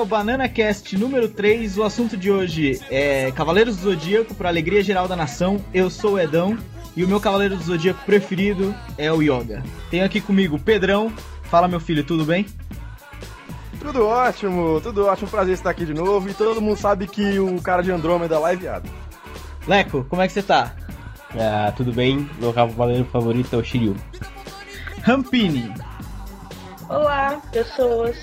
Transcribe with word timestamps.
Fala 0.00 0.06
galera, 0.06 0.06
esse 0.06 0.06
é 0.06 0.06
o 0.06 0.06
Banana 0.06 0.48
Cast 0.48 0.96
número 0.96 1.28
3. 1.28 1.78
O 1.78 1.82
assunto 1.82 2.16
de 2.16 2.30
hoje 2.30 2.80
é 2.90 3.30
Cavaleiros 3.32 3.76
do 3.76 3.82
Zodíaco 3.82 4.34
para 4.34 4.48
alegria 4.48 4.82
geral 4.82 5.06
da 5.06 5.16
nação. 5.16 5.62
Eu 5.74 5.90
sou 5.90 6.12
o 6.12 6.18
Edão 6.18 6.56
e 6.96 7.04
o 7.04 7.08
meu 7.08 7.20
Cavaleiro 7.20 7.56
do 7.56 7.62
Zodíaco 7.62 8.04
preferido 8.04 8.74
é 8.96 9.12
o 9.12 9.20
Yoga. 9.22 9.62
Tenho 9.90 10.04
aqui 10.04 10.20
comigo 10.20 10.56
o 10.56 10.60
Pedrão. 10.60 11.12
Fala 11.44 11.68
meu 11.68 11.80
filho, 11.80 12.04
tudo 12.04 12.24
bem? 12.24 12.46
Tudo 13.80 14.06
ótimo, 14.06 14.80
tudo 14.80 15.06
ótimo, 15.06 15.28
prazer 15.28 15.54
estar 15.54 15.70
aqui 15.70 15.84
de 15.84 15.94
novo. 15.94 16.28
E 16.28 16.34
todo 16.34 16.60
mundo 16.60 16.78
sabe 16.78 17.06
que 17.06 17.38
o 17.38 17.60
cara 17.60 17.82
de 17.82 17.90
Andrômeda 17.90 18.38
lá 18.38 18.52
é 18.52 18.56
viado. 18.56 18.88
Leco, 19.66 20.04
como 20.08 20.22
é 20.22 20.26
que 20.26 20.32
você 20.32 20.42
tá? 20.42 20.74
Ah, 21.34 21.72
tudo 21.76 21.92
bem, 21.92 22.28
meu 22.38 22.52
cavaleiro 22.52 23.04
favorito 23.04 23.54
é 23.54 23.58
o 23.58 23.64
Shiryu. 23.64 23.96
Rampini. 25.02 25.72
Olá, 26.88 27.40
pessoas. 27.52 28.16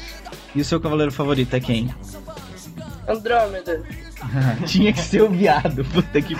E 0.58 0.62
o 0.62 0.66
seu 0.66 0.80
cavaleiro 0.80 1.12
favorito 1.12 1.56
é 1.56 1.60
quem? 1.60 1.88
Andrômeda. 3.08 3.84
Tinha 4.66 4.92
que 4.92 5.02
ser 5.02 5.22
o 5.22 5.30
viado, 5.30 5.86
puta 5.86 6.20
que 6.20 6.34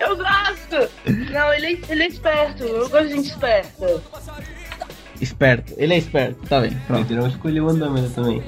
Eu 0.00 0.16
gosto! 0.16 0.90
Não, 1.30 1.52
ele 1.52 1.66
é, 1.66 1.92
ele 1.92 2.02
é 2.04 2.06
esperto, 2.06 2.62
eu 2.62 2.88
gosto 2.88 3.08
de 3.08 3.14
gente 3.16 3.28
esperta. 3.28 4.02
Esperto, 5.20 5.74
ele 5.76 5.92
é 5.92 5.98
esperto, 5.98 6.46
tá 6.48 6.62
bem, 6.62 6.70
pronto. 6.86 7.12
Ele 7.12 7.20
não 7.20 7.28
escolheu 7.28 7.66
o 7.66 7.68
Andrômeda 7.68 8.08
também. 8.08 8.42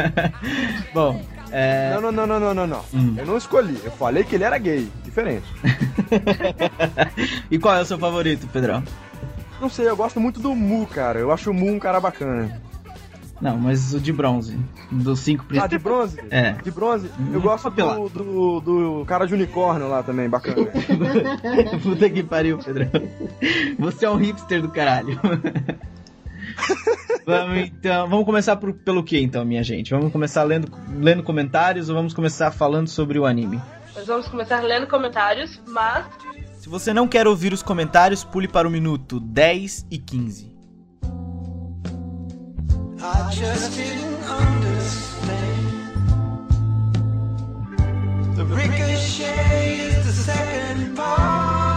Bom, 0.92 1.24
é... 1.50 1.94
Não, 1.94 2.02
não, 2.02 2.12
não, 2.12 2.26
não, 2.26 2.40
não, 2.40 2.54
não, 2.54 2.66
não. 2.66 2.84
Hum. 2.92 3.14
Eu 3.16 3.24
não 3.24 3.38
escolhi, 3.38 3.80
eu 3.82 3.90
falei 3.92 4.22
que 4.22 4.34
ele 4.34 4.44
era 4.44 4.58
gay, 4.58 4.86
diferente. 5.02 5.46
e 7.50 7.58
qual 7.58 7.74
é 7.74 7.80
o 7.80 7.86
seu 7.86 7.98
favorito, 7.98 8.46
Pedrão? 8.48 8.84
Não 9.58 9.70
sei, 9.70 9.88
eu 9.88 9.96
gosto 9.96 10.20
muito 10.20 10.40
do 10.40 10.54
Mu, 10.54 10.86
cara. 10.86 11.18
Eu 11.18 11.32
acho 11.32 11.50
o 11.50 11.54
Mu 11.54 11.72
um 11.72 11.78
cara 11.78 11.98
bacana. 11.98 12.65
Não, 13.40 13.58
mas 13.58 13.92
o 13.92 14.00
de 14.00 14.12
bronze. 14.12 14.58
Dos 14.90 15.20
cinco 15.20 15.42
Ah, 15.44 15.48
principais. 15.48 15.70
de 15.70 15.78
bronze? 15.78 16.20
É. 16.30 16.52
De 16.52 16.70
bronze? 16.70 17.10
Hum, 17.20 17.30
Eu 17.34 17.40
gosto 17.42 17.68
do, 17.70 18.08
do, 18.08 18.60
do 18.60 19.04
cara 19.06 19.26
de 19.26 19.34
unicórnio 19.34 19.88
lá 19.88 20.02
também, 20.02 20.28
bacana. 20.28 20.64
Puta 21.82 22.08
que 22.08 22.22
pariu, 22.22 22.58
Pedrão. 22.58 22.88
Você 23.78 24.06
é 24.06 24.10
um 24.10 24.16
hipster 24.16 24.62
do 24.62 24.70
caralho. 24.70 25.20
vamos 27.26 27.58
então, 27.58 28.08
vamos 28.08 28.24
começar 28.24 28.56
por- 28.56 28.72
pelo 28.72 29.02
que 29.04 29.18
então, 29.20 29.44
minha 29.44 29.62
gente? 29.62 29.90
Vamos 29.90 30.10
começar 30.12 30.42
lendo, 30.44 30.68
lendo 30.98 31.22
comentários 31.22 31.88
ou 31.88 31.94
vamos 31.94 32.14
começar 32.14 32.50
falando 32.50 32.88
sobre 32.88 33.18
o 33.18 33.26
anime? 33.26 33.60
Nós 33.94 34.06
vamos 34.06 34.28
começar 34.28 34.60
lendo 34.62 34.86
comentários, 34.86 35.60
mas 35.68 36.06
Se 36.58 36.68
você 36.68 36.92
não 36.94 37.06
quer 37.08 37.26
ouvir 37.26 37.52
os 37.52 37.62
comentários, 37.62 38.24
pule 38.24 38.48
para 38.48 38.66
o 38.66 38.70
minuto 38.70 39.18
10 39.20 39.86
e 39.90 39.98
15. 39.98 40.55
I 43.08 43.30
just 43.30 43.76
didn't 43.76 44.24
understand. 44.24 45.96
The 48.36 48.44
ricochet 48.44 49.78
is 49.78 50.06
the 50.06 50.12
second 50.12 50.96
part. 50.96 51.75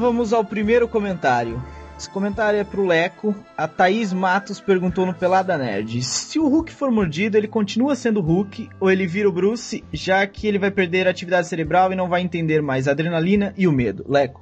Vamos 0.00 0.32
ao 0.32 0.42
primeiro 0.42 0.88
comentário. 0.88 1.62
Esse 1.96 2.08
comentário 2.08 2.58
é 2.58 2.64
pro 2.64 2.86
Leco. 2.86 3.34
A 3.56 3.68
Thaís 3.68 4.10
Matos 4.10 4.58
perguntou 4.58 5.04
no 5.04 5.12
Pelada 5.12 5.58
Nerd: 5.58 6.02
Se 6.02 6.38
o 6.38 6.48
Hulk 6.48 6.72
for 6.72 6.90
mordido, 6.90 7.36
ele 7.36 7.46
continua 7.46 7.94
sendo 7.94 8.22
Hulk 8.22 8.70
ou 8.80 8.90
ele 8.90 9.06
vira 9.06 9.28
o 9.28 9.32
Bruce, 9.32 9.84
já 9.92 10.26
que 10.26 10.46
ele 10.46 10.58
vai 10.58 10.70
perder 10.70 11.06
a 11.06 11.10
atividade 11.10 11.46
cerebral 11.46 11.92
e 11.92 11.96
não 11.96 12.08
vai 12.08 12.22
entender 12.22 12.62
mais 12.62 12.88
a 12.88 12.92
adrenalina 12.92 13.52
e 13.58 13.68
o 13.68 13.72
medo? 13.72 14.06
Leco, 14.08 14.40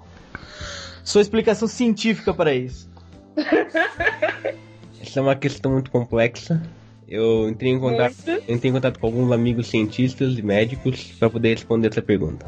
sua 1.03 1.21
explicação 1.21 1.67
científica 1.67 2.33
para 2.33 2.55
isso. 2.55 2.89
Essa 5.03 5.19
é 5.19 5.23
uma 5.23 5.35
questão 5.35 5.73
muito 5.73 5.91
complexa. 5.91 6.63
Eu 7.09 7.49
entrei 7.49 7.73
em 7.73 7.81
contato, 7.81 8.15
entrei 8.49 8.71
em 8.71 8.75
contato 8.75 9.01
com 9.01 9.07
alguns 9.07 9.33
amigos 9.33 9.67
cientistas 9.67 10.39
e 10.39 10.43
médicos 10.43 11.13
para 11.19 11.29
poder 11.29 11.55
responder 11.55 11.89
essa 11.89 12.03
pergunta. 12.03 12.47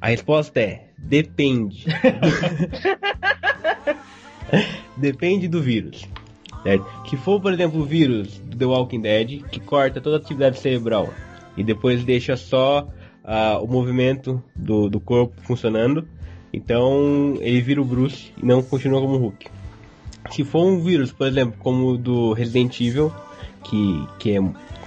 A 0.00 0.08
resposta 0.08 0.60
é: 0.60 0.88
depende. 0.96 1.86
depende 4.96 5.48
do 5.48 5.60
vírus. 5.60 6.06
Certo? 6.62 6.86
Se 7.08 7.16
for, 7.16 7.40
por 7.40 7.52
exemplo, 7.52 7.80
o 7.80 7.84
vírus 7.84 8.38
do 8.38 8.56
The 8.56 8.64
Walking 8.64 9.00
Dead, 9.00 9.42
que 9.44 9.60
corta 9.60 10.00
toda 10.00 10.16
a 10.16 10.18
atividade 10.18 10.58
cerebral 10.58 11.12
e 11.56 11.62
depois 11.62 12.04
deixa 12.04 12.36
só 12.36 12.88
ah, 13.24 13.58
o 13.60 13.66
movimento 13.66 14.42
do, 14.54 14.88
do 14.88 15.00
corpo 15.00 15.34
funcionando, 15.42 16.06
então 16.52 17.36
ele 17.40 17.60
vira 17.60 17.80
o 17.80 17.84
Bruce 17.84 18.32
e 18.40 18.44
não 18.44 18.62
continua 18.62 19.00
como 19.00 19.16
Hulk. 19.16 19.46
Se 20.30 20.44
for 20.44 20.64
um 20.64 20.80
vírus, 20.80 21.12
por 21.12 21.26
exemplo, 21.26 21.54
como 21.58 21.92
o 21.92 21.98
do 21.98 22.32
Resident 22.32 22.80
Evil, 22.80 23.12
que, 23.64 24.06
que 24.18 24.36
é 24.36 24.40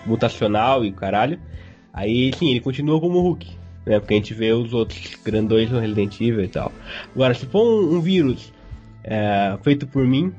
mutacional 0.06 0.86
e 0.86 0.90
o 0.90 0.94
caralho, 0.94 1.40
aí 1.94 2.32
sim, 2.38 2.52
ele 2.52 2.60
continua 2.60 3.00
como 3.00 3.22
Hulk. 3.22 3.61
Né? 3.86 4.00
Porque 4.00 4.14
a 4.14 4.18
gente 4.18 4.34
vê 4.34 4.52
os 4.54 4.74
outros 4.74 5.00
grandões 5.24 5.70
no 5.70 5.80
Resident 5.80 6.20
Evil 6.22 6.44
e 6.44 6.48
tal. 6.48 6.72
Agora, 7.16 7.34
se 7.34 7.46
for 7.46 7.64
um, 7.64 7.96
um 7.96 8.02
vírus 8.02 8.54
é, 9.04 9.58
feito 9.64 9.88
por 9.88 10.06
mim, 10.06 10.34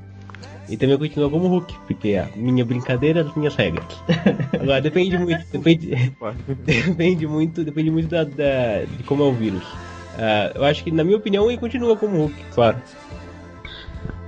ele 0.67 0.77
também 0.77 0.97
continua 0.97 1.29
como 1.29 1.47
Hulk, 1.47 1.75
porque 1.85 2.09
é 2.09 2.19
a 2.21 2.29
minha 2.35 2.63
brincadeira 2.63 3.23
das 3.23 3.35
minhas 3.35 3.55
regras. 3.55 3.85
Agora, 4.59 4.81
depende 4.81 5.17
muito, 5.17 5.45
depende, 5.51 5.89
depende 6.87 7.27
muito, 7.27 7.63
depende 7.63 7.91
muito 7.91 8.07
da, 8.09 8.23
da- 8.23 8.85
de 8.97 9.03
como 9.03 9.23
é 9.23 9.25
o 9.27 9.33
vírus. 9.33 9.63
Ah, 10.17 10.51
eu 10.55 10.63
acho 10.63 10.83
que, 10.83 10.91
na 10.91 11.03
minha 11.03 11.17
opinião, 11.17 11.49
ele 11.49 11.57
continua 11.59 11.97
como 11.97 12.15
Hulk, 12.17 12.35
claro. 12.53 12.77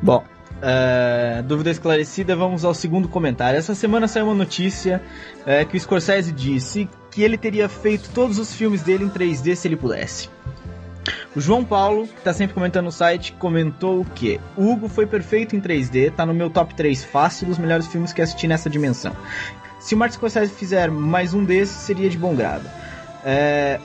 Bom, 0.01 0.23
é, 0.61 1.41
dúvida 1.43 1.69
esclarecida, 1.71 2.35
vamos 2.35 2.65
ao 2.65 2.73
segundo 2.73 3.07
comentário. 3.07 3.57
Essa 3.57 3.73
semana 3.75 4.07
saiu 4.07 4.25
uma 4.25 4.35
notícia 4.35 5.01
é, 5.45 5.63
que 5.63 5.77
o 5.77 5.79
Scorsese 5.79 6.31
disse 6.31 6.89
que 7.15 7.23
ele 7.23 7.37
teria 7.37 7.69
feito 7.69 8.09
todos 8.13 8.37
os 8.37 8.53
filmes 8.53 8.83
dele 8.83 9.05
em 9.05 9.09
3D 9.09 9.55
se 9.55 9.65
ele 9.69 9.77
pudesse. 9.77 10.29
O 11.33 11.39
João 11.39 11.63
Paulo, 11.63 12.07
que 12.07 12.21
tá 12.21 12.33
sempre 12.33 12.53
comentando 12.53 12.85
no 12.85 12.91
site, 12.91 13.31
comentou 13.39 14.01
o 14.01 14.05
que? 14.05 14.37
Hugo 14.57 14.89
foi 14.89 15.05
perfeito 15.05 15.55
em 15.55 15.61
3D, 15.61 16.11
tá 16.11 16.25
no 16.25 16.33
meu 16.33 16.49
top 16.49 16.75
3 16.75 17.05
fácil 17.05 17.47
dos 17.47 17.57
melhores 17.57 17.87
filmes 17.87 18.11
que 18.11 18.21
assisti 18.21 18.49
nessa 18.49 18.69
dimensão. 18.69 19.15
Se 19.79 19.95
o 19.95 19.97
Martin 19.97 20.17
Scorsese 20.17 20.51
fizer 20.53 20.91
mais 20.91 21.33
um 21.33 21.45
desses, 21.45 21.75
seria 21.77 22.09
de 22.09 22.17
bom 22.17 22.35
grado. 22.35 22.69
É, 23.23 23.79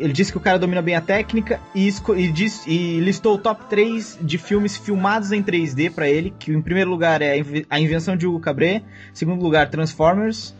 ele 0.00 0.12
disse 0.12 0.32
que 0.32 0.38
o 0.38 0.40
cara 0.40 0.58
domina 0.58 0.82
bem 0.82 0.96
a 0.96 1.00
técnica 1.00 1.60
e, 1.74 1.88
e 2.16 2.28
diz- 2.32 2.64
e 2.66 2.98
listou 2.98 3.34
o 3.34 3.38
top 3.38 3.66
3 3.68 4.18
de 4.20 4.36
filmes 4.38 4.76
filmados 4.76 5.30
em 5.30 5.42
3D 5.42 5.90
pra 5.92 6.08
ele, 6.08 6.32
que 6.38 6.50
em 6.52 6.60
primeiro 6.60 6.90
lugar 6.90 7.22
é 7.22 7.40
A 7.70 7.78
Invenção 7.78 8.16
de 8.16 8.26
Hugo 8.26 8.40
Cabret, 8.40 8.78
em 8.78 8.82
segundo 9.14 9.42
lugar 9.42 9.68
Transformers, 9.70 10.54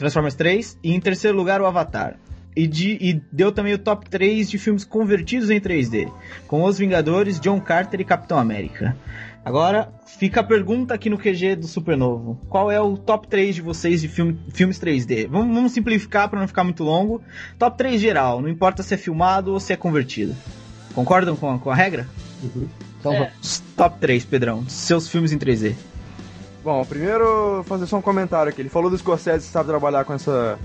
Transformers 0.00 0.34
3 0.34 0.78
e 0.82 0.92
em 0.94 1.00
terceiro 1.00 1.36
lugar 1.36 1.60
o 1.60 1.66
Avatar. 1.66 2.16
E, 2.56 2.66
de- 2.66 2.98
e 3.00 3.22
deu 3.30 3.52
também 3.52 3.72
o 3.74 3.78
top 3.78 4.10
3 4.10 4.50
de 4.50 4.58
filmes 4.58 4.84
convertidos 4.84 5.50
em 5.50 5.60
3D, 5.60 6.08
com 6.48 6.64
Os 6.64 6.76
Vingadores, 6.78 7.38
John 7.38 7.60
Carter 7.60 8.00
e 8.00 8.04
Capitão 8.04 8.38
América. 8.38 8.96
Agora, 9.44 9.90
fica 10.04 10.40
a 10.40 10.44
pergunta 10.44 10.92
aqui 10.92 11.08
no 11.08 11.16
QG 11.16 11.54
do 11.56 11.66
Supernovo. 11.68 12.38
Qual 12.48 12.70
é 12.70 12.80
o 12.80 12.96
top 12.96 13.28
3 13.28 13.54
de 13.54 13.62
vocês 13.62 14.00
de 14.00 14.08
filme- 14.08 14.36
filmes 14.52 14.78
3D? 14.80 15.28
Vamos, 15.28 15.54
vamos 15.54 15.72
simplificar 15.72 16.28
para 16.28 16.40
não 16.40 16.48
ficar 16.48 16.64
muito 16.64 16.82
longo. 16.82 17.22
Top 17.58 17.78
3 17.78 18.00
geral, 18.00 18.42
não 18.42 18.48
importa 18.48 18.82
se 18.82 18.92
é 18.94 18.96
filmado 18.96 19.52
ou 19.52 19.60
se 19.60 19.72
é 19.72 19.76
convertido. 19.76 20.34
Concordam 20.94 21.36
com 21.36 21.50
a, 21.52 21.58
com 21.58 21.70
a 21.70 21.74
regra? 21.74 22.06
Então 22.98 23.12
É. 23.14 23.18
vamos. 23.30 23.62
Top 23.76 23.98
3, 24.00 24.24
Pedrão. 24.24 24.64
Seus 24.68 25.08
filmes 25.08 25.32
em 25.32 25.38
3D. 25.38 25.74
Bom, 26.62 26.84
primeiro 26.84 27.64
fazer 27.64 27.86
só 27.86 27.96
um 27.96 28.02
comentário 28.02 28.50
aqui. 28.50 28.60
Ele 28.60 28.68
falou 28.68 28.90
do 28.90 28.98
Scorsese 28.98 29.46
que 29.46 29.52
sabe 29.52 29.68
trabalhar 29.68 30.04
com 30.04 30.12
essa, 30.12 30.58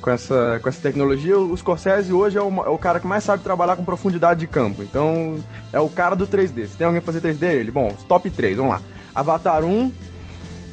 com 0.00 0.10
essa, 0.10 0.60
com 0.62 0.68
essa 0.68 0.80
tecnologia. 0.80 1.38
O 1.38 1.56
Scorsese 1.56 2.12
hoje 2.12 2.38
é 2.38 2.42
o, 2.42 2.64
é 2.64 2.68
o 2.68 2.78
cara 2.78 3.00
que 3.00 3.06
mais 3.06 3.24
sabe 3.24 3.42
trabalhar 3.42 3.76
com 3.76 3.84
profundidade 3.84 4.40
de 4.40 4.46
campo. 4.46 4.82
Então, 4.82 5.42
é 5.72 5.80
o 5.80 5.88
cara 5.88 6.14
do 6.14 6.26
3D. 6.26 6.68
Se 6.68 6.76
tem 6.76 6.86
alguém 6.86 7.02
pra 7.02 7.12
fazer 7.12 7.26
3D, 7.26 7.42
é 7.42 7.54
ele. 7.54 7.70
Bom, 7.72 7.88
os 7.88 8.04
top 8.04 8.30
3, 8.30 8.56
vamos 8.56 8.72
lá. 8.72 8.82
Avatar 9.14 9.64
1, 9.64 9.92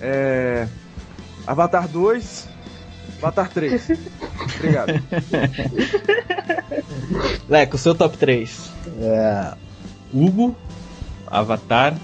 é... 0.01 0.67
Avatar 1.47 1.87
2, 1.87 2.47
Avatar 3.21 3.49
3. 3.49 3.89
Obrigado. 4.57 4.93
Leco, 7.49 7.77
seu 7.77 7.95
top 7.95 8.17
3. 8.17 8.71
É, 9.01 9.53
Hugo, 10.13 10.55
Avatar 11.27 11.95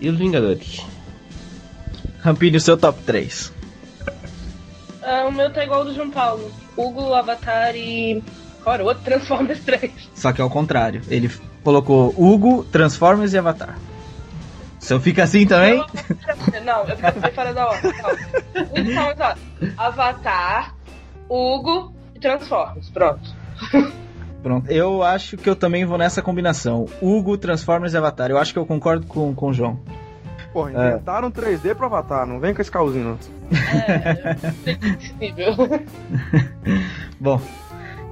e 0.00 0.08
os 0.08 0.18
Vingadores. 0.18 0.84
Rampini, 2.20 2.56
o 2.56 2.60
seu 2.60 2.76
top 2.76 3.02
3. 3.02 3.52
Ah, 5.02 5.26
o 5.28 5.32
meu 5.32 5.52
tá 5.52 5.62
igual 5.64 5.80
ao 5.80 5.86
do 5.86 5.94
João 5.94 6.10
Paulo. 6.10 6.50
Hugo, 6.76 7.14
Avatar 7.14 7.76
e. 7.76 8.22
Fora 8.64 8.82
outro, 8.82 9.04
Transformers 9.04 9.60
3. 9.60 9.92
Só 10.14 10.32
que 10.32 10.40
é 10.40 10.44
o 10.44 10.50
contrário. 10.50 11.00
Ele 11.08 11.30
colocou 11.62 12.12
Hugo, 12.16 12.64
Transformers 12.64 13.32
e 13.32 13.38
Avatar. 13.38 13.78
O 14.80 14.84
seu 14.84 15.00
fica 15.00 15.22
assim 15.22 15.46
também? 15.46 15.78
Não, 16.64 16.84
eu 16.84 16.96
fiquei 16.96 17.30
fora 17.30 17.54
da 17.54 17.68
hora. 17.68 17.80
Então. 18.74 19.34
Avatar, 19.76 20.74
Hugo 21.28 21.94
e 22.14 22.18
Transformers. 22.18 22.88
Pronto. 22.90 23.34
Pronto. 24.42 24.70
Eu 24.70 25.02
acho 25.02 25.36
que 25.36 25.48
eu 25.48 25.56
também 25.56 25.84
vou 25.84 25.98
nessa 25.98 26.22
combinação. 26.22 26.86
Hugo, 27.00 27.36
Transformers 27.36 27.94
e 27.94 27.96
Avatar. 27.96 28.30
Eu 28.30 28.38
acho 28.38 28.52
que 28.52 28.58
eu 28.58 28.66
concordo 28.66 29.06
com, 29.06 29.34
com 29.34 29.48
o 29.48 29.52
João. 29.52 29.78
Porra, 30.52 30.70
inventaram 30.70 31.30
3D 31.30 31.74
pro 31.74 31.84
Avatar, 31.84 32.26
não 32.26 32.40
vem 32.40 32.54
com 32.54 32.62
esse 32.62 32.70
calzinho. 32.70 33.18
É. 33.52 34.36
Bom, 37.20 37.38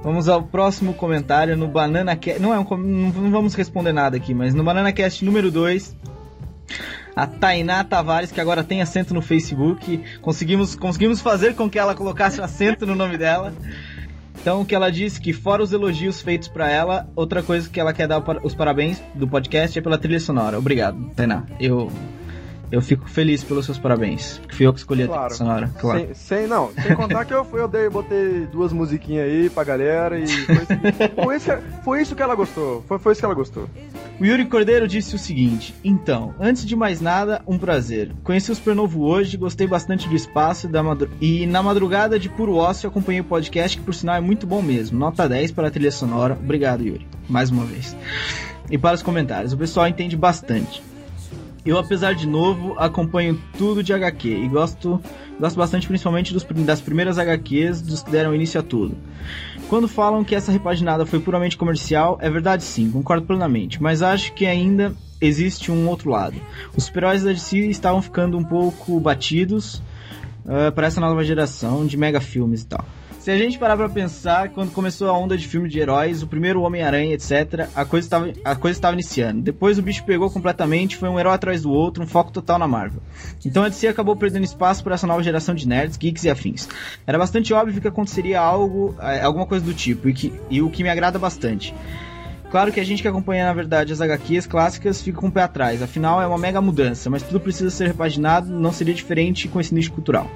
vamos 0.03 0.29
ao 0.29 0.43
próximo 0.43 0.93
comentário 0.93 1.57
no 1.57 1.67
Banana 1.67 2.15
Cast. 2.15 2.39
Não, 2.39 2.53
é 2.53 2.59
um, 2.59 2.63
não, 2.63 3.09
não 3.09 3.31
vamos 3.31 3.55
responder 3.55 3.93
nada 3.93 4.15
aqui, 4.15 4.35
mas 4.35 4.53
no 4.53 4.63
Banana 4.63 4.93
Cast 4.93 5.25
número 5.25 5.49
2, 5.49 5.95
a 7.15 7.25
Tainá 7.25 7.83
Tavares, 7.83 8.31
que 8.31 8.39
agora 8.39 8.63
tem 8.63 8.79
acento 8.79 9.11
no 9.11 9.23
Facebook, 9.23 10.03
conseguimos, 10.21 10.75
conseguimos 10.75 11.21
fazer 11.21 11.55
com 11.55 11.67
que 11.67 11.79
ela 11.79 11.95
colocasse 11.95 12.39
um 12.39 12.43
acento 12.43 12.85
no 12.85 12.93
nome 12.93 13.17
dela. 13.17 13.51
Então, 14.45 14.61
o 14.61 14.65
que 14.65 14.75
ela 14.75 14.91
disse 14.91 15.19
que, 15.19 15.33
fora 15.33 15.63
os 15.63 15.73
elogios 15.73 16.21
feitos 16.21 16.47
pra 16.47 16.69
ela, 16.69 17.09
outra 17.15 17.41
coisa 17.41 17.67
que 17.67 17.79
ela 17.79 17.91
quer 17.91 18.07
dar 18.07 18.23
os 18.43 18.53
parabéns 18.53 19.01
do 19.15 19.27
podcast 19.27 19.79
é 19.79 19.81
pela 19.81 19.97
trilha 19.97 20.19
sonora. 20.19 20.59
Obrigado, 20.59 21.09
Tainá. 21.15 21.45
Eu, 21.59 21.91
eu 22.71 22.81
fico 22.81 23.07
feliz 23.09 23.43
pelos 23.43 23.65
seus 23.65 23.77
parabéns. 23.77 24.37
Porque 24.39 24.55
fui 24.55 24.65
eu 24.65 24.73
que 24.73 24.79
escolhi 24.79 25.03
a 25.03 25.07
Claro. 25.07 25.23
trilha 25.25 25.37
sonora. 25.37 25.71
Claro. 25.79 25.99
Sem, 25.99 26.13
sem- 26.13 26.47
não, 26.47 26.71
sem 26.73 26.95
contar 26.95 27.25
que 27.25 27.33
eu, 27.33 27.43
fui- 27.45 27.59
eu 27.61 27.67
dei, 27.67 27.89
botei 27.89 28.47
duas 28.51 28.71
musiquinhas 28.73 29.25
aí 29.25 29.49
pra 29.49 29.63
galera 29.63 30.19
e 30.19 30.27
foi 30.27 31.35
isso, 31.37 31.51
foi 31.83 32.01
isso, 32.01 32.15
que- 32.15 32.21
ela 32.21 32.35
gostou. 32.35 32.83
Foi, 32.87 32.97
foi 32.99 33.11
isso 33.11 33.21
que 33.21 33.25
ela 33.25 33.35
gostou. 33.35 33.69
O 34.19 34.25
Yuri 34.25 34.45
Cordeiro 34.45 34.87
disse 34.87 35.13
o 35.15 35.19
seguinte: 35.19 35.75
Então, 35.83 36.33
antes 36.39 36.65
de 36.65 36.75
mais 36.75 37.01
nada, 37.01 37.41
um 37.45 37.57
prazer. 37.57 38.11
Conheci 38.23 38.51
o 38.51 38.55
Supernovo 38.55 39.03
hoje, 39.03 39.37
gostei 39.37 39.67
bastante 39.67 40.07
do 40.09 40.15
espaço 40.15 40.67
e 40.67 40.81
madru- 40.81 41.09
e 41.21 41.45
na 41.45 41.61
madrugada 41.61 42.17
de 42.17 42.29
puro 42.29 42.55
ócio 42.55 42.87
acompanhei 42.89 43.21
o 43.21 43.25
podcast, 43.25 43.77
que 43.77 43.83
por 43.83 43.93
sinal 43.93 44.15
é 44.15 44.21
muito 44.21 44.47
bom 44.47 44.61
mesmo. 44.61 44.97
Nota 44.97 45.27
10 45.27 45.51
para 45.51 45.67
a 45.67 45.71
trilha 45.71 45.91
sonora. 45.91 46.37
Obrigado, 46.41 46.81
Yuri, 46.83 47.05
mais 47.29 47.49
uma 47.51 47.65
vez. 47.65 47.95
E 48.71 48.77
para 48.77 48.95
os 48.95 49.03
comentários, 49.03 49.53
o 49.53 49.57
pessoal 49.57 49.87
entende 49.87 50.15
bastante. 50.17 50.81
Eu, 51.65 51.79
apesar 51.79 52.13
de 52.13 52.27
novo, 52.27 52.75
acompanho 52.77 53.41
tudo 53.57 53.81
de 53.81 53.91
HQ 53.91 54.29
e 54.29 54.47
gosto, 54.47 55.01
gosto 55.39 55.57
bastante 55.57 55.87
principalmente 55.87 56.31
dos, 56.31 56.43
das 56.43 56.79
primeiras 56.79 57.17
HQs, 57.17 57.81
dos 57.81 58.03
que 58.03 58.11
deram 58.11 58.35
início 58.35 58.59
a 58.59 58.63
tudo. 58.63 58.95
Quando 59.67 59.87
falam 59.87 60.23
que 60.23 60.35
essa 60.35 60.51
repaginada 60.51 61.07
foi 61.07 61.19
puramente 61.19 61.57
comercial, 61.57 62.19
é 62.21 62.29
verdade 62.29 62.63
sim, 62.63 62.91
concordo 62.91 63.25
plenamente, 63.25 63.81
mas 63.81 64.03
acho 64.03 64.31
que 64.33 64.45
ainda 64.45 64.95
existe 65.19 65.71
um 65.71 65.89
outro 65.89 66.11
lado. 66.11 66.39
Os 66.77 66.83
super-heróis 66.83 67.23
da 67.23 67.31
DC 67.31 67.57
estavam 67.67 68.01
ficando 68.01 68.37
um 68.37 68.43
pouco 68.43 68.99
batidos 68.99 69.81
para 70.75 70.85
essa 70.85 71.01
nova 71.01 71.23
geração 71.23 71.85
de 71.87 71.97
mega 71.97 72.21
filmes 72.21 72.61
e 72.61 72.67
tal. 72.67 72.85
Se 73.25 73.31
a 73.31 73.37
gente 73.39 73.57
parar 73.57 73.75
pra 73.75 73.89
pensar, 73.89 74.49
quando 74.49 74.71
começou 74.71 75.09
a 75.09 75.17
onda 75.17 75.35
de 75.35 75.47
filme 75.47 75.67
de 75.67 75.79
heróis, 75.79 76.21
o 76.21 76.27
primeiro 76.27 76.61
Homem-Aranha, 76.61 77.15
etc., 77.15 77.67
a 77.73 77.83
coisa 77.83 78.05
estava 78.05 78.31
a 78.45 78.55
coisa 78.55 78.77
estava 78.77 78.93
iniciando. 78.93 79.41
Depois 79.41 79.79
o 79.79 79.81
bicho 79.81 80.03
pegou 80.03 80.29
completamente, 80.29 80.95
foi 80.95 81.09
um 81.09 81.19
herói 81.19 81.33
atrás 81.33 81.63
do 81.63 81.71
outro, 81.71 82.03
um 82.03 82.05
foco 82.07 82.31
total 82.31 82.59
na 82.59 82.67
Marvel. 82.67 83.01
Então 83.43 83.63
a 83.63 83.67
DC 83.67 83.87
acabou 83.87 84.15
perdendo 84.15 84.43
espaço 84.43 84.83
para 84.83 84.93
essa 84.93 85.07
nova 85.07 85.23
geração 85.23 85.55
de 85.55 85.67
nerds, 85.67 85.97
geeks 85.97 86.23
e 86.23 86.29
afins. 86.29 86.69
Era 87.07 87.17
bastante 87.17 87.51
óbvio 87.51 87.81
que 87.81 87.87
aconteceria 87.87 88.39
algo, 88.39 88.95
eh, 89.01 89.23
alguma 89.23 89.47
coisa 89.47 89.65
do 89.65 89.73
tipo, 89.73 90.07
e, 90.07 90.13
que, 90.13 90.31
e 90.47 90.61
o 90.61 90.69
que 90.69 90.83
me 90.83 90.89
agrada 90.89 91.17
bastante. 91.17 91.73
Claro 92.51 92.71
que 92.71 92.79
a 92.79 92.85
gente 92.85 93.01
que 93.01 93.07
acompanha, 93.07 93.45
na 93.45 93.53
verdade, 93.53 93.91
as 93.91 94.01
HQs 94.01 94.45
clássicas 94.45 95.01
fica 95.01 95.19
com 95.19 95.29
o 95.29 95.31
pé 95.31 95.41
atrás, 95.41 95.81
afinal 95.81 96.21
é 96.21 96.27
uma 96.27 96.37
mega 96.37 96.61
mudança, 96.61 97.09
mas 97.09 97.23
tudo 97.23 97.39
precisa 97.39 97.71
ser 97.71 97.87
repaginado, 97.87 98.51
não 98.51 98.71
seria 98.71 98.93
diferente 98.93 99.47
com 99.47 99.59
esse 99.59 99.73
nicho 99.73 99.91
cultural. 99.91 100.29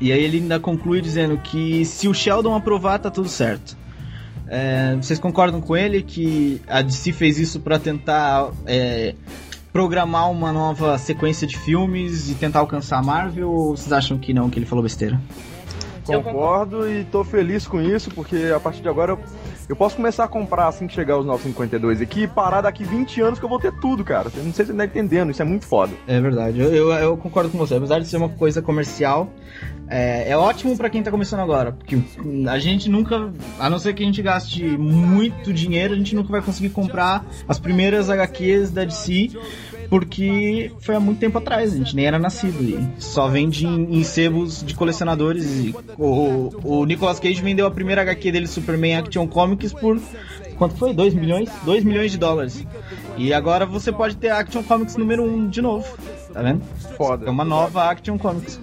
E 0.00 0.12
aí 0.12 0.22
ele 0.22 0.38
ainda 0.38 0.58
conclui 0.58 1.00
dizendo 1.00 1.36
que 1.38 1.84
se 1.84 2.08
o 2.08 2.14
Sheldon 2.14 2.54
aprovar, 2.54 2.98
tá 2.98 3.10
tudo 3.10 3.28
certo. 3.28 3.76
É, 4.48 4.96
vocês 4.96 5.18
concordam 5.18 5.60
com 5.60 5.76
ele 5.76 6.02
que 6.02 6.60
a 6.66 6.82
DC 6.82 7.12
fez 7.12 7.38
isso 7.38 7.60
para 7.60 7.78
tentar 7.78 8.50
é, 8.66 9.14
programar 9.72 10.30
uma 10.30 10.52
nova 10.52 10.98
sequência 10.98 11.46
de 11.46 11.56
filmes 11.56 12.30
e 12.30 12.34
tentar 12.34 12.60
alcançar 12.60 12.98
a 12.98 13.02
Marvel? 13.02 13.50
Ou 13.50 13.76
vocês 13.76 13.92
acham 13.92 14.18
que 14.18 14.32
não, 14.32 14.50
que 14.50 14.58
ele 14.58 14.66
falou 14.66 14.82
besteira? 14.82 15.20
Concordo 16.04 16.90
e 16.90 17.04
tô 17.04 17.22
feliz 17.22 17.66
com 17.66 17.80
isso, 17.80 18.10
porque 18.10 18.52
a 18.54 18.58
partir 18.58 18.82
de 18.82 18.88
agora 18.88 19.12
eu, 19.12 19.20
eu 19.68 19.76
posso 19.76 19.96
começar 19.96 20.24
a 20.24 20.28
comprar 20.28 20.66
assim 20.66 20.86
que 20.86 20.94
chegar 20.94 21.16
os 21.18 21.24
952 21.24 22.00
aqui 22.00 22.22
e 22.22 22.26
parar 22.26 22.62
daqui 22.62 22.82
20 22.82 23.20
anos 23.20 23.38
que 23.38 23.44
eu 23.44 23.48
vou 23.48 23.60
ter 23.60 23.72
tudo, 23.80 24.02
cara. 24.02 24.28
Eu 24.34 24.44
não 24.44 24.52
sei 24.52 24.64
se 24.64 24.72
você 24.72 24.78
tá 24.78 24.84
entendendo, 24.84 25.30
isso 25.30 25.42
é 25.42 25.44
muito 25.44 25.66
foda. 25.66 25.92
É 26.08 26.20
verdade, 26.20 26.58
eu, 26.60 26.74
eu, 26.74 26.90
eu 26.90 27.16
concordo 27.16 27.50
com 27.50 27.58
você. 27.58 27.76
Apesar 27.76 28.00
de 28.00 28.06
ser 28.06 28.16
uma 28.16 28.28
coisa 28.28 28.60
comercial, 28.60 29.30
é, 29.90 30.30
é 30.30 30.36
ótimo 30.36 30.76
pra 30.76 30.88
quem 30.88 31.02
tá 31.02 31.10
começando 31.10 31.40
agora. 31.40 31.72
Porque 31.72 31.98
a 32.48 32.58
gente 32.60 32.88
nunca, 32.88 33.32
a 33.58 33.68
não 33.68 33.78
ser 33.78 33.92
que 33.92 34.02
a 34.02 34.06
gente 34.06 34.22
gaste 34.22 34.64
muito 34.64 35.52
dinheiro, 35.52 35.94
a 35.94 35.96
gente 35.96 36.14
nunca 36.14 36.30
vai 36.30 36.40
conseguir 36.40 36.70
comprar 36.70 37.26
as 37.48 37.58
primeiras 37.58 38.08
HQs 38.08 38.70
da 38.70 38.84
DC. 38.84 39.30
Porque 39.90 40.70
foi 40.78 40.94
há 40.94 41.00
muito 41.00 41.18
tempo 41.18 41.36
atrás, 41.38 41.72
a 41.72 41.76
gente 41.76 41.96
nem 41.96 42.06
era 42.06 42.16
nascido 42.16 42.62
e 42.62 43.02
só 43.02 43.26
vende 43.26 43.66
em, 43.66 43.98
em 43.98 44.04
sebos 44.04 44.62
de 44.62 44.72
colecionadores. 44.72 45.44
E 45.44 45.74
o, 45.98 46.52
o 46.62 46.84
Nicolas 46.84 47.18
Cage 47.18 47.42
vendeu 47.42 47.66
a 47.66 47.70
primeira 47.72 48.02
HQ 48.02 48.30
dele, 48.30 48.46
Superman 48.46 48.98
Action 48.98 49.26
Comics, 49.26 49.72
por 49.72 50.00
quanto 50.56 50.76
foi? 50.76 50.94
2 50.94 51.12
milhões? 51.14 51.50
2 51.64 51.82
milhões 51.82 52.12
de 52.12 52.18
dólares. 52.18 52.64
E 53.16 53.34
agora 53.34 53.66
você 53.66 53.90
pode 53.90 54.16
ter 54.16 54.28
a 54.28 54.38
Action 54.38 54.62
Comics 54.62 54.96
número 54.96 55.24
1 55.24 55.48
de 55.48 55.60
novo, 55.60 55.84
tá 56.32 56.40
vendo? 56.40 56.62
Foda. 56.96 57.26
É 57.26 57.30
uma 57.30 57.44
nova 57.44 57.90
Action 57.90 58.16
Comics. 58.16 58.60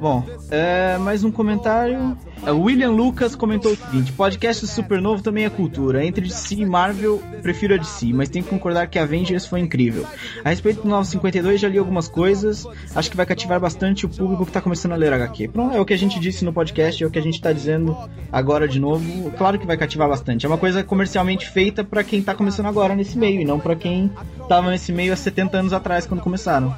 Bom, 0.00 0.22
é, 0.50 0.98
mais 0.98 1.24
um 1.24 1.30
comentário. 1.30 2.16
É, 2.44 2.50
William 2.50 2.90
Lucas 2.90 3.34
comentou 3.34 3.72
o 3.72 3.76
seguinte: 3.76 4.12
podcast 4.12 4.66
super 4.66 5.00
novo 5.00 5.22
também 5.22 5.44
é 5.44 5.50
cultura. 5.50 6.04
Entre 6.04 6.26
DC 6.26 6.56
e 6.56 6.66
Marvel, 6.66 7.22
prefiro 7.40 7.74
a 7.74 7.78
DC, 7.78 8.12
mas 8.12 8.28
tenho 8.28 8.44
que 8.44 8.50
concordar 8.50 8.88
que 8.88 8.98
Avengers 8.98 9.46
foi 9.46 9.60
incrível. 9.60 10.06
A 10.44 10.50
respeito 10.50 10.82
do 10.82 10.88
952, 10.88 11.60
já 11.60 11.68
li 11.68 11.78
algumas 11.78 12.08
coisas. 12.08 12.66
Acho 12.94 13.10
que 13.10 13.16
vai 13.16 13.24
cativar 13.24 13.58
bastante 13.58 14.04
o 14.04 14.08
público 14.08 14.44
que 14.44 14.52
tá 14.52 14.60
começando 14.60 14.92
a 14.92 14.96
ler 14.96 15.12
HQ. 15.14 15.48
Pronto, 15.48 15.74
é 15.74 15.80
o 15.80 15.84
que 15.84 15.94
a 15.94 15.98
gente 15.98 16.20
disse 16.20 16.44
no 16.44 16.52
podcast, 16.52 17.02
é 17.02 17.06
o 17.06 17.10
que 17.10 17.18
a 17.18 17.22
gente 17.22 17.40
tá 17.40 17.52
dizendo 17.52 17.96
agora 18.30 18.68
de 18.68 18.78
novo. 18.78 19.30
Claro 19.32 19.58
que 19.58 19.66
vai 19.66 19.78
cativar 19.78 20.08
bastante. 20.08 20.44
É 20.44 20.48
uma 20.48 20.58
coisa 20.58 20.84
comercialmente 20.84 21.48
feita 21.48 21.82
pra 21.82 22.04
quem 22.04 22.22
tá 22.22 22.34
começando 22.34 22.66
agora 22.66 22.94
nesse 22.94 23.16
meio, 23.16 23.40
e 23.40 23.44
não 23.44 23.58
pra 23.58 23.74
quem 23.74 24.10
tava 24.46 24.70
nesse 24.70 24.92
meio 24.92 25.12
há 25.12 25.16
70 25.16 25.56
anos 25.56 25.72
atrás, 25.72 26.06
quando 26.06 26.20
começaram. 26.20 26.74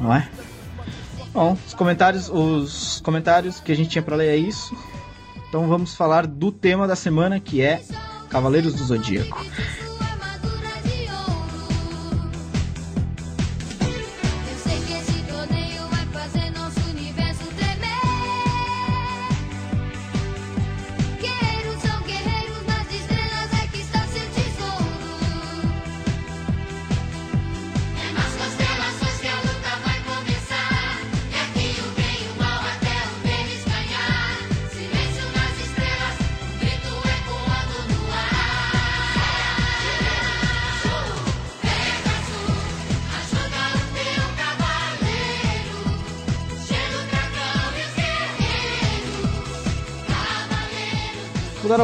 Não 0.00 0.14
é? 0.14 0.26
Bom, 1.32 1.56
os 1.66 1.72
comentários, 1.72 2.28
os 2.28 3.00
comentários 3.00 3.58
que 3.58 3.72
a 3.72 3.74
gente 3.74 3.88
tinha 3.88 4.02
pra 4.02 4.16
ler 4.16 4.28
é 4.28 4.36
isso. 4.36 4.76
Então 5.48 5.66
vamos 5.66 5.94
falar 5.94 6.26
do 6.26 6.52
tema 6.52 6.86
da 6.86 6.94
semana 6.94 7.40
que 7.40 7.62
é 7.62 7.82
Cavaleiros 8.28 8.74
do 8.74 8.84
Zodíaco. 8.84 9.44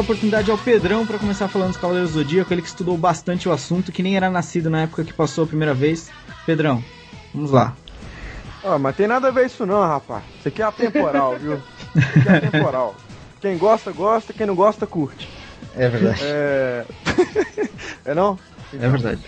Oportunidade 0.09 0.49
ao 0.49 0.57
Pedrão 0.57 1.05
para 1.05 1.19
começar 1.19 1.47
falando 1.47 1.67
dos 1.67 1.77
Cavaleiros 1.77 2.13
do 2.13 2.17
Zodíaco, 2.17 2.51
ele 2.51 2.63
que 2.63 2.67
estudou 2.67 2.97
bastante 2.97 3.47
o 3.47 3.51
assunto, 3.51 3.91
que 3.91 4.01
nem 4.01 4.17
era 4.17 4.27
nascido 4.27 4.67
na 4.67 4.81
época 4.81 5.03
que 5.03 5.13
passou 5.13 5.43
a 5.43 5.47
primeira 5.47 5.71
vez. 5.71 6.09
Pedrão, 6.47 6.83
vamos 7.31 7.51
lá. 7.51 7.75
Ah, 8.63 8.79
mas 8.79 8.95
tem 8.95 9.05
nada 9.05 9.27
a 9.27 9.31
ver 9.31 9.45
isso 9.45 9.67
não, 9.67 9.79
rapaz. 9.81 10.23
Isso 10.39 10.47
aqui 10.47 10.63
é 10.63 10.65
atemporal, 10.65 11.37
viu? 11.37 11.61
Isso 11.95 12.19
aqui 12.19 12.27
é 12.27 12.37
atemporal. 12.37 12.95
Quem 13.39 13.55
gosta, 13.59 13.91
gosta, 13.91 14.33
quem 14.33 14.47
não 14.47 14.55
gosta, 14.55 14.87
curte. 14.87 15.29
É 15.75 15.87
verdade. 15.87 16.21
É. 16.23 16.85
é 18.05 18.15
não? 18.15 18.39
É 18.73 18.89
verdade. 18.89 19.21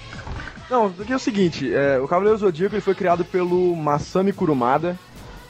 Não, 0.68 0.92
porque 0.92 1.14
é 1.14 1.16
o 1.16 1.20
seguinte, 1.20 1.72
é, 1.72 2.00
o 2.00 2.08
Cavaleiro 2.08 2.40
Zodíaco 2.40 2.74
ele 2.74 2.82
foi 2.82 2.96
criado 2.96 3.24
pelo 3.24 3.76
Masami 3.76 4.34
Kurumada, 4.34 4.98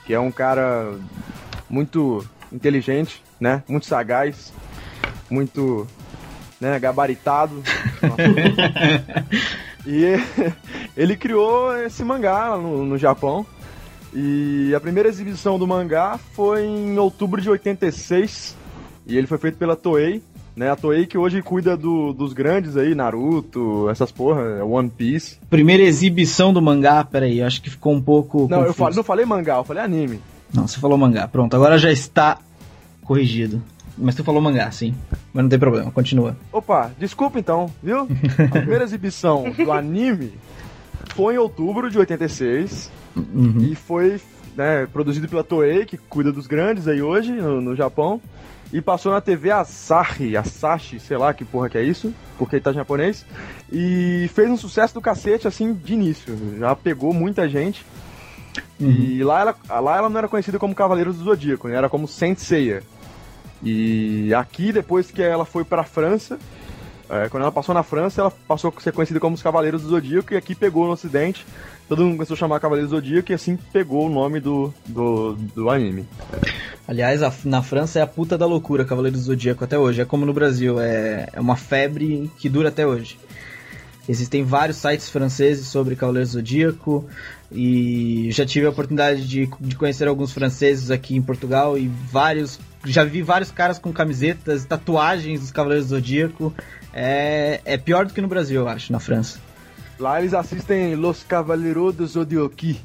que 0.06 0.14
é 0.14 0.20
um 0.20 0.32
cara 0.32 0.94
muito 1.70 2.22
inteligente, 2.52 3.24
né? 3.40 3.64
Muito 3.66 3.86
sagaz, 3.86 4.52
muito 5.32 5.88
né, 6.60 6.78
gabaritado. 6.80 7.64
e 9.88 10.04
ele 10.96 11.16
criou 11.16 11.76
esse 11.78 12.04
mangá 12.04 12.56
no, 12.58 12.86
no 12.86 12.98
Japão. 12.98 13.46
E 14.14 14.74
a 14.76 14.80
primeira 14.80 15.08
exibição 15.08 15.58
do 15.58 15.66
mangá 15.66 16.20
foi 16.34 16.66
em 16.66 16.98
outubro 17.00 17.42
de 17.42 17.50
86. 17.50 18.56
E 19.08 19.18
ele 19.18 19.26
foi 19.26 19.38
feito 19.38 19.58
pela 19.58 19.76
Toei, 19.76 20.22
né? 20.56 20.70
A 20.70 20.76
Toei 20.76 21.08
que 21.08 21.18
hoje 21.18 21.42
cuida 21.42 21.78
do- 21.78 22.12
dos 22.14 22.34
grandes 22.34 22.76
aí, 22.76 22.94
Naruto, 22.94 23.90
essas 23.90 24.12
porra, 24.12 24.64
One 24.66 24.90
Piece. 24.90 25.38
Primeira 25.50 25.82
exibição 25.84 26.54
do 26.54 26.62
mangá, 26.62 27.04
peraí, 27.06 27.42
acho 27.42 27.62
que 27.62 27.70
ficou 27.70 27.94
um 27.94 28.02
pouco. 28.02 28.48
Não, 28.50 28.58
eu 28.60 28.66
confuso. 28.68 28.78
falo, 28.78 28.96
não 28.96 29.04
falei 29.04 29.26
mangá, 29.26 29.56
eu 29.56 29.64
falei 29.64 29.82
anime. 29.82 30.20
Não, 30.54 30.68
você 30.68 30.78
falou 30.78 30.98
mangá. 30.98 31.26
Pronto, 31.28 31.56
agora 31.56 31.78
já 31.78 31.90
está 31.92 32.38
corrigido. 33.04 33.64
Mas 33.98 34.16
tu 34.16 34.24
falou 34.24 34.42
mangá, 34.42 34.70
sim. 34.72 34.96
Mas 35.34 35.44
não 35.44 35.50
tem 35.50 35.60
problema, 35.60 35.92
continua. 35.92 36.36
Opa, 36.52 36.92
desculpa 36.98 37.40
então, 37.40 37.70
viu? 37.84 38.08
A 38.46 38.48
primeira 38.60 38.84
exibição 38.84 39.44
do 39.52 39.72
anime 39.72 40.34
foi 41.16 41.36
em 41.36 41.38
outubro 41.38 41.90
de 41.90 41.98
86 41.98 42.92
Uhum. 43.14 43.68
e 43.70 43.76
foi 43.76 44.22
né, 44.56 44.88
produzido 44.92 45.28
pela 45.28 45.44
Toei, 45.44 45.86
que 45.86 45.98
cuida 45.98 46.32
dos 46.32 46.48
grandes 46.48 46.88
aí 46.88 47.02
hoje 47.02 47.34
no, 47.34 47.60
no 47.60 47.76
Japão. 47.76 48.22
E 48.74 48.80
passou 48.82 49.12
na 49.12 49.20
TV 49.20 49.52
Asahi, 49.52 50.38
Asahi, 50.38 50.98
sei 50.98 51.18
lá 51.18 51.34
que 51.34 51.44
porra 51.44 51.68
que 51.70 51.78
é 51.78 51.84
isso, 51.84 52.14
porque 52.38 52.58
tá 52.58 52.72
japonês. 52.72 53.26
E 53.70 54.30
fez 54.34 54.50
um 54.50 54.56
sucesso 54.56 54.94
do 54.94 55.02
cacete, 55.02 55.46
assim, 55.46 55.74
de 55.74 55.94
início. 55.94 56.38
Já 56.58 56.74
pegou 56.74 57.14
muita 57.14 57.50
gente. 57.50 57.86
E 58.80 59.22
lá 59.26 59.42
ela, 59.42 59.56
lá 59.82 59.98
ela 59.98 60.10
não 60.10 60.18
era 60.18 60.30
conhecida 60.30 60.58
como 60.58 60.74
Cavaleiro 60.74 61.12
do 61.12 61.22
Zodíaco, 61.22 61.68
né? 61.68 61.76
Era 61.76 61.90
como 61.90 62.08
Saint 62.08 62.38
Seiya. 62.38 62.82
E 63.64 64.34
aqui, 64.34 64.72
depois 64.72 65.12
que 65.12 65.22
ela 65.22 65.46
foi 65.46 65.64
pra 65.64 65.84
França, 65.84 66.40
é, 67.10 67.28
quando 67.30 67.44
ela 67.44 67.52
passou 67.52 67.76
na 67.76 67.84
França, 67.84 68.22
ela 68.22 68.32
passou 68.48 68.74
a 68.76 68.82
ser 68.82 68.92
conhecida 68.92 69.20
como 69.20 69.36
os 69.36 69.42
Cavaleiros 69.44 69.82
do 69.84 69.90
Zodíaco, 69.90 70.34
e 70.34 70.38
aqui 70.38 70.56
pegou 70.56 70.86
no 70.88 70.94
ocidente. 70.94 71.46
Todo 71.88 72.04
mundo 72.04 72.14
começou 72.16 72.36
a 72.36 72.38
chamar 72.38 72.60
Cavaleiros 72.60 72.90
do 72.90 72.96
Zodíaco, 72.96 73.32
e 73.32 73.36
assim 73.36 73.58
pegou 73.74 74.08
o 74.08 74.10
nome 74.10 74.40
do, 74.40 74.74
do, 74.88 75.34
do 75.34 75.70
anime. 75.70 76.08
Aliás, 76.88 77.22
a- 77.22 77.34
na 77.46 77.62
França 77.62 78.00
é 78.00 78.02
a 78.02 78.08
puta 78.08 78.38
da 78.38 78.46
loucura 78.46 78.86
Cavaleiro 78.86 79.18
do 79.18 79.22
Zodíaco 79.24 79.64
até 79.64 79.78
hoje. 79.78 80.02
É 80.02 80.06
como 80.06 80.26
no 80.26 80.34
Brasil, 80.34 80.80
é, 80.80 81.28
é 81.34 81.40
uma 81.40 81.56
febre 81.56 82.32
que 82.38 82.48
dura 82.50 82.70
até 82.70 82.88
hoje. 82.88 83.20
Existem 84.10 84.44
vários 84.44 84.78
sites 84.78 85.10
franceses 85.10 85.68
sobre 85.68 85.96
Cavaleiro 85.96 86.28
do 86.28 86.32
Zodíaco 86.32 87.06
e 87.52 88.30
já 88.32 88.46
tive 88.46 88.66
a 88.66 88.70
oportunidade 88.70 89.28
de, 89.28 89.48
de 89.60 89.76
conhecer 89.76 90.08
alguns 90.08 90.32
franceses 90.32 90.90
aqui 90.90 91.16
em 91.16 91.22
Portugal 91.22 91.78
e 91.78 91.88
vários. 92.12 92.60
Já 92.86 93.04
vi 93.04 93.22
vários 93.22 93.52
caras 93.52 93.78
com 93.80 93.92
camisetas, 93.94 94.66
tatuagens 94.66 95.40
dos 95.40 95.52
Cavaleiros 95.52 95.88
do 95.88 95.96
Zodíaco. 95.96 96.54
É, 96.94 97.62
é 97.64 97.78
pior 97.78 98.06
do 98.06 98.14
que 98.14 98.22
no 98.22 98.28
Brasil, 98.28 98.62
eu 98.62 98.68
acho, 98.68 98.92
na 98.92 99.00
França. 99.00 99.40
Lá 100.00 100.20
eles 100.20 100.34
assistem 100.34 100.96
Los 100.96 101.24
Cavaleiros 101.24 101.96
do 101.96 102.08
Zodíaco. 102.08 102.56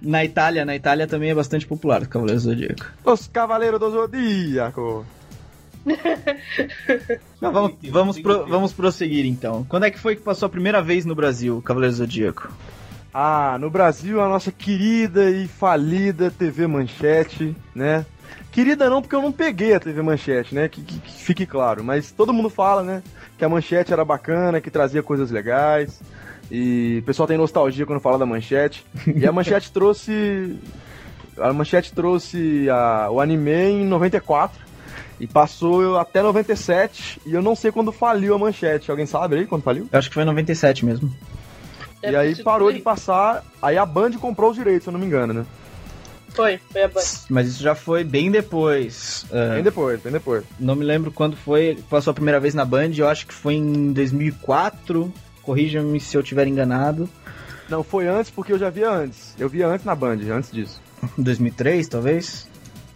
Na 0.00 0.24
Itália, 0.24 0.64
na 0.64 0.76
Itália 0.76 1.06
também 1.06 1.30
é 1.30 1.34
bastante 1.34 1.66
popular 1.66 2.02
o 2.02 2.08
Cavaleiro 2.08 2.40
do 2.40 2.44
Zodíaco. 2.44 2.86
Os 3.04 3.26
Cavaleiros 3.26 3.80
do 3.80 3.90
Zodíaco. 3.90 5.04
Mas 7.40 7.52
vamos, 7.52 7.74
vamos, 7.90 8.18
pro- 8.20 8.46
vamos 8.46 8.72
prosseguir 8.72 9.26
então. 9.26 9.64
Quando 9.68 9.84
é 9.84 9.90
que 9.90 9.98
foi 9.98 10.16
que 10.16 10.22
passou 10.22 10.46
a 10.46 10.50
primeira 10.50 10.80
vez 10.82 11.04
no 11.04 11.14
Brasil 11.14 11.58
o 11.58 11.62
Cavaleiro 11.62 11.94
do 11.94 11.98
Zodíaco? 11.98 12.50
Ah, 13.16 13.56
no 13.60 13.70
Brasil 13.70 14.20
a 14.20 14.28
nossa 14.28 14.50
querida 14.50 15.30
e 15.30 15.46
falida 15.46 16.32
TV 16.32 16.66
Manchete, 16.66 17.56
né? 17.72 18.04
Querida 18.50 18.90
não, 18.90 19.00
porque 19.00 19.14
eu 19.14 19.22
não 19.22 19.30
peguei 19.30 19.72
a 19.74 19.80
TV 19.80 20.02
Manchete, 20.02 20.52
né? 20.54 20.68
Que, 20.68 20.80
que- 20.82 20.98
que 20.98 21.12
fique 21.12 21.46
claro. 21.46 21.84
Mas 21.84 22.10
todo 22.10 22.32
mundo 22.32 22.50
fala, 22.50 22.82
né? 22.82 23.02
Que 23.38 23.44
a 23.44 23.48
Manchete 23.48 23.92
era 23.92 24.04
bacana, 24.04 24.60
que 24.60 24.70
trazia 24.70 25.02
coisas 25.02 25.30
legais. 25.30 26.00
E 26.50 26.98
o 27.02 27.06
pessoal 27.06 27.26
tem 27.28 27.38
nostalgia 27.38 27.86
quando 27.86 28.00
fala 28.00 28.18
da 28.18 28.26
Manchete. 28.26 28.84
E 29.14 29.24
a 29.26 29.32
Manchete 29.32 29.70
trouxe. 29.72 30.58
A 31.38 31.52
Manchete 31.52 31.92
trouxe 31.92 32.68
a- 32.68 33.08
o 33.10 33.20
anime 33.20 33.52
em 33.52 33.84
94. 33.86 34.60
E 35.20 35.26
passou 35.28 35.96
até 35.98 36.20
97. 36.20 37.20
E 37.24 37.32
eu 37.34 37.40
não 37.42 37.54
sei 37.54 37.70
quando 37.70 37.92
faliu 37.92 38.34
a 38.34 38.38
Manchete. 38.38 38.90
Alguém 38.90 39.06
sabe 39.06 39.36
aí 39.36 39.46
quando 39.46 39.62
faliu? 39.62 39.88
Eu 39.92 39.98
acho 39.98 40.08
que 40.08 40.14
foi 40.14 40.24
em 40.24 40.26
97 40.26 40.84
mesmo. 40.84 41.14
E 42.04 42.12
Deve 42.12 42.16
aí 42.16 42.34
sido 42.34 42.44
parou 42.44 42.72
de 42.72 42.80
passar. 42.80 43.44
Aí 43.62 43.76
a 43.78 43.86
Band 43.86 44.12
comprou 44.12 44.50
os 44.50 44.56
direitos, 44.56 44.84
se 44.84 44.88
eu 44.88 44.92
não 44.92 45.00
me 45.00 45.06
engano, 45.06 45.32
né? 45.32 45.44
Foi, 46.30 46.58
foi 46.70 46.82
a 46.82 46.88
Band. 46.88 47.00
Mas 47.30 47.46
isso 47.48 47.62
já 47.62 47.74
foi 47.74 48.02
bem 48.04 48.30
depois. 48.30 49.24
É, 49.30 49.54
Bem 49.54 49.62
depois, 49.62 50.00
bem 50.00 50.12
depois. 50.12 50.44
não 50.58 50.74
me 50.74 50.84
lembro 50.84 51.12
quando 51.12 51.36
foi, 51.36 51.78
passou 51.88 52.10
a 52.10 52.14
primeira 52.14 52.40
vez 52.40 52.54
na 52.54 52.64
Band, 52.64 52.90
eu 52.96 53.08
acho 53.08 53.26
que 53.26 53.34
foi 53.34 53.54
em 53.54 53.92
2004. 53.92 55.12
Corrija-me 55.42 56.00
se 56.00 56.16
eu 56.16 56.22
tiver 56.22 56.46
enganado. 56.46 57.08
Não, 57.68 57.82
foi 57.84 58.06
antes 58.08 58.30
porque 58.30 58.52
eu 58.52 58.58
já 58.58 58.68
via 58.70 58.90
antes. 58.90 59.34
Eu 59.38 59.48
via 59.48 59.68
antes 59.68 59.86
na 59.86 59.94
Band, 59.94 60.18
antes 60.30 60.50
disso. 60.50 60.80
2003, 61.16 61.88
talvez? 61.88 62.48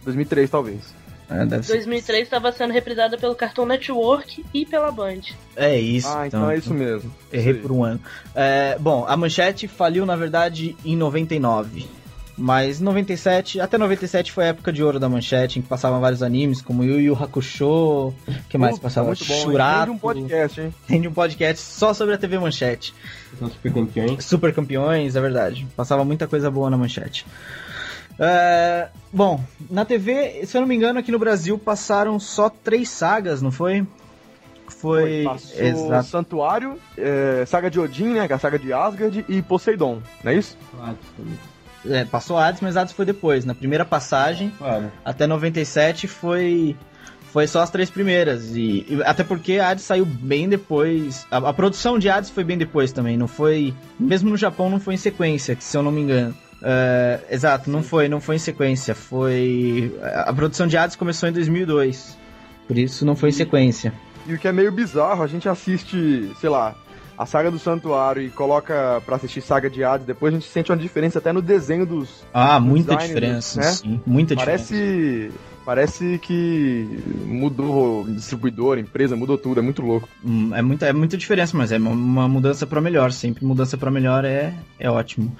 2003, 0.03 0.49
talvez. 0.49 0.93
É, 1.29 1.45
deve 1.45 1.65
ser. 1.65 1.73
2003 1.73 2.23
estava 2.23 2.51
sendo 2.51 2.73
reprisada 2.73 3.17
pelo 3.17 3.35
Cartoon 3.35 3.65
Network 3.65 4.43
e 4.53 4.65
pela 4.65 4.91
Band. 4.91 5.21
É 5.55 5.77
isso. 5.79 6.07
ah, 6.09 6.25
então, 6.25 6.49
é 6.49 6.57
isso 6.57 6.73
mesmo. 6.73 7.13
Errei 7.31 7.53
por 7.53 7.71
um 7.71 7.83
ano. 7.83 7.99
É, 8.33 8.77
bom, 8.79 9.05
a 9.07 9.15
Manchete 9.15 9.67
faliu, 9.67 10.05
na 10.05 10.15
verdade, 10.15 10.75
em 10.83 10.95
99. 10.95 11.87
Mas 12.41 12.79
97, 12.79 13.59
até 13.59 13.77
97 13.77 14.31
foi 14.31 14.45
a 14.45 14.47
época 14.47 14.71
de 14.71 14.81
ouro 14.81 14.97
da 14.97 15.09
Manchete, 15.09 15.59
em 15.59 15.61
que 15.61 15.67
passavam 15.67 15.99
vários 15.99 16.23
animes, 16.23 16.61
como 16.61 16.85
Yu 16.85 17.01
Yu 17.01 17.13
Hakusho, 17.13 18.13
que 18.47 18.57
mais 18.57 18.75
Puta, 18.75 18.83
passava? 18.83 19.07
muito 19.07 19.25
bom. 19.25 19.33
Shurato. 19.41 19.79
Rende 19.79 19.91
um 19.91 19.97
podcast, 19.97 20.61
hein? 20.61 20.73
Tem 20.87 21.05
um 21.05 21.13
podcast 21.13 21.61
só 21.65 21.93
sobre 21.93 22.15
a 22.15 22.17
TV 22.17 22.39
Manchete. 22.39 22.93
São 23.37 23.49
super 23.49 23.73
campeões. 23.73 24.23
Super 24.23 24.53
campeões, 24.53 25.17
é 25.17 25.21
verdade. 25.21 25.67
Passava 25.75 26.05
muita 26.05 26.27
coisa 26.27 26.49
boa 26.49 26.69
na 26.69 26.77
Manchete. 26.77 27.25
É, 28.19 28.89
bom, 29.13 29.41
na 29.69 29.85
TV, 29.85 30.45
se 30.45 30.57
eu 30.57 30.61
não 30.61 30.67
me 30.67 30.75
engano, 30.75 30.99
aqui 30.99 31.11
no 31.11 31.19
Brasil 31.19 31.57
passaram 31.57 32.19
só 32.19 32.49
três 32.49 32.89
sagas, 32.89 33.41
não 33.41 33.51
foi? 33.51 33.87
Foi. 34.67 35.23
Passou 35.23 35.61
Exato. 35.61 36.07
Santuário, 36.07 36.79
é, 36.97 37.43
Saga 37.47 37.69
de 37.69 37.79
Odin, 37.79 38.13
né? 38.13 38.27
É 38.29 38.33
a 38.33 38.39
saga 38.39 38.59
de 38.59 38.71
Asgard 38.71 39.25
e 39.27 39.41
Poseidon, 39.41 40.01
não 40.23 40.31
é 40.31 40.35
isso? 40.35 40.57
É, 41.85 42.03
passou 42.05 42.37
Hades, 42.37 42.61
mas 42.61 42.75
Hades 42.77 42.93
foi 42.93 43.05
depois. 43.05 43.45
Na 43.45 43.55
primeira 43.55 43.85
passagem, 43.85 44.51
Claro. 44.57 44.91
até 45.03 45.25
97 45.25 46.07
foi 46.07 46.75
foi 47.31 47.45
só 47.45 47.61
as 47.61 47.69
três 47.69 47.91
primeiras 47.91 48.55
e, 48.55 48.85
e 48.89 49.03
até 49.05 49.23
porque 49.23 49.59
Hades 49.59 49.83
saiu 49.85 50.03
bem 50.05 50.49
depois. 50.49 51.25
A, 51.29 51.37
a 51.37 51.53
produção 51.53 51.99
de 51.99 52.09
Hades 52.09 52.29
foi 52.29 52.43
bem 52.43 52.57
depois 52.57 52.91
também, 52.91 53.17
não 53.17 53.27
foi, 53.27 53.73
mesmo 53.99 54.29
no 54.29 54.37
Japão 54.37 54.69
não 54.69 54.79
foi 54.79 54.95
em 54.95 54.97
sequência, 54.97 55.55
se 55.59 55.77
eu 55.77 55.83
não 55.83 55.91
me 55.91 56.01
engano. 56.01 56.35
É, 56.61 57.19
exato, 57.31 57.69
não 57.69 57.81
foi, 57.81 58.07
não 58.09 58.19
foi 58.19 58.35
em 58.35 58.39
sequência, 58.39 58.93
foi 58.93 59.93
a 60.25 60.33
produção 60.33 60.67
de 60.67 60.77
Hades 60.77 60.95
começou 60.95 61.29
em 61.29 61.31
2002. 61.31 62.17
Por 62.67 62.77
isso 62.77 63.05
não 63.05 63.15
foi 63.15 63.29
em 63.29 63.33
sequência. 63.33 63.93
E 64.27 64.33
o 64.33 64.37
que 64.37 64.47
é 64.47 64.51
meio 64.51 64.71
bizarro, 64.71 65.23
a 65.23 65.27
gente 65.27 65.47
assiste, 65.49 66.29
sei 66.39 66.49
lá, 66.49 66.75
a 67.17 67.25
saga 67.25 67.49
do 67.49 67.57
Santuário 67.57 68.21
e 68.21 68.29
coloca 68.29 69.01
pra 69.05 69.15
assistir 69.15 69.41
saga 69.41 69.69
de 69.69 69.83
Hades, 69.83 70.05
depois 70.05 70.33
a 70.33 70.37
gente 70.37 70.49
sente 70.49 70.71
uma 70.71 70.77
diferença 70.77 71.17
até 71.19 71.33
no 71.33 71.41
desenho 71.41 71.85
dos. 71.85 72.23
Ah, 72.33 72.59
muita 72.59 72.95
diferença, 72.95 73.59
né? 73.59 73.71
sim, 73.71 74.01
muita 74.05 74.35
diferença. 74.35 74.73
Parece. 74.73 75.31
Parece 75.65 76.17
que 76.23 76.99
mudou 77.27 78.01
o 78.01 78.11
distribuidor, 78.11 78.79
empresa, 78.79 79.15
mudou 79.15 79.37
tudo, 79.37 79.59
é 79.59 79.61
muito 79.61 79.83
louco. 79.83 80.09
Hum, 80.25 80.49
É 80.55 80.63
muita, 80.63 80.87
é 80.87 80.93
muita 80.93 81.15
diferença, 81.15 81.55
mas 81.55 81.71
é 81.71 81.77
uma- 81.77 82.27
mudança 82.27 82.65
pra 82.65 82.81
melhor. 82.81 83.11
Sempre 83.11 83.45
mudança 83.45 83.77
pra 83.77 83.91
melhor 83.91 84.25
é, 84.25 84.51
é 84.79 84.89
ótimo. 84.89 85.35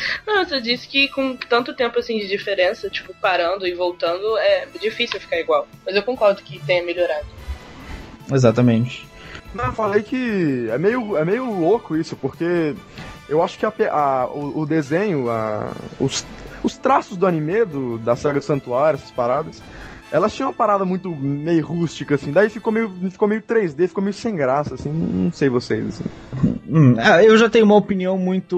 Não, 0.26 0.44
você 0.44 0.60
disse 0.60 0.86
que 0.88 1.08
com 1.08 1.36
tanto 1.36 1.74
tempo 1.74 1.98
assim 1.98 2.18
de 2.18 2.26
diferença, 2.28 2.88
tipo, 2.88 3.14
parando 3.20 3.66
e 3.66 3.74
voltando, 3.74 4.36
é 4.38 4.66
difícil 4.80 5.20
ficar 5.20 5.38
igual. 5.38 5.66
Mas 5.84 5.94
eu 5.96 6.02
concordo 6.02 6.42
que 6.42 6.58
tenha 6.64 6.82
melhorado. 6.84 7.26
Exatamente. 8.32 9.06
Não, 9.54 9.66
eu 9.66 9.72
falei 9.72 10.02
que 10.02 10.68
é 10.70 10.78
meio, 10.78 11.16
é 11.16 11.24
meio 11.24 11.44
louco 11.58 11.96
isso, 11.96 12.16
porque 12.16 12.74
eu 13.28 13.42
acho 13.42 13.58
que 13.58 13.64
a 13.66 13.72
a- 13.90 14.26
o, 14.26 14.60
o 14.60 14.66
desenho, 14.66 15.30
a- 15.30 15.72
os, 15.98 16.24
os 16.62 16.76
traços 16.76 17.16
do 17.16 17.26
anime, 17.26 17.64
do, 17.64 17.98
da 17.98 18.14
saga 18.14 18.40
do 18.40 18.44
Santuário, 18.44 18.98
essas 18.98 19.10
paradas, 19.10 19.62
elas 20.10 20.34
tinham 20.34 20.48
uma 20.50 20.54
parada 20.54 20.84
muito 20.84 21.10
meio 21.14 21.64
rústica, 21.66 22.14
assim, 22.14 22.32
daí 22.32 22.48
ficou 22.48 22.72
meio, 22.72 22.90
ficou 23.10 23.28
meio 23.28 23.42
3D, 23.42 23.88
ficou 23.88 24.02
meio 24.02 24.14
sem 24.14 24.34
graça, 24.34 24.74
assim, 24.74 24.90
não 24.90 25.32
sei 25.32 25.48
vocês, 25.48 25.86
assim. 25.86 26.04
Hum, 26.68 26.94
ah, 26.98 27.22
eu 27.22 27.36
já 27.36 27.48
tenho 27.48 27.64
uma 27.64 27.76
opinião 27.76 28.16
muito 28.18 28.56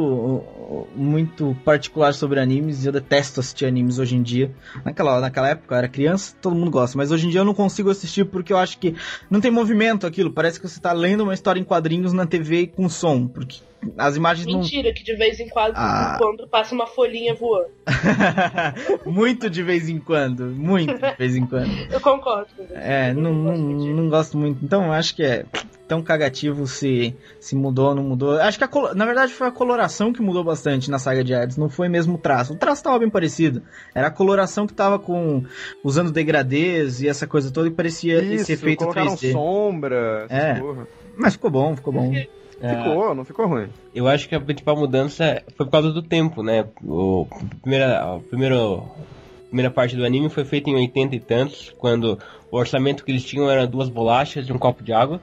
muito 0.95 1.57
particular 1.65 2.15
sobre 2.15 2.39
animes 2.39 2.85
e 2.85 2.87
eu 2.87 2.93
detesto 2.93 3.41
assistir 3.41 3.67
animes 3.67 3.99
hoje 3.99 4.15
em 4.17 4.23
dia. 4.23 4.51
Naquela, 4.85 5.21
naquela 5.21 5.49
época 5.49 5.75
eu 5.75 5.79
era 5.79 5.89
criança, 5.89 6.35
todo 6.41 6.55
mundo 6.55 6.71
gosta, 6.71 6.97
mas 6.97 7.11
hoje 7.11 7.27
em 7.27 7.31
dia 7.31 7.41
eu 7.41 7.45
não 7.45 7.55
consigo 7.55 7.91
assistir 7.91 8.25
porque 8.25 8.53
eu 8.53 8.57
acho 8.59 8.79
que 8.79 8.95
não 9.29 9.41
tem 9.41 9.51
movimento 9.51 10.07
aquilo. 10.07 10.33
Parece 10.33 10.61
que 10.61 10.69
você 10.69 10.81
tá 10.81 10.93
lendo 10.93 11.23
uma 11.23 11.35
história 11.35 11.59
em 11.61 11.65
quadrinhos 11.65 12.13
na 12.13 12.27
TV 12.27 12.69
com 12.69 12.89
som, 12.89 13.27
porque 13.27 13.59
as 13.97 14.15
imagens 14.15 14.47
não. 14.47 14.61
Mentira, 14.61 14.93
que 14.93 15.03
de 15.03 15.17
vez 15.17 15.41
em 15.41 15.49
quando, 15.49 15.73
Ah. 15.75 16.17
quando 16.19 16.47
passa 16.47 16.75
uma 16.75 16.87
folhinha 16.87 17.35
voando. 17.35 17.71
muito 19.07 19.49
de 19.49 19.63
vez 19.63 19.89
em 19.89 19.99
quando, 19.99 20.47
muito 20.47 20.95
de 20.95 21.17
vez 21.17 21.35
em 21.35 21.47
quando. 21.47 21.71
Eu 21.91 22.01
concordo. 22.01 22.49
É, 22.73 23.13
não, 23.13 23.33
não, 23.35 23.57
não 23.57 24.09
gosto 24.09 24.37
muito. 24.37 24.65
Então, 24.65 24.85
eu 24.85 24.93
acho 24.93 25.15
que 25.17 25.23
é 25.23 25.45
tão 25.91 26.03
cagativo 26.03 26.69
se, 26.69 27.17
se 27.41 27.57
mudou 27.57 27.89
ou 27.89 27.95
não 27.97 28.05
mudou. 28.05 28.41
Acho 28.41 28.57
que, 28.57 28.63
a, 28.65 28.69
colo- 28.69 28.95
na 28.95 29.05
verdade, 29.05 29.33
foi 29.33 29.49
a 29.49 29.51
coloração 29.51 30.13
que 30.13 30.23
mudou 30.23 30.45
bastante 30.45 30.89
na 30.89 31.01
saga 31.01 31.25
de 31.25 31.35
Hades. 31.35 31.57
Não 31.57 31.69
foi 31.69 31.89
mesmo 31.89 32.15
o 32.15 32.19
traço. 32.19 32.53
O 32.53 32.57
traço 32.57 32.85
tava 32.85 33.01
bem 33.01 33.11
parecido. 33.11 33.61
Era 33.93 34.07
a 34.07 34.11
coloração 34.11 34.69
que 34.69 34.73
tava 34.73 35.01
com... 35.01 35.43
Usando 35.83 36.13
degradês 36.13 37.01
e 37.03 37.09
essa 37.09 37.27
coisa 37.27 37.51
toda 37.51 37.67
e 37.67 37.73
parecia 37.73 38.19
esse 38.23 38.35
Isso, 38.35 38.53
efeito 38.53 38.79
colocaram 38.85 39.17
3D. 39.17 39.33
sombra, 39.33 40.27
É. 40.29 40.55
porra. 40.55 40.87
Mas 41.17 41.33
ficou 41.33 41.51
bom, 41.51 41.75
ficou 41.75 41.93
bom. 41.93 42.15
É, 42.15 42.29
Ficou, 42.77 43.15
não 43.15 43.25
ficou 43.25 43.47
ruim. 43.49 43.69
Eu 43.93 44.07
acho 44.07 44.29
que 44.29 44.35
a 44.35 44.41
principal 44.41 44.77
mudança 44.77 45.43
foi 45.57 45.67
por 45.67 45.73
causa 45.73 45.91
do 45.91 46.03
tempo, 46.03 46.43
né? 46.43 46.67
O, 46.85 47.27
a 47.33 47.61
primeira, 47.63 48.01
a 48.15 48.19
primeiro, 48.21 48.77
a 48.77 49.47
primeira 49.49 49.71
parte 49.71 49.97
do 49.97 50.05
anime 50.05 50.29
foi 50.29 50.45
feita 50.45 50.71
em 50.71 50.75
80 50.77 51.17
e 51.17 51.21
tantos, 51.21 51.75
quando 51.79 52.19
o 52.51 52.57
orçamento 52.59 53.03
que 53.05 53.11
eles 53.11 53.25
tinham 53.25 53.51
era 53.51 53.67
duas 53.67 53.89
bolachas 53.89 54.47
e 54.47 54.53
um 54.53 54.59
copo 54.59 54.83
de 54.85 54.93
água. 54.93 55.21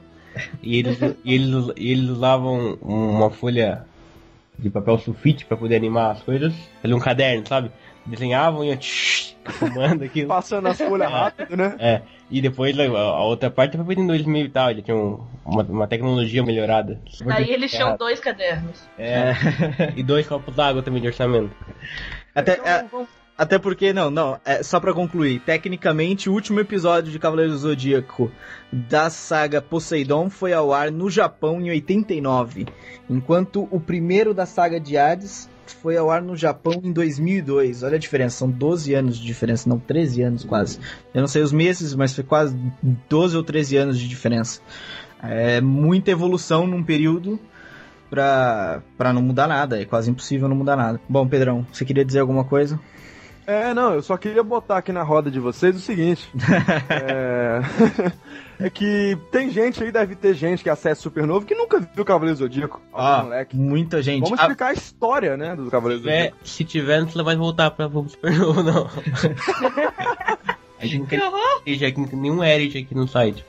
E 0.62 0.77
eles, 0.79 1.00
e 1.24 1.34
eles, 1.34 1.72
e 1.75 1.91
eles 1.91 2.10
usavam 2.10 2.77
uma 2.82 3.29
folha 3.29 3.86
de 4.58 4.70
papel 4.70 4.98
sulfite 5.00 5.46
para 5.46 5.56
poder 5.58 5.75
animar 5.75 6.12
as 6.12 6.22
coisas. 6.24 6.53
Ali 6.84 6.94
um 6.94 7.00
caderno, 7.00 7.46
sabe? 7.48 7.72
Desenhavam 8.06 8.63
e 8.63 8.75
tsh, 8.77 9.36
fumando 9.46 10.03
aquilo. 10.03 10.27
Passando 10.29 10.67
as 10.67 10.77
folhas 10.79 11.12
rápido, 11.12 11.56
né? 11.58 11.75
É, 11.77 12.01
e 12.32 12.41
depois 12.41 12.77
a, 12.79 12.84
a 12.86 13.24
outra 13.24 13.51
parte 13.51 13.75
foi 13.77 13.86
feita 13.86 14.01
em 14.01 14.08
2000 14.08 14.46
e 14.46 14.50
tal, 14.50 14.74
já 14.74 14.82
tinha 14.82 14.96
um- 14.98 15.20
uma, 15.46 15.63
uma 15.63 15.88
tecnologia 15.88 16.41
melhorada. 16.44 17.00
Aí 17.29 17.51
eles 17.51 17.70
tinham 17.72 17.96
dois 17.98 18.20
cadernos. 18.20 18.82
É, 18.98 19.34
e 19.96 20.01
dois 20.03 20.25
copos 20.27 20.56
d'água 20.56 20.82
também 20.82 21.01
de 21.01 21.08
orçamento. 21.08 21.51
Até, 22.34 22.53
Então, 22.53 22.65
é, 22.65 22.84
vamos- 22.89 23.10
até 23.38 23.60
porque, 23.60 23.94
não, 23.94 24.10
não, 24.10 24.39
é, 24.44 24.63
só 24.63 24.79
pra 24.79 24.94
concluir. 24.94 25.39
Tecnicamente, 25.41 26.27
o 26.27 26.34
último 26.34 26.60
episódio 26.60 27.12
de 27.12 27.20
Cavaleiro 27.20 27.51
do 27.51 27.58
Zodíaco 27.58 28.32
da 28.72 29.12
saga 29.12 29.62
Poseidon 29.62 30.27
foi 30.29 30.53
ao 30.53 30.74
ar 30.74 30.89
no 30.91 31.08
Japão 31.08 31.62
em 31.62 31.70
89. 31.70 32.65
Enquanto 33.08 33.67
o 33.70 33.79
primeiro 33.79 34.34
da 34.34 34.48
saga 34.48 34.79
de 34.79 34.98
Hades 34.98 35.48
foi 35.67 35.98
ao 35.98 36.10
ar 36.10 36.22
no 36.22 36.36
Japão 36.36 36.82
em 36.84 36.91
2002. 36.91 37.84
Olha 37.84 37.98
a 37.98 38.00
diferença, 38.00 38.38
são 38.38 38.50
12 38.50 38.96
anos 38.96 39.20
de 39.20 39.25
diferença, 39.25 39.70
não 39.70 39.77
13 39.77 40.24
anos 40.24 40.44
quase. 40.44 40.79
Eu 41.13 41.22
não 41.22 41.27
sei 41.27 41.44
os 41.44 41.51
meses, 41.51 41.94
mas 41.94 42.15
foi 42.15 42.24
quase 42.24 42.58
12 43.08 43.38
ou 43.38 43.44
13 43.44 43.77
anos 43.77 44.00
de 44.00 44.08
diferença. 44.08 44.62
É 45.21 45.62
muita 45.62 46.10
evolução 46.10 46.65
num 46.65 46.84
período 46.84 47.39
pra, 48.10 48.82
pra 48.97 49.13
não 49.13 49.21
mudar 49.21 49.47
nada. 49.47 49.80
É 49.80 49.86
quase 49.86 50.10
impossível 50.10 50.47
não 50.47 50.56
mudar 50.56 50.76
nada. 50.76 51.00
Bom, 51.08 51.28
Pedrão, 51.28 51.67
você 51.71 51.86
queria 51.86 52.04
dizer 52.04 52.19
alguma 52.19 52.43
coisa? 52.43 52.80
É, 53.47 53.73
não, 53.73 53.93
eu 53.93 54.01
só 54.01 54.17
queria 54.17 54.43
botar 54.43 54.77
aqui 54.77 54.91
na 54.91 55.03
roda 55.03 55.31
de 55.31 55.39
vocês 55.39 55.73
o 55.73 55.79
seguinte. 55.79 56.29
é... 56.89 57.62
é 58.65 58.69
que 58.69 59.17
tem 59.31 59.49
gente 59.49 59.81
aí, 59.81 59.89
deve 59.89 60.15
ter 60.15 60.33
gente 60.33 60.62
que 60.62 60.69
acessa 60.69 61.01
Supernovo 61.01 61.45
que 61.45 61.55
nunca 61.55 61.79
viu 61.79 62.03
Cavaleiro 62.03 62.38
Zodíaco. 62.38 62.81
Ah, 62.93 63.23
moleque. 63.23 63.55
muita 63.55 64.01
gente. 64.01 64.23
Vamos 64.23 64.38
Ah, 64.38 64.43
explicar 64.43 64.67
a 64.67 64.73
história, 64.73 65.38
né, 65.38 65.55
do 65.55 65.71
Cavaleiro 65.71 66.03
Se 66.03 66.10
Zodíaco. 66.10 66.38
se 66.43 66.63
tiver, 66.65 67.05
não 67.15 67.23
vai 67.23 67.38
voltar 67.38 67.71
pra 67.71 67.88
Supernovo, 68.10 68.62
não. 68.62 68.89
A 70.79 70.86
gente 70.86 70.99
não 70.99 71.05
tem 71.07 71.19
aqui, 71.88 72.15
nenhum 72.15 72.43
Eric 72.43 72.77
aqui 72.77 72.93
no 72.93 73.07
site. 73.07 73.43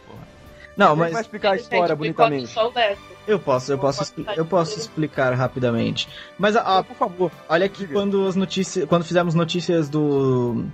Não, 0.79 0.91
Quem 0.91 0.97
vai 0.97 1.11
mas 1.11 1.21
explicar 1.23 1.53
a 1.53 1.57
história 1.57 1.88
que 1.88 1.95
bonitamente? 1.97 2.47
Só 2.47 2.69
o 2.69 2.71
Deco. 2.71 3.03
eu 3.27 3.41
posso, 3.41 3.73
eu 3.73 3.79
posso, 3.79 4.14
eu 4.37 4.47
posso 4.47 4.79
explicar 4.79 5.35
rapidamente. 5.35 6.09
Mas 6.38 6.55
ah, 6.55 6.85
Por 6.85 6.95
favor. 6.97 7.33
olha 7.49 7.67
aqui 7.67 7.81
Diga. 7.81 7.95
quando 7.95 8.25
as 8.29 8.37
notícias, 8.37 8.88
quando 8.88 9.05
fizemos 9.05 9.35
notícias 9.35 9.88
do 9.88 10.64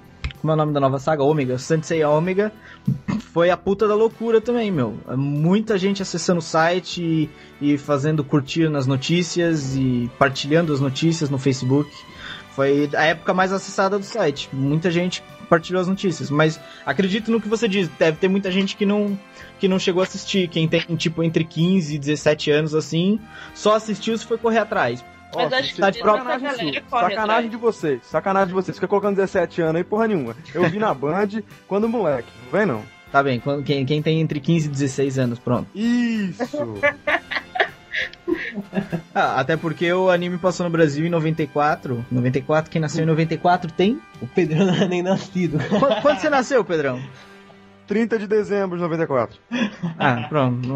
como 0.43 0.51
é 0.51 0.55
o 0.55 0.57
nome 0.59 0.75
da 0.75 0.81
nova 0.81 0.99
saga? 0.99 1.23
Ômega, 1.23 1.57
Sensei 1.57 2.05
Ômega, 2.05 2.53
foi 3.33 3.49
a 3.49 3.57
puta 3.57 3.88
da 3.88 3.95
loucura 3.95 4.43
também, 4.43 4.71
meu. 4.71 4.95
Muita 5.17 5.79
gente 5.79 6.03
acessando 6.03 6.40
o 6.40 6.43
site 6.43 7.31
e, 7.62 7.73
e 7.73 7.79
fazendo 7.79 8.23
curtir 8.23 8.69
nas 8.69 8.87
notícias 8.87 9.75
e 9.75 10.11
partilhando 10.19 10.71
as 10.71 10.81
notícias 10.81 11.31
no 11.31 11.38
Facebook. 11.38 11.90
Foi 12.55 12.88
a 12.95 13.05
época 13.05 13.35
mais 13.35 13.53
acessada 13.53 13.99
do 13.99 14.05
site. 14.05 14.49
Muita 14.53 14.90
gente 14.90 15.23
partilhou 15.49 15.81
as 15.83 15.88
notícias, 15.88 16.31
mas 16.31 16.59
acredito 16.87 17.31
no 17.31 17.40
que 17.40 17.49
você 17.49 17.69
diz, 17.69 17.88
deve 17.99 18.17
ter 18.17 18.29
muita 18.29 18.51
gente 18.51 18.77
que 18.77 18.87
não 18.87 19.19
que 19.59 19.69
não 19.69 19.79
chegou 19.79 20.01
a 20.01 20.05
assistir, 20.05 20.49
quem 20.49 20.67
tem 20.69 20.81
tipo 20.97 21.23
entre 21.23 21.45
15 21.45 21.95
e 21.95 21.99
17 21.99 22.51
anos 22.51 22.75
assim, 22.75 23.19
só 23.55 23.75
assistiu 23.75 24.17
se 24.17 24.25
foi 24.27 24.38
correr 24.38 24.59
atrás. 24.59 25.05
Mas 25.35 25.53
Ó, 25.53 25.57
acho 25.57 25.75
que 25.75 25.81
tá 25.81 25.90
de 25.90 25.99
prova- 25.99 26.19
sacanagem 26.19 26.83
Sacanagem 26.88 27.51
de 27.51 27.57
vocês. 27.57 28.01
Sacanagem 28.07 28.49
de 28.49 28.55
vocês. 28.55 28.77
Fica 28.77 28.87
colocando 28.87 29.17
17 29.17 29.62
anos 29.62 29.77
aí, 29.77 29.85
porra 29.85 30.07
nenhuma. 30.07 30.37
Eu 30.55 30.69
vi 30.71 30.79
na 30.79 30.95
Band 30.95 31.43
quando 31.67 31.88
moleque. 31.88 32.29
Não 32.45 32.53
vem 32.53 32.67
não. 32.67 32.83
Tá 33.11 33.21
bem, 33.23 33.40
quando- 33.40 33.64
quem, 33.64 33.85
quem 33.85 34.01
tem 34.01 34.21
entre 34.21 34.38
15 34.40 34.67
e 34.69 34.71
16 34.71 35.19
anos, 35.19 35.38
pronto. 35.40 35.67
Isso. 35.75 36.75
Ah, 39.14 39.38
até 39.40 39.57
porque 39.57 39.93
o 39.93 40.11
anime 40.11 40.38
passou 40.38 40.64
no 40.64 40.71
Brasil 40.71 41.07
em 41.07 41.11
94. 41.11 42.05
94, 42.11 42.71
quem 42.71 42.81
nasceu 42.81 43.05
em 43.05 43.07
94 43.07 43.71
tem? 43.73 44.01
O 44.21 44.27
Pedro 44.27 44.64
não 44.64 44.75
é 44.75 44.87
nem 44.88 45.03
nascido. 45.03 45.59
Qu- 45.59 46.03
Quando 46.03 46.19
você 46.19 46.29
nasceu, 46.29 46.64
Pedrão? 46.64 47.01
30 47.87 48.19
de 48.19 48.27
dezembro 48.27 48.77
de 48.77 48.83
94. 48.83 49.38
Ah, 49.99 50.27
pronto. 50.29 50.69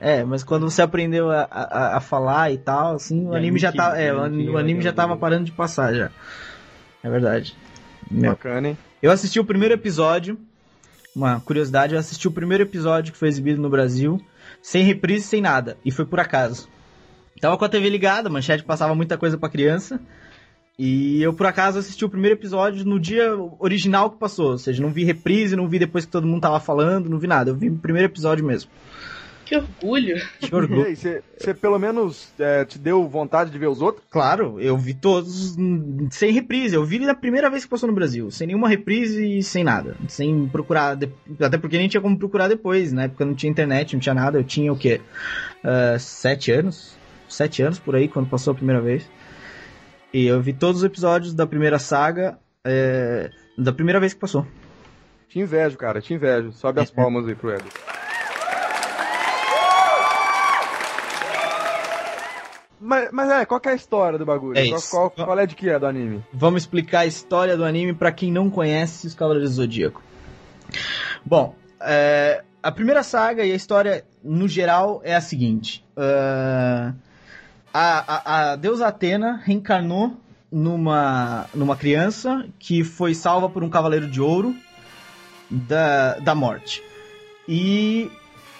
É, 0.00 0.24
mas 0.24 0.44
quando 0.44 0.70
você 0.70 0.80
aprendeu 0.80 1.30
a, 1.30 1.46
a, 1.50 1.96
a 1.96 2.00
falar 2.00 2.52
e 2.52 2.56
tal, 2.58 2.94
assim, 2.94 3.26
o 3.26 3.32
Já 3.32 3.38
anime 3.38 3.58
já 3.58 3.72
tá. 3.72 4.00
É, 4.00 4.14
o 4.14 4.56
anime 4.56 4.80
já 4.80 4.92
tava 4.92 5.16
parando 5.16 5.44
de 5.44 5.52
passar 5.52 5.92
já. 5.92 6.10
É 7.02 7.10
verdade. 7.10 7.56
Meu. 8.10 8.30
Bacana, 8.30 8.68
hein? 8.68 8.78
Eu 9.02 9.10
assisti 9.10 9.38
o 9.40 9.44
primeiro 9.44 9.74
episódio. 9.74 10.38
Uma 11.14 11.40
curiosidade, 11.40 11.94
eu 11.94 11.98
assisti 12.00 12.28
o 12.28 12.32
primeiro 12.32 12.62
episódio 12.62 13.12
que 13.12 13.18
foi 13.18 13.28
exibido 13.28 13.60
no 13.60 13.68
Brasil, 13.70 14.20
sem 14.62 14.84
reprise, 14.84 15.26
sem 15.26 15.40
nada. 15.40 15.76
E 15.84 15.90
foi 15.90 16.04
por 16.04 16.20
acaso. 16.20 16.68
Tava 17.40 17.56
com 17.56 17.64
a 17.64 17.68
TV 17.68 17.88
ligada, 17.90 18.28
a 18.28 18.32
manchete 18.32 18.64
passava 18.64 18.94
muita 18.94 19.16
coisa 19.18 19.36
pra 19.38 19.48
criança. 19.48 20.00
E 20.78 21.22
eu, 21.22 21.32
por 21.32 21.46
acaso, 21.46 21.78
assisti 21.78 22.04
o 22.04 22.08
primeiro 22.08 22.36
episódio 22.36 22.84
no 22.84 23.00
dia 23.00 23.34
original 23.58 24.10
que 24.10 24.18
passou. 24.18 24.52
Ou 24.52 24.58
seja, 24.58 24.82
não 24.82 24.90
vi 24.90 25.04
reprise, 25.04 25.56
não 25.56 25.68
vi 25.68 25.78
depois 25.78 26.04
que 26.04 26.12
todo 26.12 26.26
mundo 26.26 26.42
tava 26.42 26.60
falando, 26.60 27.08
não 27.08 27.18
vi 27.18 27.26
nada. 27.26 27.50
Eu 27.50 27.54
vi 27.56 27.70
o 27.70 27.76
primeiro 27.76 28.08
episódio 28.10 28.44
mesmo. 28.44 28.70
Que 29.46 29.56
orgulho. 29.56 30.16
Que 30.40 30.52
E 30.52 30.54
orgulho. 30.54 30.84
aí, 30.84 30.96
você 30.96 31.22
pelo 31.54 31.78
menos 31.78 32.28
é, 32.38 32.64
te 32.64 32.78
deu 32.80 33.08
vontade 33.08 33.48
de 33.50 33.58
ver 33.58 33.68
os 33.68 33.80
outros? 33.80 34.04
Claro, 34.10 34.60
eu 34.60 34.76
vi 34.76 34.92
todos 34.92 35.54
sem 36.10 36.32
reprise. 36.32 36.74
Eu 36.74 36.84
vi 36.84 36.98
na 36.98 37.14
primeira 37.14 37.48
vez 37.48 37.62
que 37.64 37.70
passou 37.70 37.88
no 37.88 37.94
Brasil. 37.94 38.28
Sem 38.30 38.48
nenhuma 38.48 38.68
reprise 38.68 39.38
e 39.38 39.42
sem 39.44 39.62
nada. 39.62 39.96
Sem 40.08 40.48
procurar. 40.48 40.96
de- 40.96 41.08
Até 41.40 41.56
porque 41.56 41.78
nem 41.78 41.86
tinha 41.88 42.00
como 42.00 42.18
procurar 42.18 42.48
depois. 42.48 42.92
Na 42.92 43.04
época 43.04 43.24
não 43.24 43.34
tinha 43.36 43.50
internet, 43.50 43.92
não 43.94 44.00
tinha 44.00 44.14
nada. 44.14 44.36
Eu 44.38 44.44
tinha 44.44 44.72
o 44.72 44.76
quê? 44.76 45.00
Ah, 45.62 45.96
sete 45.98 46.50
anos? 46.50 46.95
Sete 47.28 47.62
anos 47.62 47.78
por 47.78 47.94
aí, 47.96 48.08
quando 48.08 48.28
passou 48.28 48.52
a 48.52 48.54
primeira 48.54 48.80
vez. 48.80 49.08
E 50.12 50.26
eu 50.26 50.40
vi 50.40 50.52
todos 50.52 50.82
os 50.82 50.84
episódios 50.84 51.34
da 51.34 51.46
primeira 51.46 51.78
saga. 51.78 52.38
é, 52.64 53.30
da 53.56 53.72
primeira 53.72 54.00
vez 54.00 54.12
que 54.14 54.20
passou. 54.20 54.46
Te 55.28 55.38
invejo, 55.40 55.76
cara, 55.76 56.00
te 56.00 56.14
invejo. 56.14 56.52
Sobe 56.52 56.80
as 56.80 56.90
palmas 56.90 57.26
aí 57.26 57.34
pro 57.34 57.50
Eder. 57.50 57.64
Mas, 62.78 63.08
mas 63.10 63.30
é, 63.30 63.44
qual 63.44 63.58
que 63.58 63.68
é 63.68 63.72
a 63.72 63.74
história 63.74 64.18
do 64.18 64.24
bagulho? 64.26 64.58
É 64.58 64.68
qual, 64.68 65.10
qual, 65.10 65.10
qual 65.10 65.38
é 65.38 65.46
de 65.46 65.56
que 65.56 65.68
é 65.68 65.78
do 65.78 65.86
anime? 65.86 66.24
Vamos 66.32 66.62
explicar 66.62 67.00
a 67.00 67.06
história 67.06 67.56
do 67.56 67.64
anime 67.64 67.92
pra 67.92 68.12
quem 68.12 68.30
não 68.30 68.50
conhece 68.50 69.06
os 69.06 69.14
Cavaleiros 69.14 69.50
do 69.50 69.56
Zodíaco. 69.56 70.02
Bom, 71.24 71.56
é, 71.80 72.44
a 72.62 72.70
primeira 72.70 73.02
saga 73.02 73.44
e 73.44 73.50
a 73.50 73.54
história 73.54 74.04
no 74.22 74.46
geral 74.46 75.00
é 75.02 75.16
a 75.16 75.20
seguinte: 75.20 75.84
é, 75.96 76.92
a, 77.78 78.52
a, 78.52 78.56
deusa 78.56 78.86
Atena 78.86 79.40
reencarnou 79.44 80.16
numa, 80.50 81.46
numa 81.54 81.76
criança 81.76 82.46
que 82.58 82.82
foi 82.82 83.14
salva 83.14 83.50
por 83.50 83.62
um 83.62 83.68
cavaleiro 83.68 84.08
de 84.08 84.20
ouro 84.20 84.56
da, 85.50 86.14
da 86.14 86.34
morte. 86.34 86.82
E 87.46 88.10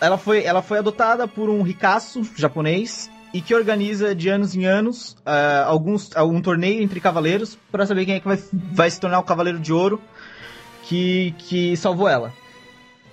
ela 0.01 0.19
foi, 0.19 0.45
ela 0.45 0.61
foi 0.61 0.79
adotada 0.79 1.27
por 1.27 1.49
um 1.49 1.63
ricaço 1.63 2.23
japonês 2.37 3.11
e 3.33 3.41
que 3.41 3.55
organiza 3.55 4.15
de 4.15 4.29
anos 4.29 4.55
em 4.55 4.67
anos 4.67 5.17
ah, 5.25 5.65
alguns, 5.67 6.15
algum 6.15 6.41
torneio 6.43 6.83
entre 6.83 7.01
cavaleiros 7.01 7.59
para 7.73 7.87
saber 7.87 8.05
quem 8.05 8.17
é 8.17 8.21
que 8.21 8.29
vai, 8.29 8.39
vai 8.53 8.91
se 8.91 9.01
tornar 9.01 9.19
o 9.19 9.25
cavaleiro 9.25 9.59
de 9.59 9.73
ouro 9.73 10.01
que, 10.83 11.35
que 11.39 11.75
salvou 11.77 12.09
ela. 12.09 12.35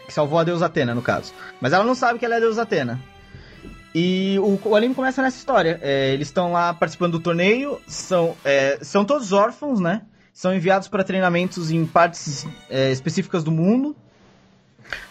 Que 0.06 0.14
salvou 0.14 0.38
a 0.38 0.44
deusa 0.44 0.66
Atena, 0.66 0.94
no 0.94 1.02
caso. 1.02 1.34
Mas 1.62 1.72
ela 1.72 1.86
não 1.86 1.96
sabe 1.96 2.20
que 2.20 2.26
ela 2.26 2.36
é 2.36 2.38
a 2.38 2.42
deusa 2.42 2.64
Atena. 2.64 3.00
E 3.96 4.38
o, 4.40 4.60
o 4.70 4.76
anime 4.76 4.96
começa 4.96 5.22
nessa 5.22 5.38
história. 5.38 5.80
É, 5.82 6.14
eles 6.14 6.28
estão 6.28 6.52
lá 6.52 6.74
participando 6.74 7.14
do 7.14 7.20
torneio, 7.20 7.80
são, 7.88 8.36
é, 8.44 8.80
são 8.82 9.06
todos 9.06 9.32
órfãos, 9.32 9.80
né? 9.80 10.02
São 10.34 10.54
enviados 10.54 10.88
para 10.88 11.04
treinamentos 11.04 11.70
em 11.70 11.86
partes 11.86 12.48
é, 12.70 12.92
específicas 12.92 13.44
do 13.44 13.52
mundo, 13.52 13.96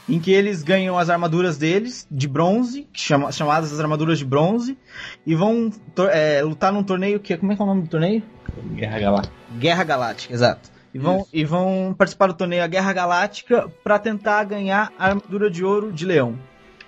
em 0.08 0.18
que 0.18 0.32
eles 0.32 0.64
ganham 0.64 0.98
as 0.98 1.08
armaduras 1.08 1.56
deles 1.56 2.08
de 2.10 2.26
bronze, 2.26 2.88
chama- 2.92 3.30
chamadas 3.30 3.72
as 3.72 3.78
armaduras 3.78 4.18
de 4.18 4.24
bronze, 4.24 4.76
e 5.24 5.34
vão 5.36 5.70
é, 6.10 6.42
lutar 6.42 6.72
num 6.72 6.82
torneio 6.82 7.20
que 7.20 7.32
é- 7.32 7.36
como 7.36 7.52
é 7.52 7.56
que 7.56 7.62
é 7.62 7.64
o 7.64 7.68
nome 7.68 7.82
do 7.82 7.88
torneio? 7.88 8.20
Guerra 8.74 8.98
Galáctica. 8.98 9.34
Guerra 9.58 9.84
Galáctica, 9.84 10.34
exato. 10.34 10.70
E 10.92 10.98
vão, 10.98 11.26
e 11.32 11.44
vão 11.44 11.94
participar 11.96 12.26
do 12.26 12.34
torneio 12.34 12.64
a 12.64 12.66
Guerra 12.66 12.92
Galáctica 12.92 13.68
para 13.84 13.98
tentar 14.00 14.42
ganhar 14.44 14.92
a 14.98 15.06
armadura 15.06 15.48
de 15.48 15.64
ouro 15.64 15.92
de 15.92 16.04
leão. 16.04 16.36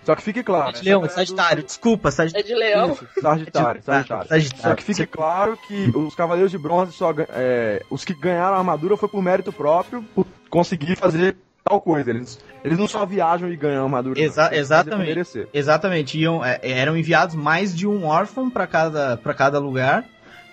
Só 0.04 0.14
que 0.14 0.22
fique 0.22 0.42
claro. 0.42 0.70
de 0.72 0.76
essa 0.78 0.84
leão, 0.84 1.04
é 1.04 1.08
do- 1.08 1.12
Sagitário, 1.12 1.62
desculpa, 1.62 2.08
É 2.08 2.12
Sagitário. 2.12 2.46
de 2.46 2.54
leão? 2.54 2.92
Isso, 2.92 3.06
Sagitário, 3.20 3.82
Sagitário. 3.82 4.28
Sagitário. 4.28 4.62
Só 4.62 4.74
que 4.74 4.82
fique 4.82 5.06
claro 5.06 5.58
que 5.66 5.90
os 5.96 6.14
Cavaleiros 6.14 6.50
de 6.50 6.58
Bronze 6.58 6.92
só 6.92 7.12
é, 7.30 7.82
os 7.90 8.04
que 8.04 8.12
ganharam 8.14 8.54
a 8.56 8.58
armadura 8.58 8.96
foi 8.96 9.08
por 9.08 9.22
mérito 9.22 9.52
próprio, 9.52 10.02
por 10.14 10.26
conseguir 10.50 10.96
fazer 10.96 11.36
tal 11.64 11.80
coisa. 11.80 12.10
Eles, 12.10 12.38
eles 12.62 12.78
não 12.78 12.86
só 12.86 13.06
viajam 13.06 13.50
e 13.50 13.56
ganham 13.56 13.80
a 13.82 13.84
armadura. 13.84 14.14
não. 14.20 14.24
Exa- 14.26 14.50
Eles 14.52 14.68
fazem 14.68 14.92
exatamente. 14.92 15.48
Exatamente, 15.54 16.18
iam, 16.18 16.44
é, 16.44 16.60
eram 16.62 16.96
enviados 16.96 17.34
mais 17.34 17.74
de 17.74 17.86
um 17.86 18.04
órfão 18.06 18.50
para 18.50 18.66
cada, 18.66 19.16
pra 19.16 19.32
cada 19.32 19.58
lugar, 19.58 20.04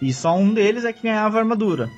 e 0.02 0.14
só 0.14 0.34
um 0.36 0.54
deles 0.54 0.86
é 0.86 0.94
que 0.94 1.04
ganhava 1.04 1.38
a 1.38 1.42
armadura. 1.42 1.90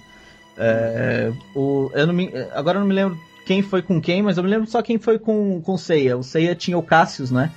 É, 0.58 1.32
o, 1.56 1.90
eu 1.94 2.06
não 2.08 2.14
me, 2.14 2.32
agora 2.54 2.78
eu 2.78 2.82
não 2.82 2.88
me 2.88 2.94
lembro 2.94 3.18
quem 3.46 3.62
foi 3.62 3.82
com 3.82 4.00
quem, 4.02 4.22
mas 4.22 4.38
eu 4.38 4.44
me 4.44 4.50
lembro 4.50 4.68
só 4.68 4.82
quem 4.82 4.98
foi 4.98 5.20
com, 5.20 5.62
com 5.62 5.74
o 5.74 5.78
Seiya. 5.78 6.18
O 6.18 6.24
Seiya 6.24 6.56
tinha 6.56 6.78
o 6.78 6.84
Cassius, 6.84 7.32
né? 7.32 7.52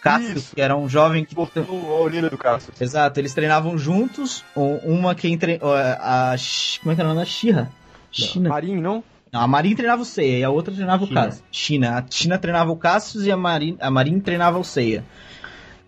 Cassius, 0.00 0.36
Isso. 0.44 0.54
que 0.54 0.60
era 0.60 0.76
um 0.76 0.88
jovem 0.88 1.24
que. 1.24 1.34
Botou 1.34 1.64
a 1.64 2.00
orelha 2.00 2.30
do 2.30 2.38
Cássio. 2.38 2.72
Exato, 2.80 3.18
eles 3.20 3.34
treinavam 3.34 3.76
juntos. 3.76 4.44
um- 4.56 4.76
Uma 4.98 5.14
quem 5.14 5.36
tre... 5.36 5.58
a 5.62 6.34
Como 6.80 6.92
é 6.92 6.94
que 6.94 7.00
era 7.00 7.10
o 7.10 7.14
nome 7.14 7.20
da 7.20 7.24
Shira? 7.30 7.68
China. 8.12 8.48
Marinho, 8.48 8.80
não? 8.80 9.02
Não, 9.30 9.40
a 9.42 9.46
Marin 9.46 9.74
treinava 9.74 10.00
o 10.00 10.04
Seiya 10.06 10.38
e 10.38 10.44
a 10.44 10.50
outra 10.50 10.72
treinava 10.72 11.04
China. 11.04 11.20
o 11.20 11.24
Cassius. 11.24 11.44
China. 11.50 11.98
A 11.98 12.04
China 12.08 12.38
treinava 12.38 12.70
o 12.72 12.76
Cassius 12.76 13.26
e 13.26 13.30
a 13.32 13.36
Marin, 13.36 13.76
a 13.80 13.90
Marin 13.90 14.20
treinava 14.20 14.58
o 14.58 14.64
Seiya. 14.64 15.04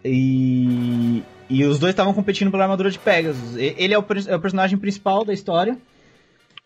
E, 0.05 1.23
e 1.49 1.65
os 1.65 1.79
dois 1.79 1.93
estavam 1.93 2.13
competindo 2.13 2.51
pela 2.51 2.65
armadura 2.65 2.91
de 2.91 2.99
Pegasus. 2.99 3.57
Ele 3.57 3.95
é 3.95 3.99
o, 3.99 4.05
é 4.29 4.37
o 4.37 4.41
personagem 4.41 4.79
principal 4.79 5.25
da 5.25 5.33
história. 5.33 5.79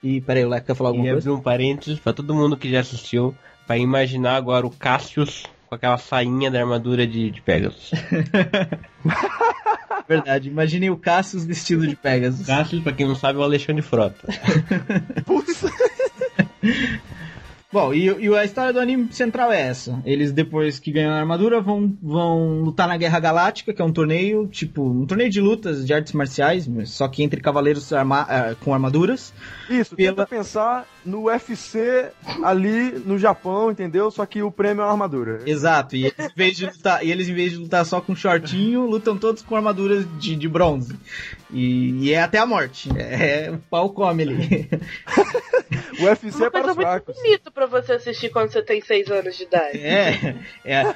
E 0.05 0.21
peraí, 0.21 0.45
o 0.45 0.49
Leco 0.51 0.67
quer 0.67 0.75
falar 0.77 0.91
alguma 0.91 1.07
E 1.07 1.11
coisa? 1.13 1.31
abrir 1.31 1.41
um 1.41 1.43
parênteses 1.43 1.99
pra 1.99 2.13
todo 2.13 2.35
mundo 2.35 2.59
que 2.59 2.71
já 2.71 2.81
assistiu, 2.81 3.35
pra 3.67 3.79
imaginar 3.79 4.37
agora 4.37 4.67
o 4.67 4.71
Cassius 4.71 5.45
com 5.67 5.75
aquela 5.75 5.97
sainha 5.97 6.51
da 6.51 6.61
armadura 6.61 7.07
de, 7.07 7.31
de 7.31 7.41
Pegasus. 7.41 7.91
Verdade, 10.07 10.51
imagine 10.51 10.91
o 10.91 10.97
Cassius 10.99 11.47
vestido 11.47 11.87
de 11.87 11.97
Pegasus. 11.97 12.47
Cassius, 12.47 12.83
pra 12.83 12.93
quem 12.93 13.09
não 13.09 13.15
sabe, 13.15 13.39
é 13.39 13.41
o 13.41 13.45
Alexandre 13.45 13.81
Frota. 13.81 14.29
Putz. 15.25 15.65
Bom, 17.75 17.93
e, 17.93 18.05
e 18.07 18.29
a 18.37 18.45
história 18.45 18.73
do 18.73 18.79
anime 18.79 19.09
central 19.11 19.51
é 19.53 19.61
essa. 19.63 20.01
Eles, 20.05 20.31
depois 20.31 20.79
que 20.79 20.93
ganham 20.93 21.11
a 21.13 21.19
armadura, 21.19 21.61
vão, 21.61 21.93
vão 22.01 22.61
lutar 22.61 22.87
na 22.87 22.97
Guerra 22.97 23.19
Galáctica, 23.19 23.75
que 23.75 23.83
é 23.83 23.85
um 23.85 23.93
torneio, 23.93 24.47
tipo, 24.47 24.89
um 24.89 25.05
torneio 25.05 25.29
de 25.29 25.41
lutas 25.41 25.85
de 25.85 25.93
artes 25.93 26.13
marciais, 26.13 26.69
só 26.85 27.09
que 27.09 27.25
entre 27.25 27.41
cavaleiros 27.41 27.93
arma- 27.93 28.27
ah, 28.29 28.55
com 28.61 28.73
armaduras. 28.73 29.35
Isso, 29.69 29.97
Pela- 29.97 30.11
tenta 30.15 30.25
pensar 30.25 30.87
no 31.05 31.25
UFC 31.25 32.11
ali 32.45 32.93
no 33.05 33.19
Japão, 33.19 33.73
entendeu? 33.73 34.09
Só 34.09 34.25
que 34.25 34.41
o 34.41 34.53
prêmio 34.53 34.83
é 34.83 34.85
uma 34.85 34.93
armadura. 34.93 35.41
Exato, 35.45 35.97
e 35.97 36.05
eles, 36.05 36.15
em 36.21 36.35
vez 36.37 36.57
de 36.57 36.67
lutar, 36.67 37.05
e 37.05 37.11
eles, 37.11 37.29
em 37.29 37.35
vez 37.35 37.51
de 37.51 37.59
lutar 37.59 37.85
só 37.85 38.01
com 38.01 38.15
shortinho, 38.15 38.87
lutam 38.87 39.19
todos 39.19 39.43
com 39.43 39.57
armaduras 39.57 40.07
de, 40.21 40.37
de 40.37 40.49
bronze. 40.49 40.95
E, 41.53 42.05
e 42.05 42.13
é 42.13 42.23
até 42.23 42.39
a 42.39 42.47
morte. 42.47 42.89
É, 42.97 43.51
o 43.53 43.59
pau 43.69 43.91
come 43.91 44.23
ali. 44.23 44.69
O 46.01 46.05
UFC 46.05 46.37
Uma 46.37 46.47
é 46.47 46.51
para 46.51 46.61
os 46.61 46.67
muito 46.77 46.81
fracos. 46.81 47.17
bonita 47.17 47.51
pra 47.51 47.67
você 47.67 47.93
assistir 47.95 48.31
quando 48.31 48.51
você 48.51 48.63
tem 48.63 48.81
6 48.81 49.11
anos 49.11 49.37
de 49.37 49.43
idade. 49.45 49.79
É, 49.79 50.37
é. 50.65 50.95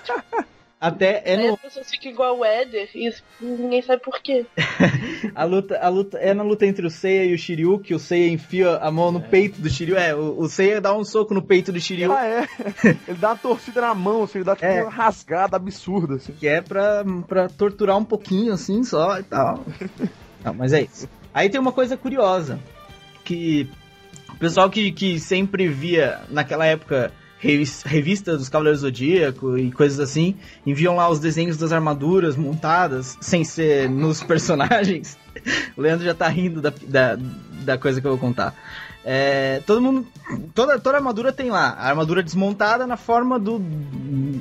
Até 0.81 1.23
é 1.25 1.37
no, 1.37 1.55
as 1.55 1.61
pessoas 1.61 1.91
ficam 1.91 2.13
igual 2.13 2.39
o 2.39 2.45
Éder 2.45 2.89
e 2.95 3.09
isso- 3.09 3.23
ninguém 3.41 3.83
sabe 3.83 4.01
por 4.01 4.21
quê. 4.23 4.47
A 5.35 5.43
luta, 5.43 5.77
a 5.81 5.89
luta 5.89 6.19
é 6.19 6.33
na 6.33 6.45
luta 6.45 6.65
entre 6.65 6.87
o 6.87 6.91
Seiya 6.91 7.25
e 7.25 7.35
o 7.35 7.39
Shiryu, 7.39 7.81
que 7.81 7.93
o 7.95 7.99
Seiya 7.99 8.29
enfia 8.33 8.77
a 8.77 8.89
mão 8.89 9.11
no 9.11 9.21
peito 9.21 9.61
do 9.61 9.69
Shiryu. 9.69 9.97
É, 9.97 10.15
o, 10.15 10.39
o 10.39 10.49
Seiya 10.49 10.81
dá 10.81 10.95
um 10.97 11.05
soco 11.05 11.35
no 11.35 11.43
peito 11.43 11.73
do 11.73 11.81
Shiryu, 11.81 12.13
Ah, 12.13 12.25
é. 12.25 12.49
Ele 13.09 13.19
dá 13.19 13.31
uma 13.31 13.37
torcida 13.37 13.81
na 13.81 13.93
mão, 13.95 14.23
assim, 14.23 14.39
ele 14.39 14.45
dá 14.45 14.55
tipo 14.55 14.67
É. 14.67 14.83
uma 14.83 14.91
rasgada 14.91 15.57
absurda, 15.57 16.15
assim. 16.15 16.33
que 16.33 16.47
é 16.47 16.61
pra, 16.61 17.05
pra 17.27 17.49
torturar 17.49 17.97
um 17.97 18.05
pouquinho 18.05 18.53
assim 18.53 18.85
só 18.85 19.19
e 19.19 19.25
tal. 19.25 19.65
Não, 20.45 20.55
mas 20.55 20.73
é 20.73 20.83
isso. 20.83 21.09
Aí 21.35 21.51
tem 21.51 21.61
uma 21.61 21.73
coisa 21.73 21.97
curiosa, 21.97 22.61
que 23.25 23.69
o 24.29 24.37
pessoal 24.37 24.69
que, 24.71 24.93
que 24.93 25.19
sempre 25.19 25.69
via 25.69 26.21
naquela 26.31 26.65
época 26.67 27.13
revis- 27.39 27.83
revistas 27.83 28.39
dos 28.39 28.49
Cavaleiros 28.49 28.81
do 28.81 28.87
Zodíaco 28.87 29.57
e 29.57 29.71
coisas 29.73 29.99
assim, 30.01 30.37
enviam 30.67 30.97
lá 30.97 31.09
os 31.09 31.19
desenhos 31.19 31.57
das 31.57 31.73
armaduras 31.73 32.37
montadas, 32.37 33.17
sem 33.21 33.45
ser 33.45 33.89
nos 33.89 34.23
personagens. 34.23 35.17
O 35.77 35.81
Leandro 35.81 36.05
já 36.05 36.13
tá 36.13 36.27
rindo 36.27 36.61
da, 36.61 36.73
da, 36.89 37.17
da 37.63 37.79
coisa 37.79 38.01
que 38.01 38.07
eu 38.07 38.11
vou 38.11 38.19
contar. 38.19 38.53
É, 39.05 39.63
todo 39.65 39.81
mundo. 39.81 40.07
Toda, 40.53 40.79
toda 40.81 40.97
armadura 40.99 41.33
tem 41.33 41.49
lá. 41.49 41.69
A 41.79 41.89
armadura 41.89 42.23
desmontada 42.25 42.89
na 42.89 42.97
forma 42.97 43.39
do. 43.39 43.63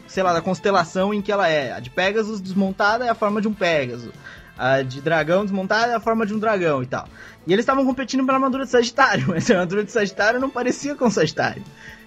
Sei 0.07 0.23
lá, 0.23 0.33
da 0.33 0.41
constelação 0.41 1.13
em 1.13 1.21
que 1.21 1.31
ela 1.31 1.47
é. 1.47 1.71
A 1.71 1.79
de 1.79 1.91
Pegasus 1.91 2.41
desmontada 2.41 3.05
é 3.05 3.09
a 3.09 3.15
forma 3.15 3.39
de 3.39 3.47
um 3.47 3.53
Pegasus. 3.53 4.11
A 4.57 4.81
de 4.81 5.01
dragão 5.01 5.43
desmontada 5.43 5.91
é 5.93 5.95
a 5.95 5.99
forma 5.99 6.25
de 6.25 6.33
um 6.33 6.39
dragão 6.39 6.81
e 6.81 6.85
tal. 6.87 7.07
E 7.45 7.53
eles 7.53 7.63
estavam 7.63 7.85
competindo 7.85 8.25
pela 8.25 8.37
armadura 8.37 8.65
de 8.65 8.71
Sagitário, 8.71 9.25
mas 9.29 9.49
a 9.51 9.53
armadura 9.55 9.83
de 9.83 9.91
Sagitário 9.91 10.39
não 10.39 10.49
parecia 10.49 10.95
com 10.95 11.09
Sagitário. 11.09 11.63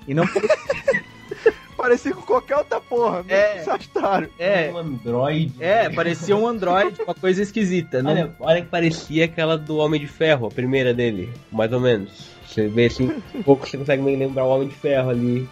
E 0.08 0.14
não 0.14 0.24
Parecia 1.76 2.12
com 2.12 2.20
qualquer 2.20 2.56
outra 2.58 2.78
porra, 2.78 3.24
É. 3.28 3.54
com 3.58 3.64
Sagitário. 3.64 4.28
é, 4.38 4.70
Um 4.70 4.76
Android. 4.76 5.52
é, 5.58 5.88
parecia 5.88 6.36
um 6.36 6.46
Android, 6.46 7.00
uma 7.02 7.14
coisa 7.14 7.42
esquisita. 7.42 8.02
Não, 8.02 8.10
Olha, 8.10 8.34
olha 8.38 8.60
que 8.60 8.68
parecia 8.68 9.24
aquela 9.24 9.56
do 9.56 9.78
Homem 9.78 9.98
de 9.98 10.06
Ferro, 10.06 10.46
a 10.46 10.50
primeira 10.50 10.92
dele, 10.92 11.32
mais 11.50 11.72
ou 11.72 11.80
menos. 11.80 12.28
Você 12.46 12.68
vê 12.68 12.86
assim, 12.86 13.10
um 13.34 13.42
pouco 13.42 13.66
você 13.66 13.78
consegue 13.78 14.02
meio 14.02 14.18
lembrar 14.18 14.44
o 14.44 14.48
Homem 14.50 14.68
de 14.68 14.74
Ferro 14.74 15.08
ali. 15.10 15.48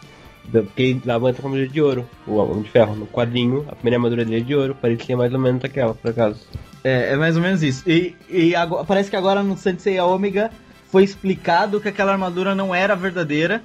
Porque 0.51 0.83
ele 0.83 1.03
levanta 1.05 1.41
com 1.43 1.49
a 1.49 1.51
armadura 1.51 1.69
de 1.73 1.81
ouro. 1.83 2.09
O 2.27 2.35
Homem 2.37 2.63
de 2.63 2.71
Ferro, 2.71 2.95
no 2.97 3.07
quadrinho, 3.07 3.65
a 3.69 3.75
primeira 3.75 3.97
armadura 3.97 4.25
dele 4.25 4.41
é 4.41 4.45
de 4.45 4.55
ouro, 4.55 4.75
parecia 4.75 5.17
mais 5.17 5.33
ou 5.33 5.39
menos 5.39 5.63
aquela, 5.65 5.95
por 5.95 6.11
acaso. 6.11 6.41
É, 6.85 7.13
é 7.13 7.17
mais 7.17 7.37
ou 7.37 7.43
menos 7.43 7.63
isso. 7.63 7.83
E, 7.89 8.15
e 8.29 8.55
agora- 8.55 8.85
parece 8.85 9.11
que 9.11 9.17
agora 9.17 9.43
no 9.43 9.57
Sensei 9.57 9.99
Omega 10.01 10.51
foi 10.91 11.05
explicado 11.05 11.81
que 11.81 11.89
aquela 11.89 12.13
armadura 12.13 12.55
não 12.55 12.75
era 12.75 12.95
verdadeira. 12.97 13.63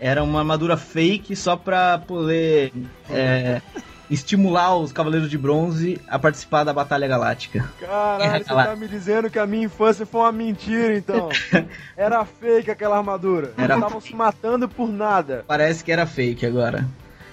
Era 0.00 0.22
uma 0.24 0.40
armadura 0.40 0.76
fake 0.76 1.36
só 1.36 1.56
pra 1.56 1.98
poder 1.98 2.72
é, 3.08 3.62
estimular 4.10 4.76
os 4.76 4.92
Cavaleiros 4.92 5.30
de 5.30 5.38
Bronze 5.38 6.00
a 6.08 6.18
participar 6.18 6.64
da 6.64 6.72
Batalha 6.72 7.06
Galáctica. 7.06 7.64
Caralho, 7.80 8.44
você 8.44 8.52
tá 8.52 8.76
me 8.76 8.88
dizendo 8.88 9.30
que 9.30 9.38
a 9.38 9.46
minha 9.46 9.64
infância 9.64 10.04
foi 10.04 10.20
uma 10.22 10.32
mentira, 10.32 10.96
então. 10.96 11.28
Era 11.96 12.24
fake 12.24 12.70
aquela 12.70 12.98
armadura. 12.98 13.52
Era- 13.56 13.74
Estavam 13.76 14.00
se 14.00 14.14
matando 14.14 14.68
por 14.68 14.88
nada. 14.88 15.44
Parece 15.46 15.82
que 15.84 15.92
era 15.92 16.06
fake 16.06 16.44
agora. 16.44 16.84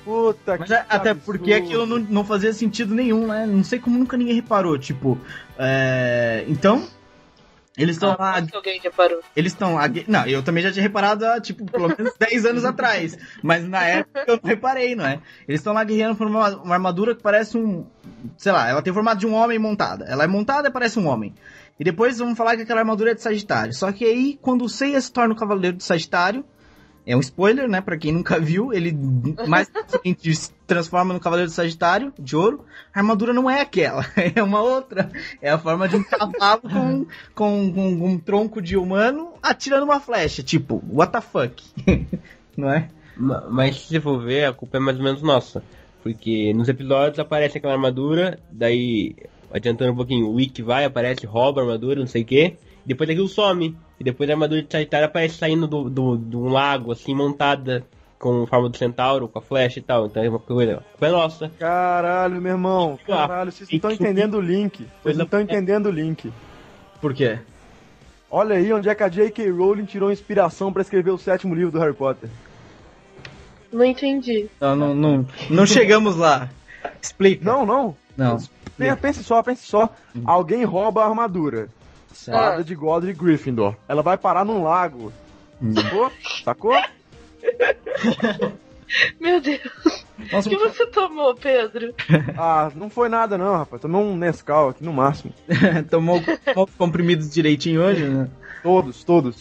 Puta 0.03 0.57
Mas 0.57 0.67
que 0.67 0.73
é- 0.73 0.85
até 0.89 1.09
absurdo. 1.11 1.39
porque 1.39 1.53
aquilo 1.53 1.85
não, 1.85 1.99
não 1.99 2.25
fazia 2.25 2.51
sentido 2.53 2.93
nenhum, 2.95 3.27
né? 3.27 3.45
Não 3.45 3.63
sei 3.63 3.79
como 3.79 3.97
nunca 3.99 4.17
ninguém 4.17 4.35
reparou. 4.35 4.77
Tipo, 4.77 5.17
é, 5.57 6.43
então. 6.47 6.87
Eles 7.77 7.95
estão 7.95 8.11
Ah, 8.11 8.17
lá 8.19 8.43
alguém 8.53 8.79
reparou. 8.81 9.21
Eles 9.33 9.53
estão. 9.53 9.77
Não, 10.07 10.25
eu 10.27 10.43
também 10.43 10.61
já 10.61 10.71
tinha 10.71 10.83
reparado 10.83 11.25
há, 11.25 11.39
tipo, 11.39 11.65
pelo 11.65 11.87
menos 11.87 12.13
10 12.19 12.45
anos 12.45 12.65
atrás. 12.65 13.17
Mas 13.41 13.63
na 13.67 13.81
época 13.83 14.25
eu 14.27 14.39
não 14.43 14.49
reparei, 14.49 14.93
não 14.93 15.05
é? 15.05 15.19
Eles 15.47 15.61
estão 15.61 15.71
lá 15.73 15.83
guerreando 15.83 16.17
por 16.17 16.27
uma, 16.27 16.49
uma 16.57 16.73
armadura 16.73 17.15
que 17.15 17.21
parece 17.23 17.57
um. 17.57 17.85
Sei 18.37 18.51
lá, 18.51 18.67
ela 18.67 18.81
tem 18.81 18.91
o 18.91 18.93
formato 18.93 19.19
de 19.19 19.25
um 19.27 19.33
homem 19.33 19.57
montada. 19.57 20.03
Ela 20.05 20.25
é 20.25 20.27
montada 20.27 20.67
e 20.67 20.71
parece 20.71 20.99
um 20.99 21.07
homem. 21.07 21.33
E 21.79 21.83
depois 21.83 22.17
vamos 22.19 22.37
falar 22.37 22.57
que 22.57 22.63
aquela 22.63 22.81
armadura 22.81 23.11
é 23.11 23.13
de 23.13 23.21
Sagitário. 23.21 23.73
Só 23.73 23.89
que 23.91 24.03
aí, 24.03 24.37
quando 24.41 24.65
o 24.65 24.69
Seiya 24.69 24.99
se 24.99 25.11
torna 25.11 25.33
o 25.33 25.37
Cavaleiro 25.37 25.77
de 25.77 25.83
Sagitário. 25.83 26.43
É 27.05 27.15
um 27.15 27.19
spoiler, 27.19 27.67
né? 27.67 27.81
Pra 27.81 27.97
quem 27.97 28.11
nunca 28.11 28.39
viu, 28.39 28.71
ele 28.71 28.95
mais 29.47 29.67
se 30.19 30.51
transforma 30.67 31.13
no 31.13 31.19
Cavaleiro 31.19 31.49
de 31.49 31.55
Sagitário, 31.55 32.13
de 32.19 32.35
ouro. 32.35 32.63
A 32.93 32.99
armadura 32.99 33.33
não 33.33 33.49
é 33.49 33.59
aquela, 33.61 34.05
é 34.35 34.41
uma 34.43 34.61
outra. 34.61 35.09
É 35.41 35.49
a 35.49 35.57
forma 35.57 35.87
de 35.89 35.95
um 35.95 36.03
cavalo 36.03 36.61
com, 36.61 37.05
com, 37.33 37.73
com 37.73 38.05
um 38.07 38.19
tronco 38.19 38.61
de 38.61 38.77
humano 38.77 39.33
atirando 39.41 39.83
uma 39.83 39.99
flecha. 39.99 40.43
Tipo, 40.43 40.81
what 40.91 41.11
the 41.11 41.21
fuck? 41.21 41.63
não 42.55 42.71
é? 42.71 42.87
Ma- 43.17 43.45
Mas 43.49 43.81
se 43.87 43.99
for 43.99 44.19
ver, 44.23 44.45
a 44.45 44.53
culpa 44.53 44.77
é 44.77 44.79
mais 44.79 44.97
ou 44.97 45.03
menos 45.03 45.21
nossa. 45.23 45.63
Porque 46.03 46.53
nos 46.53 46.69
episódios 46.69 47.19
aparece 47.19 47.57
aquela 47.57 47.73
armadura, 47.73 48.39
daí, 48.51 49.15
adiantando 49.53 49.91
um 49.91 49.95
pouquinho, 49.95 50.27
o 50.27 50.33
Wick 50.35 50.61
vai, 50.61 50.85
aparece, 50.85 51.25
rouba 51.25 51.61
a 51.61 51.63
armadura, 51.63 51.99
não 51.99 52.07
sei 52.07 52.21
o 52.23 52.25
que, 52.25 52.55
depois 52.85 53.09
aquilo 53.09 53.27
some. 53.27 53.75
E 54.01 54.03
depois 54.03 54.27
a 54.27 54.33
armadura 54.33 54.63
de 54.63 54.71
Sagitário 54.71 55.05
aparece 55.05 55.35
saindo 55.37 55.67
do, 55.67 55.87
do, 55.87 56.17
de 56.17 56.35
um 56.35 56.47
lago, 56.47 56.91
assim, 56.91 57.13
montada. 57.13 57.85
com 58.17 58.47
forma 58.47 58.67
do 58.67 58.75
centauro, 58.75 59.27
com 59.27 59.37
a 59.37 59.41
flecha 59.43 59.77
e 59.77 59.81
tal. 59.83 60.07
Então 60.07 60.23
é 60.23 60.27
uma 60.27 60.39
coisa. 60.39 60.81
Foi 60.97 61.09
nossa. 61.09 61.51
Caralho, 61.59 62.41
meu 62.41 62.53
irmão. 62.53 62.97
Caralho, 63.05 63.51
vocês 63.51 63.69
não 63.69 63.75
estão 63.75 63.91
entendendo 63.91 64.37
o 64.37 64.41
link. 64.41 64.87
Vocês 65.03 65.15
não 65.15 65.25
estão 65.25 65.39
entendendo 65.39 65.85
o 65.85 65.91
link. 65.91 66.33
Por 66.99 67.13
quê? 67.13 67.37
Olha 68.31 68.55
aí 68.55 68.73
onde 68.73 68.89
é 68.89 68.95
que 68.95 69.03
a 69.03 69.07
J.K. 69.07 69.51
Rowling 69.51 69.85
tirou 69.85 70.11
inspiração 70.11 70.73
pra 70.73 70.81
escrever 70.81 71.11
o 71.11 71.17
sétimo 71.19 71.53
livro 71.53 71.71
do 71.71 71.77
Harry 71.79 71.93
Potter. 71.93 72.27
Não 73.71 73.85
entendi. 73.85 74.49
Não, 74.59 74.75
não, 74.75 74.95
não, 74.95 75.27
não 75.47 75.65
chegamos 75.67 76.15
lá. 76.15 76.49
Explica. 76.99 77.45
Não, 77.45 77.67
não. 77.67 77.95
Não. 78.17 78.37
Pense, 78.77 78.99
pense 78.99 79.23
só, 79.23 79.43
pense 79.43 79.63
só. 79.67 79.89
Alguém 80.25 80.63
rouba 80.63 81.03
a 81.03 81.07
armadura. 81.07 81.69
Certo. 82.13 82.37
Fada 82.37 82.63
de 82.63 82.75
Godric 82.75 83.19
Gryffindor. 83.19 83.75
Ela 83.87 84.01
vai 84.01 84.17
parar 84.17 84.45
num 84.45 84.63
lago. 84.63 85.11
Sacou? 85.73 86.11
Sacou? 86.43 86.75
Meu 89.19 89.39
Deus. 89.39 90.05
Nossa, 90.31 90.49
O 90.49 90.51
que 90.51 90.57
você 90.57 90.85
tomou, 90.87 91.33
Pedro? 91.35 91.93
Ah, 92.37 92.71
não 92.75 92.89
foi 92.89 93.09
nada 93.09 93.37
não, 93.37 93.57
rapaz. 93.57 93.81
Tomei 93.81 94.01
um 94.01 94.15
Nescau 94.15 94.69
aqui 94.69 94.83
no 94.83 94.93
máximo. 94.93 95.33
tomou 95.89 96.21
tomou 96.21 96.65
os 96.65 96.75
comprimidos 96.75 97.29
direitinho 97.29 97.81
hoje, 97.81 98.07
né? 98.07 98.29
Todos, 98.63 99.03
todos. 99.03 99.37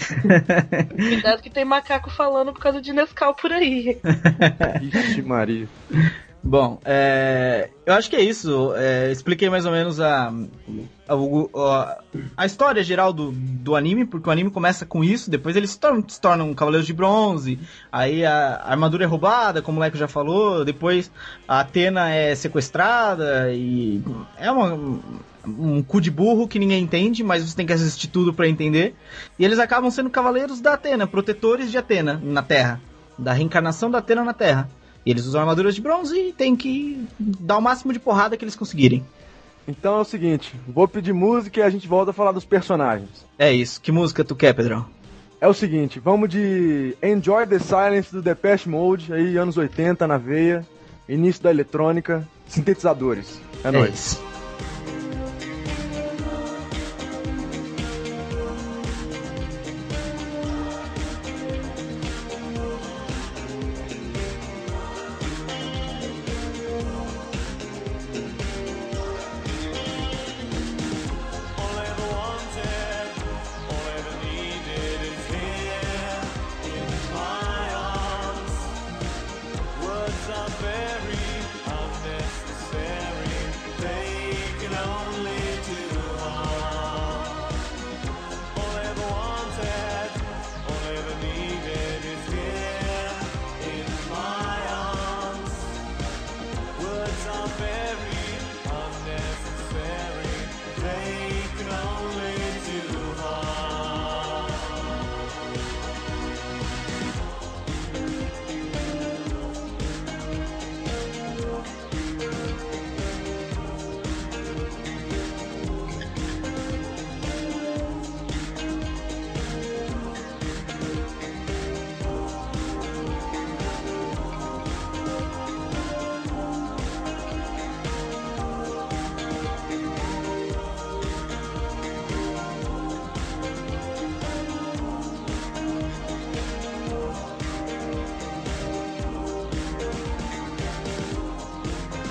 Cuidado 0.97 1.43
que 1.43 1.51
tem 1.51 1.65
macaco 1.65 2.09
falando 2.11 2.53
por 2.53 2.61
causa 2.61 2.81
de 2.81 2.93
Nescau 2.93 3.35
por 3.35 3.53
aí. 3.53 4.01
Ixi, 4.81 5.21
Maria. 5.21 5.69
Bom, 6.43 6.81
é, 6.87 7.69
eu 7.85 7.93
acho 7.93 8.09
que 8.09 8.17
é 8.17 8.23
isso. 8.23 8.73
É, 8.75 9.13
expliquei 9.13 9.51
mais 9.51 9.67
ou 9.67 9.73
menos 9.73 10.01
a, 10.01 10.33
a, 11.07 12.03
a, 12.35 12.47
história 12.47 12.83
geral 12.83 13.13
do, 13.13 13.31
do 13.31 13.77
anime, 13.77 14.07
porque 14.07 14.27
o 14.27 14.33
anime 14.33 14.51
começa 14.51 14.87
com 14.87 15.05
isso, 15.05 15.31
depois 15.31 15.55
eles 15.55 15.73
se 15.73 15.79
tornam, 15.79 16.03
se 16.09 16.19
tornam 16.19 16.55
Cavaleiros 16.55 16.87
de 16.87 16.95
Bronze, 16.95 17.59
aí 17.93 18.25
a, 18.25 18.55
a 18.57 18.71
armadura 18.71 19.05
é 19.05 19.07
roubada, 19.07 19.61
como 19.61 19.79
o 19.79 19.81
Leco 19.83 19.99
já 19.99 20.09
falou, 20.09 20.65
depois 20.65 21.11
a 21.47 21.61
Atena 21.61 22.09
é 22.09 22.35
sequestrada 22.35 23.53
e 23.53 24.03
é 24.39 24.51
uma, 24.51 24.99
um 25.47 25.83
cu 25.83 26.01
de 26.01 26.11
burro 26.11 26.49
que 26.49 26.59
ninguém 26.59 26.83
entende, 26.83 27.23
mas 27.23 27.45
você 27.45 27.55
tem 27.55 27.67
que 27.67 27.73
assistir 27.75 28.09
tudo 28.09 28.33
pra 28.33 28.49
entender. 28.49 28.95
E 29.39 29.45
eles 29.45 29.59
acabam 29.59 29.91
sendo 29.91 30.09
Cavaleiros 30.09 30.59
da 30.59 30.73
Atena, 30.73 31.07
protetores 31.07 31.71
de 31.71 31.77
Atena 31.77 32.19
na 32.23 32.43
Terra, 32.43 32.81
da 33.19 33.35
reencarnação 33.35 33.91
da 33.91 33.99
Atena 33.99 34.25
na 34.25 34.33
Terra. 34.33 34.80
E 35.05 35.11
eles 35.11 35.25
usam 35.27 35.41
armaduras 35.41 35.75
de 35.75 35.81
bronze 35.81 36.15
e 36.15 36.33
tem 36.33 36.55
que 36.55 37.07
dar 37.19 37.59
o 37.59 37.63
máximo 37.63 37.93
de 37.93 37.99
porrada 37.99 38.37
que 38.37 38.45
eles 38.45 38.57
conseguirem. 38.57 39.05
Então 39.67 39.99
é 39.99 40.01
o 40.01 40.05
seguinte, 40.05 40.55
vou 40.67 40.89
pedir 40.89 41.13
música 41.13 41.61
e 41.61 41.63
a 41.63 41.71
gente 41.71 41.87
volta 41.87 42.11
a 42.11 42.15
falar 42.15 42.33
dos 42.33 42.45
personagens. 42.45 43.25
É 43.39 43.53
isso. 43.53 43.81
Que 43.81 43.93
música 43.93 44.25
tu 44.25 44.35
quer, 44.35 44.53
Pedrão? 44.53 44.87
É 45.41 45.49
o 45.49 45.55
seguinte, 45.55 45.99
vamos 45.99 46.29
de 46.29 46.95
Enjoy 47.03 47.47
the 47.47 47.59
Silence 47.59 48.13
do 48.13 48.21
Depeche 48.21 48.69
Mode, 48.69 49.13
aí 49.13 49.39
anos 49.39 49.57
80 49.57 50.07
na 50.07 50.19
veia, 50.19 50.67
início 51.09 51.43
da 51.43 51.51
eletrônica, 51.51 52.29
sintetizadores. 52.47 53.41
É, 53.65 53.71
nóis. 53.71 53.95
isso. 53.95 54.30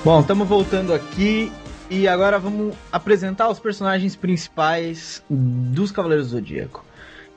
Bom, 0.10 0.22
estamos 0.22 0.48
voltando 0.48 0.92
aqui 0.92 1.52
e 1.88 2.08
agora 2.08 2.40
vamos 2.40 2.76
apresentar 2.92 3.48
os 3.48 3.60
personagens 3.60 4.16
principais 4.16 5.24
dos 5.30 5.92
Cavaleiros 5.92 6.30
do 6.30 6.32
Zodíaco. 6.32 6.84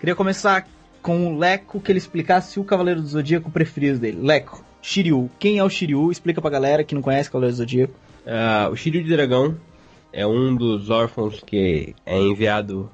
Queria 0.00 0.14
começar 0.14 0.66
com 1.02 1.26
o 1.26 1.38
Leco, 1.38 1.82
que 1.82 1.92
ele 1.92 1.98
explicasse 1.98 2.58
o 2.58 2.64
Cavaleiro 2.64 3.02
do 3.02 3.06
Zodíaco 3.06 3.50
preferido 3.50 3.98
dele. 3.98 4.18
Leco, 4.22 4.64
Shiryu. 4.80 5.30
Quem 5.38 5.58
é 5.58 5.62
o 5.62 5.68
Shiryu? 5.68 6.10
Explica 6.10 6.40
pra 6.40 6.48
galera 6.48 6.82
que 6.82 6.94
não 6.94 7.02
conhece 7.02 7.30
Cavaleiro 7.30 7.54
do 7.54 7.58
Zodíaco. 7.58 7.92
Ah, 8.26 8.70
o 8.72 8.74
Shiryu 8.74 9.04
de 9.04 9.10
Dragão 9.10 9.54
é 10.10 10.26
um 10.26 10.56
dos 10.56 10.88
órfãos 10.88 11.42
que 11.44 11.94
é 12.06 12.18
enviado 12.18 12.90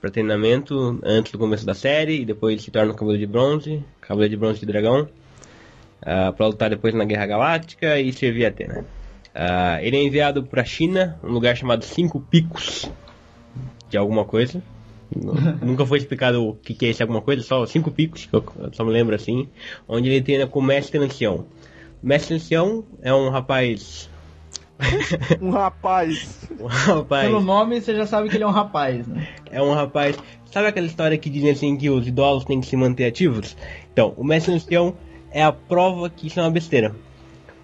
para 0.00 0.12
treinamento 0.12 0.96
antes 1.02 1.32
do 1.32 1.38
começo 1.40 1.66
da 1.66 1.74
série 1.74 2.20
e 2.20 2.24
depois 2.24 2.62
se 2.62 2.70
torna 2.70 2.94
Cavaleiro 2.94 3.26
de 3.26 3.32
Bronze, 3.32 3.84
Cavaleiro 4.00 4.30
de 4.30 4.36
Bronze 4.36 4.60
de 4.60 4.66
Dragão, 4.66 5.08
para 6.00 6.46
lutar 6.46 6.70
depois 6.70 6.94
na 6.94 7.04
Guerra 7.04 7.26
Galáctica 7.26 7.98
e 7.98 8.12
servir 8.12 8.44
a 8.44 8.48
Atena. 8.50 8.84
Ah, 9.34 9.78
ele 9.82 9.96
é 9.96 10.02
enviado 10.02 10.42
para 10.42 10.64
China, 10.64 11.18
um 11.22 11.28
lugar 11.30 11.56
chamado 11.56 11.84
Cinco 11.84 12.20
Picos 12.20 12.90
de 13.88 13.96
alguma 13.96 14.24
coisa. 14.24 14.62
Nu- 15.14 15.34
Nunca 15.62 15.86
foi 15.86 15.98
explicado 15.98 16.46
o 16.46 16.54
que, 16.54 16.74
que 16.74 16.86
é 16.86 16.88
esse 16.90 17.02
alguma 17.02 17.22
coisa, 17.22 17.42
só 17.42 17.64
Cinco 17.66 17.90
Picos, 17.90 18.26
que 18.26 18.34
eu 18.34 18.44
só 18.72 18.84
me 18.84 18.90
lembro 18.92 19.14
assim, 19.14 19.48
onde 19.88 20.08
ele 20.08 20.22
treina 20.22 20.46
com 20.46 20.58
o 20.58 20.62
Mestre 20.62 20.98
Ancião. 20.98 21.46
O 22.02 22.06
Mestre 22.06 22.34
Ancião 22.34 22.84
é 23.02 23.12
um 23.14 23.28
rapaz. 23.30 24.08
Um 25.40 25.50
rapaz. 25.50 26.48
Um 26.60 26.66
rapaz. 26.66 27.26
Pelo 27.28 27.40
nome 27.40 27.80
você 27.80 27.94
já 27.94 28.06
sabe 28.06 28.28
que 28.28 28.36
ele 28.36 28.44
é 28.44 28.46
um 28.46 28.50
rapaz, 28.52 29.06
né? 29.06 29.28
É 29.50 29.60
um 29.62 29.72
rapaz. 29.72 30.16
Sabe 30.52 30.68
aquela 30.68 30.86
história 30.86 31.18
que 31.18 31.28
dizem 31.28 31.50
assim 31.50 31.76
que 31.76 31.90
os 31.90 32.06
idosos 32.06 32.44
têm 32.44 32.60
que 32.60 32.66
se 32.66 32.76
manter 32.76 33.04
ativos? 33.06 33.56
Então, 33.92 34.14
o 34.16 34.24
mestre 34.24 34.54
ancião 34.54 34.94
é 35.30 35.42
a 35.42 35.52
prova 35.52 36.08
que 36.08 36.26
isso 36.28 36.38
é 36.40 36.42
uma 36.42 36.50
besteira. 36.50 36.94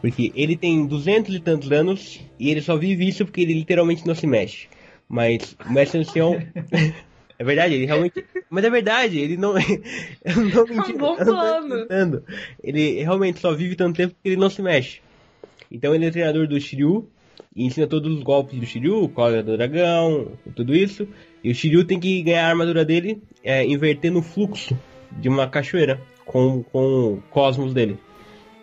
Porque 0.04 0.30
ele 0.34 0.54
tem 0.54 0.86
duzentos 0.86 1.34
e 1.34 1.40
tantos 1.40 1.72
anos 1.72 2.20
e 2.38 2.50
ele 2.50 2.60
só 2.60 2.76
vive 2.76 3.08
isso 3.08 3.24
porque 3.24 3.40
ele 3.40 3.54
literalmente 3.54 4.06
não 4.06 4.14
se 4.14 4.26
mexe. 4.26 4.68
Mas 5.08 5.56
o 5.66 5.72
mestre 5.72 5.98
ancião. 5.98 6.34
é 7.38 7.42
verdade, 7.42 7.72
ele 7.72 7.86
realmente. 7.86 8.22
Mas 8.50 8.64
é 8.64 8.68
verdade, 8.68 9.18
ele 9.18 9.38
não. 9.38 9.56
eu 10.22 10.36
não 10.36 10.50
tô 10.50 10.66
mentindo, 10.66 10.98
bom 10.98 11.16
eu 11.18 11.24
não 11.24 11.78
tô 11.80 11.86
plano. 11.86 12.22
Ele 12.62 13.02
realmente 13.02 13.40
só 13.40 13.54
vive 13.54 13.76
tanto 13.76 13.96
tempo 13.96 14.12
porque 14.12 14.28
ele 14.28 14.36
não 14.36 14.50
se 14.50 14.60
mexe. 14.60 15.00
Então 15.70 15.94
ele 15.94 16.04
é 16.04 16.10
treinador 16.10 16.46
do 16.46 16.60
Shiryu 16.60 17.08
e 17.56 17.64
ensina 17.64 17.86
todos 17.86 18.14
os 18.14 18.22
golpes 18.22 18.60
do 18.60 18.66
Shiryu, 18.66 19.08
cólera 19.08 19.42
do 19.42 19.56
dragão, 19.56 20.32
tudo 20.54 20.74
isso. 20.74 21.08
E 21.42 21.50
o 21.50 21.54
Shiryu 21.54 21.82
tem 21.86 21.98
que 21.98 22.22
ganhar 22.22 22.44
a 22.44 22.50
armadura 22.50 22.84
dele 22.84 23.22
é, 23.42 23.64
invertendo 23.64 24.18
o 24.18 24.22
fluxo 24.22 24.78
de 25.12 25.30
uma 25.30 25.48
cachoeira 25.48 25.98
com, 26.26 26.62
com 26.62 27.14
o 27.14 27.22
cosmos 27.30 27.72
dele. 27.72 27.98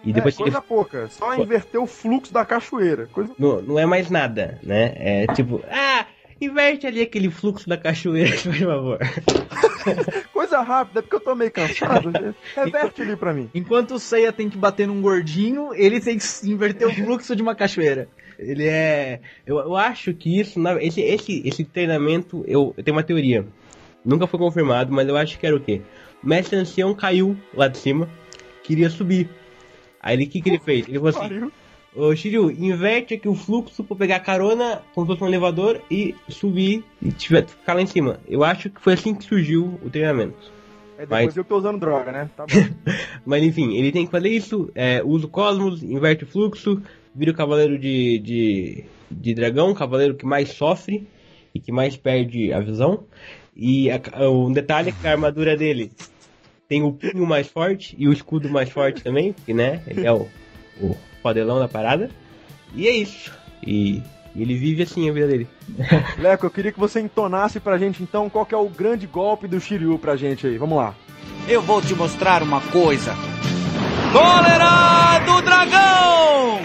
E 0.04 0.12
depois 0.12 0.36
é, 0.36 0.38
ele- 0.42 0.52
coisa 0.52 0.62
pouca, 0.62 1.08
só 1.10 1.36
inverter 1.36 1.82
o 1.82 1.86
fluxo 1.86 2.34
da 2.34 2.44
cachoeira. 2.46 3.08
Coisa... 3.08 3.34
não, 3.38 3.62
não 3.62 3.80
é 3.80 3.86
mais 3.86 4.10
nada, 4.10 4.60
né? 4.64 4.94
É 4.96 5.28
tipo, 5.28 5.62
ah, 5.70 6.06
inverte 6.40 6.88
ali 6.88 7.02
aquele 7.02 7.30
fluxo 7.30 7.70
da 7.70 7.78
cachoeira, 7.78 8.36
por 8.42 8.56
favor. 8.56 9.00
coisa 10.34 10.62
rápida, 10.62 11.00
é 11.00 11.02
porque 11.02 11.16
eu 11.16 11.20
tô 11.20 11.36
meio 11.36 11.52
cansado. 11.52 12.12
Reverte 12.56 13.02
ali 13.02 13.16
pra 13.16 13.34
mim. 13.34 13.50
Enquanto 13.54 13.92
o 13.96 14.00
Seiya 14.00 14.32
tem 14.32 14.50
que 14.50 14.58
bater 14.58 14.88
num 14.88 15.02
gordinho, 15.02 15.74
ele 15.74 16.00
tem 16.00 16.18
que 16.18 16.26
inverter 16.50 16.88
o 16.88 16.94
fluxo 16.94 17.36
de 17.36 17.42
uma 17.42 17.56
cachoeira. 17.56 18.08
Ele 18.40 18.68
é. 18.68 19.20
Eu, 19.46 19.60
eu 19.60 19.76
acho 19.76 20.14
que 20.14 20.40
isso. 20.40 20.60
esse, 20.80 21.02
esse, 21.02 21.48
esse 21.48 21.64
treinamento, 21.64 22.44
eu, 22.48 22.74
eu 22.76 22.84
tenho 22.84 22.98
uma 22.98 23.04
teoria. 23.04 23.46
Nunca 24.04 24.26
foi 24.26 24.40
confirmado, 24.40 24.92
mas 24.92 25.08
eu 25.08 25.16
acho 25.16 25.38
que 25.38 25.46
era 25.46 25.56
o 25.56 25.60
quê? 25.60 25.82
O 26.24 26.28
mestre 26.28 26.58
ancião 26.58 26.96
caiu 26.96 27.38
lá 27.54 27.68
de 27.68 27.78
cima, 27.78 28.10
queria 28.64 28.90
subir. 28.90 29.30
Aí 30.02 30.16
ele, 30.16 30.26
o 30.26 30.30
que, 30.30 30.42
que 30.42 30.50
ele 30.50 30.60
fez? 30.60 30.88
Ele 30.88 30.98
falou 31.00 31.10
assim, 31.10 31.52
ô 31.96 32.16
Shiryu, 32.16 32.50
inverte 32.52 33.14
aqui 33.14 33.28
o 33.28 33.36
fluxo 33.36 33.84
pra 33.84 33.96
pegar 33.96 34.20
carona 34.22 34.82
como 34.96 35.06
se 35.06 35.12
fosse 35.14 35.24
um 35.24 35.28
elevador 35.28 35.82
e 35.92 36.16
subir 36.30 36.84
e 37.02 37.12
tiver, 37.12 37.46
ficar 37.46 37.74
lá 37.76 37.82
em 37.82 37.86
cima. 37.88 38.20
Eu 38.28 38.44
acho 38.44 38.70
que 38.70 38.82
foi 38.82 38.94
assim 38.94 39.14
que 39.14 39.24
surgiu 39.26 39.80
o 39.84 39.90
treinamento. 39.90 40.52
É 40.98 41.02
depois 41.02 41.26
Mas- 41.26 41.38
eu 41.38 41.44
tô 41.44 41.58
usando 41.58 41.80
droga, 41.80 42.12
né? 42.12 42.30
Tá. 42.36 42.46
Mas 43.26 43.44
enfim, 43.44 43.76
ele 43.76 43.92
tem 43.92 44.06
que 44.06 44.12
fazer 44.12 44.30
isso, 44.30 44.72
é, 44.74 45.02
usa 45.04 45.26
o 45.26 45.30
cosmos, 45.30 45.84
inverte 45.84 46.24
o 46.24 46.28
fluxo, 46.28 46.82
vira 47.14 47.32
o 47.32 47.36
cavaleiro 47.36 47.78
de, 47.78 48.20
de, 48.20 48.84
de 49.10 49.34
dragão, 49.34 49.72
o 49.72 49.76
cavaleiro 49.76 50.16
que 50.16 50.26
mais 50.26 50.50
sofre 50.50 51.08
e 51.54 51.60
que 51.60 51.72
mais 51.72 51.98
perde 51.98 52.54
a 52.54 52.60
visão. 52.60 53.04
E 53.56 53.90
a- 53.92 54.00
um 54.30 54.52
detalhe 54.52 54.90
é 54.90 54.92
que 54.94 55.06
a 55.08 55.12
armadura 55.12 55.58
dele 55.58 55.92
tem 56.72 56.84
o 56.84 56.94
punho 56.94 57.28
mais 57.28 57.48
forte 57.48 57.98
e 58.00 58.08
o 58.08 58.14
escudo 58.14 58.50
mais 58.50 58.70
forte 58.70 59.04
também, 59.04 59.34
porque 59.34 59.54
né, 59.54 59.82
ele 59.86 60.08
é 60.08 60.14
o, 60.14 60.26
o 60.80 60.96
fodelão 61.22 61.60
da 61.60 61.68
parada. 61.68 62.10
E 62.74 62.88
é 62.88 62.92
isso. 62.92 63.30
E, 63.62 64.02
e 64.34 64.42
ele 64.42 64.56
vive 64.56 64.84
assim 64.84 65.10
a 65.10 65.12
vida 65.12 65.28
dele. 65.28 65.50
Leco, 66.18 66.46
eu 66.46 66.50
queria 66.50 66.72
que 66.72 66.80
você 66.80 67.02
entonasse 67.02 67.60
pra 67.60 67.78
gente 67.78 68.02
então 68.02 68.30
qual 68.30 68.46
que 68.46 68.56
é 68.56 68.58
o 68.58 68.70
grande 68.70 69.06
golpe 69.06 69.50
do 69.50 69.60
Shiryu 69.60 70.00
pra 70.00 70.16
gente 70.16 70.48
aí. 70.48 70.58
Vamos 70.58 70.78
lá. 70.78 70.96
Eu 71.46 71.62
vou 71.62 71.82
te 71.82 71.94
mostrar 71.94 72.42
uma 72.42 72.62
coisa. 72.62 73.14
Cólera 74.14 75.20
do 75.26 75.42
dragão! 75.42 76.62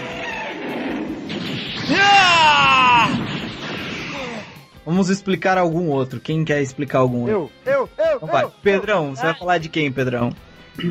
Ah! 1.99 3.36
Vamos 4.87 5.09
explicar 5.09 5.57
algum 5.57 5.89
outro. 5.89 6.17
Quem 6.17 6.45
quer 6.45 6.61
explicar 6.61 6.99
algum 6.99 7.23
outro? 7.23 7.51
Eu, 7.65 7.73
eu, 7.73 7.89
eu, 7.97 8.15
Então 8.15 8.27
vai. 8.29 8.45
eu, 8.45 8.51
Pedrão, 8.63 9.13
você 9.13 9.21
vai 9.21 9.33
falar 9.37 9.57
de 9.57 9.67
quem, 9.67 9.91
Pedrão? 9.91 10.31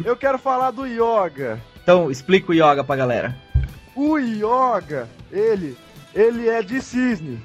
eu 0.05 0.15
quero 0.15 0.39
falar 0.39 0.71
do 0.71 0.85
Yoga. 0.87 1.59
Então, 1.83 2.11
explica 2.11 2.51
o 2.53 2.55
Yoga 2.55 2.85
pra 2.85 2.95
galera. 2.95 3.35
O 3.95 4.19
Yoga, 4.19 5.09
ele, 5.33 5.75
ele 6.15 6.47
é 6.47 6.61
de 6.63 6.83
cisne. 6.83 7.41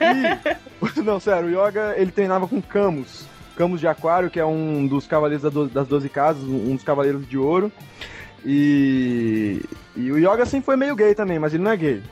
E- 0.00 1.00
não, 1.04 1.20
sério, 1.20 1.48
o 1.48 1.68
Yoga, 1.68 1.94
ele 1.98 2.10
treinava 2.10 2.48
com 2.48 2.62
Camus. 2.62 3.26
Camus 3.58 3.80
de 3.80 3.86
Aquário, 3.86 4.30
que 4.30 4.40
é 4.40 4.46
um 4.46 4.86
dos 4.86 5.06
cavaleiros 5.06 5.42
das 5.70 5.86
Doze 5.86 6.08
Casas, 6.08 6.42
um 6.44 6.74
dos 6.74 6.82
cavaleiros 6.82 7.28
de 7.28 7.36
ouro. 7.36 7.70
E, 8.42 9.60
e 9.96 10.10
o 10.10 10.18
Yoga 10.18 10.46
sempre 10.46 10.64
foi 10.64 10.76
meio 10.76 10.96
gay 10.96 11.14
também, 11.14 11.38
mas 11.38 11.52
ele 11.52 11.62
não 11.62 11.72
é 11.72 11.76
gay. 11.76 12.02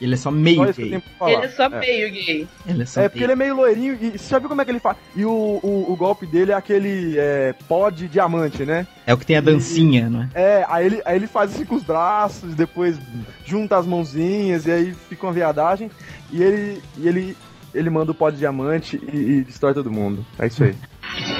Ele 0.00 0.14
é 0.14 0.16
só 0.16 0.30
meio 0.30 0.66
Só 0.66 0.72
gay. 0.72 1.02
Ele 1.26 1.44
é 1.44 1.48
só 1.48 1.64
É. 1.64 1.68
meio 1.80 2.10
gay. 2.12 2.48
Ele 2.66 2.82
é 2.82 2.86
só 2.86 3.00
É 3.00 3.08
porque 3.08 3.24
ele 3.24 3.32
é 3.32 3.36
meio 3.36 3.54
loirinho 3.56 3.98
e 4.00 4.18
você 4.18 4.28
já 4.28 4.38
viu 4.38 4.48
como 4.48 4.60
é 4.60 4.64
que 4.64 4.70
ele 4.70 4.80
faz? 4.80 4.96
E 5.14 5.24
o, 5.24 5.30
o, 5.30 5.86
o 5.92 5.96
golpe 5.96 6.26
dele 6.26 6.52
é 6.52 6.54
aquele 6.54 7.14
é, 7.18 7.54
pó 7.68 7.88
de 7.90 8.06
diamante, 8.08 8.64
né? 8.64 8.86
É 9.06 9.14
o 9.14 9.18
que 9.18 9.24
tem 9.26 9.36
a 9.36 9.40
dancinha, 9.40 10.10
não 10.10 10.22
é? 10.22 10.28
É, 10.34 10.66
aí 10.68 10.86
ele, 10.86 11.02
aí 11.04 11.16
ele 11.16 11.26
faz 11.26 11.54
assim 11.54 11.64
com 11.64 11.76
os 11.76 11.82
braços, 11.82 12.54
depois 12.54 12.98
junta 13.44 13.76
as 13.78 13.86
mãozinhas 13.86 14.66
e 14.66 14.70
aí 14.72 14.94
fica 15.08 15.26
uma 15.26 15.32
viadagem. 15.32 15.90
E 16.30 16.42
ele, 16.42 16.82
e 16.98 17.08
ele, 17.08 17.36
ele 17.74 17.88
manda 17.88 18.10
o 18.12 18.14
pó 18.14 18.28
de 18.30 18.36
diamante 18.38 19.00
e, 19.12 19.16
e 19.16 19.44
destrói 19.44 19.72
todo 19.74 19.90
mundo. 19.90 20.24
É 20.38 20.46
isso 20.46 20.62
aí. 20.64 20.74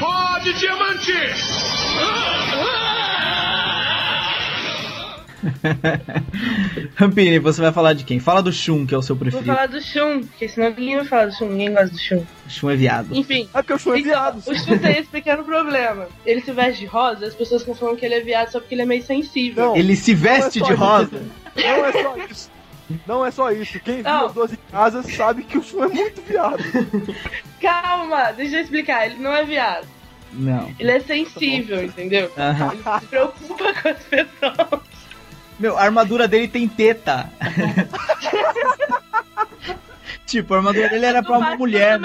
Pode 0.00 0.52
diamante! 0.54 1.12
Rampini, 6.96 7.38
você 7.38 7.60
vai 7.60 7.72
falar 7.72 7.92
de 7.92 8.04
quem? 8.04 8.18
Fala 8.18 8.42
do 8.42 8.52
Shun, 8.52 8.86
que 8.86 8.94
é 8.94 8.98
o 8.98 9.02
seu 9.02 9.14
Vou 9.14 9.20
preferido. 9.24 9.52
falar 9.52 9.66
do 9.66 9.80
Shun, 9.80 10.22
porque 10.22 10.48
senão 10.48 10.70
ninguém 10.70 10.96
vai 10.96 11.04
falar 11.04 11.26
do 11.26 11.34
Shun, 11.34 11.48
ninguém 11.48 11.72
gosta 11.72 11.88
do 11.90 11.98
Shun. 11.98 12.24
O 12.46 12.50
Shun 12.50 12.70
é 12.70 12.76
viado. 12.76 13.08
Enfim. 13.16 13.48
É 13.54 13.62
porque 13.62 13.72
o 13.74 13.78
Shun 13.78 13.94
é 13.94 13.98
então, 14.00 14.10
viado. 14.12 14.38
o 14.46 14.54
Shun 14.54 14.78
tem 14.78 14.92
esse 14.92 15.08
pequeno 15.08 15.44
problema. 15.44 16.08
Ele 16.24 16.40
se 16.40 16.52
veste 16.52 16.80
de 16.80 16.86
rosa, 16.86 17.26
as 17.26 17.34
pessoas 17.34 17.62
confundem 17.62 17.96
que 17.96 18.06
ele 18.06 18.14
é 18.14 18.20
viado 18.20 18.50
só 18.50 18.60
porque 18.60 18.74
ele 18.74 18.82
é 18.82 18.86
meio 18.86 19.02
sensível. 19.02 19.66
Não, 19.66 19.76
Ele 19.76 19.94
se 19.96 20.14
veste 20.14 20.60
Não 20.60 20.66
é 20.66 20.70
de 20.70 20.76
rosa. 20.76 21.22
não 21.56 21.84
é 21.86 21.92
só 21.92 22.16
isso. 22.30 22.50
Não 23.06 23.26
é 23.26 23.30
só 23.30 23.50
isso. 23.50 23.80
Quem 23.80 23.94
viu 23.96 24.04
Não. 24.04 24.26
as 24.26 24.32
12 24.32 24.56
casas 24.70 25.06
sabe 25.14 25.42
que 25.42 25.58
o 25.58 25.62
Shun 25.62 25.84
é 25.84 25.88
muito 25.88 26.22
viado. 26.22 26.62
Calma, 27.60 28.32
deixa 28.32 28.56
eu 28.56 28.62
explicar. 28.62 29.06
Ele 29.06 29.16
não 29.18 29.32
é 29.34 29.44
viado. 29.44 29.86
Não. 30.32 30.70
Ele 30.78 30.90
é 30.90 31.00
sensível, 31.00 31.82
entendeu? 31.84 32.30
Ele 32.36 33.00
se 33.00 33.06
preocupa 33.06 33.72
com 33.74 33.88
as 33.88 33.98
pessoas. 34.04 34.80
Meu, 35.58 35.78
a 35.78 35.82
armadura 35.82 36.28
dele 36.28 36.48
tem 36.48 36.68
teta. 36.68 37.30
tipo, 40.26 40.54
a 40.54 40.56
armadura 40.58 40.88
dele 40.88 41.06
era 41.06 41.22
pra 41.22 41.32
uma 41.32 41.40
Batman 41.40 41.56
mulher. 41.58 42.00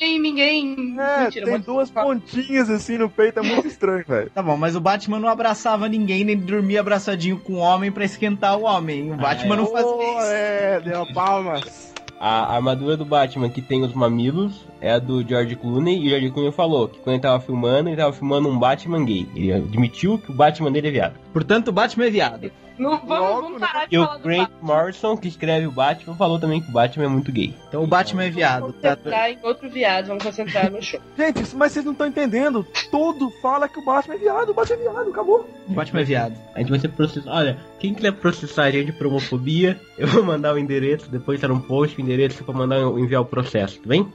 e 0.00 0.18
ninguém. 0.18 0.96
É, 0.98 1.24
Mentira, 1.24 1.46
tem 1.46 1.60
duas 1.60 1.90
pontinhas 1.90 2.70
assim 2.70 2.98
no 2.98 3.08
peito, 3.10 3.40
é 3.40 3.42
muito 3.42 3.66
estranho, 3.66 4.04
velho. 4.06 4.30
Tá 4.30 4.42
bom, 4.42 4.56
mas 4.56 4.76
o 4.76 4.80
Batman 4.80 5.18
não 5.18 5.28
abraçava 5.28 5.88
ninguém, 5.88 6.24
nem 6.24 6.36
dormia 6.36 6.80
abraçadinho 6.80 7.38
com 7.38 7.54
o 7.54 7.58
homem 7.58 7.90
pra 7.90 8.04
esquentar 8.04 8.56
o 8.58 8.62
homem. 8.64 9.12
O 9.12 9.16
Batman 9.16 9.56
não 9.56 9.66
fazia 9.66 9.88
Oh, 9.90 10.18
isso. 10.18 10.26
é, 10.30 10.80
deu 10.80 11.06
palmas. 11.12 11.92
A 12.20 12.54
armadura 12.54 12.96
do 12.96 13.04
Batman 13.04 13.50
que 13.50 13.60
tem 13.60 13.82
os 13.82 13.92
mamilos 13.94 14.64
é 14.80 14.92
a 14.92 14.98
do 15.00 15.26
George 15.26 15.56
Clooney, 15.56 15.98
e 15.98 16.06
o 16.06 16.10
George 16.10 16.30
Clooney 16.30 16.52
falou 16.52 16.86
que 16.88 17.00
quando 17.00 17.14
ele 17.14 17.22
tava 17.22 17.40
filmando, 17.40 17.88
ele 17.88 17.96
tava 17.96 18.12
filmando 18.12 18.48
um 18.48 18.56
Batman 18.56 19.04
gay. 19.04 19.28
Ele 19.34 19.52
admitiu 19.52 20.18
que 20.18 20.30
o 20.30 20.34
Batman 20.34 20.70
dele 20.70 20.86
é 20.86 20.90
viado. 20.92 21.14
Portanto, 21.32 21.68
o 21.68 21.72
Batman 21.72 22.06
é 22.06 22.10
viado. 22.10 22.52
Não, 22.78 22.98
vamos, 22.98 23.08
Logo, 23.08 23.42
vamos 23.42 23.60
né? 23.60 23.66
parar 23.66 23.86
de 23.86 23.94
E 23.94 23.98
o 23.98 24.04
falar 24.04 24.18
Grant. 24.18 24.50
Morrison, 24.60 25.16
que 25.16 25.28
escreve 25.28 25.66
o 25.66 25.70
Batman, 25.70 26.14
falou 26.16 26.38
também 26.38 26.60
que 26.60 26.68
o 26.68 26.72
Batman 26.72 27.04
é 27.04 27.08
muito 27.08 27.30
gay. 27.32 27.54
Então 27.68 27.82
o 27.82 27.86
Batman 27.86 28.24
é 28.24 28.30
viado. 28.30 28.60
Vamos 28.62 28.76
Tá? 28.80 28.96
concentrar 28.96 29.30
em 29.30 29.38
outro 29.42 29.70
viado, 29.70 30.06
vamos 30.08 30.24
concentrar 30.24 30.70
no 30.70 30.82
show. 30.82 31.00
Gente, 31.16 31.56
mas 31.56 31.72
vocês 31.72 31.84
não 31.84 31.92
estão 31.92 32.06
entendendo. 32.06 32.66
Todo 32.90 33.30
fala 33.42 33.68
que 33.68 33.78
o 33.78 33.84
Batman 33.84 34.14
é 34.14 34.18
viado, 34.18 34.50
o 34.50 34.54
Batman 34.54 34.76
é 34.76 34.78
viado, 34.90 35.10
acabou. 35.10 35.48
O 35.68 35.72
Batman 35.72 36.00
é 36.00 36.04
viado. 36.04 36.34
A 36.54 36.58
gente 36.60 36.70
vai 36.70 36.78
ser 36.78 36.88
processado. 36.88 37.34
Olha, 37.36 37.56
quem 37.78 37.94
quiser 37.94 38.12
processar 38.12 38.64
a 38.64 38.70
gente 38.70 38.92
por 38.92 39.06
homofobia, 39.06 39.80
eu 39.98 40.06
vou 40.08 40.22
mandar 40.24 40.54
o 40.54 40.58
endereço, 40.58 41.10
depois 41.10 41.40
tá 41.40 41.48
no 41.48 41.60
post 41.60 41.96
o 41.98 42.00
endereço 42.00 42.42
pra 42.44 42.54
mandar 42.54 42.78
enviar 42.98 43.22
o 43.22 43.26
processo, 43.26 43.78
tá 43.80 43.88
bem? 43.88 44.06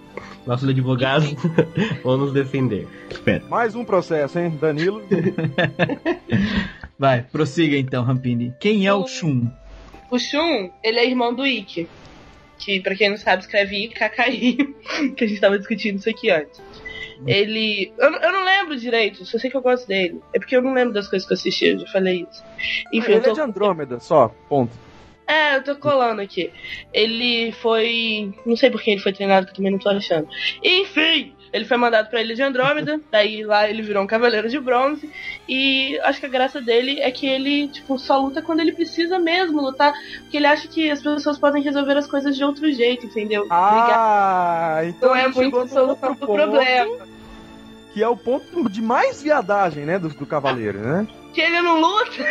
Nossos 0.45 0.67
advogados 0.69 1.33
vão 2.03 2.17
nos 2.17 2.31
defender. 2.33 2.87
Espero. 3.09 3.45
Mais 3.49 3.75
um 3.75 3.83
processo, 3.85 4.37
hein, 4.39 4.57
Danilo. 4.59 5.01
Vai, 6.97 7.21
prossiga 7.23 7.77
então, 7.77 8.03
Rampini. 8.03 8.53
Quem 8.59 8.87
é 8.87 8.93
o 8.93 9.01
O- 9.03 9.07
Shun? 9.07 9.47
O 10.09 10.17
Shun, 10.17 10.69
ele 10.83 10.99
é 10.99 11.05
irmão 11.05 11.33
do 11.33 11.45
Ikki. 11.45 11.87
Que, 12.59 12.79
pra 12.81 12.95
quem 12.95 13.09
não 13.09 13.17
sabe, 13.17 13.43
escreve 13.43 13.75
IKKI. 13.85 14.57
que 15.15 15.23
a 15.23 15.27
gente 15.27 15.39
tava 15.39 15.57
discutindo 15.59 15.97
isso 15.99 16.09
aqui 16.09 16.29
antes. 16.31 16.59
Ele. 17.25 17.91
Eu, 17.97 18.11
não- 18.11 18.19
eu 18.19 18.31
não 18.31 18.43
lembro 18.45 18.75
direito, 18.77 19.25
só 19.25 19.37
sei 19.37 19.49
que 19.49 19.57
eu 19.57 19.61
gosto 19.61 19.87
dele. 19.87 20.19
É 20.33 20.39
porque 20.39 20.55
eu 20.55 20.61
não 20.61 20.73
lembro 20.73 20.93
das 20.93 21.07
coisas 21.07 21.27
que 21.27 21.33
eu 21.33 21.37
assisti, 21.37 21.65
eu 21.65 21.79
já 21.79 21.87
falei 21.87 22.25
isso. 22.29 22.43
Enfim, 22.93 23.11
Ele 23.11 23.19
eu 23.19 23.23
tô. 23.23 23.29
é 23.31 23.33
de 23.33 23.41
Andrômeda, 23.41 23.99
só, 23.99 24.29
ponto. 24.49 24.71
É, 25.27 25.57
eu 25.57 25.63
tô 25.63 25.75
colando 25.75 26.21
aqui. 26.21 26.51
Ele 26.93 27.51
foi. 27.51 28.33
Não 28.45 28.55
sei 28.55 28.69
por 28.71 28.81
que 28.81 28.91
ele 28.91 29.01
foi 29.01 29.11
treinado, 29.13 29.45
que 29.47 29.51
eu 29.51 29.55
também 29.57 29.71
não 29.71 29.79
tô 29.79 29.89
achando. 29.89 30.27
Enfim! 30.63 31.33
Ele 31.51 31.65
foi 31.65 31.77
mandado 31.77 32.09
pra 32.09 32.21
Ilha 32.21 32.35
de 32.35 32.41
Andrômeda, 32.41 32.99
daí 33.11 33.43
lá 33.43 33.69
ele 33.69 33.81
virou 33.81 34.03
um 34.03 34.07
cavaleiro 34.07 34.49
de 34.49 34.59
bronze. 34.59 35.09
E 35.47 35.99
acho 36.03 36.19
que 36.19 36.25
a 36.25 36.29
graça 36.29 36.61
dele 36.61 36.99
é 36.99 37.09
que 37.11 37.25
ele, 37.25 37.67
tipo, 37.69 37.97
só 37.97 38.19
luta 38.19 38.41
quando 38.41 38.59
ele 38.59 38.71
precisa 38.71 39.17
mesmo 39.19 39.61
lutar. 39.61 39.93
Porque 40.21 40.37
ele 40.37 40.47
acha 40.47 40.67
que 40.67 40.89
as 40.89 41.01
pessoas 41.01 41.37
podem 41.37 41.61
resolver 41.63 41.97
as 41.97 42.07
coisas 42.07 42.35
de 42.35 42.43
outro 42.43 42.71
jeito, 42.71 43.05
entendeu? 43.05 43.47
Ah, 43.49 44.81
então 44.83 45.09
não 45.09 45.15
é 45.15 45.27
muito 45.27 45.67
solução 45.67 46.13
do 46.13 46.27
problema. 46.27 47.05
Que 47.93 48.03
é 48.03 48.07
o 48.07 48.15
ponto 48.15 48.69
de 48.69 48.81
mais 48.81 49.23
viadagem, 49.23 49.85
né, 49.85 49.97
do, 49.97 50.09
do 50.09 50.25
cavaleiro, 50.25 50.79
né? 50.79 51.07
Que 51.33 51.41
ele 51.41 51.61
não 51.61 51.79
luta. 51.79 52.25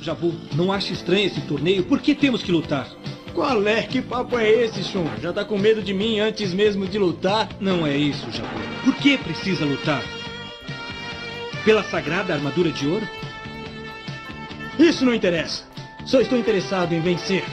Jabu, 0.00 0.34
não 0.54 0.72
acha 0.72 0.92
estranho 0.92 1.26
esse 1.26 1.40
torneio? 1.42 1.84
Por 1.84 2.00
que 2.00 2.14
temos 2.14 2.42
que 2.42 2.50
lutar? 2.50 2.88
Qual 3.34 3.66
é? 3.66 3.82
Que 3.82 4.02
papo 4.02 4.38
é 4.38 4.48
esse, 4.48 4.84
Shun? 4.84 5.06
Já 5.20 5.32
tá 5.32 5.44
com 5.44 5.58
medo 5.58 5.82
de 5.82 5.94
mim 5.94 6.20
antes 6.20 6.52
mesmo 6.52 6.86
de 6.86 6.98
lutar? 6.98 7.48
Não 7.58 7.86
é 7.86 7.96
isso, 7.96 8.30
Jabu. 8.30 8.48
Por 8.84 8.94
que 8.96 9.16
precisa 9.16 9.64
lutar? 9.64 10.02
Pela 11.64 11.82
sagrada 11.82 12.34
armadura 12.34 12.70
de 12.70 12.86
ouro? 12.86 13.08
Isso 14.78 15.04
não 15.04 15.14
interessa. 15.14 15.64
Só 16.04 16.20
estou 16.20 16.38
interessado 16.38 16.92
em 16.92 17.00
vencer. 17.00 17.44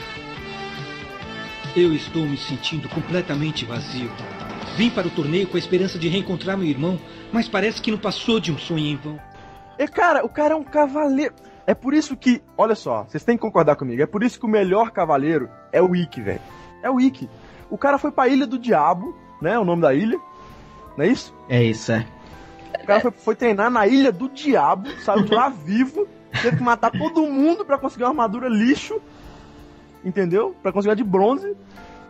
Eu 1.75 1.93
estou 1.93 2.25
me 2.25 2.37
sentindo 2.37 2.89
completamente 2.89 3.63
vazio. 3.63 4.11
Vim 4.75 4.89
para 4.89 5.07
o 5.07 5.11
torneio 5.11 5.47
com 5.47 5.55
a 5.55 5.59
esperança 5.59 5.97
de 5.97 6.09
reencontrar 6.09 6.57
meu 6.57 6.67
irmão, 6.67 6.99
mas 7.31 7.47
parece 7.47 7.81
que 7.81 7.91
não 7.91 7.97
passou 7.97 8.39
de 8.39 8.51
um 8.51 8.57
sonho 8.57 8.85
em 8.85 8.95
vão. 8.97 9.19
E 9.77 9.87
cara, 9.87 10.25
o 10.25 10.29
cara 10.29 10.55
é 10.55 10.57
um 10.57 10.63
cavaleiro. 10.63 11.35
É 11.69 11.75
por 11.75 11.93
isso 11.93 12.17
que, 12.17 12.41
olha 12.57 12.73
só, 12.73 13.03
vocês 13.03 13.23
têm 13.23 13.37
que 13.37 13.43
concordar 13.43 13.75
comigo. 13.75 14.01
É 14.01 14.07
por 14.07 14.23
isso 14.23 14.39
que 14.39 14.45
o 14.47 14.49
melhor 14.49 14.89
cavaleiro 14.89 15.47
é 15.71 15.79
o 15.79 15.95
Ikki, 15.95 16.19
velho. 16.19 16.41
É 16.81 16.89
o 16.89 16.99
Ikki. 16.99 17.29
O 17.69 17.77
cara 17.77 17.99
foi 17.99 18.09
pra 18.09 18.27
Ilha 18.27 18.47
do 18.47 18.57
Diabo, 18.57 19.15
né? 19.39 19.55
O 19.59 19.63
nome 19.63 19.83
da 19.83 19.93
ilha. 19.93 20.19
Não 20.97 21.05
é 21.05 21.09
isso? 21.09 21.31
É 21.47 21.61
isso, 21.61 21.91
é. 21.91 22.07
O 22.81 22.87
cara 22.87 23.01
foi, 23.01 23.11
foi 23.11 23.35
treinar 23.35 23.69
na 23.69 23.85
Ilha 23.85 24.11
do 24.11 24.27
Diabo, 24.27 24.89
saiu 25.05 25.21
de 25.21 25.31
lá 25.31 25.47
vivo, 25.63 26.07
teve 26.41 26.57
que 26.57 26.63
matar 26.63 26.89
todo 26.89 27.21
mundo 27.27 27.63
pra 27.63 27.77
conseguir 27.77 28.05
uma 28.05 28.09
armadura 28.09 28.49
lixo. 28.49 28.99
Entendeu? 30.03 30.55
Pra 30.63 30.71
conseguir 30.71 30.89
uma 30.89 30.95
de 30.95 31.03
bronze. 31.03 31.55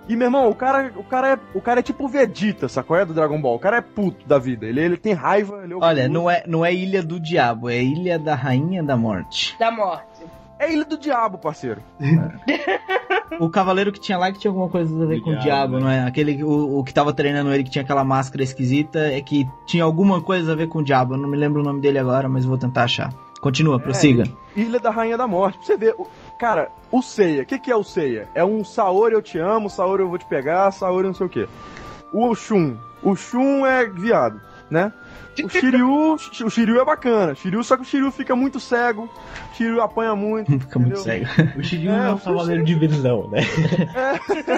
E, 0.07 0.15
meu 0.15 0.25
irmão, 0.27 0.49
o 0.49 0.55
cara, 0.55 0.91
o 0.95 1.03
cara, 1.03 1.33
é, 1.33 1.39
o 1.53 1.61
cara 1.61 1.79
é 1.81 1.83
tipo 1.83 2.05
o 2.05 2.07
Vegeta, 2.07 2.67
sacou? 2.67 2.97
É 2.97 3.05
do 3.05 3.13
Dragon 3.13 3.39
Ball. 3.39 3.55
O 3.55 3.59
cara 3.59 3.77
é 3.77 3.81
puto 3.81 4.27
da 4.27 4.39
vida. 4.39 4.65
Ele, 4.65 4.81
ele 4.81 4.97
tem 4.97 5.13
raiva, 5.13 5.61
ele 5.63 5.73
é 5.73 5.77
Olha, 5.79 6.03
puto. 6.03 6.13
não 6.13 6.29
é, 6.29 6.43
não 6.47 6.65
é 6.65 6.73
Ilha 6.73 7.03
do 7.03 7.19
Diabo, 7.19 7.69
é 7.69 7.81
Ilha 7.83 8.17
da 8.17 8.33
Rainha 8.33 8.81
da 8.81 8.97
Morte. 8.97 9.55
Da 9.59 9.69
morte. 9.71 10.23
É 10.57 10.71
Ilha 10.73 10.83
do 10.85 10.97
Diabo, 10.97 11.37
parceiro. 11.37 11.81
O 13.39 13.49
cavaleiro 13.49 13.91
que 13.91 13.99
tinha 13.99 14.17
lá 14.17 14.31
que 14.31 14.39
tinha 14.39 14.49
alguma 14.49 14.67
coisa 14.69 14.93
a 15.03 15.05
ver 15.07 15.17
Do 15.17 15.23
com 15.23 15.29
o 15.31 15.39
diabo, 15.39 15.75
né? 15.75 15.79
não 15.79 15.89
é? 15.89 15.99
Aquele, 16.05 16.43
o, 16.43 16.79
o 16.79 16.83
que 16.83 16.93
tava 16.93 17.13
treinando 17.13 17.53
ele 17.53 17.63
que 17.63 17.69
tinha 17.69 17.83
aquela 17.83 18.03
máscara 18.03 18.43
esquisita 18.43 18.99
é 18.99 19.21
que 19.21 19.47
tinha 19.67 19.83
alguma 19.83 20.19
coisa 20.21 20.51
a 20.51 20.55
ver 20.55 20.67
com 20.67 20.79
o 20.79 20.83
diabo. 20.83 21.13
Eu 21.13 21.19
não 21.19 21.29
me 21.29 21.37
lembro 21.37 21.61
o 21.61 21.63
nome 21.63 21.79
dele 21.79 21.99
agora, 21.99 22.27
mas 22.27 22.43
vou 22.43 22.57
tentar 22.57 22.83
achar. 22.83 23.13
Continua, 23.39 23.79
prossiga. 23.79 24.23
Ilha 24.55 24.79
da 24.79 24.89
Rainha 24.89 25.15
da 25.17 25.27
Morte. 25.27 25.57
Pra 25.59 25.67
você 25.67 25.77
ver. 25.77 25.95
O- 26.39 26.41
Cara, 26.41 26.69
o 26.91 27.01
Seiya, 27.01 27.43
o 27.43 27.45
que, 27.45 27.59
que 27.59 27.71
é 27.71 27.75
o 27.75 27.83
Seiya? 27.83 28.27
É 28.33 28.43
um 28.45 28.63
Saori 28.63 29.13
eu 29.13 29.21
te 29.21 29.37
amo, 29.37 29.69
Saori 29.69 30.03
eu 30.03 30.09
vou 30.09 30.17
te 30.17 30.25
pegar, 30.25 30.71
Saori 30.71 31.07
não 31.07 31.13
sei 31.13 31.25
o 31.25 31.29
quê. 31.29 31.47
O 32.13 32.33
Shun. 32.33 32.77
O 33.03 33.15
Shun 33.15 33.65
é 33.65 33.85
viado, 33.85 34.39
né? 34.69 34.91
O 35.43 35.47
Shiryu, 35.49 36.13
o 36.15 36.49
Shiryu 36.49 36.79
é 36.81 36.85
bacana. 36.85 37.33
Shiryu, 37.35 37.63
só 37.63 37.75
que 37.77 37.83
o 37.83 37.85
Shiryu 37.85 38.11
fica 38.11 38.35
muito 38.35 38.59
cego. 38.59 39.09
O 39.51 39.55
Shiryu 39.55 39.81
apanha 39.81 40.15
muito. 40.15 40.51
Fica 40.51 40.79
muito 40.79 40.99
entendeu? 40.99 41.27
cego. 41.27 41.59
O 41.59 41.63
Shiryu 41.63 41.91
É, 41.91 42.07
é, 42.07 42.11
um 42.11 42.17
cavaleiro 42.17 42.63
de 42.65 42.75
visão, 42.75 43.29
né? 43.29 43.41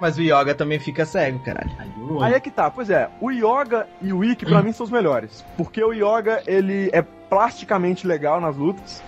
Mas 0.00 0.18
o 0.18 0.22
Yoga 0.22 0.54
também 0.54 0.78
fica 0.78 1.06
cego, 1.06 1.38
caralho. 1.38 1.70
Aí 2.20 2.34
é 2.34 2.40
que 2.40 2.50
tá, 2.50 2.70
pois 2.70 2.90
é, 2.90 3.08
o 3.20 3.30
Yoga 3.30 3.86
e 4.00 4.12
o 4.12 4.24
Ikki 4.24 4.44
pra 4.46 4.60
mim 4.62 4.72
são 4.72 4.84
os 4.84 4.90
melhores. 4.90 5.44
Porque 5.56 5.82
o 5.82 5.92
Yoga, 5.92 6.42
ele 6.46 6.90
é 6.92 7.02
plasticamente 7.02 8.06
legal 8.06 8.40
nas 8.40 8.56
lutas. 8.56 9.02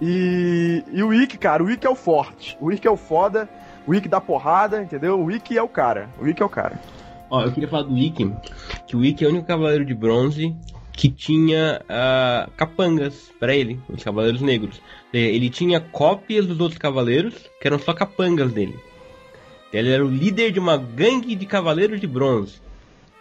E, 0.00 0.82
e 0.92 1.02
o 1.02 1.12
Ikki, 1.12 1.36
cara, 1.36 1.62
o 1.62 1.70
Ikki 1.70 1.86
é 1.86 1.90
o 1.90 1.94
forte. 1.94 2.56
O 2.60 2.72
Ikki 2.72 2.86
é 2.86 2.90
o 2.90 2.96
foda. 2.96 3.48
O 3.86 3.94
Ikki 3.94 4.08
dá 4.08 4.20
porrada, 4.20 4.82
entendeu? 4.82 5.20
O 5.20 5.30
Ikki 5.30 5.58
é 5.58 5.62
o 5.62 5.68
cara. 5.68 6.08
O 6.20 6.26
Ikki 6.26 6.42
é 6.42 6.46
o 6.46 6.48
cara. 6.48 6.80
Ó, 7.30 7.42
eu 7.42 7.52
queria 7.52 7.68
falar 7.68 7.84
do 7.84 7.96
Ikki, 7.96 8.32
que 8.86 8.96
o 8.96 9.04
Ikki 9.04 9.24
é 9.24 9.28
o 9.28 9.30
único 9.30 9.46
cavaleiro 9.46 9.84
de 9.84 9.94
bronze 9.94 10.54
que 10.92 11.08
tinha 11.08 11.80
ah, 11.88 12.48
capangas 12.56 13.30
pra 13.38 13.54
ele, 13.54 13.80
os 13.88 14.02
cavaleiros 14.02 14.42
negros. 14.42 14.82
Eh, 15.14 15.18
Ele 15.18 15.48
tinha 15.48 15.80
cópias 15.80 16.46
dos 16.46 16.60
outros 16.60 16.78
cavaleiros, 16.78 17.34
que 17.60 17.66
eram 17.66 17.78
só 17.78 17.94
capangas 17.94 18.52
dele. 18.52 18.78
Ele 19.72 19.90
era 19.90 20.04
o 20.04 20.10
líder 20.10 20.50
de 20.50 20.58
uma 20.58 20.76
gangue 20.76 21.34
de 21.34 21.46
cavaleiros 21.46 22.00
de 22.00 22.06
bronze. 22.06 22.60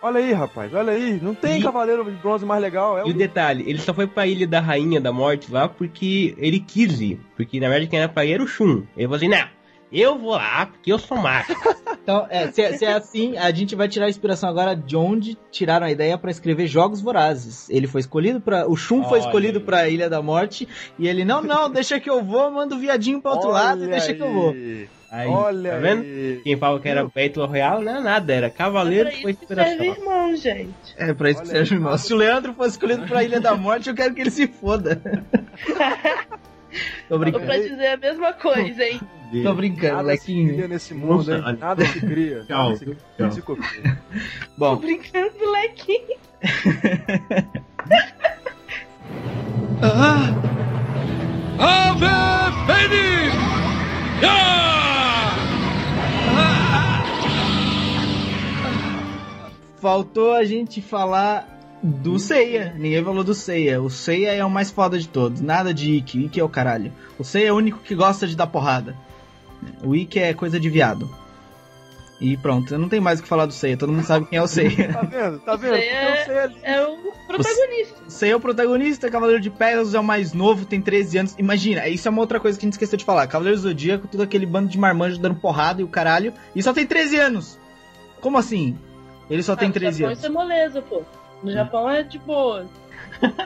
Olha 0.01 0.19
aí, 0.19 0.31
rapaz, 0.31 0.73
olha 0.73 0.93
aí. 0.93 1.19
Não 1.21 1.35
tem 1.35 1.59
E- 1.59 1.63
cavaleiro 1.63 2.05
de 2.05 2.11
bronze 2.17 2.45
mais 2.45 2.61
legal. 2.61 2.97
É 2.97 3.01
E 3.01 3.05
o 3.05 3.09
o... 3.09 3.13
detalhe, 3.13 3.63
ele 3.67 3.79
só 3.79 3.93
foi 3.93 4.07
pra 4.07 4.25
Ilha 4.25 4.47
da 4.47 4.59
Rainha 4.61 5.01
da 5.01 5.11
Morte 5.11 5.51
lá 5.51 5.67
porque 5.67 6.33
ele 6.37 6.59
quis 6.59 7.01
ir. 7.01 7.19
Porque 7.35 7.59
na 7.59 7.67
verdade 7.67 7.89
quem 7.89 7.99
era 7.99 8.07
pra 8.07 8.25
ir 8.25 8.33
era 8.33 8.43
o 8.43 8.47
Shun. 8.47 8.83
Ele 8.95 9.05
falou 9.07 9.15
assim, 9.17 9.27
não, 9.27 9.45
eu 9.91 10.17
vou 10.17 10.31
lá 10.31 10.67
porque 10.67 10.91
eu 10.93 10.99
sou 10.99 11.17
macho. 11.17 11.53
Então, 12.01 12.25
é, 12.27 12.51
se, 12.51 12.59
é- 12.61 12.73
se 12.75 12.85
é 12.85 12.93
assim, 12.93 13.37
a 13.37 13.51
gente 13.51 13.75
vai 13.75 13.87
tirar 13.87 14.07
a 14.07 14.09
inspiração 14.09 14.49
agora 14.49 14.75
de 14.75 14.95
onde 14.95 15.37
tiraram 15.51 15.85
a 15.85 15.91
ideia 15.91 16.17
pra 16.17 16.31
escrever 16.31 16.65
Jogos 16.65 17.01
Vorazes. 17.01 17.69
Ele 17.69 17.85
foi 17.85 18.01
escolhido 18.01 18.41
para 18.41 18.67
O 18.67 18.75
Shun 18.75 19.03
foi 19.03 19.19
Olha 19.19 19.27
escolhido 19.27 19.59
aí. 19.59 19.63
pra 19.65 19.89
Ilha 19.89 20.09
da 20.09 20.19
Morte. 20.19 20.67
E 20.97 21.07
ele, 21.07 21.23
não, 21.23 21.39
não, 21.43 21.69
deixa 21.69 21.99
que 21.99 22.09
eu 22.09 22.23
vou, 22.23 22.49
manda 22.49 22.73
o 22.73 22.79
viadinho 22.79 23.21
pra 23.21 23.33
outro 23.33 23.49
lado 23.51 23.81
e 23.81 23.83
Olha 23.83 23.91
deixa 23.91 24.13
que 24.15 24.23
eu 24.23 24.33
vou. 24.33 24.55
Aí. 25.11 25.27
Olha 25.27 25.71
tá 25.71 25.77
vendo? 25.77 26.01
aí. 26.01 26.41
Quem 26.43 26.57
fala 26.57 26.79
que 26.79 26.89
era 26.89 27.03
Battle 27.03 27.45
Royale 27.45 27.83
não 27.85 27.91
era 27.93 28.01
nada, 28.01 28.33
era 28.33 28.47
É 28.47 28.49
cavaleiro 28.49 29.09
pra 29.09 29.21
foi 29.21 29.31
isso 29.31 29.39
que 29.41 29.47
serve 29.47 29.71
inspiração. 29.71 30.03
irmão, 30.03 30.35
gente. 30.35 30.95
É, 30.97 31.13
pra 31.13 31.29
isso 31.31 31.41
que 31.41 31.47
Olha 31.49 31.57
serve 31.57 31.69
o 31.69 31.73
aí. 31.77 31.83
irmão. 31.83 31.97
Se 31.97 32.13
o 32.13 32.17
Leandro 32.17 32.53
fosse 32.53 32.69
escolhido 32.71 33.07
pra 33.07 33.23
Ilha 33.23 33.39
da 33.41 33.55
Morte, 33.55 33.89
eu 33.89 33.95
quero 33.95 34.13
que 34.13 34.21
ele 34.21 34.31
se 34.31 34.47
foda. 34.47 35.01
Tô 37.09 37.15
Tô 37.15 37.19
brincando. 37.19 37.45
pra 37.45 37.57
dizer 37.57 37.87
a 37.87 37.97
mesma 37.97 38.31
coisa, 38.33 38.83
hein? 38.83 38.99
Tô 39.43 39.53
brincando, 39.53 39.95
Nada 39.97 40.15
se 40.17 40.31
Lequinho. 40.31 40.53
cria 40.53 40.67
nesse 40.67 40.93
mundo, 40.93 41.31
hein? 41.33 41.41
Nossa. 41.41 41.53
Nada 41.53 41.85
se 41.85 41.99
cria. 41.99 42.43
Tchau. 42.47 42.75
Se. 42.75 42.97
Se 43.31 43.41
copia. 43.41 43.65
Tô 43.83 43.91
Bom, 44.57 44.75
brincando, 44.77 45.31
molequinho. 45.39 46.17
Ave 51.59 52.07
Fênix! 52.67 53.68
Faltou 59.79 60.33
a 60.33 60.43
gente 60.43 60.81
falar 60.81 61.79
do 61.81 62.19
Seiya. 62.19 62.73
Ninguém 62.77 63.03
falou 63.03 63.23
do 63.23 63.33
Seiya. 63.33 63.81
O 63.81 63.89
Seiya 63.89 64.33
é 64.33 64.43
o 64.43 64.49
mais 64.49 64.69
foda 64.69 64.99
de 64.99 65.07
todos. 65.07 65.41
Nada 65.41 65.73
de 65.73 65.93
Ikki. 65.93 66.25
Ikki 66.25 66.39
é 66.39 66.43
o 66.43 66.49
caralho. 66.49 66.91
O 67.17 67.23
Seiya 67.23 67.47
é 67.47 67.51
o 67.51 67.55
único 67.55 67.79
que 67.79 67.95
gosta 67.95 68.27
de 68.27 68.35
dar 68.35 68.47
porrada. 68.47 68.95
O 69.83 69.95
Ikki 69.95 70.19
é 70.19 70.33
coisa 70.33 70.59
de 70.59 70.69
viado. 70.69 71.09
E 72.21 72.35
pronto, 72.35 72.73
eu 72.73 72.77
não 72.79 72.89
tenho 72.89 73.01
mais 73.01 73.19
o 73.19 73.23
que 73.23 73.29
falar 73.29 73.45
do 73.45 73.53
Seiya. 73.53 73.77
Todo 73.77 73.93
mundo 73.93 74.03
sabe 74.05 74.25
quem 74.25 74.37
é 74.37 74.41
o 74.41 74.47
Seiya. 74.47 74.91
Tá 74.93 75.01
vendo? 75.03 75.39
Tá 75.39 75.55
vendo? 75.55 75.71
Você 75.75 75.79
é- 75.83 76.21
Eu 76.21 76.25
sei 76.25 76.37
ali. 76.39 76.55
É 76.63 76.81
o 76.85 76.97
protagonista. 77.25 78.03
O 78.07 78.11
Seiya 78.11 78.33
é 78.33 78.35
o 78.35 78.39
protagonista, 78.41 79.09
Cavaleiro 79.09 79.41
de 79.41 79.49
Pegasus 79.49 79.93
é 79.93 79.99
o 79.99 80.03
mais 80.03 80.33
novo, 80.33 80.65
tem 80.65 80.81
13 80.81 81.17
anos. 81.19 81.35
Imagina, 81.37 81.87
isso 81.87 82.07
é 82.07 82.11
uma 82.11 82.19
outra 82.19 82.37
coisa 82.39 82.59
que 82.59 82.65
a 82.65 82.67
gente 82.67 82.73
esqueceu 82.73 82.97
de 82.97 83.05
falar. 83.05 83.25
Cavaleiro 83.27 83.57
do 83.57 83.63
Zodíaco, 83.63 84.07
tudo 84.07 84.23
aquele 84.23 84.45
bando 84.45 84.67
de 84.67 84.77
marmanjos 84.77 85.17
dando 85.17 85.35
porrada 85.35 85.79
e 85.81 85.83
o 85.85 85.87
caralho. 85.87 86.33
E 86.53 86.61
só 86.61 86.73
tem 86.73 86.85
13 86.85 87.17
anos. 87.17 87.57
Como 88.19 88.37
assim? 88.37 88.75
Ele 89.29 89.41
só 89.41 89.55
tem 89.55 89.69
Ah, 89.69 89.71
13 89.71 89.85
no 89.85 89.93
Japão 89.99 90.07
anos. 90.07 90.19
isso 90.19 90.27
é 90.27 90.29
moleza, 90.29 90.81
pô. 90.81 91.01
No 91.41 91.51
Japão 91.53 91.89
é 91.89 92.03
de 92.03 92.19
boa. 92.19 92.65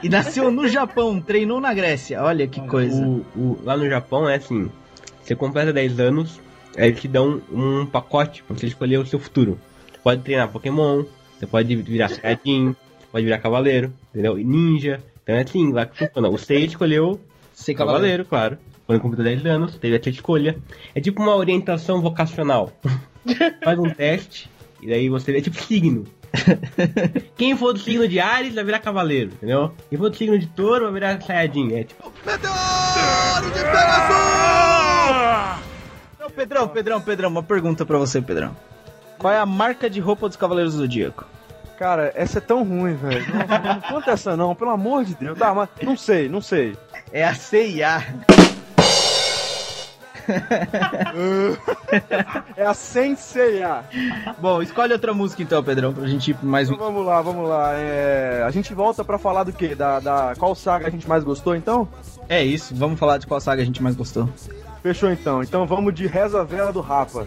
E 0.02 0.10
nasceu 0.10 0.50
no 0.50 0.68
Japão, 0.68 1.22
treinou 1.22 1.62
na 1.62 1.74
Grécia. 1.76 2.24
Olha 2.24 2.48
que 2.48 2.60
coisa. 2.68 3.06
O, 3.06 3.24
o- 3.36 3.60
lá 3.64 3.78
no 3.78 3.88
Japão 3.88 4.28
é 4.28 4.36
assim: 4.38 4.70
você 5.22 5.36
completa 5.36 5.72
10 5.72 6.00
anos, 6.00 6.40
eles 6.76 7.00
te 7.00 7.08
dão 7.08 7.42
um 7.52 7.86
pacote 7.86 8.44
pra 8.44 8.56
você 8.56 8.68
escolher 8.68 8.98
o 8.98 9.06
seu 9.06 9.20
futuro. 9.20 9.60
Você 9.92 10.00
pode 10.04 10.22
treinar 10.22 10.50
Pokémon, 10.50 11.04
você 11.38 11.48
pode 11.48 11.76
virar 11.76 12.10
Saiyajin, 12.10 12.76
você 13.00 13.08
pode 13.12 13.26
virar 13.26 13.40
Cavaleiro, 13.40 13.94
entendeu? 14.12 14.40
E 14.40 14.44
Ninja. 14.44 15.02
Então 15.22 15.36
é 15.36 15.42
assim, 15.42 15.72
lá 15.72 15.86
que 15.86 15.98
funciona. 15.98 16.30
O 16.30 16.38
Seiya 16.38 16.66
escolheu 16.66 17.20
Ser 17.54 17.76
Cavaleiro, 17.76 18.26
claro. 18.26 18.58
Quando 18.86 19.00
completou 19.00 19.24
10 19.24 19.46
anos, 19.46 19.78
teve 19.78 19.96
a 19.96 20.00
tua 20.00 20.10
escolha. 20.10 20.58
É 20.94 21.00
tipo 21.00 21.22
uma 21.22 21.36
orientação 21.36 22.02
vocacional. 22.02 22.72
Faz 23.64 23.80
um 23.80 23.90
teste, 23.90 24.50
e 24.82 24.88
daí 24.88 25.08
você 25.08 25.38
é 25.38 25.42
tipo 25.42 25.62
signo. 25.62 26.06
Quem 27.38 27.56
for 27.56 27.74
do 27.74 27.80
signo 27.80 28.08
de 28.08 28.20
Ares 28.20 28.56
vai 28.56 28.64
virar 28.64 28.80
cavaleiro, 28.80 29.32
entendeu? 29.34 29.72
Quem 29.90 29.98
for 29.98 30.10
do 30.10 30.18
signo 30.18 30.38
de 30.38 30.48
touro 30.48 30.86
vai 30.86 30.94
virar 30.94 31.22
Saiyajin. 31.22 31.74
É 31.74 31.84
tipo, 31.84 32.12
Não, 32.26 32.34
Pedrão, 36.36 36.68
Pedrão, 36.68 37.02
Pedrão, 37.02 37.30
uma 37.30 37.44
pergunta 37.44 37.86
pra 37.86 37.98
você, 37.98 38.22
Pedrão. 38.22 38.56
Qual 39.18 39.32
é 39.32 39.38
a 39.38 39.46
marca 39.46 39.90
de 39.90 40.00
roupa 40.00 40.28
dos 40.28 40.38
Cavaleiros 40.38 40.74
do 40.74 40.80
Zodíaco? 40.80 41.26
Cara, 41.78 42.12
essa 42.16 42.38
é 42.38 42.42
tão 42.42 42.64
ruim, 42.64 42.96
velho. 42.96 43.26
Não, 43.34 43.74
não 43.76 43.82
conta 43.82 44.12
essa 44.12 44.38
não, 44.38 44.56
pelo 44.56 44.72
amor 44.72 45.06
de 45.06 45.16
Deus. 45.16 45.38
Tá, 45.38 45.54
mas 45.54 45.70
não 45.82 45.98
sei, 45.98 46.30
não 46.30 46.42
sei. 46.42 46.76
É 47.12 47.24
a 47.24 47.34
CIA. 47.34 48.04
É 52.56 52.66
a 52.66 52.74
Senseiya. 52.74 53.84
Bom, 54.40 54.62
escolhe 54.62 54.94
outra 54.94 55.14
música 55.14 55.44
então, 55.44 55.64
Pedrão, 55.64 55.94
pra 55.94 56.08
gente 56.08 56.32
ir 56.32 56.34
pra 56.34 56.48
mais 56.48 56.70
um. 56.70 56.74
Então 56.74 56.88
vamos 56.88 57.06
lá, 57.06 57.22
vamos 57.22 57.50
lá. 57.50 57.74
É, 57.74 58.44
a 58.46 58.50
gente 58.50 58.74
volta 58.74 59.04
pra 59.04 59.18
falar 59.18 59.44
do 59.44 59.52
quê? 59.52 59.76
Da, 59.76 60.00
da 60.00 60.34
qual 60.38 60.56
saga 60.56 60.88
a 60.88 60.90
gente 60.90 61.08
mais 61.08 61.24
gostou, 61.24 61.56
então? 61.56 61.88
É 62.30 62.44
isso, 62.44 62.74
vamos 62.74 63.00
falar 63.00 63.18
de 63.18 63.28
qual 63.28 63.40
saga 63.42 63.62
a 63.62 63.66
gente 63.66 63.84
mais 63.84 63.96
gostou. 63.96 64.30
Fechou 64.84 65.10
então. 65.10 65.42
Então 65.42 65.66
vamos 65.66 65.94
de 65.94 66.06
Reza 66.06 66.44
Vela 66.44 66.74
do 66.74 66.82
Rapa. 66.82 67.26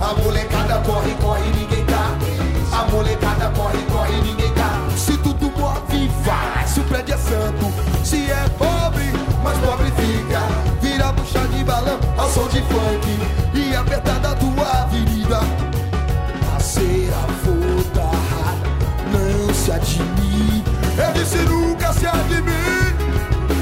A 0.00 0.14
molecada 0.14 0.78
corre, 0.84 1.14
corre, 1.16 1.50
ninguém 1.50 1.84
tá. 1.84 2.18
A 2.76 2.90
molecada 2.90 3.50
corre, 3.50 3.78
corre, 3.92 4.20
ninguém 4.22 4.52
tá. 4.54 4.88
Se 4.96 5.16
tudo 5.18 5.50
move, 5.50 6.08
vai. 6.24 6.66
Se 6.66 6.80
o 6.80 6.84
prédio 6.84 7.14
é 7.14 7.18
santo, 7.18 7.72
se 8.04 8.30
é 8.30 8.48
pobre, 8.58 9.12
mas 9.44 9.58
pobre 9.58 9.90
fica. 9.92 10.40
Vira 10.80 11.12
bucha 11.12 11.46
de 11.48 11.62
balão 11.64 12.00
ao 12.16 12.28
som 12.30 12.48
de 12.48 12.62
funk 12.62 13.18
e 13.54 13.76
apertada 13.76 14.30
a 14.30 14.34
Eu 20.96 21.12
disse 21.14 21.38
nunca 21.38 21.92
se 21.92 22.06
admire. 22.06 22.96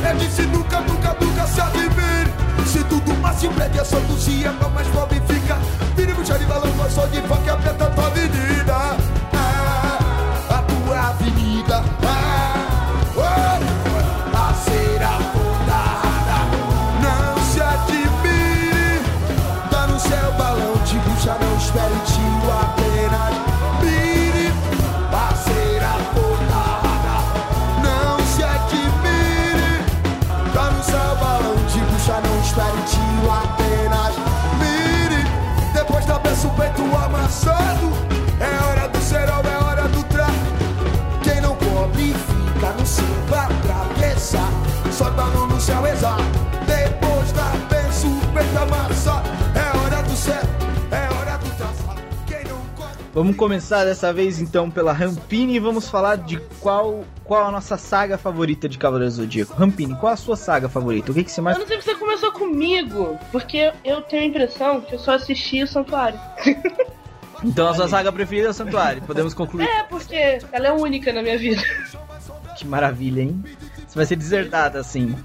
Eu 0.09 0.17
disse 0.17 0.43
nunca, 0.43 0.81
nunca, 0.81 1.17
nunca 1.21 1.47
se 1.47 1.61
admire. 1.61 2.33
Se 2.67 2.83
tudo 2.85 3.15
mas 3.21 3.39
se 3.39 3.49
prédio 3.49 3.81
é 3.81 3.85
santo, 3.85 4.19
se 4.19 4.45
é 4.45 4.51
pau, 4.53 4.71
mais 4.71 4.89
pobre 4.89 5.21
fica. 5.29 5.57
Vira 5.97 6.15
bucha 6.15 6.39
de 6.39 6.45
balão 6.45 6.73
ao 6.83 6.91
som 6.91 7.07
de 7.09 7.19
e 7.19 7.51
aperta 7.51 7.85
a 7.85 7.91
tua 7.91 8.07
avenida. 8.07 8.75
Ah, 9.33 9.99
a 10.51 10.63
tua 10.63 11.09
avenida. 11.11 11.85
Ah, 12.03 12.55
oh, 13.17 14.37
a 14.37 14.55
cera 14.55 15.19
foda, 15.33 15.83
não 17.03 17.45
se 17.45 17.61
admire. 17.61 19.03
Tá 19.71 19.87
no 19.87 20.01
céu 20.01 20.33
balão 20.37 20.75
de 20.85 20.99
bucha, 20.99 21.37
não 21.41 21.57
espere 21.57 22.00
céu 45.71 45.87
exato. 45.87 46.23
Depois 46.67 47.33
da 47.33 47.45
benção, 47.69 48.67
massa, 48.69 49.23
é 49.55 49.79
hora 49.79 50.03
do 50.03 50.17
céu, 50.17 50.43
é 50.91 51.15
hora 51.15 51.39
do 51.39 51.57
traçado. 51.57 52.01
Vamos 53.15 53.37
começar 53.37 53.85
dessa 53.85 54.13
vez 54.13 54.41
então 54.41 54.71
pela 54.71 54.93
Rampini 54.93 55.55
e 55.55 55.59
vamos 55.61 55.89
falar 55.89 56.17
de 56.17 56.39
qual 56.61 57.05
qual 57.25 57.47
a 57.47 57.51
nossa 57.53 57.77
saga 57.77 58.19
favorita 58.19 58.69
de 58.69 58.79
Cavaleiros 58.79 59.17
do 59.17 59.23
Zodíaco. 59.23 59.55
Rampini, 59.55 59.95
qual 59.95 60.13
a 60.13 60.17
sua 60.17 60.37
saga 60.37 60.69
favorita? 60.69 61.13
O 61.13 61.15
que, 61.15 61.23
que 61.23 61.31
você 61.31 61.41
mais. 61.41 61.57
Eu 61.57 61.61
não 61.61 61.69
sei 61.69 61.81
se 61.81 61.85
você 61.85 61.95
começou 61.95 62.33
comigo, 62.33 63.19
porque 63.31 63.73
eu 63.85 64.03
tenho 64.03 64.23
a 64.23 64.27
impressão 64.27 64.81
que 64.81 64.95
eu 64.95 64.99
só 64.99 65.13
assisti 65.13 65.63
o 65.63 65.67
Santuário. 65.67 66.19
Então 67.43 67.67
a 67.67 67.75
sua 67.75 67.89
saga 67.89 68.13
preferida 68.13 68.49
é 68.49 68.51
o 68.51 68.53
Santuário, 68.53 69.01
podemos 69.01 69.33
concluir. 69.33 69.67
É, 69.67 69.83
porque 69.85 70.41
ela 70.53 70.67
é 70.67 70.73
única 70.73 71.11
na 71.11 71.23
minha 71.23 71.39
vida. 71.39 71.63
Que 72.55 72.67
maravilha, 72.67 73.23
hein? 73.23 73.43
Você 73.91 73.97
vai 73.97 74.05
ser 74.07 74.17
desertada 74.17 74.79
assim. 74.79 75.17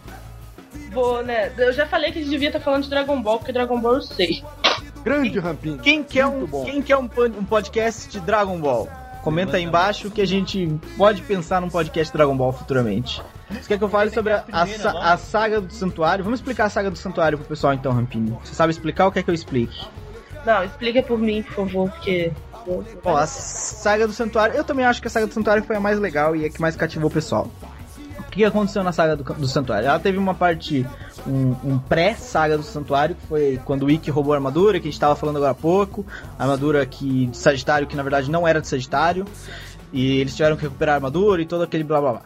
Vou, 0.96 1.22
né? 1.22 1.52
Eu 1.58 1.74
já 1.74 1.86
falei 1.86 2.10
que 2.14 2.20
a 2.20 2.22
gente 2.22 2.32
devia 2.32 2.48
estar 2.48 2.62
falando 2.62 2.84
de 2.84 2.90
Dragon 2.90 3.22
Ball, 3.22 3.38
porque 3.38 3.52
Dragon 3.52 3.78
Ball 3.82 3.96
eu 3.96 4.02
sei. 4.02 4.42
Grande 5.04 5.38
Rampinho. 5.40 5.78
Quem 5.80 6.02
quer, 6.02 6.26
um, 6.26 6.46
bom. 6.46 6.64
quem 6.64 6.82
quer 6.82 6.96
um, 6.96 7.10
um 7.38 7.44
podcast 7.44 8.10
de 8.10 8.22
Dragon 8.22 8.58
Ball? 8.58 8.88
Comenta 9.22 9.58
aí 9.58 9.64
embaixo 9.64 10.10
que 10.10 10.22
a 10.22 10.26
gente 10.26 10.80
pode 10.96 11.22
pensar 11.24 11.60
num 11.60 11.70
podcast 11.70 12.14
de 12.14 12.18
Dragon 12.18 12.38
Ball 12.38 12.54
futuramente. 12.54 13.22
Você 13.50 13.68
quer 13.68 13.78
que 13.78 13.84
eu 13.84 13.90
fale 13.90 14.10
sobre 14.10 14.32
a, 14.32 14.46
a 14.54 15.14
a 15.14 15.18
saga 15.18 15.60
do 15.60 15.74
Santuário? 15.74 16.24
Vamos 16.24 16.40
explicar 16.40 16.66
a 16.66 16.70
saga 16.70 16.90
do 16.90 16.98
Santuário 16.98 17.38
pro 17.38 17.48
pessoal 17.48 17.74
então, 17.74 17.92
Rampini. 17.92 18.32
Você 18.42 18.56
sabe 18.56 18.72
explicar 18.72 19.06
ou 19.06 19.12
quer 19.12 19.22
que 19.22 19.30
eu 19.30 19.36
explique? 19.36 19.86
Não, 20.46 20.64
explica 20.64 21.04
por 21.04 21.20
mim, 21.20 21.44
por 21.44 21.56
favor, 21.56 21.90
porque. 21.90 22.32
Bom, 23.04 23.18
a 23.18 23.28
saga 23.28 24.08
do 24.08 24.14
Santuário, 24.14 24.56
eu 24.56 24.64
também 24.64 24.86
acho 24.86 25.02
que 25.02 25.08
a 25.08 25.12
saga 25.12 25.28
do 25.28 25.34
Santuário 25.34 25.64
foi 25.64 25.76
a 25.76 25.80
mais 25.80 26.00
legal 26.00 26.36
e 26.36 26.46
a 26.46 26.50
que 26.50 26.62
mais 26.62 26.76
cativou 26.78 27.10
o 27.10 27.14
pessoal. 27.14 27.52
Que 28.36 28.44
aconteceu 28.44 28.84
na 28.84 28.92
saga 28.92 29.16
do, 29.16 29.24
do 29.24 29.48
Santuário? 29.48 29.88
Ela 29.88 29.98
teve 29.98 30.18
uma 30.18 30.34
parte, 30.34 30.86
um, 31.26 31.56
um 31.64 31.80
pré-saga 31.80 32.58
do 32.58 32.64
Santuário, 32.64 33.16
que 33.16 33.26
foi 33.28 33.60
quando 33.64 33.84
o 33.86 33.90
Ikki 33.90 34.12
roubou 34.12 34.34
a 34.34 34.36
armadura, 34.36 34.78
que 34.78 34.90
a 34.90 34.92
gente 34.92 35.00
tava 35.00 35.16
falando 35.16 35.38
agora 35.38 35.52
há 35.54 35.56
pouco. 35.56 36.06
A 36.38 36.44
armadura 36.44 36.86
que, 36.86 37.28
de 37.28 37.38
Sagitário, 37.38 37.88
que 37.88 37.96
na 37.96 38.04
verdade 38.04 38.30
não 38.30 38.46
era 38.46 38.60
de 38.60 38.68
Sagitário. 38.68 39.26
E 39.94 40.20
eles 40.20 40.36
tiveram 40.36 40.58
que 40.58 40.64
recuperar 40.64 40.94
a 40.94 40.98
armadura 40.98 41.42
e 41.42 41.46
todo 41.46 41.64
aquele 41.64 41.86
blá 41.86 42.02
blá 42.02 42.12
blá. 42.12 42.22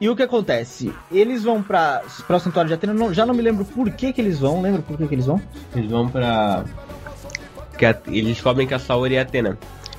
E 0.00 0.08
o 0.08 0.14
que 0.14 0.22
acontece? 0.22 0.92
Eles 1.10 1.42
vão 1.42 1.60
pra, 1.60 2.02
pra 2.24 2.36
o 2.36 2.40
Santuário 2.40 2.68
de 2.68 2.74
Atena, 2.74 2.94
não- 2.94 3.12
já 3.12 3.26
não 3.26 3.34
me 3.34 3.42
lembro 3.42 3.64
por 3.64 3.90
que 3.90 4.12
que 4.12 4.20
eles 4.20 4.38
vão, 4.38 4.62
lembra 4.62 4.80
por 4.82 4.96
que 4.96 5.08
que 5.08 5.14
eles 5.14 5.26
vão? 5.26 5.40
Eles 5.74 5.90
vão 5.90 6.08
pra. 6.08 6.64
Que 7.76 7.84
a- 7.86 7.98
eles 8.06 8.28
descobrem 8.28 8.66
que 8.66 8.74
a 8.74 8.78
Saori 8.78 9.16
é 9.16 9.20
Atena. 9.22 9.58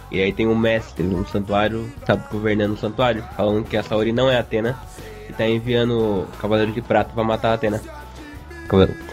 E 0.10 0.22
aí 0.22 0.32
tem 0.32 0.48
um 0.48 0.56
mestre 0.58 1.04
no 1.06 1.28
santuário, 1.28 1.92
tá 2.06 2.16
governando 2.16 2.72
o 2.76 2.78
santuário, 2.78 3.22
falando 3.36 3.66
que 3.66 3.76
a 3.76 3.84
Saori 3.84 4.14
não 4.14 4.30
é 4.30 4.38
Atena 4.38 4.78
tá 5.38 5.48
enviando 5.48 6.24
o 6.24 6.28
Cavaleiro 6.40 6.72
de 6.72 6.82
Prata 6.82 7.12
pra 7.14 7.24
matar 7.24 7.52
a 7.52 7.54
Atena. 7.54 7.82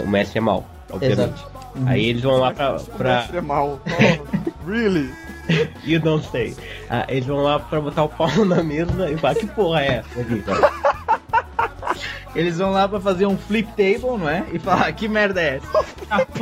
O 0.00 0.06
mestre 0.06 0.38
é 0.38 0.40
mal, 0.40 0.64
obviamente. 0.90 1.44
Aí 1.86 2.06
eles 2.06 2.22
vão 2.22 2.38
lá 2.38 2.52
pra. 2.52 2.74
pra 2.96 3.16
Mestre 3.18 3.36
é 3.36 3.40
mal. 3.40 3.80
Oh, 3.86 4.70
really? 4.70 5.12
you 5.84 6.00
don't 6.00 6.26
say. 6.30 6.56
Ah, 6.88 7.04
eles 7.08 7.26
vão 7.26 7.42
lá 7.42 7.58
pra 7.58 7.80
botar 7.80 8.04
o 8.04 8.08
pau 8.08 8.44
na 8.44 8.62
mesa 8.62 9.10
e 9.10 9.16
falar: 9.16 9.34
que 9.34 9.46
porra 9.46 9.82
é 9.82 9.86
essa 9.96 10.20
aqui, 10.20 10.40
cara? 10.42 10.70
Eles 12.34 12.58
vão 12.58 12.72
lá 12.72 12.88
pra 12.88 13.00
fazer 13.00 13.26
um 13.26 13.38
flip 13.38 13.68
table, 13.76 14.18
não 14.18 14.28
é? 14.28 14.44
E 14.52 14.58
falar, 14.58 14.92
que 14.92 15.06
merda 15.06 15.40
é 15.40 15.56
essa? 15.58 15.68
Ah. 16.10 16.26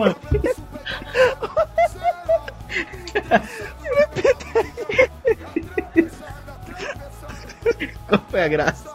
Qual 8.09 8.23
foi 8.31 8.43
a 8.43 8.49
graça? 8.49 8.95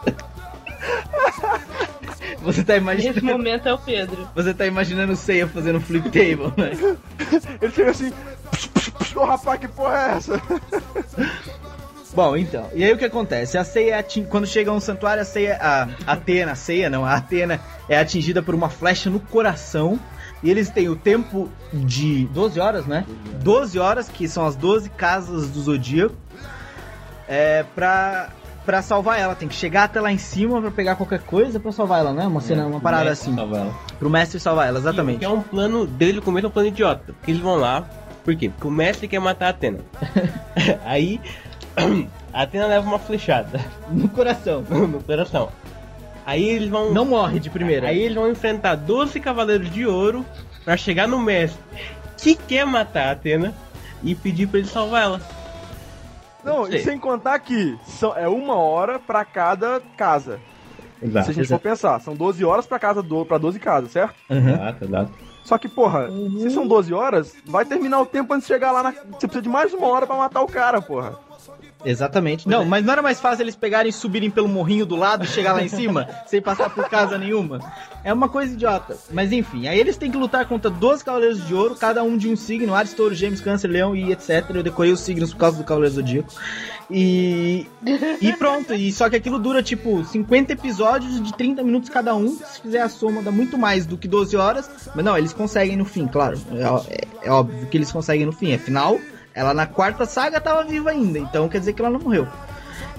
Você 2.42 2.62
tá 2.64 2.74
Nesse 2.74 2.82
imaginando, 3.08 3.24
momento 3.24 3.68
é 3.68 3.74
o 3.74 3.78
Pedro. 3.78 4.28
você 4.34 4.54
tá 4.54 4.66
imaginando 4.66 5.12
o 5.12 5.16
Seiya 5.16 5.46
fazendo 5.48 5.80
flip 5.80 6.04
table, 6.10 6.52
né? 6.56 6.96
Ele 7.60 7.72
chega 7.72 7.90
assim. 7.90 8.12
Ô 9.16 9.24
rapaz, 9.24 9.58
que 9.60 9.68
porra 9.68 9.96
é 9.98 10.16
essa? 10.16 10.40
Bom, 12.14 12.36
então, 12.36 12.68
e 12.74 12.82
aí 12.82 12.92
o 12.92 12.96
que 12.96 13.04
acontece? 13.04 13.58
A 13.58 13.64
Seiya, 13.64 13.94
é 13.96 13.98
atin- 13.98 14.24
quando 14.24 14.46
chega 14.46 14.72
um 14.72 14.80
santuário, 14.80 15.22
a 15.22 15.24
Seiya, 15.24 15.58
a 15.60 15.88
Atena, 16.12 16.52
a 16.52 16.54
Seiya 16.54 16.88
não, 16.88 17.04
a 17.04 17.14
Atena 17.14 17.60
é 17.88 17.98
atingida 17.98 18.42
por 18.42 18.54
uma 18.54 18.68
flecha 18.68 19.10
no 19.10 19.20
coração. 19.20 19.98
E 20.42 20.48
eles 20.50 20.70
têm 20.70 20.88
o 20.88 20.94
tempo 20.96 21.50
de 21.72 22.24
12 22.26 22.60
horas, 22.60 22.86
né? 22.86 23.04
12 23.42 23.78
horas, 23.78 24.08
que 24.08 24.28
são 24.28 24.46
as 24.46 24.54
12 24.54 24.88
casas 24.90 25.48
do 25.50 25.60
Zodíaco, 25.60 26.14
é, 27.26 27.64
pra, 27.74 28.30
pra 28.68 28.82
salvar 28.82 29.18
ela. 29.18 29.34
Tem 29.34 29.48
que 29.48 29.54
chegar 29.54 29.84
até 29.84 29.98
lá 29.98 30.12
em 30.12 30.18
cima 30.18 30.60
pra 30.60 30.70
pegar 30.70 30.94
qualquer 30.94 31.20
coisa 31.20 31.58
pra 31.58 31.72
salvar 31.72 32.00
ela, 32.00 32.12
né? 32.12 32.26
Uma 32.26 32.42
cena, 32.42 32.66
uma 32.66 32.78
parada 32.78 33.10
assim. 33.10 33.34
Salvar 33.34 33.62
ela. 33.62 33.74
Pro 33.98 34.10
mestre 34.10 34.38
salvar 34.38 34.68
ela, 34.68 34.78
exatamente. 34.78 35.24
É 35.24 35.28
um 35.28 35.40
plano, 35.40 35.86
desde 35.86 36.18
o 36.18 36.22
começo 36.22 36.44
é 36.44 36.48
um 36.50 36.52
plano 36.52 36.68
idiota. 36.68 37.14
Porque 37.14 37.30
eles 37.30 37.40
vão 37.40 37.56
lá, 37.56 37.88
por 38.22 38.36
quê? 38.36 38.50
Porque 38.50 38.68
o 38.68 38.70
mestre 38.70 39.08
quer 39.08 39.20
matar 39.20 39.46
a 39.46 39.48
Atena. 39.48 39.78
Aí, 40.84 41.18
a 42.30 42.42
Atena 42.42 42.66
leva 42.66 42.86
uma 42.86 42.98
flechada 42.98 43.58
No 43.90 44.06
coração. 44.10 44.60
no 44.68 45.02
coração. 45.02 45.48
Aí 46.26 46.46
eles 46.46 46.68
vão. 46.68 46.92
Não 46.92 47.06
morre 47.06 47.40
de 47.40 47.48
primeira. 47.48 47.88
Aí 47.88 48.02
eles 48.02 48.16
vão 48.16 48.30
enfrentar 48.30 48.74
12 48.74 49.18
cavaleiros 49.18 49.72
de 49.72 49.86
ouro 49.86 50.26
pra 50.62 50.76
chegar 50.76 51.08
no 51.08 51.18
mestre 51.18 51.58
que 52.18 52.34
quer 52.34 52.66
matar 52.66 53.08
a 53.08 53.10
Atena 53.12 53.54
e 54.02 54.14
pedir 54.14 54.46
pra 54.46 54.58
ele 54.58 54.68
salvar 54.68 55.04
ela. 55.04 55.37
Não, 56.44 56.66
e 56.66 56.72
Sei. 56.72 56.80
sem 56.80 56.98
contar 56.98 57.38
que 57.40 57.78
são, 57.86 58.16
é 58.16 58.28
uma 58.28 58.54
hora 58.54 58.98
pra 58.98 59.24
cada 59.24 59.80
casa. 59.96 60.40
Exato. 61.02 61.26
Se 61.26 61.30
a 61.30 61.34
gente 61.34 61.48
for 61.48 61.60
pensar, 61.60 62.00
são 62.00 62.14
12 62.14 62.44
horas 62.44 62.66
pra 62.66 62.78
casa 62.78 63.02
do, 63.02 63.24
pra 63.24 63.38
12 63.38 63.58
casas, 63.60 63.90
certo? 63.92 64.14
Uhum. 64.30 64.48
Exato, 64.50 64.84
exato. 64.84 65.12
Só 65.44 65.56
que, 65.56 65.68
porra, 65.68 66.08
se 66.40 66.50
são 66.50 66.66
12 66.66 66.92
horas, 66.92 67.34
vai 67.46 67.64
terminar 67.64 68.00
o 68.00 68.06
tempo 68.06 68.34
antes 68.34 68.46
de 68.46 68.52
chegar 68.52 68.70
lá 68.70 68.82
na. 68.82 68.90
Você 68.92 69.26
precisa 69.26 69.42
de 69.42 69.48
mais 69.48 69.72
uma 69.72 69.86
hora 69.86 70.06
pra 70.06 70.16
matar 70.16 70.42
o 70.42 70.46
cara, 70.46 70.82
porra. 70.82 71.18
Exatamente. 71.84 72.48
Não, 72.48 72.64
mas 72.64 72.84
não 72.84 72.92
era 72.92 73.02
mais 73.02 73.20
fácil 73.20 73.44
eles 73.44 73.54
pegarem 73.56 73.90
e 73.90 73.92
subirem 73.92 74.30
pelo 74.30 74.48
morrinho 74.48 74.84
do 74.84 74.96
lado 74.96 75.24
e 75.24 75.28
chegar 75.28 75.52
lá 75.52 75.62
em 75.62 75.68
cima, 75.68 76.08
sem 76.26 76.40
passar 76.42 76.70
por 76.70 76.88
casa 76.88 77.16
nenhuma? 77.16 77.60
É 78.02 78.12
uma 78.12 78.28
coisa 78.28 78.52
idiota. 78.52 78.96
Mas 79.12 79.32
enfim, 79.32 79.68
aí 79.68 79.78
eles 79.78 79.96
têm 79.96 80.10
que 80.10 80.16
lutar 80.16 80.46
contra 80.46 80.70
12 80.70 81.04
Cavaleiros 81.04 81.46
de 81.46 81.54
Ouro, 81.54 81.76
cada 81.76 82.02
um 82.02 82.16
de 82.16 82.28
um 82.28 82.36
signo, 82.36 82.74
Ares, 82.74 82.92
Touro, 82.94 83.14
Gêmeos, 83.14 83.40
Câncer, 83.40 83.68
Leão 83.68 83.94
e 83.94 84.12
etc. 84.12 84.44
Eu 84.54 84.62
decorei 84.62 84.92
os 84.92 85.00
signos 85.00 85.32
por 85.32 85.38
causa 85.40 85.58
do 85.58 85.64
Cavaleiro 85.64 85.94
Zodíaco. 85.94 86.32
E. 86.90 87.66
E 88.20 88.32
pronto, 88.34 88.72
e 88.74 88.90
só 88.92 89.08
que 89.10 89.16
aquilo 89.16 89.38
dura 89.38 89.62
tipo 89.62 90.04
50 90.04 90.52
episódios 90.54 91.22
de 91.22 91.32
30 91.34 91.62
minutos 91.62 91.88
cada 91.90 92.14
um. 92.14 92.28
Se 92.28 92.60
fizer 92.62 92.80
a 92.80 92.88
soma, 92.88 93.22
dá 93.22 93.30
muito 93.30 93.58
mais 93.58 93.84
do 93.86 93.96
que 93.96 94.08
12 94.08 94.36
horas. 94.36 94.70
Mas 94.94 95.04
não, 95.04 95.16
eles 95.16 95.32
conseguem 95.32 95.76
no 95.76 95.84
fim, 95.84 96.06
claro. 96.06 96.38
É, 96.50 96.94
é- 96.94 97.08
é 97.28 97.30
óbvio 97.30 97.66
que 97.66 97.76
eles 97.76 97.92
conseguem 97.92 98.24
no 98.24 98.32
fim. 98.32 98.54
Afinal, 98.54 98.98
ela 99.38 99.54
na 99.54 99.66
quarta 99.66 100.04
saga 100.04 100.40
tava 100.40 100.64
viva 100.64 100.90
ainda, 100.90 101.18
então 101.18 101.48
quer 101.48 101.58
dizer 101.60 101.72
que 101.72 101.80
ela 101.80 101.90
não 101.90 102.00
morreu. 102.00 102.26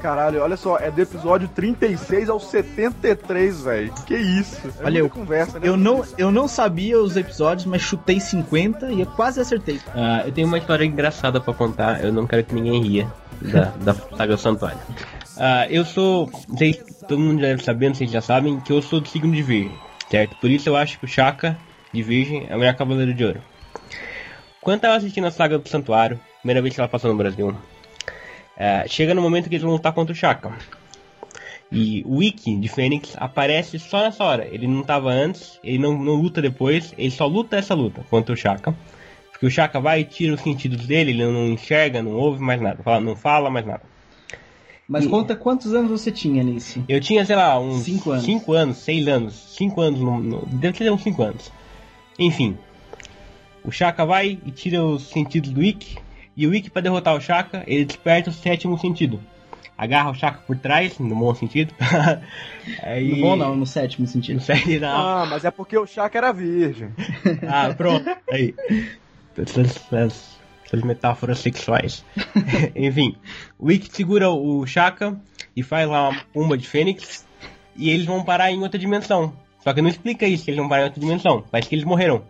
Caralho, 0.01 0.41
olha 0.41 0.55
só, 0.55 0.77
é 0.77 0.89
do 0.89 1.01
episódio 1.01 1.49
36 1.49 2.29
ao 2.29 2.39
73, 2.39 3.61
velho. 3.63 3.93
Que 4.05 4.15
isso? 4.15 4.55
É 4.79 4.85
Olha, 4.85 5.01
muita 5.01 5.05
eu- 5.05 5.09
conversa, 5.09 5.59
né? 5.59 5.67
Eu 5.67 5.75
não, 5.75 6.05
eu 6.17 6.31
não 6.31 6.47
sabia 6.47 6.97
os 6.99 7.17
episódios, 7.17 7.65
mas 7.65 7.81
chutei 7.81 8.17
50 8.19 8.91
e 8.93 9.01
eu 9.01 9.05
quase 9.07 9.41
acertei. 9.41 9.79
Ah, 9.93 10.23
eu 10.25 10.31
tenho 10.31 10.47
uma 10.47 10.57
história 10.57 10.85
engraçada 10.85 11.41
pra 11.41 11.53
contar, 11.53 12.01
eu 12.03 12.13
não 12.13 12.25
quero 12.25 12.45
que 12.45 12.55
ninguém 12.55 12.81
ria 12.81 13.07
da, 13.41 13.65
da 13.83 13.93
saga 13.93 14.35
do 14.35 14.41
Santuário. 14.41 14.79
Ah, 15.37 15.67
eu 15.69 15.83
sou, 15.83 16.29
não 16.47 16.57
sei, 16.57 16.73
se 16.73 17.05
todo 17.05 17.19
mundo 17.19 17.41
já 17.41 17.47
deve 17.47 17.63
saber, 17.63 17.89
não 17.89 17.95
sei 17.95 18.07
se 18.07 18.13
já 18.13 18.21
sabem, 18.21 18.57
que 18.61 18.71
eu 18.71 18.81
sou 18.81 19.01
do 19.01 19.07
signo 19.09 19.33
de 19.33 19.41
Virgem, 19.41 19.77
certo? 20.09 20.37
Por 20.37 20.49
isso 20.49 20.69
eu 20.69 20.77
acho 20.77 20.97
que 20.97 21.03
o 21.05 21.07
Chaka 21.09 21.57
de 21.93 22.01
Virgem 22.01 22.47
é 22.49 22.55
o 22.55 22.59
melhor 22.59 22.75
Cavaleiro 22.75 23.13
de 23.13 23.25
Ouro. 23.25 23.41
Quando 24.61 24.75
eu 24.75 24.81
tava 24.81 24.95
assistindo 24.95 25.27
a 25.27 25.31
saga 25.31 25.57
do 25.57 25.67
Santuário, 25.67 26.19
primeira 26.39 26.61
vez 26.61 26.73
que 26.75 26.79
ela 26.81 26.89
passou 26.89 27.11
no 27.11 27.17
Brasil, 27.17 27.55
ah, 28.57 28.83
chega 28.87 29.13
no 29.13 29.21
momento 29.21 29.47
que 29.49 29.55
eles 29.55 29.63
vão 29.63 29.71
lutar 29.73 29.93
contra 29.93 30.13
o 30.13 30.15
Chaka. 30.15 30.51
E 31.71 32.03
o 32.05 32.17
Wiki 32.17 32.55
de 32.55 32.67
Fênix 32.67 33.13
aparece 33.17 33.77
só 33.77 34.01
nessa 34.01 34.23
hora. 34.23 34.47
Ele 34.51 34.67
não 34.67 34.81
tava 34.81 35.09
antes, 35.11 35.59
ele 35.63 35.77
não, 35.77 35.97
não 36.01 36.15
luta 36.15 36.41
depois, 36.41 36.93
ele 36.97 37.11
só 37.11 37.27
luta 37.27 37.57
essa 37.57 37.75
luta 37.75 38.03
contra 38.09 38.33
o 38.33 38.37
Chaka. 38.37 38.75
Porque 39.31 39.45
o 39.45 39.51
Chaka 39.51 39.79
vai 39.79 40.01
e 40.01 40.03
tira 40.03 40.33
os 40.33 40.41
sentidos 40.41 40.85
dele, 40.87 41.11
ele 41.11 41.23
não 41.25 41.47
enxerga, 41.47 42.01
não 42.01 42.11
ouve 42.13 42.41
mais 42.41 42.59
nada, 42.59 42.81
fala- 42.83 42.99
não 42.99 43.15
fala 43.15 43.49
mais 43.49 43.65
nada. 43.65 43.83
Mas 44.87 45.05
E- 45.05 45.07
conta 45.09 45.35
quantos 45.35 45.73
anos 45.75 45.91
você 45.91 46.11
tinha 46.11 46.43
nisso? 46.43 46.83
Eu 46.89 46.99
tinha, 46.99 47.23
sei 47.23 47.35
lá, 47.35 47.59
uns 47.59 47.83
Cinco 47.83 48.09
anos. 48.11 48.25
5 48.25 48.53
anos, 48.53 48.77
6 48.77 49.07
anos, 49.07 49.33
5 49.55 49.79
anos, 49.79 49.99
no, 49.99 50.19
no, 50.19 50.45
deve 50.47 50.75
ter 50.79 50.91
uns 50.91 51.03
5 51.03 51.21
anos. 51.21 51.51
Enfim, 52.17 52.57
o 53.63 53.71
Chaka 53.71 54.03
vai 54.05 54.39
e 54.43 54.49
tira 54.51 54.83
os 54.83 55.03
sentidos 55.03 55.51
do 55.51 55.63
Ikki, 55.63 55.99
e 56.43 56.47
o 56.47 56.53
Ikki, 56.55 56.69
pra 56.69 56.81
derrotar 56.81 57.15
o 57.15 57.21
Chaka, 57.21 57.63
ele 57.67 57.85
desperta 57.85 58.29
o 58.29 58.33
sétimo 58.33 58.77
sentido. 58.79 59.19
Agarra 59.77 60.11
o 60.11 60.15
Chaka 60.15 60.39
por 60.45 60.57
trás, 60.57 60.97
no 60.99 61.15
bom 61.15 61.33
sentido. 61.35 61.73
Aí, 62.83 63.15
No 63.15 63.21
bom 63.21 63.35
não, 63.35 63.55
no 63.55 63.65
sétimo 63.65 64.05
sentido. 64.07 64.35
No 64.35 64.41
sério, 64.41 64.79
não. 64.81 64.89
Ah, 64.89 65.25
mas 65.29 65.45
é 65.45 65.51
porque 65.51 65.77
o 65.77 65.85
Chaka 65.87 66.17
era 66.17 66.31
virgem. 66.33 66.89
Ah, 67.47 67.73
pronto. 67.75 68.05
Aí. 68.29 68.53
Essas, 69.37 69.77
essas- 69.91 70.39
metáforas 70.83 71.39
sexuais. 71.39 72.05
Enfim, 72.75 73.15
o 73.57 73.71
Ikki 73.71 73.89
segura 73.95 74.29
o 74.29 74.65
Chaka 74.67 75.19
e 75.55 75.63
faz 75.63 75.89
lá 75.89 76.09
uma 76.09 76.21
pumba 76.33 76.57
de 76.57 76.67
Fênix 76.67 77.25
e 77.75 77.89
eles 77.89 78.05
vão 78.05 78.23
parar 78.23 78.51
em 78.51 78.61
outra 78.61 78.77
dimensão. 78.79 79.33
Só 79.63 79.73
que 79.73 79.81
não 79.81 79.89
explica 79.89 80.25
isso, 80.27 80.43
que 80.45 80.51
eles 80.51 80.59
vão 80.59 80.69
parar 80.69 80.83
em 80.83 80.85
outra 80.85 80.99
dimensão. 81.01 81.43
Parece 81.49 81.67
que 81.69 81.75
eles 81.75 81.85
morreram. 81.85 82.21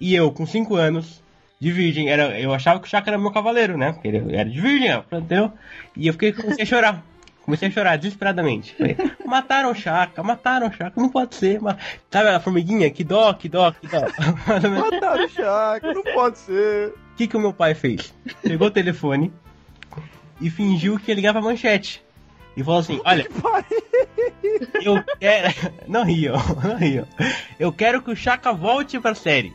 E 0.00 0.14
eu, 0.14 0.30
com 0.30 0.46
5 0.46 0.76
anos, 0.76 1.21
de 1.62 1.70
virgem. 1.70 2.08
Era, 2.10 2.38
eu 2.40 2.52
achava 2.52 2.80
que 2.80 2.86
o 2.88 2.90
Chaka 2.90 3.08
era 3.10 3.16
meu 3.18 3.30
cavaleiro, 3.30 3.78
né? 3.78 3.92
Porque 3.92 4.08
ele 4.08 4.34
era 4.36 4.48
de 4.50 4.60
virgem, 4.60 4.92
ó, 4.94 5.02
entendeu? 5.12 5.52
E 5.96 6.08
eu 6.08 6.12
fiquei, 6.12 6.32
comecei 6.32 6.64
a 6.64 6.66
chorar. 6.66 7.02
Comecei 7.44 7.68
a 7.68 7.70
chorar 7.70 7.96
desesperadamente. 7.98 8.74
Falei, 8.74 8.96
mataram 9.24 9.70
o 9.70 9.74
Chaka, 9.74 10.22
mataram 10.24 10.66
o 10.68 10.72
Chaka, 10.72 11.00
não 11.00 11.08
pode 11.08 11.34
ser. 11.36 11.60
ma- 11.60 11.76
Sabe 12.10 12.28
a 12.30 12.40
formiguinha? 12.40 12.90
Que 12.90 13.04
dó, 13.04 13.32
que 13.32 13.48
dó, 13.48 13.70
que 13.72 13.86
dó. 13.86 14.00
Mataram 14.90 15.24
o 15.24 15.28
Chaka, 15.28 15.92
não 15.94 16.02
pode 16.02 16.38
ser. 16.38 16.88
O 16.88 17.16
que, 17.16 17.26
que 17.28 17.36
o 17.36 17.40
meu 17.40 17.52
pai 17.52 17.74
fez? 17.74 18.12
Pegou 18.42 18.66
o 18.68 18.70
telefone 18.70 19.32
e 20.40 20.50
fingiu 20.50 20.98
que 20.98 21.10
ia 21.12 21.14
ligar 21.14 21.32
pra 21.32 21.42
manchete. 21.42 22.02
E 22.56 22.62
falou 22.64 22.80
assim: 22.80 23.00
Olha, 23.04 23.26
eu 24.82 25.02
quero. 25.20 25.54
Não 25.88 26.04
riam, 26.04 26.34
não 26.62 26.76
riam. 26.76 27.06
Eu 27.58 27.72
quero 27.72 28.02
que 28.02 28.10
o 28.10 28.16
Chaka 28.16 28.52
volte 28.52 28.98
pra 29.00 29.14
série. 29.14 29.52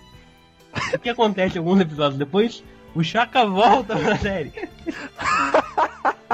O 0.93 0.99
que 0.99 1.09
acontece 1.09 1.57
alguns 1.57 1.82
episódios 1.82 2.17
depois? 2.17 2.63
O 2.95 3.03
Chaka 3.03 3.45
volta 3.45 3.95
pra 3.95 4.17
série. 4.17 4.51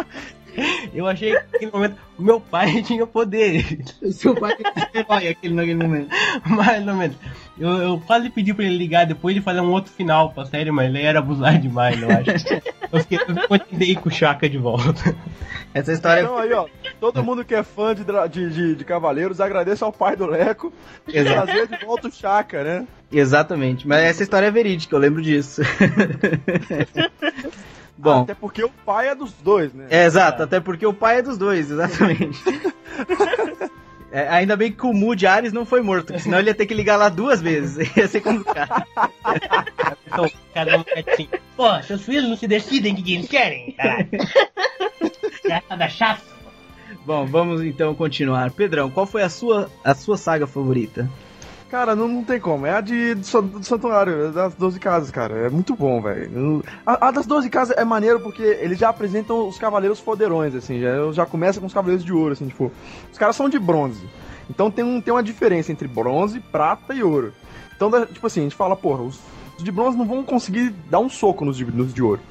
Eu 0.94 1.08
achei 1.08 1.32
que 1.32 1.44
naquele 1.52 1.72
momento 1.72 1.98
o 2.18 2.22
meu 2.22 2.40
pai 2.40 2.82
tinha 2.84 3.06
poderes. 3.06 4.00
Seu 4.12 4.36
pai 4.36 4.56
é 4.94 5.00
herói 5.00 5.28
aquele 5.30 5.54
naquele 5.54 5.84
momento. 5.84 6.10
Mais 6.46 6.88
ou 6.88 6.94
menos. 6.94 7.18
Eu, 7.58 7.70
eu 7.70 8.00
quase 8.06 8.30
pedi 8.30 8.54
pra 8.54 8.66
ele 8.66 8.78
ligar 8.78 9.06
depois 9.06 9.36
de 9.36 9.42
fazer 9.42 9.60
um 9.62 9.72
outro 9.72 9.92
final 9.92 10.32
pra 10.32 10.46
série, 10.46 10.72
mas 10.72 10.88
ele 10.88 11.02
era 11.02 11.20
abusar 11.20 11.60
demais, 11.60 12.02
eu 12.02 12.10
acho. 12.10 12.64
Eu 12.92 13.00
fiquei 13.00 13.20
eu 13.20 13.48
continuei 13.48 13.96
com 13.96 14.10
o 14.10 14.12
Chaka 14.12 14.50
de 14.50 14.58
volta. 14.58 15.16
Essa 15.74 15.94
história 15.94 16.22
Então 16.22 16.38
aí, 16.38 16.54
ó, 16.54 16.68
todo 17.00 17.24
mundo 17.24 17.44
que 17.44 17.56
é 17.56 17.64
fã 17.64 17.96
de, 17.96 18.04
de, 18.30 18.50
de, 18.50 18.76
de 18.76 18.86
Cavaleiros, 18.86 19.42
agradeça 19.42 19.86
ao 19.86 19.92
pai 19.92 20.16
do 20.16 20.26
Leco 20.28 20.72
por 21.04 21.16
Exato. 21.16 21.48
trazer 21.48 21.68
de 21.68 21.86
volta 21.86 22.08
o 22.08 22.12
Chaka, 22.12 22.64
né? 22.64 22.88
Exatamente, 23.12 23.88
mas 23.88 24.04
essa 24.04 24.24
história 24.24 24.48
é 24.48 24.52
verídica, 24.52 24.96
eu 24.96 25.00
lembro 25.00 25.22
disso. 25.22 25.62
Bom, 27.98 28.24
Até 28.24 28.34
porque 28.34 28.64
o 28.64 28.70
pai 28.70 29.10
é 29.10 29.16
dos 29.16 29.32
dois, 29.34 29.74
né? 29.74 29.88
é 29.90 30.06
exato, 30.06 30.44
até 30.44 30.60
porque 30.60 30.86
o 30.86 30.94
pai 30.94 31.20
é 31.20 31.22
dos 31.22 31.38
dois, 31.38 31.70
exatamente. 31.70 32.40
É, 34.16 34.28
ainda 34.30 34.56
bem 34.56 34.72
que 34.72 34.86
o 34.86 34.94
Mu 34.94 35.16
de 35.16 35.26
Ares 35.26 35.52
não 35.52 35.66
foi 35.66 35.82
morto, 35.82 36.20
senão 36.20 36.38
ele 36.38 36.52
ia 36.52 36.54
ter 36.54 36.68
que 36.68 36.74
ligar 36.76 36.98
lá 36.98 37.10
duas 37.10 37.42
vezes. 37.42 37.90
Ia 37.98 38.08
ser 38.08 38.22
complicado. 38.22 38.86
Então, 40.06 40.30
cada 40.54 40.78
um 40.78 40.84
é 40.90 41.04
assim. 41.12 41.28
Pô, 41.58 41.82
seus 41.82 42.04
filhos 42.04 42.30
não 42.30 42.38
se 42.38 42.48
decidem 42.48 42.94
o 42.94 42.96
que 42.96 43.02
que 43.02 43.16
eles 43.16 43.28
querem, 43.28 43.72
caralho. 43.72 44.08
Gata 45.44 45.90
chato. 45.90 46.22
Bom, 47.04 47.26
vamos 47.26 47.64
então 47.64 47.96
continuar. 47.96 48.52
Pedrão, 48.52 48.92
qual 48.92 49.08
foi 49.08 49.24
a 49.24 49.30
sua, 49.30 49.68
a 49.84 49.96
sua 49.96 50.16
saga 50.16 50.46
favorita? 50.46 51.10
Cara, 51.74 51.96
não, 51.96 52.08
não 52.08 52.24
tem 52.24 52.40
como. 52.40 52.68
É 52.68 52.72
a 52.76 52.82
de, 52.82 53.16
do, 53.16 53.26
Sa- 53.26 53.42
do 53.42 53.64
Santuário, 53.64 54.28
é 54.28 54.30
das 54.32 54.54
12 54.54 54.80
casas, 54.80 55.10
cara. 55.10 55.48
É 55.48 55.50
muito 55.50 55.76
bom, 55.76 56.00
velho. 56.04 56.64
A, 56.86 57.08
a 57.08 57.12
das 57.12 57.26
12 57.26 57.50
casas 57.50 57.76
é 57.76 57.84
maneiro 57.84 58.20
porque 58.20 58.44
eles 58.44 58.78
já 58.78 58.90
apresentam 58.90 59.48
os 59.48 59.58
cavaleiros 59.58 60.00
foderões, 60.00 60.54
assim. 60.54 60.80
Já, 60.80 61.12
já 61.12 61.26
começa 61.26 61.60
com 61.60 61.66
os 61.66 61.74
cavaleiros 61.74 62.06
de 62.06 62.14
ouro, 62.14 62.34
assim, 62.34 62.48
tipo. 62.48 62.72
Os 63.12 63.18
caras 63.18 63.36
são 63.36 63.50
de 63.50 63.58
bronze. 63.58 64.08
Então 64.48 64.70
tem, 64.70 64.86
um, 64.86 65.02
tem 65.02 65.12
uma 65.12 65.24
diferença 65.24 65.72
entre 65.72 65.88
bronze, 65.88 66.40
prata 66.40 66.94
e 66.94 67.02
ouro. 67.02 67.34
Então, 67.76 67.90
tipo 68.06 68.28
assim, 68.28 68.42
a 68.42 68.44
gente 68.44 68.56
fala, 68.56 68.76
porra, 68.76 69.02
os, 69.02 69.20
de 69.58 69.72
bronze 69.72 69.98
não 69.98 70.06
vão 70.06 70.22
conseguir 70.24 70.70
dar 70.92 71.00
um 71.00 71.10
soco 71.10 71.44
nos 71.44 71.58
de, 71.58 71.66
nos 71.66 71.92
de 71.92 72.04
ouro. 72.04 72.22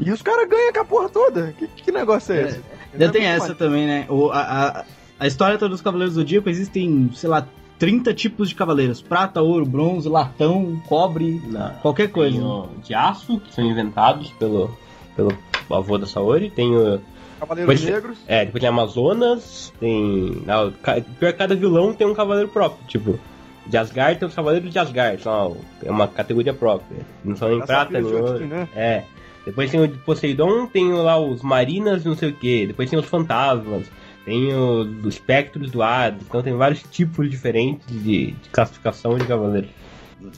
E 0.00 0.10
os 0.10 0.22
caras 0.22 0.48
ganham 0.48 0.72
com 0.72 0.80
a 0.80 0.84
porra 0.86 1.10
toda. 1.10 1.54
Que, 1.58 1.66
que 1.66 1.92
negócio 1.92 2.32
é, 2.32 2.38
É, 2.40 2.46
esse? 2.46 2.62
Ainda 2.94 3.08
tem 3.10 3.26
É 3.26 3.32
muito 3.32 3.44
essa 3.44 3.54
também, 3.54 3.86
né? 3.86 4.06
O, 4.08 4.30
a, 4.30 4.40
a, 4.40 4.84
a 5.20 5.26
história 5.26 5.58
toda 5.58 5.72
dos 5.72 5.82
Cavaleiros 5.82 6.14
do 6.14 6.20
Zodíaco 6.22 6.48
existem, 6.48 7.10
sei 7.14 7.28
lá, 7.28 7.46
30 7.78 8.14
tipos 8.14 8.48
de 8.48 8.54
cavaleiros: 8.54 9.00
prata, 9.02 9.40
ouro, 9.42 9.66
bronze, 9.66 10.08
latão, 10.08 10.80
cobre, 10.86 11.40
qualquer 11.82 12.08
coisa. 12.10 12.36
Tem 12.36 12.44
o 12.46 12.68
de 12.82 12.94
aço, 12.94 13.40
que 13.40 13.52
são 13.54 13.64
inventados 13.64 14.30
pelo, 14.32 14.76
pelo 15.14 15.32
avô 15.70 15.98
da 15.98 16.06
Saori. 16.06 16.50
Tem 16.50 16.74
o. 16.76 17.00
Cavaleiros 17.38 17.80
Depois- 17.80 17.94
negros. 17.94 18.18
É, 18.26 18.44
depois 18.46 18.60
tem 18.60 18.68
Amazonas, 18.68 19.72
tem. 19.78 20.42
Não, 20.46 20.72
pior 21.20 21.32
cada 21.34 21.54
vilão 21.54 21.92
tem 21.92 22.06
um 22.06 22.14
cavaleiro 22.14 22.48
próprio. 22.48 22.86
Tipo, 22.88 23.18
de 23.66 23.76
Asgard 23.76 24.18
tem 24.18 24.26
os 24.28 24.34
cavaleiros 24.34 24.70
de 24.72 24.78
Asgard, 24.78 25.22
são 25.22 25.56
é 25.84 25.90
uma 25.90 26.08
categoria 26.08 26.54
própria. 26.54 27.00
Não 27.24 27.36
são 27.36 27.50
nem 27.50 27.60
prata, 27.60 28.00
nem 28.00 28.04
ouro. 28.04 28.46
Né? 28.46 28.68
É. 28.74 29.02
Depois 29.44 29.70
tem 29.70 29.78
o 29.80 29.86
de 29.86 29.98
Poseidon, 29.98 30.66
tem 30.66 30.92
lá 30.92 31.18
os 31.20 31.42
Marinas 31.42 32.04
e 32.04 32.08
não 32.08 32.16
sei 32.16 32.30
o 32.30 32.32
que. 32.32 32.66
Depois 32.66 32.88
tem 32.90 32.98
os 32.98 33.06
Fantasmas, 33.06 33.86
tem 34.26 34.52
os, 34.52 35.04
os 35.04 35.14
Espectros 35.14 35.70
do 35.70 35.82
Hades. 35.82 36.26
Então 36.28 36.42
tem 36.42 36.52
vários 36.52 36.82
tipos 36.82 37.30
diferentes 37.30 37.86
de, 37.88 38.32
de 38.32 38.48
classificação 38.50 39.16
de 39.16 39.24
cavaleiros. 39.24 39.70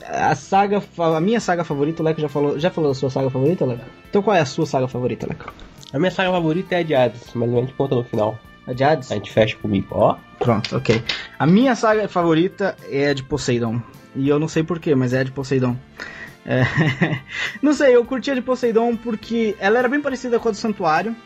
A 0.07 0.35
saga, 0.35 0.83
a 0.99 1.21
minha 1.21 1.41
saga 1.41 1.65
favorita, 1.65 2.03
o 2.03 2.05
Leco 2.05 2.21
já 2.21 2.29
falou, 2.29 2.59
já 2.59 2.71
falou 2.71 2.91
a 2.91 2.95
sua 2.95 3.09
saga 3.09 3.31
favorita, 3.31 3.65
Leco? 3.65 3.85
Então 4.11 4.23
qual 4.23 4.37
é 4.37 4.41
a 4.41 4.45
sua 4.45 4.67
saga 4.67 4.87
favorita, 4.87 5.27
Leco? 5.27 5.53
A 5.93 5.99
minha 5.99 6.11
saga 6.11 6.31
favorita 6.31 6.75
é 6.75 6.81
a 6.81 6.83
de 6.83 6.95
Hades, 6.95 7.31
mas 7.35 7.51
a 7.51 7.57
gente 7.57 7.73
conta 7.73 7.95
no 7.95 8.05
final. 8.05 8.39
A 8.67 8.75
de 8.75 8.85
Hades? 8.85 9.11
A 9.11 9.15
gente 9.15 9.33
fecha 9.33 9.57
comigo, 9.57 9.89
ó. 9.93 10.17
Pronto, 10.39 10.77
ok. 10.77 11.03
A 11.39 11.47
minha 11.47 11.75
saga 11.75 12.07
favorita 12.09 12.77
é 12.91 13.09
a 13.09 13.15
de 13.15 13.23
Poseidon. 13.23 13.81
E 14.15 14.29
eu 14.29 14.39
não 14.39 14.49
sei 14.49 14.63
porquê, 14.63 14.95
mas 14.95 15.15
é 15.15 15.21
a 15.21 15.25
de 15.25 15.33
Poseidon. 15.33 15.75
É, 16.45 16.63
não 17.63 17.73
sei, 17.73 17.97
eu 17.97 18.05
curti 18.05 18.31
a 18.31 18.35
de 18.35 18.43
Poseidon 18.43 18.97
porque 18.97 19.57
ela 19.59 19.79
era 19.79 19.89
bem 19.89 20.03
parecida 20.03 20.39
com 20.39 20.49
a 20.49 20.51
do 20.51 20.57
Santuário. 20.59 21.17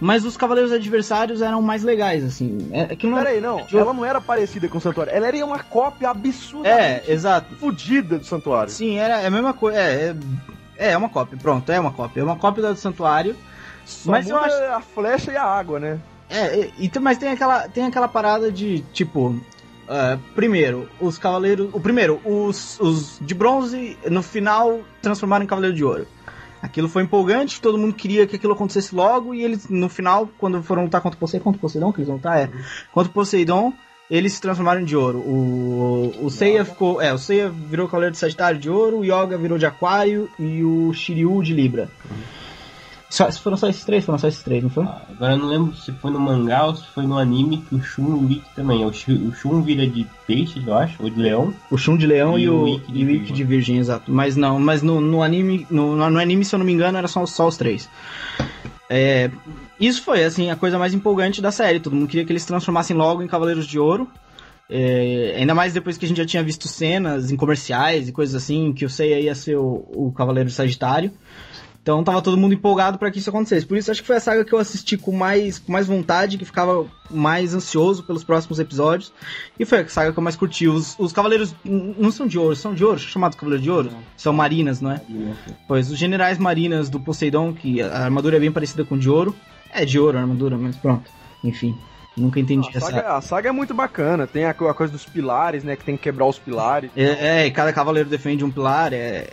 Mas 0.00 0.24
os 0.24 0.36
cavaleiros 0.36 0.72
adversários 0.72 1.40
eram 1.42 1.62
mais 1.62 1.82
legais, 1.84 2.24
assim. 2.24 2.68
É, 2.72 2.92
é 2.92 2.96
que 2.96 3.06
não 3.06 3.18
Peraí, 3.18 3.40
não. 3.40 3.64
Ela 3.72 3.92
não 3.92 4.04
era 4.04 4.20
parecida 4.20 4.68
com 4.68 4.78
o 4.78 4.80
Santuário. 4.80 5.12
Ela 5.14 5.28
era 5.28 5.46
uma 5.46 5.60
cópia 5.60 6.10
absurdamente 6.10 7.08
É, 7.08 7.12
exato. 7.12 7.54
fodida 7.56 8.18
do 8.18 8.24
Santuário. 8.24 8.72
Sim, 8.72 8.98
era 8.98 9.20
é 9.20 9.26
a 9.26 9.30
mesma 9.30 9.52
coisa. 9.54 9.78
É, 9.78 10.16
é, 10.76 10.92
é 10.92 10.96
uma 10.96 11.08
cópia, 11.08 11.38
pronto, 11.40 11.70
é 11.70 11.78
uma 11.78 11.92
cópia. 11.92 12.20
É 12.20 12.24
uma 12.24 12.36
cópia 12.36 12.64
do 12.64 12.76
Santuário. 12.76 13.36
Só 13.84 14.10
mas 14.10 14.28
eu 14.28 14.36
acho. 14.36 14.56
a 14.72 14.80
flecha 14.80 15.32
e 15.32 15.36
a 15.36 15.44
água, 15.44 15.78
né? 15.78 16.00
É, 16.28 16.70
e- 16.78 16.90
mas 17.00 17.18
tem 17.18 17.28
aquela, 17.28 17.68
tem 17.68 17.84
aquela 17.84 18.08
parada 18.08 18.50
de, 18.50 18.80
tipo, 18.92 19.38
ah, 19.88 20.18
primeiro, 20.34 20.88
os 21.00 21.18
cavaleiros. 21.18 21.68
O 21.72 21.80
primeiro, 21.80 22.20
os, 22.24 22.80
os 22.80 23.18
de 23.20 23.34
bronze, 23.34 23.96
no 24.10 24.22
final, 24.22 24.80
transformaram 25.00 25.44
em 25.44 25.46
cavaleiro 25.46 25.76
de 25.76 25.84
ouro. 25.84 26.06
Aquilo 26.62 26.88
foi 26.88 27.02
empolgante, 27.02 27.60
todo 27.60 27.76
mundo 27.76 27.92
queria 27.92 28.24
que 28.24 28.36
aquilo 28.36 28.52
acontecesse 28.52 28.94
logo, 28.94 29.34
e 29.34 29.42
eles, 29.42 29.68
no 29.68 29.88
final, 29.88 30.30
quando 30.38 30.62
foram 30.62 30.84
lutar 30.84 31.00
contra 31.00 31.16
o 31.16 31.20
Poseidon, 31.20 31.42
contra 31.42 31.58
o 31.58 31.60
Poseidon, 31.60 31.92
que 31.92 31.98
eles 31.98 32.06
vão 32.06 32.16
lutar, 32.16 32.38
é. 32.38 32.50
Contra 32.92 33.10
o 33.10 33.12
Poseidon, 33.12 33.72
eles 34.08 34.34
se 34.34 34.40
transformaram 34.40 34.84
de 34.84 34.96
ouro. 34.96 35.18
O, 35.18 36.12
o 36.22 36.30
Seiya 36.30 36.64
ficou. 36.64 37.00
É, 37.00 37.12
o 37.12 37.18
Seiya 37.18 37.48
virou 37.48 37.88
cavaleiro 37.88 38.12
de 38.12 38.18
Sagitário 38.18 38.60
de 38.60 38.70
ouro, 38.70 38.98
o 38.98 39.04
Yoga 39.04 39.36
virou 39.36 39.58
de 39.58 39.66
Aquário 39.66 40.28
e 40.38 40.62
o 40.62 40.92
Shiryu 40.92 41.42
de 41.42 41.52
Libra. 41.52 41.90
Só, 43.12 43.30
foram 43.30 43.58
só 43.58 43.68
esses 43.68 43.84
três? 43.84 44.06
Foram 44.06 44.18
só 44.18 44.26
esses 44.26 44.42
três, 44.42 44.62
não 44.62 44.70
foi? 44.70 44.84
Agora 44.84 45.34
eu 45.34 45.38
não 45.38 45.46
lembro 45.46 45.76
se 45.76 45.92
foi 45.92 46.10
no 46.10 46.18
mangá 46.18 46.64
ou 46.64 46.74
se 46.74 46.86
foi 46.94 47.06
no 47.06 47.18
anime 47.18 47.58
que 47.58 47.74
o 47.74 47.82
Shun 47.82 48.08
e 48.08 48.24
o 48.24 48.32
Ikki 48.32 48.54
também. 48.54 48.86
O 48.86 48.90
Shun, 48.90 49.28
o 49.28 49.34
Shun 49.34 49.60
vira 49.60 49.86
de 49.86 50.06
peixe, 50.26 50.62
eu 50.66 50.72
acho, 50.72 50.94
ou 50.98 51.10
de 51.10 51.20
leão. 51.20 51.52
O 51.70 51.76
Shun 51.76 51.98
de 51.98 52.06
leão 52.06 52.38
e, 52.38 52.44
E 52.44 52.48
o 52.48 52.66
Ikki 52.66 52.90
de 52.90 53.12
Ikki 53.12 53.32
de 53.34 53.44
virgem, 53.44 53.76
exato. 53.76 54.10
Mas 54.10 54.34
não, 54.34 54.58
mas 54.58 54.82
no, 54.82 54.98
no 54.98 55.22
anime, 55.22 55.66
no, 55.70 55.94
no 55.94 56.18
anime, 56.18 56.42
se 56.42 56.54
eu 56.54 56.58
não 56.58 56.64
me 56.64 56.72
engano, 56.72 56.96
era 56.96 57.06
só, 57.06 57.26
só 57.26 57.46
os 57.46 57.58
três. 57.58 57.86
É, 58.88 59.30
isso 59.78 60.02
foi, 60.02 60.24
assim, 60.24 60.50
a 60.50 60.56
coisa 60.56 60.78
mais 60.78 60.94
empolgante 60.94 61.42
da 61.42 61.50
série. 61.50 61.80
Todo 61.80 61.94
mundo 61.94 62.08
queria 62.08 62.24
que 62.24 62.32
eles 62.32 62.40
se 62.40 62.48
transformassem 62.48 62.96
logo 62.96 63.22
em 63.22 63.26
Cavaleiros 63.26 63.66
de 63.66 63.78
Ouro. 63.78 64.08
É, 64.70 65.34
ainda 65.36 65.54
mais 65.54 65.74
depois 65.74 65.98
que 65.98 66.06
a 66.06 66.08
gente 66.08 66.16
já 66.16 66.24
tinha 66.24 66.42
visto 66.42 66.66
cenas 66.66 67.30
em 67.30 67.36
comerciais 67.36 68.08
e 68.08 68.12
coisas 68.12 68.34
assim, 68.34 68.72
que 68.72 68.86
o 68.86 68.88
Seiya 68.88 69.20
ia 69.20 69.34
ser 69.34 69.58
o, 69.58 69.84
o 69.92 70.12
Cavaleiro 70.16 70.48
Sagitário. 70.48 71.12
Então 71.82 72.04
tava 72.04 72.22
todo 72.22 72.36
mundo 72.36 72.54
empolgado 72.54 72.96
para 72.96 73.10
que 73.10 73.18
isso 73.18 73.28
acontecesse. 73.28 73.66
Por 73.66 73.76
isso 73.76 73.90
acho 73.90 74.00
que 74.00 74.06
foi 74.06 74.16
a 74.16 74.20
saga 74.20 74.44
que 74.44 74.52
eu 74.52 74.58
assisti 74.58 74.96
com 74.96 75.10
mais, 75.10 75.58
com 75.58 75.72
mais 75.72 75.86
vontade, 75.86 76.38
que 76.38 76.44
ficava 76.44 76.86
mais 77.10 77.54
ansioso 77.54 78.04
pelos 78.04 78.22
próximos 78.22 78.60
episódios. 78.60 79.12
E 79.58 79.64
foi 79.64 79.80
a 79.80 79.88
saga 79.88 80.12
que 80.12 80.18
eu 80.18 80.22
mais 80.22 80.36
curti. 80.36 80.68
Os, 80.68 80.96
os 80.96 81.12
cavaleiros 81.12 81.54
não 81.64 82.12
são 82.12 82.28
de 82.28 82.38
ouro, 82.38 82.54
são 82.54 82.72
de 82.72 82.84
ouro, 82.84 83.00
chamados 83.00 83.36
cavaleiros 83.36 83.64
de 83.64 83.70
ouro? 83.70 83.90
São 84.16 84.32
marinas, 84.32 84.80
não 84.80 84.92
é? 84.92 85.00
Pois 85.66 85.90
os 85.90 85.98
generais 85.98 86.38
marinas 86.38 86.88
do 86.88 87.00
Poseidon, 87.00 87.52
que 87.52 87.82
a 87.82 88.04
armadura 88.04 88.36
é 88.36 88.40
bem 88.40 88.52
parecida 88.52 88.84
com 88.84 88.96
de 88.96 89.10
ouro. 89.10 89.34
É 89.72 89.84
de 89.84 89.98
ouro 89.98 90.16
a 90.18 90.20
armadura, 90.20 90.56
mas 90.56 90.76
pronto. 90.76 91.10
Enfim, 91.42 91.76
nunca 92.16 92.38
entendi 92.40 92.68
A 92.74 92.76
essa. 92.78 92.86
saga, 92.90 93.16
a 93.16 93.20
saga 93.20 93.48
é 93.48 93.52
muito 93.52 93.72
bacana. 93.74 94.26
Tem 94.26 94.44
a, 94.44 94.50
a 94.50 94.54
coisa 94.74 94.92
dos 94.92 95.04
pilares, 95.06 95.64
né? 95.64 95.76
Que 95.76 95.84
tem 95.84 95.96
que 95.96 96.02
quebrar 96.02 96.26
os 96.26 96.38
pilares. 96.38 96.90
É, 96.96 97.42
é, 97.42 97.46
e 97.46 97.50
cada 97.50 97.72
cavaleiro 97.72 98.08
defende 98.08 98.44
um 98.44 98.50
pilar. 98.50 98.92
É... 98.92 99.28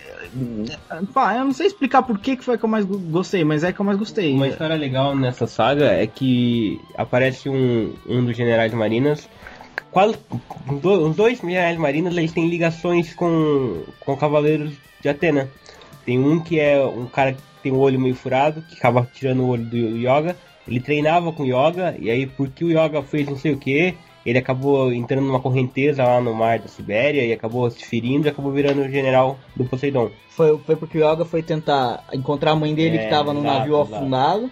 Pá, 1.13 1.35
eu 1.35 1.45
não 1.45 1.53
sei 1.53 1.67
explicar 1.67 2.03
por 2.03 2.19
que, 2.19 2.35
que 2.37 2.43
foi 2.43 2.57
que 2.57 2.63
eu 2.63 2.69
mais 2.69 2.85
go- 2.85 2.97
gostei, 2.99 3.43
mas 3.43 3.63
é 3.63 3.71
que 3.73 3.79
eu 3.79 3.85
mais 3.85 3.97
gostei. 3.97 4.33
Uma 4.33 4.47
história 4.47 4.75
legal 4.75 5.15
nessa 5.15 5.47
saga 5.47 5.85
é 5.85 6.05
que 6.07 6.79
aparece 6.97 7.49
um, 7.49 7.93
um 8.07 8.23
dos 8.25 8.35
generais 8.37 8.73
marinas. 8.73 9.27
Quase, 9.91 10.15
do- 10.81 11.07
os 11.09 11.15
dois 11.15 11.39
generais 11.39 11.77
marinas 11.77 12.15
eles 12.15 12.31
têm 12.31 12.47
ligações 12.49 13.13
com, 13.15 13.83
com 13.99 14.15
cavaleiros 14.15 14.71
de 15.01 15.09
Atena. 15.09 15.49
Tem 16.05 16.19
um 16.19 16.39
que 16.39 16.59
é 16.59 16.79
um 16.83 17.05
cara 17.07 17.33
que 17.33 17.39
tem 17.63 17.71
o 17.71 17.77
olho 17.79 17.99
meio 17.99 18.15
furado, 18.15 18.61
que 18.61 18.75
acaba 18.77 19.07
tirando 19.13 19.41
o 19.41 19.47
olho 19.47 19.65
do 19.65 19.75
Yoga. 19.77 20.35
Ele 20.69 20.79
treinava 20.79 21.31
com 21.31 21.43
o 21.43 21.45
Yoga, 21.45 21.95
e 21.99 22.09
aí 22.09 22.25
porque 22.25 22.63
o 22.63 22.69
Yoga 22.69 23.01
fez 23.01 23.27
não 23.27 23.37
sei 23.37 23.53
o 23.53 23.57
que, 23.57 23.95
ele 24.25 24.37
acabou 24.37 24.91
entrando 24.93 25.25
numa 25.25 25.39
correnteza 25.39 26.03
lá 26.03 26.21
no 26.21 26.33
mar 26.33 26.59
da 26.59 26.67
Sibéria 26.67 27.25
e 27.25 27.33
acabou 27.33 27.69
se 27.71 27.85
ferindo 27.85 28.27
e 28.27 28.29
acabou 28.29 28.51
virando 28.51 28.81
o 28.81 28.89
general 28.89 29.39
do 29.55 29.63
Poseidon. 29.65 30.09
Foi, 30.29 30.57
foi 30.59 30.75
porque 30.75 30.97
o 30.97 31.01
Yoga 31.11 31.25
foi 31.25 31.41
tentar 31.41 32.03
encontrar 32.13 32.51
a 32.51 32.55
mãe 32.55 32.73
dele 32.75 32.97
É, 32.97 33.03
que 33.05 33.09
tava 33.09 33.33
no 33.33 33.39
exato, 33.39 33.57
navio 33.57 33.75
exato. 33.81 33.95
afundado. 33.95 34.51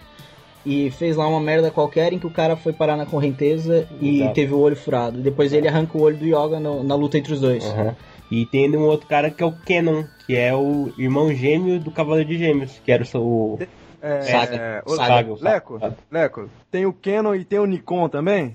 E 0.66 0.90
fez 0.90 1.16
lá 1.16 1.26
uma 1.26 1.40
merda 1.40 1.70
qualquer 1.70 2.12
em 2.12 2.18
que 2.18 2.26
o 2.26 2.30
cara 2.30 2.54
foi 2.56 2.72
parar 2.74 2.96
na 2.96 3.06
correnteza 3.06 3.88
e 4.02 4.16
Exato. 4.20 4.34
teve 4.34 4.52
o 4.52 4.58
olho 4.58 4.76
furado. 4.76 5.18
Depois 5.18 5.52
ele 5.52 5.66
arranca 5.68 5.96
o 5.96 6.02
olho 6.02 6.16
do 6.18 6.26
Yoga 6.26 6.60
no- 6.60 6.82
na 6.82 6.94
luta 6.94 7.16
entre 7.16 7.32
os 7.32 7.40
dois. 7.40 7.64
Aham. 7.64 7.94
E 8.30 8.44
tem 8.44 8.68
um 8.76 8.82
outro 8.82 9.06
cara 9.06 9.30
que 9.30 9.42
é 9.42 9.46
o 9.46 9.52
Kenon, 9.52 10.04
que 10.26 10.36
é 10.36 10.54
o 10.54 10.92
irmão 10.98 11.32
gêmeo 11.32 11.78
do 11.78 11.90
Cavaleiro 11.90 12.28
de 12.28 12.36
Gêmeos, 12.38 12.78
que 12.84 12.92
era 12.92 13.02
o 13.02 13.06
seu. 13.06 13.58
É, 14.00 14.22
Saga. 14.22 14.56
é, 14.56 14.82
o- 14.86 14.96
Saga. 14.96 15.34
Leco, 15.40 15.80
Leco, 16.10 16.50
tem 16.70 16.86
o 16.86 16.92
Canon 16.92 17.34
e 17.34 17.44
tem 17.44 17.58
o 17.58 17.66
Nikon 17.66 18.08
também? 18.08 18.54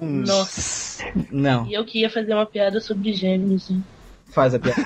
Nossa. 0.00 1.04
Não, 1.30 1.66
E 1.66 1.74
eu 1.74 1.84
que 1.84 2.00
ia 2.00 2.08
fazer 2.10 2.32
uma 2.32 2.46
piada 2.46 2.80
sobre 2.80 3.12
gêmeos. 3.12 3.70
hein? 3.70 3.84
Faz 4.32 4.54
a 4.54 4.58
piada. 4.58 4.82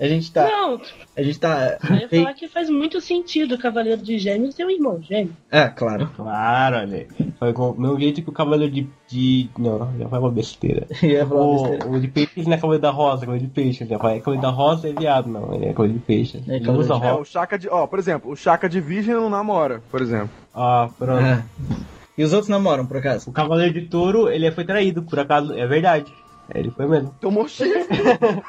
A 0.00 0.06
gente 0.08 0.32
tá. 0.32 0.44
Não, 0.48 0.80
A 1.16 1.22
gente 1.22 1.38
tá. 1.38 1.78
eu 1.88 1.96
ia 1.96 2.08
falar 2.08 2.34
que 2.34 2.48
faz 2.48 2.68
muito 2.70 3.00
sentido 3.00 3.54
o 3.54 3.58
Cavaleiro 3.58 4.02
de 4.02 4.18
Gêmeos 4.18 4.54
ter 4.54 4.64
um 4.64 4.70
irmão 4.70 5.00
gêmeo. 5.02 5.36
É, 5.50 5.68
claro. 5.68 6.08
Claro, 6.16 6.76
olha. 6.76 7.06
Foi 7.38 7.52
com 7.52 7.70
o 7.70 7.80
mesmo 7.80 7.98
jeito 8.00 8.22
que 8.22 8.28
o 8.28 8.32
Cavaleiro 8.32 8.72
de. 8.72 8.88
de... 9.08 9.48
Não, 9.58 9.90
já 9.98 10.08
foi 10.08 10.18
uma 10.18 10.30
besteira. 10.30 10.86
Ia 11.02 11.26
falar 11.26 11.42
uma 11.42 11.52
besteira. 11.68 11.86
O, 11.86 11.94
o 11.96 12.00
de 12.00 12.08
peixes 12.08 12.46
não 12.46 12.54
é 12.54 12.56
Cavaleiro 12.56 12.82
da 12.82 12.90
Rosa, 12.90 13.16
é 13.18 13.26
Cavaleiro 13.26 13.46
de 13.46 13.52
Peixes. 13.52 13.88
Né? 13.88 13.96
É 13.96 13.98
Cavaleiro 13.98 14.40
da 14.42 14.50
Rosa 14.50 14.88
é 14.88 14.92
viado, 14.92 15.28
não. 15.28 15.54
Ele 15.54 15.66
é 15.66 15.72
Cavaleiro 15.72 15.98
de 15.98 16.04
Peixes. 16.04 16.48
É, 16.48 16.56
Ele 16.56 16.70
usa 16.70 16.94
de- 16.94 17.04
É, 17.04 17.10
rosa. 17.10 17.20
o 17.20 17.24
Chaka 17.24 17.58
de. 17.58 17.68
Ó, 17.68 17.86
por 17.86 17.98
exemplo, 17.98 18.30
o 18.32 18.36
Chaka 18.36 18.68
de 18.68 18.80
Virgem 18.80 19.14
não 19.14 19.28
namora, 19.30 19.82
por 19.90 20.00
exemplo. 20.00 20.30
Ah, 20.54 20.88
pronto. 20.98 21.20
É. 21.24 21.42
E 22.18 22.22
os 22.24 22.34
outros 22.34 22.50
namoram, 22.50 22.84
por 22.84 22.98
acaso? 22.98 23.30
O 23.30 23.32
Cavaleiro 23.32 23.72
de 23.72 23.86
Touro, 23.86 24.28
ele 24.28 24.50
foi 24.50 24.62
traído, 24.62 25.02
por 25.04 25.18
acaso. 25.18 25.54
É 25.54 25.66
verdade. 25.66 26.12
Ele 26.54 26.70
foi 26.70 26.86
mesmo. 26.86 27.14
Tomou 27.20 27.48
chifre. 27.48 27.86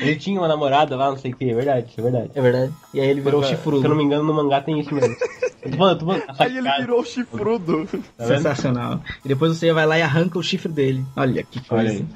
Ele 0.00 0.16
tinha 0.16 0.40
uma 0.40 0.48
namorada 0.48 0.96
lá, 0.96 1.10
não 1.10 1.18
sei 1.18 1.32
o 1.32 1.36
que, 1.36 1.50
é 1.50 1.54
verdade, 1.54 1.92
é 1.96 2.02
verdade. 2.02 2.30
É 2.34 2.40
verdade. 2.40 2.72
E 2.94 3.00
aí 3.00 3.08
ele 3.08 3.20
virou 3.20 3.42
Se 3.42 3.48
eu 3.50 3.52
não 3.52 3.58
chifrudo. 3.58 3.94
me 3.96 4.04
engano, 4.04 4.22
no 4.24 4.34
mangá 4.34 4.60
tem 4.60 4.78
isso 4.80 4.94
mesmo. 4.94 5.14
Falando, 5.76 6.12
essa 6.12 6.44
Aí 6.44 6.58
ele 6.58 6.70
virou 6.78 7.04
chifrudo. 7.04 7.86
tá? 8.16 8.26
Sensacional. 8.26 9.00
E 9.24 9.28
depois 9.28 9.56
você 9.56 9.72
vai 9.72 9.86
lá 9.86 9.98
e 9.98 10.02
arranca 10.02 10.38
o 10.38 10.42
chifre 10.42 10.70
dele. 10.70 11.04
Olha 11.16 11.42
que 11.42 11.60
Olha 11.70 11.88
coisa. 11.88 12.04
aí. 12.04 12.06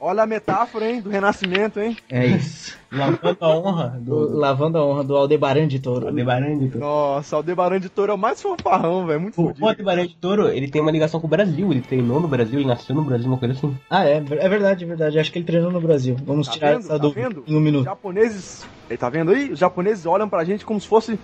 Olha 0.00 0.22
a 0.22 0.26
metáfora, 0.26 0.88
hein, 0.90 1.00
do 1.02 1.10
renascimento, 1.10 1.78
hein? 1.78 1.94
É 2.10 2.26
isso. 2.26 2.78
Lavando 2.90 3.36
a 3.40 3.48
honra 3.56 3.98
do 4.00 4.36
lavando 4.36 4.78
a 4.78 4.84
honra 4.84 5.04
do 5.04 5.16
Aldebaran 5.16 5.68
de 5.68 5.78
Touro. 5.78 6.08
Aldebaran 6.08 6.58
de 6.58 6.68
Touro. 6.70 6.80
Nossa, 6.84 7.36
o 7.36 7.38
Aldebaran 7.38 7.78
de 7.78 7.88
Touro 7.88 8.10
é 8.10 8.14
o 8.14 8.18
mais 8.18 8.42
fanfarrão, 8.42 9.06
velho. 9.06 9.20
Muito 9.20 9.40
O, 9.40 9.54
o 9.60 9.68
Aldebaran 9.68 10.06
de 10.08 10.16
Touro, 10.16 10.48
ele 10.48 10.68
tem 10.68 10.80
uma 10.82 10.90
ligação 10.90 11.20
com 11.20 11.26
o 11.26 11.30
Brasil. 11.30 11.70
Ele 11.70 11.82
treinou 11.82 12.18
no 12.18 12.26
Brasil, 12.26 12.58
ele 12.58 12.66
nasceu 12.68 12.94
no 12.96 13.02
Brasil, 13.04 13.28
uma 13.28 13.36
coisa 13.38 13.54
assim. 13.54 13.76
Ah, 13.88 14.04
é, 14.04 14.16
é 14.16 14.48
verdade, 14.48 14.82
é 14.82 14.86
verdade. 14.88 15.18
Acho 15.20 15.30
que 15.30 15.38
ele 15.38 15.44
treinou 15.46 15.70
no 15.70 15.80
Brasil. 15.80 16.16
Vamos 16.24 16.48
Tá 16.48 16.52
tirar 16.54 16.68
vendo? 16.72 16.78
essa 16.80 16.88
Tá 16.88 16.98
dúvida 16.98 17.28
vendo? 17.28 17.44
em 17.46 17.54
um 17.54 17.58
Os 17.58 17.62
minuto. 17.62 17.84
japoneses. 17.84 18.66
Ei, 18.88 18.96
Tá 18.96 19.08
vendo 19.08 19.30
aí? 19.30 19.52
Os 19.52 19.58
japoneses 19.60 20.04
olham 20.06 20.28
pra 20.28 20.42
gente 20.42 20.64
como 20.64 20.80
se 20.80 20.88
fosse. 20.88 21.16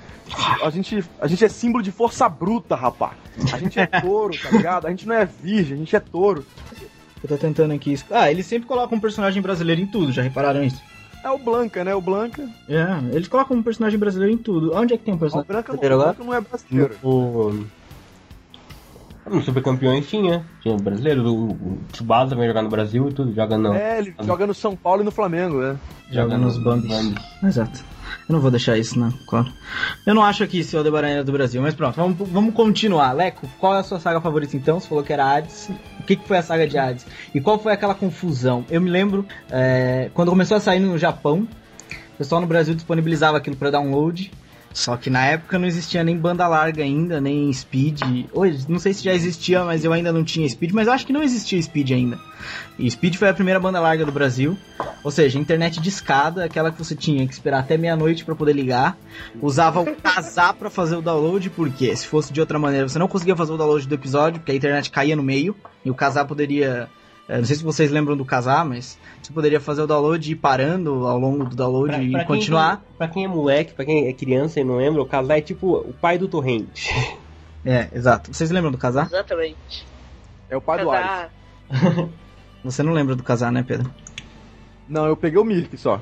A 0.63 0.71
gente, 0.71 1.03
a 1.21 1.27
gente 1.27 1.45
é 1.45 1.49
símbolo 1.49 1.83
de 1.83 1.91
força 1.91 2.29
bruta, 2.29 2.77
rapá. 2.77 3.15
A 3.53 3.59
gente 3.59 3.81
é 3.81 3.87
touro, 3.87 4.35
tá 4.41 4.51
ligado? 4.51 4.87
A 4.87 4.91
gente 4.91 5.09
não 5.09 5.15
é 5.17 5.25
virgem, 5.25 5.75
a 5.75 5.79
gente 5.79 5.97
é 5.97 6.01
touro. 6.01 6.47
Eu 7.23 7.29
tô 7.29 7.37
tentando 7.37 7.73
aqui. 7.73 7.99
Ah, 8.11 8.31
eles 8.31 8.47
sempre 8.47 8.69
colocam 8.69 8.99
um 8.99 9.01
personagem 9.01 9.43
brasileiro 9.43 9.81
em 9.81 9.87
tudo, 9.87 10.13
já 10.13 10.23
repararam 10.23 10.63
isso? 10.63 10.83
É 11.25 11.31
o 11.31 11.39
Blanca, 11.39 11.83
né? 11.83 11.95
O 11.95 12.01
Blanca. 12.01 12.49
É, 12.69 12.87
eles 13.13 13.27
colocam 13.27 13.57
um 13.57 13.63
personagem 13.63 13.99
brasileiro 13.99 14.33
em 14.33 14.39
tudo. 14.39 14.73
Onde 14.75 14.95
é 14.95 14.97
que 14.97 15.05
tem 15.05 15.15
um 15.15 15.17
O 15.17 15.21
personagem 15.21 15.49
brasileiro 15.49 15.97
o 15.97 16.01
agora? 16.01 16.15
Blanca 16.15 16.25
não 16.25 16.35
é 16.35 16.41
brasileiro. 16.41 16.95
O... 17.03 17.65
No 19.29 19.43
Super 19.43 19.63
Campeões 19.63 20.09
tinha. 20.09 20.45
Tinha 20.63 20.75
o 20.75 20.79
brasileiro, 20.79 21.27
o, 21.27 21.51
o 21.51 21.79
Tsubasa 21.91 22.31
também 22.31 22.47
jogar 22.47 22.63
no 22.63 22.69
Brasil 22.69 23.09
e 23.09 23.13
tudo, 23.13 23.35
joga 23.35 23.59
não. 23.59 23.75
É, 23.75 23.99
ele 23.99 24.15
joga 24.23 24.47
no 24.47 24.55
São 24.55 24.77
Paulo 24.77 25.03
e 25.03 25.05
no 25.05 25.11
Flamengo, 25.11 25.61
né? 25.61 25.77
Joga 26.13 26.39
nos 26.39 26.59
Bambis. 26.59 26.93
Exato. 27.43 27.85
Eu 28.29 28.33
não 28.33 28.41
vou 28.41 28.51
deixar 28.51 28.77
isso, 28.77 28.99
não, 28.99 29.13
claro. 29.25 29.53
Eu 30.05 30.13
não 30.13 30.23
acho 30.23 30.43
aqui 30.43 30.65
se 30.65 30.75
o 30.75 30.79
Aldebaran 30.79 31.09
era 31.09 31.25
do 31.25 31.31
Brasil, 31.31 31.63
mas 31.63 31.75
pronto, 31.75 31.95
vamos, 31.95 32.29
vamos 32.29 32.55
continuar. 32.55 33.13
Leco, 33.13 33.49
qual 33.61 33.77
é 33.77 33.79
a 33.79 33.83
sua 33.85 34.01
saga 34.01 34.21
favorita 34.21 34.57
então? 34.57 34.81
Você 34.81 34.89
falou 34.89 35.05
que 35.05 35.13
era 35.13 35.25
Hades. 35.25 35.71
O 36.01 36.03
que, 36.03 36.17
que 36.17 36.27
foi 36.27 36.39
a 36.39 36.43
saga 36.43 36.67
de 36.67 36.77
Hades? 36.77 37.07
E 37.33 37.41
qual 37.41 37.57
foi 37.57 37.73
aquela 37.73 37.95
confusão? 37.95 38.65
Eu 38.69 38.81
me 38.81 38.91
lembro, 38.91 39.25
é, 39.49 40.11
quando 40.13 40.31
começou 40.31 40.57
a 40.57 40.61
sair 40.61 40.81
no 40.81 40.99
Japão, 40.99 41.47
o 42.15 42.19
pessoal 42.19 42.41
no 42.41 42.49
Brasil 42.49 42.75
disponibilizava 42.75 43.37
aquilo 43.37 43.55
para 43.55 43.71
download. 43.71 44.33
Só 44.77 44.95
que 44.95 45.09
na 45.09 45.25
época 45.25 45.59
não 45.59 45.67
existia 45.67 46.05
nem 46.05 46.19
banda 46.19 46.47
larga 46.47 46.83
ainda, 46.83 47.19
nem 47.19 47.51
speed. 47.51 48.27
Hoje, 48.31 48.67
não 48.69 48.79
sei 48.79 48.93
se 48.93 49.03
já 49.03 49.15
existia, 49.15 49.65
mas 49.65 49.87
eu 49.87 49.91
ainda 49.91 50.13
não 50.13 50.23
tinha 50.23 50.47
speed, 50.47 50.73
mas 50.73 50.87
eu 50.87 50.93
acho 50.93 51.07
que 51.07 51.15
não 51.15 51.23
existia 51.23 51.61
speed 51.63 51.93
ainda. 51.93 52.19
E 52.79 52.91
speed 52.91 53.17
foi 53.17 53.31
a 53.31 53.33
primeira 53.33 53.59
banda 53.59 53.81
larga 53.81 54.05
do 54.05 54.13
Brasil. 54.13 54.55
Ou 55.03 55.11
seja, 55.11 55.39
internet 55.39 55.81
de 55.81 55.89
escada, 55.89 56.45
aquela 56.45 56.71
que 56.71 56.79
você 56.79 56.95
tinha 56.95 57.27
que 57.27 57.33
esperar 57.33 57.61
até 57.61 57.79
meia-noite 57.79 58.23
para 58.23 58.35
poder 58.35 58.53
ligar. 58.53 58.99
Usava 59.41 59.81
o 59.81 59.97
casar 59.97 60.53
para 60.53 60.69
fazer 60.69 60.97
o 60.97 61.01
download, 61.01 61.49
porque 61.49 61.97
se 61.97 62.07
fosse 62.07 62.31
de 62.31 62.39
outra 62.39 62.59
maneira, 62.59 62.87
você 62.87 62.99
não 62.99 63.09
conseguia 63.09 63.35
fazer 63.35 63.55
o 63.55 63.57
download 63.57 63.89
do 63.89 63.95
episódio, 63.95 64.41
porque 64.41 64.53
a 64.53 64.57
internet 64.57 64.91
caía 64.91 65.17
no 65.17 65.23
meio. 65.23 65.57
E 65.87 65.91
o 65.91 65.95
casar 65.95 66.27
poderia. 66.27 66.87
É, 67.29 67.39
Não 67.39 67.45
sei 67.45 67.57
se 67.57 67.65
vocês 67.65 67.91
lembram 67.91 68.17
do 68.17 68.25
casar, 68.25 68.65
mas 68.65 68.99
você 69.23 69.33
poderia 69.33 69.61
fazer 69.61 69.83
o 69.83 69.87
download 69.87 70.29
e 70.29 70.33
ir 70.33 70.37
parando 70.37 71.07
ao 71.07 71.19
longo 71.19 71.45
do 71.45 71.57
download 71.57 71.93
Pra- 71.95 72.03
e 72.03 72.11
pra 72.11 72.19
quem- 72.21 72.27
continuar. 72.29 72.85
Pra 72.99 73.09
quem 73.09 73.25
é 73.25 73.29
moleque, 73.29 73.75
pra 73.75 73.85
quem 73.85 74.07
é 74.09 74.13
criança 74.13 74.61
e 74.61 74.65
não 74.65 74.77
lembra, 74.77 75.03
o 75.03 75.07
casar 75.07 75.39
é 75.39 75.41
tipo 75.41 75.77
o 75.79 75.93
pai 75.93 76.19
do 76.19 76.29
torrente. 76.29 76.91
É, 77.69 77.89
exato. 77.93 78.33
Vocês 78.33 78.49
lembram 78.53 78.71
do 78.71 78.79
casar? 78.79 79.07
Exatamente. 79.07 79.85
É 80.49 80.57
o 80.57 80.61
pai 80.61 80.85
do 80.85 80.89
Ares. 80.89 81.05
Casar. 81.11 81.31
Você 82.63 82.81
não 82.85 82.93
lembra 82.93 83.17
do 83.17 83.25
casar, 83.25 83.51
né, 83.51 83.65
Pedro? 83.67 83.91
Não, 84.89 85.05
eu 85.07 85.17
peguei 85.17 85.37
o 85.37 85.45
Mirk 85.45 85.77
só. 85.77 86.01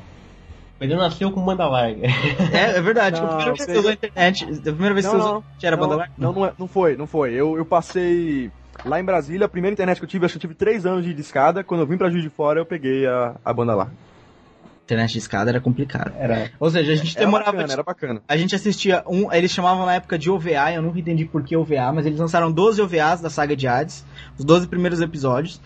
Ele 0.78 0.94
nasceu 0.94 1.30
com 1.32 1.42
banda 1.42 1.66
larga. 1.66 2.06
É, 2.52 2.76
é 2.76 2.80
verdade. 2.82 3.18
Não, 3.18 3.28
a 3.30 3.36
primeira 3.36 3.52
vez 3.54 3.64
que 3.64 3.70
eu 3.70 3.74
você 3.76 3.78
usou 3.78 3.90
a 3.90 3.94
internet, 3.94 4.44
a 4.44 4.46
primeira 4.72 4.92
vez 4.94 5.06
que 5.06 5.12
Não, 5.12 5.18
você 5.18 5.24
usou 5.26 5.32
não. 5.32 5.36
a 5.36 5.40
internet 5.56 5.64
era 5.66 5.76
banda 5.78 5.88
não, 5.92 5.96
larga? 5.98 6.14
não, 6.18 6.32
não, 6.34 6.44
é- 6.46 6.52
não 6.58 6.68
foi, 6.68 6.96
não 6.98 7.06
foi. 7.06 7.32
Eu, 7.32 7.56
eu 7.56 7.64
passei 7.64 8.50
lá 8.84 9.00
em 9.00 9.04
Brasília, 9.04 9.46
a 9.46 9.48
primeira 9.48 9.72
internet 9.72 9.98
que 9.98 10.04
eu 10.04 10.08
tive, 10.08 10.24
acho 10.26 10.32
que 10.32 10.38
eu 10.38 10.40
tive 10.40 10.54
três 10.54 10.86
anos 10.86 11.04
de 11.04 11.12
discada. 11.14 11.62
Quando 11.64 11.80
eu 11.80 11.86
vim 11.86 11.96
pra 11.96 12.10
Juiz 12.10 12.22
de 12.22 12.30
Fora, 12.30 12.60
eu 12.60 12.66
peguei 12.66 13.06
a, 13.06 13.34
a 13.44 13.52
banda 13.52 13.74
lá. 13.74 13.90
Internet 14.84 15.12
de 15.12 15.18
escada 15.18 15.50
era 15.50 15.60
complicado. 15.60 16.12
Era. 16.18 16.50
Ou 16.60 16.70
seja, 16.70 16.92
a 16.92 16.94
gente 16.94 17.16
Era 17.16 17.24
demorava. 17.24 17.52
bacana, 17.52 17.72
era 17.72 17.82
bacana. 17.82 18.22
A 18.28 18.36
gente 18.36 18.54
assistia 18.54 19.02
um. 19.06 19.32
Eles 19.32 19.50
chamavam 19.50 19.86
na 19.86 19.94
época 19.94 20.18
de 20.18 20.30
OVA, 20.30 20.72
eu 20.74 20.82
nunca 20.82 20.98
entendi 21.00 21.24
por 21.24 21.42
que 21.42 21.56
OVA, 21.56 21.90
mas 21.92 22.04
eles 22.04 22.18
lançaram 22.18 22.52
12 22.52 22.82
OVAs 22.82 23.20
da 23.22 23.30
saga 23.30 23.56
de 23.56 23.66
Hades, 23.66 24.04
os 24.38 24.44
12 24.44 24.66
primeiros 24.68 25.00
episódios. 25.00 25.58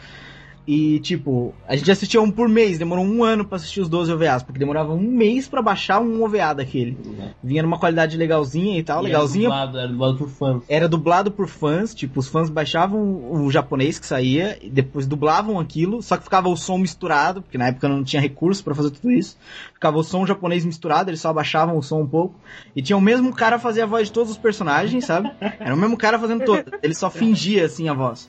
E, 0.71 1.01
tipo, 1.01 1.55
a 1.66 1.75
gente 1.75 1.91
assistia 1.91 2.21
um 2.21 2.31
por 2.31 2.47
mês, 2.47 2.77
demorou 2.77 3.03
um 3.03 3.25
ano 3.25 3.43
pra 3.43 3.57
assistir 3.57 3.81
os 3.81 3.89
12 3.89 4.12
OVAs, 4.12 4.43
porque 4.43 4.59
demorava 4.59 4.93
um 4.93 5.01
mês 5.01 5.49
pra 5.49 5.62
baixar 5.62 5.99
um 5.99 6.23
OVA 6.23 6.53
daquele. 6.57 6.95
Vinha 7.43 7.62
numa 7.62 7.79
qualidade 7.79 8.19
legalzinha 8.19 8.79
e 8.79 8.83
tal, 8.83 9.03
legalzinha. 9.03 9.49
Era 9.49 9.64
dublado, 9.64 9.79
era 9.79 9.89
dublado 9.89 10.19
por 10.19 10.29
fãs. 10.29 10.62
Era 10.69 10.87
dublado 10.89 11.31
por 11.31 11.49
fãs, 11.49 11.95
tipo, 11.95 12.21
os 12.21 12.29
fãs 12.29 12.51
baixavam 12.51 13.01
o 13.33 13.51
japonês 13.51 13.99
que 13.99 14.05
saía, 14.05 14.59
e 14.61 14.69
depois 14.69 15.07
dublavam 15.07 15.59
aquilo, 15.59 16.03
só 16.03 16.19
que 16.19 16.25
ficava 16.25 16.51
o 16.51 16.57
som 16.57 16.77
misturado, 16.77 17.41
porque 17.41 17.57
na 17.57 17.69
época 17.69 17.89
não 17.89 18.05
tinha 18.05 18.21
recurso 18.21 18.62
pra 18.62 18.75
fazer 18.75 18.91
tudo 18.91 19.11
isso. 19.11 19.39
Ficava 19.73 19.97
o 19.97 20.05
som 20.05 20.27
japonês 20.27 20.66
misturado, 20.66 21.09
eles 21.09 21.23
só 21.23 21.31
abaixavam 21.31 21.79
o 21.79 21.83
som 21.83 22.03
um 22.03 22.07
pouco. 22.07 22.39
E 22.77 22.83
tinha 22.83 22.99
o 22.99 23.01
mesmo 23.01 23.35
cara 23.35 23.59
fazer 23.59 23.81
a 23.81 23.87
voz 23.87 24.09
de 24.09 24.12
todos 24.12 24.33
os 24.33 24.37
personagens, 24.37 25.07
sabe? 25.07 25.31
Era 25.41 25.75
o 25.75 25.79
mesmo 25.79 25.97
cara 25.97 26.19
fazendo 26.19 26.45
todas. 26.45 26.79
Ele 26.83 26.95
só 26.95 27.09
fingia 27.09 27.64
assim 27.64 27.89
a 27.89 27.95
voz. 27.95 28.29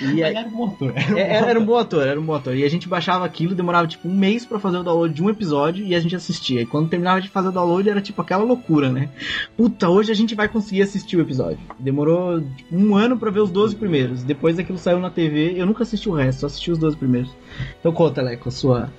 E 0.00 0.04
Mas 0.20 0.34
era 0.34 0.46
um 0.48 0.50
motor. 0.50 0.92
é, 0.96 1.20
Era, 1.36 1.46
era 1.50 1.60
um 1.60 1.64
bom 1.64 1.76
ator, 1.76 2.06
era 2.06 2.20
um 2.20 2.24
bom 2.24 2.34
ator. 2.34 2.54
E 2.54 2.62
a 2.64 2.68
gente 2.68 2.88
baixava 2.88 3.24
aquilo, 3.24 3.54
demorava 3.54 3.86
tipo 3.88 4.06
um 4.08 4.14
mês 4.14 4.44
pra 4.44 4.58
fazer 4.60 4.76
o 4.78 4.82
download 4.82 5.12
de 5.14 5.22
um 5.22 5.30
episódio 5.30 5.84
e 5.84 5.94
a 5.94 6.00
gente 6.00 6.14
assistia. 6.14 6.60
E 6.62 6.66
quando 6.66 6.88
terminava 6.88 7.20
de 7.20 7.28
fazer 7.28 7.48
o 7.48 7.52
download 7.52 7.88
era 7.88 8.00
tipo 8.00 8.20
aquela 8.22 8.44
loucura, 8.44 8.90
né? 8.90 9.08
Puta, 9.56 9.88
hoje 9.88 10.12
a 10.12 10.14
gente 10.14 10.34
vai 10.34 10.46
conseguir 10.48 10.82
assistir 10.82 11.16
o 11.16 11.20
episódio. 11.20 11.58
Demorou 11.78 12.40
tipo, 12.40 12.76
um 12.76 12.94
ano 12.94 13.18
pra 13.18 13.30
ver 13.30 13.40
os 13.40 13.50
12 13.50 13.76
primeiros. 13.76 14.22
Depois 14.22 14.56
daquilo 14.56 14.78
saiu 14.78 15.00
na 15.00 15.10
TV, 15.10 15.54
eu 15.56 15.66
nunca 15.66 15.82
assisti 15.82 16.08
o 16.08 16.12
resto, 16.14 16.40
só 16.40 16.46
assisti 16.46 16.70
os 16.70 16.78
12 16.78 16.96
primeiros. 16.96 17.30
Então 17.80 17.90
conta, 17.92 18.20
Leco, 18.22 18.48
a 18.48 18.52
sua. 18.52 18.92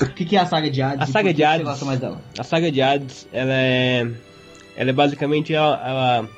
O 0.00 0.06
que, 0.10 0.24
que 0.24 0.36
é 0.36 0.40
a 0.40 0.46
saga 0.46 0.70
de 0.70 0.80
Hades? 0.82 1.08
A 1.08 1.12
saga 1.12 1.34
de 1.34 1.42
Hades- 1.44 1.60
Você 1.66 1.70
gosta 1.70 1.84
mais 1.84 2.00
dela? 2.00 2.20
A 2.38 2.42
saga 2.44 2.70
de 2.72 2.80
Hades, 2.80 3.28
ela 3.32 3.52
é. 3.52 4.08
Ela 4.76 4.90
é 4.90 4.92
basicamente. 4.92 5.52
Ela, 5.54 5.82
ela, 5.86 6.28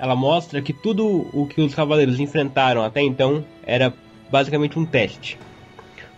ela 0.00 0.16
mostra 0.16 0.62
que 0.62 0.72
tudo 0.72 1.28
o 1.32 1.46
que 1.46 1.60
os 1.60 1.74
cavaleiros 1.74 2.18
enfrentaram 2.18 2.82
até 2.82 3.02
então 3.02 3.44
era 3.66 3.92
basicamente 4.30 4.78
um 4.78 4.86
teste. 4.86 5.38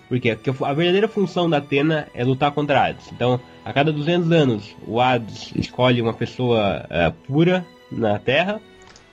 Porque 0.09 0.31
a 0.31 0.73
verdadeira 0.73 1.09
função 1.09 1.51
da 1.51 1.57
Atena 1.57 2.07
é 2.15 2.23
lutar 2.23 2.53
contra 2.53 2.85
Hades. 2.85 3.11
Então, 3.13 3.41
a 3.65 3.73
cada 3.73 3.91
200 3.91 4.31
anos, 4.31 4.77
o 4.87 5.01
Hades 5.01 5.53
escolhe 5.57 6.01
uma 6.01 6.13
pessoa 6.13 6.87
eh, 6.91 7.13
pura 7.27 7.67
na 7.91 8.19
Terra 8.19 8.61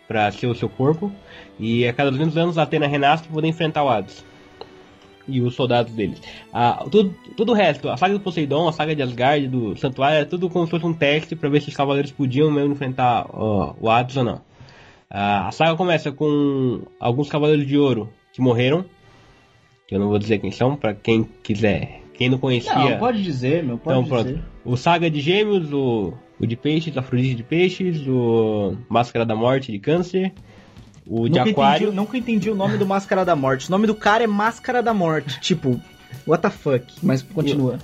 para 0.08 0.30
ser 0.32 0.48
o 0.48 0.56
seu 0.56 0.68
corpo. 0.68 1.12
E 1.58 1.88
a 1.88 1.94
cada 1.94 2.12
200 2.12 2.38
anos, 2.38 2.58
a 2.58 2.64
Atena 2.64 2.86
renasce 2.86 3.24
para 3.24 3.34
poder 3.34 3.48
enfrentar 3.48 3.84
o 3.84 3.90
Hades 3.90 4.24
e 5.26 5.42
os 5.42 5.56
soldados 5.56 5.94
deles. 5.94 6.22
Tudo, 6.92 7.16
tudo 7.38 7.52
o 7.54 7.56
resto, 7.56 7.88
a 7.88 7.96
saga 7.96 8.16
do 8.16 8.20
Poseidon, 8.20 8.68
a 8.68 8.74
saga 8.74 8.96
de 8.96 9.02
Asgard, 9.02 9.48
do 9.48 9.78
Santuário, 9.78 10.18
era 10.18 10.26
tudo 10.26 10.50
como 10.50 10.66
se 10.66 10.72
fosse 10.72 10.86
um 10.86 10.94
teste 10.94 11.36
pra 11.36 11.50
ver 11.50 11.62
se 11.62 11.70
os 11.70 11.76
cavaleiros 11.76 12.12
podiam 12.12 12.52
mesmo 12.52 12.74
enfrentar 12.74 13.26
ó, 13.32 13.74
o 13.80 13.90
Hades 13.90 14.18
ou 14.18 14.24
não. 14.24 14.49
Ah, 15.10 15.48
a 15.48 15.52
saga 15.52 15.76
começa 15.76 16.12
com 16.12 16.84
alguns 17.00 17.30
Cavaleiros 17.30 17.66
de 17.66 17.78
Ouro 17.78 18.10
que 18.34 18.42
morreram. 18.42 18.86
Que 19.88 19.96
eu 19.96 20.00
não 20.00 20.08
vou 20.10 20.20
dizer 20.20 20.38
quem 20.38 20.52
são, 20.52 20.76
pra 20.76 20.94
quem 20.94 21.24
quiser. 21.42 22.02
Quem 22.14 22.30
não 22.30 22.38
conhecia. 22.38 22.74
Não, 22.76 22.98
pode 23.00 23.24
dizer, 23.24 23.64
meu, 23.64 23.78
pode 23.78 24.00
Então, 24.00 24.24
dizer. 24.24 24.34
pronto. 24.36 24.50
O 24.66 24.78
Saga 24.78 25.10
de 25.10 25.20
Gêmeos, 25.20 25.72
o, 25.74 26.14
o 26.40 26.46
de 26.46 26.56
Peixes, 26.56 26.96
Afrodite 26.96 27.34
de 27.34 27.44
Peixes, 27.44 28.06
o 28.08 28.76
Máscara 28.88 29.26
da 29.26 29.36
Morte 29.36 29.72
de 29.72 29.80
Câncer, 29.80 30.32
o 31.08 31.28
de 31.28 31.40
Nunca 31.40 31.50
Aquário. 31.52 31.84
entendi, 31.88 31.96
nunca 31.96 32.18
entendi 32.18 32.50
o 32.52 32.56
nome 32.56 32.78
do 32.78 32.86
Máscara 32.86 33.26
da 33.26 33.36
Morte. 33.36 33.68
O 33.68 33.72
nome 33.72 33.88
do 33.88 33.96
cara 33.96 34.24
é 34.24 34.28
Máscara 34.28 34.84
da 34.84 34.94
Morte. 34.94 35.40
Tipo, 35.40 35.80
what 36.28 36.42
the 36.44 36.50
fuck? 36.52 36.86
Mas 37.02 37.24
continua. 37.24 37.80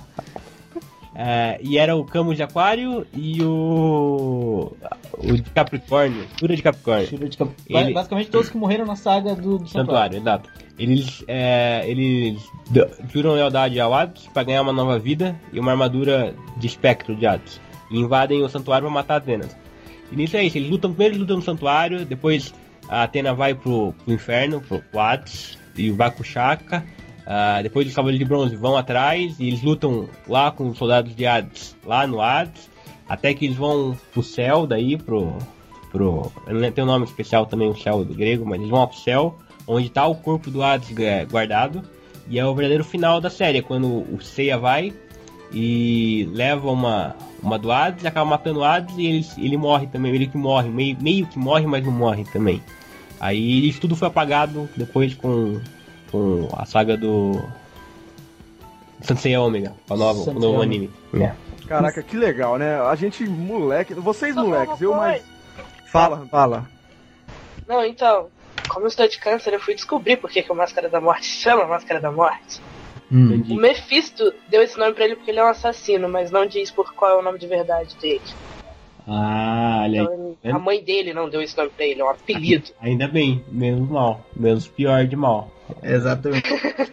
É, 1.18 1.58
e 1.62 1.78
era 1.78 1.96
o 1.96 2.04
Camus 2.04 2.36
de 2.36 2.42
Aquário 2.42 3.06
e 3.14 3.42
o. 3.42 4.72
O 5.18 5.32
de 5.32 5.42
Capricórnio, 5.50 6.26
Cura 6.38 6.54
de 6.54 6.62
Capricórnio. 6.62 7.06
De 7.30 7.36
cap- 7.38 7.50
Ele- 7.68 7.94
Basicamente 7.94 8.28
todos 8.30 8.50
que 8.50 8.56
morreram 8.58 8.84
na 8.84 8.96
saga 8.96 9.34
do, 9.34 9.58
do 9.58 9.66
Santuário. 9.66 10.16
Santuário, 10.16 10.18
exato. 10.18 10.50
Eles, 10.78 11.24
é, 11.26 11.84
eles 11.86 12.38
juram 13.10 13.32
lealdade 13.32 13.80
ao 13.80 13.94
Hades 13.94 14.26
para 14.28 14.42
ganhar 14.42 14.60
uma 14.60 14.74
nova 14.74 14.98
vida 14.98 15.34
e 15.54 15.58
uma 15.58 15.70
armadura 15.72 16.34
de 16.58 16.66
espectro 16.66 17.16
de 17.16 17.26
Hades. 17.26 17.58
E 17.90 17.98
invadem 17.98 18.42
o 18.42 18.48
santuário 18.50 18.84
para 18.86 18.94
matar 18.94 19.16
Atenas. 19.16 19.56
E 20.12 20.16
nisso 20.16 20.36
é 20.36 20.44
isso, 20.44 20.58
eles 20.58 20.68
lutam, 20.68 20.90
primeiro 20.90 21.14
eles 21.14 21.20
lutam 21.22 21.36
no 21.38 21.42
santuário, 21.42 22.04
depois 22.04 22.52
a 22.90 23.04
Atena 23.04 23.32
vai 23.32 23.54
pro, 23.54 23.94
pro 24.04 24.12
inferno, 24.12 24.60
pro, 24.60 24.80
pro 24.82 25.00
Hades, 25.00 25.56
e 25.76 25.90
vai 25.90 26.10
pro 26.10 26.22
Chaka. 26.22 26.84
Ah, 27.26 27.60
depois 27.60 27.88
os 27.88 27.94
Cavaleiros 27.94 28.24
de 28.24 28.24
Bronze 28.24 28.54
vão 28.54 28.76
atrás 28.76 29.40
e 29.40 29.48
eles 29.48 29.60
lutam 29.60 30.08
lá 30.28 30.52
com 30.52 30.68
os 30.68 30.78
soldados 30.78 31.14
de 31.14 31.26
Hades, 31.26 31.76
lá 31.84 32.06
no 32.06 32.20
Hades, 32.20 32.70
até 33.08 33.34
que 33.34 33.46
eles 33.46 33.56
vão 33.56 33.98
pro 34.12 34.22
céu, 34.22 34.64
daí 34.64 34.96
pro. 34.96 35.36
pro 35.90 36.30
não 36.46 36.70
tenho 36.70 36.86
um 36.86 36.90
nome 36.90 37.04
especial 37.04 37.44
também, 37.44 37.68
o 37.68 37.76
céu 37.76 38.04
do 38.04 38.14
grego, 38.14 38.46
mas 38.46 38.60
eles 38.60 38.70
vão 38.70 38.86
pro 38.86 38.96
céu, 38.96 39.36
onde 39.66 39.90
tá 39.90 40.06
o 40.06 40.14
corpo 40.14 40.52
do 40.52 40.62
Hades 40.62 40.96
é, 40.98 41.24
guardado. 41.24 41.82
E 42.28 42.38
é 42.38 42.46
o 42.46 42.54
verdadeiro 42.54 42.84
final 42.84 43.20
da 43.20 43.30
série, 43.30 43.58
é 43.58 43.62
quando 43.62 43.86
o 43.86 44.20
Seiya 44.20 44.58
vai 44.58 44.92
e 45.52 46.28
leva 46.32 46.70
uma, 46.70 47.14
uma 47.42 47.58
do 47.58 47.70
Hades, 47.70 48.04
acaba 48.04 48.30
matando 48.30 48.60
o 48.60 48.64
Hades 48.64 48.96
e 48.98 49.06
ele, 49.06 49.26
ele 49.38 49.56
morre 49.56 49.86
também, 49.86 50.14
ele 50.14 50.26
que 50.26 50.36
morre, 50.36 50.68
meio, 50.68 50.96
meio 51.00 51.26
que 51.26 51.38
morre, 51.38 51.66
mas 51.66 51.84
não 51.84 51.92
morre 51.92 52.24
também. 52.24 52.60
Aí 53.20 53.68
isso 53.68 53.80
tudo 53.80 53.96
foi 53.96 54.08
apagado 54.08 54.68
depois 54.76 55.14
com, 55.14 55.60
a 56.52 56.64
saga 56.64 56.96
do 56.96 57.42
Sansei 59.00 59.36
Omega, 59.36 59.72
o 59.88 59.96
novo, 59.96 60.30
o 60.30 60.34
novo 60.34 60.62
anime. 60.62 60.90
É. 61.14 61.32
Caraca, 61.66 62.02
que 62.02 62.16
legal, 62.16 62.58
né? 62.58 62.80
A 62.80 62.94
gente, 62.94 63.24
moleque, 63.24 63.94
vocês 63.94 64.34
Só 64.34 64.44
moleques, 64.44 64.80
eu 64.80 64.94
mais. 64.94 65.22
Fala, 65.86 66.26
fala. 66.30 66.68
Não, 67.66 67.84
então, 67.84 68.28
como 68.68 68.84
eu 68.84 68.88
estou 68.88 69.08
de 69.08 69.18
câncer, 69.18 69.52
eu 69.52 69.60
fui 69.60 69.74
descobrir 69.74 70.16
por 70.16 70.30
que, 70.30 70.42
que 70.42 70.52
o 70.52 70.54
Máscara 70.54 70.88
da 70.88 71.00
Morte 71.00 71.26
se 71.26 71.42
chama 71.42 71.66
Máscara 71.66 72.00
da 72.00 72.10
Morte. 72.10 72.60
Hum. 73.10 73.44
O 73.50 73.54
Mephisto 73.54 74.32
deu 74.48 74.62
esse 74.62 74.78
nome 74.78 74.92
pra 74.94 75.04
ele 75.04 75.16
porque 75.16 75.30
ele 75.30 75.38
é 75.38 75.44
um 75.44 75.48
assassino, 75.48 76.08
mas 76.08 76.30
não 76.30 76.44
diz 76.46 76.70
por 76.70 76.92
qual 76.92 77.12
é 77.12 77.20
o 77.20 77.22
nome 77.22 77.38
de 77.38 77.46
verdade 77.46 77.96
dele. 77.96 78.20
Ah, 79.06 79.82
olha 79.84 80.02
aí. 80.02 80.36
Então, 80.42 80.56
a 80.56 80.58
mãe 80.58 80.82
dele 80.82 81.14
não 81.14 81.28
deu 81.28 81.40
esse 81.40 81.56
nome 81.56 81.70
pra 81.70 81.86
ele, 81.86 82.00
é 82.00 82.04
um 82.04 82.10
apelido. 82.10 82.70
Ainda 82.80 83.06
bem, 83.06 83.44
menos 83.48 83.88
mal, 83.88 84.20
menos 84.34 84.66
pior 84.66 85.06
de 85.06 85.14
mal. 85.14 85.50
Exatamente. 85.82 86.48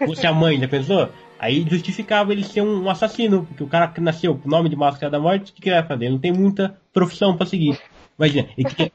Fosse 0.06 0.26
a 0.26 0.34
mãe, 0.34 0.60
já 0.60 0.68
pensou? 0.68 1.10
Aí 1.40 1.66
justificava 1.70 2.32
ele 2.32 2.44
ser 2.44 2.62
um 2.62 2.90
assassino, 2.90 3.46
porque 3.46 3.64
o 3.64 3.68
cara 3.68 3.88
que 3.88 4.00
nasceu 4.00 4.36
com 4.36 4.48
o 4.48 4.52
nome 4.52 4.70
de 4.70 4.76
Máscara 4.76 5.12
da 5.12 5.20
Morte, 5.20 5.52
o 5.52 5.56
que, 5.56 5.62
que 5.62 5.70
ele 5.70 5.76
vai 5.80 5.88
fazer? 5.88 6.06
Ele 6.06 6.14
não 6.14 6.20
tem 6.20 6.32
muita 6.32 6.78
profissão 6.94 7.36
pra 7.36 7.46
seguir. 7.46 7.78
Imagina, 8.18 8.48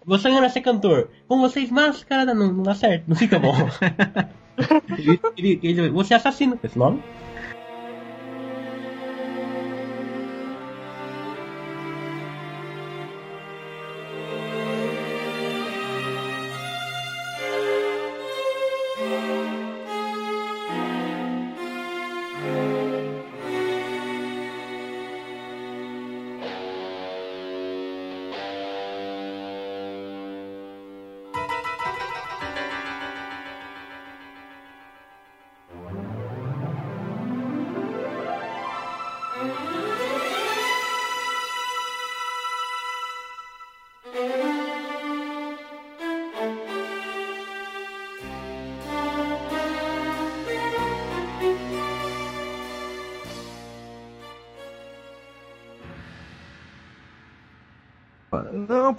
você 0.07 0.29
não 0.29 0.41
vai 0.41 0.49
ser 0.49 0.61
cantor, 0.61 1.09
com 1.27 1.41
vocês 1.41 1.71
Máscara 1.71 2.25
da... 2.25 2.35
Não, 2.35 2.53
não 2.53 2.63
dá 2.63 2.75
certo, 2.75 3.05
não 3.09 3.17
fica 3.17 3.39
bom. 3.39 3.53
ele, 4.97 5.21
ele, 5.37 5.61
ele- 5.63 5.89
você 5.91 6.15
é 6.15 6.17
assassino 6.17 6.59
esse 6.63 6.79
nome? 6.79 7.03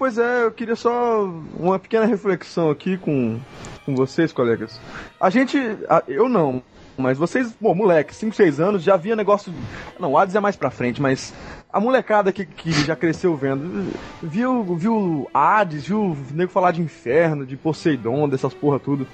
Pois 0.10 0.18
é, 0.18 0.44
eu 0.46 0.52
queria 0.52 0.76
só 0.76 1.24
uma 1.60 1.78
pequena 1.78 2.06
reflexão 2.06 2.72
aqui 2.72 2.98
com, 2.98 3.40
com 3.86 3.96
vocês, 3.96 4.32
colegas. 4.34 4.80
A 5.22 5.30
gente, 5.30 5.56
a- 5.88 6.02
eu 6.08 6.28
não, 6.28 6.64
mas 6.98 7.16
vocês, 7.16 7.54
pô, 7.62 7.76
moleque, 7.76 8.16
5, 8.16 8.36
6 8.36 8.60
anos, 8.60 8.82
já 8.82 8.98
via 8.98 9.16
negócio. 9.16 9.54
Não, 10.00 10.14
o 10.14 10.18
Hades 10.18 10.34
é 10.36 10.40
mais 10.40 10.56
pra 10.56 10.72
frente, 10.72 11.00
mas 11.00 11.32
a 11.72 11.80
molecada 11.80 12.32
que, 12.32 12.44
que 12.44 12.72
já 12.72 12.96
cresceu 12.96 13.36
vendo, 13.36 13.92
viu, 14.24 14.64
viu 14.76 15.30
Hades, 15.32 15.86
viu 15.86 16.02
o 16.02 16.18
nego 16.34 16.52
falar 16.52 16.72
de 16.72 16.82
inferno, 16.82 17.46
de 17.46 17.56
Poseidon, 17.56 18.28
dessas 18.28 18.52
porra 18.54 18.80
tudo. 18.80 19.06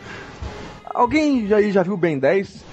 Alguém 0.86 1.46
já, 1.46 1.58
aí 1.58 1.74
já 1.74 1.84
viu 1.84 1.98
Ben 1.98 2.18
10? 2.18 2.64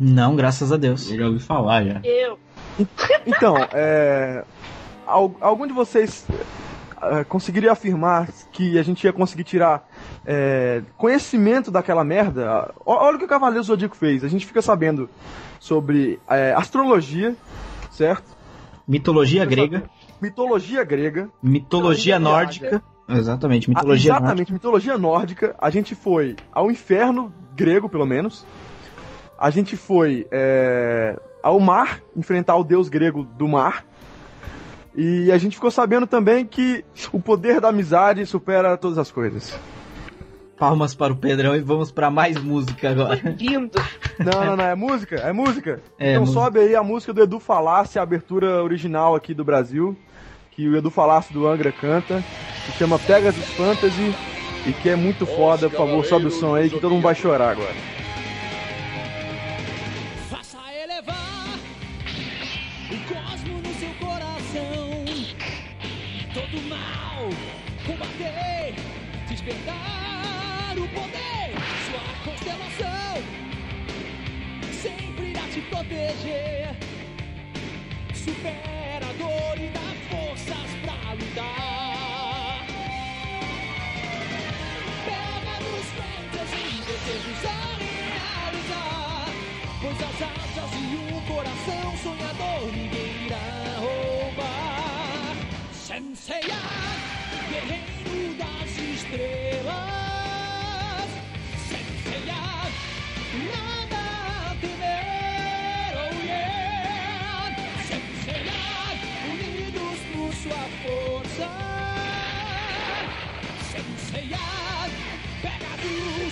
Não, 0.00 0.34
graças 0.34 0.72
a 0.72 0.76
Deus. 0.76 1.08
Eu 1.12 1.16
já 1.18 1.26
ouvi 1.26 1.38
falar 1.38 1.84
já. 1.84 2.00
Eu. 2.02 2.36
Então, 3.24 3.54
é, 3.72 4.42
al- 5.06 5.36
algum 5.40 5.66
de 5.66 5.72
vocês 5.72 6.26
conseguiria 7.28 7.72
afirmar 7.72 8.28
que 8.52 8.78
a 8.78 8.82
gente 8.82 9.04
ia 9.04 9.12
conseguir 9.12 9.44
tirar 9.44 9.88
é, 10.26 10.82
conhecimento 10.96 11.70
daquela 11.70 12.04
merda? 12.04 12.72
Olha 12.84 13.16
o 13.16 13.18
que 13.18 13.24
o 13.24 13.28
Cavaleiro 13.28 13.62
Zodíaco 13.64 13.96
fez. 13.96 14.22
A 14.24 14.28
gente 14.28 14.46
fica 14.46 14.60
sabendo 14.62 15.08
sobre 15.58 16.18
é, 16.28 16.52
astrologia, 16.52 17.34
certo? 17.90 18.36
Mitologia 18.86 19.44
grega, 19.44 19.84
Mitologia 20.20 20.84
grega. 20.84 21.28
mitologia 21.42 22.18
nórdica. 22.18 22.82
Exatamente, 23.08 23.66
Ah, 23.70 23.74
mitologia 23.74 24.10
exatamente, 24.12 24.28
nórdica. 24.36 24.52
mitologia 24.52 24.98
nórdica. 24.98 25.54
A 25.58 25.70
gente 25.70 25.94
foi 25.94 26.36
ao 26.52 26.70
inferno 26.70 27.32
grego, 27.56 27.88
pelo 27.88 28.06
menos. 28.06 28.44
A 29.38 29.50
gente 29.50 29.76
foi 29.76 30.26
é, 30.30 31.18
ao 31.42 31.58
mar, 31.58 32.00
enfrentar 32.16 32.56
o 32.56 32.64
deus 32.64 32.88
grego 32.88 33.24
do 33.24 33.48
mar. 33.48 33.84
E 34.94 35.30
a 35.30 35.38
gente 35.38 35.56
ficou 35.56 35.70
sabendo 35.70 36.06
também 36.06 36.44
que 36.44 36.84
o 37.12 37.20
poder 37.20 37.60
da 37.60 37.68
amizade 37.68 38.26
supera 38.26 38.76
todas 38.76 38.98
as 38.98 39.10
coisas. 39.10 39.58
Palmas 40.58 40.94
para 40.94 41.12
o 41.12 41.16
Pedrão 41.16 41.56
e 41.56 41.60
vamos 41.60 41.90
para 41.90 42.10
mais 42.10 42.36
música 42.42 42.90
agora. 42.90 43.20
Lindo. 43.38 43.80
Não, 44.18 44.44
não, 44.44 44.56
não, 44.56 44.64
é 44.64 44.74
música? 44.74 45.16
É 45.16 45.32
música? 45.32 45.80
É, 45.98 46.10
então 46.10 46.22
música. 46.22 46.40
sobe 46.40 46.58
aí 46.60 46.74
a 46.74 46.82
música 46.82 47.12
do 47.12 47.22
Edu 47.22 47.40
Falassi, 47.40 47.98
a 47.98 48.02
abertura 48.02 48.62
original 48.62 49.14
aqui 49.14 49.32
do 49.32 49.44
Brasil, 49.44 49.96
que 50.50 50.68
o 50.68 50.76
Edu 50.76 50.90
Falassi 50.90 51.32
do 51.32 51.46
Angra 51.46 51.72
canta, 51.72 52.22
que 52.66 52.72
chama 52.72 52.98
Pegasus 52.98 53.46
Fantasy, 53.52 54.14
e 54.66 54.72
que 54.72 54.90
é 54.90 54.96
muito 54.96 55.24
foda, 55.24 55.70
por 55.70 55.78
favor, 55.78 56.04
sobe 56.04 56.26
o 56.26 56.30
som 56.30 56.54
aí 56.54 56.68
que 56.68 56.78
todo 56.78 56.92
mundo 56.92 57.02
vai 57.02 57.14
chorar 57.14 57.52
agora. 57.52 57.99
Todo 66.32 66.62
mal 66.68 67.28
combater, 67.84 68.74
despertar 69.28 70.74
o 70.78 70.86
poder. 70.88 71.50
Sua 71.86 72.00
constelação 72.24 73.22
sempre 74.80 75.30
irá 75.30 75.42
te 75.52 75.60
proteger. 75.62 76.76
Supera 78.14 78.79
Senseiya, 96.20 96.60
guerreiro 97.48 98.34
das 98.34 98.72
estrelas. 98.76 99.80
Sem 101.66 101.86
sellar, 102.04 102.70
nada 103.48 104.02
a 104.50 104.54
temer, 104.60 105.92
oh 105.96 106.12
yeah. 106.26 107.56
Sem 107.88 108.04
sellar, 108.22 108.94
unidos 109.32 110.00
por 110.12 110.30
sua 110.34 110.64
força. 110.82 111.48
Sem 113.72 113.88
sellar, 114.12 114.90
pegados 115.40 116.29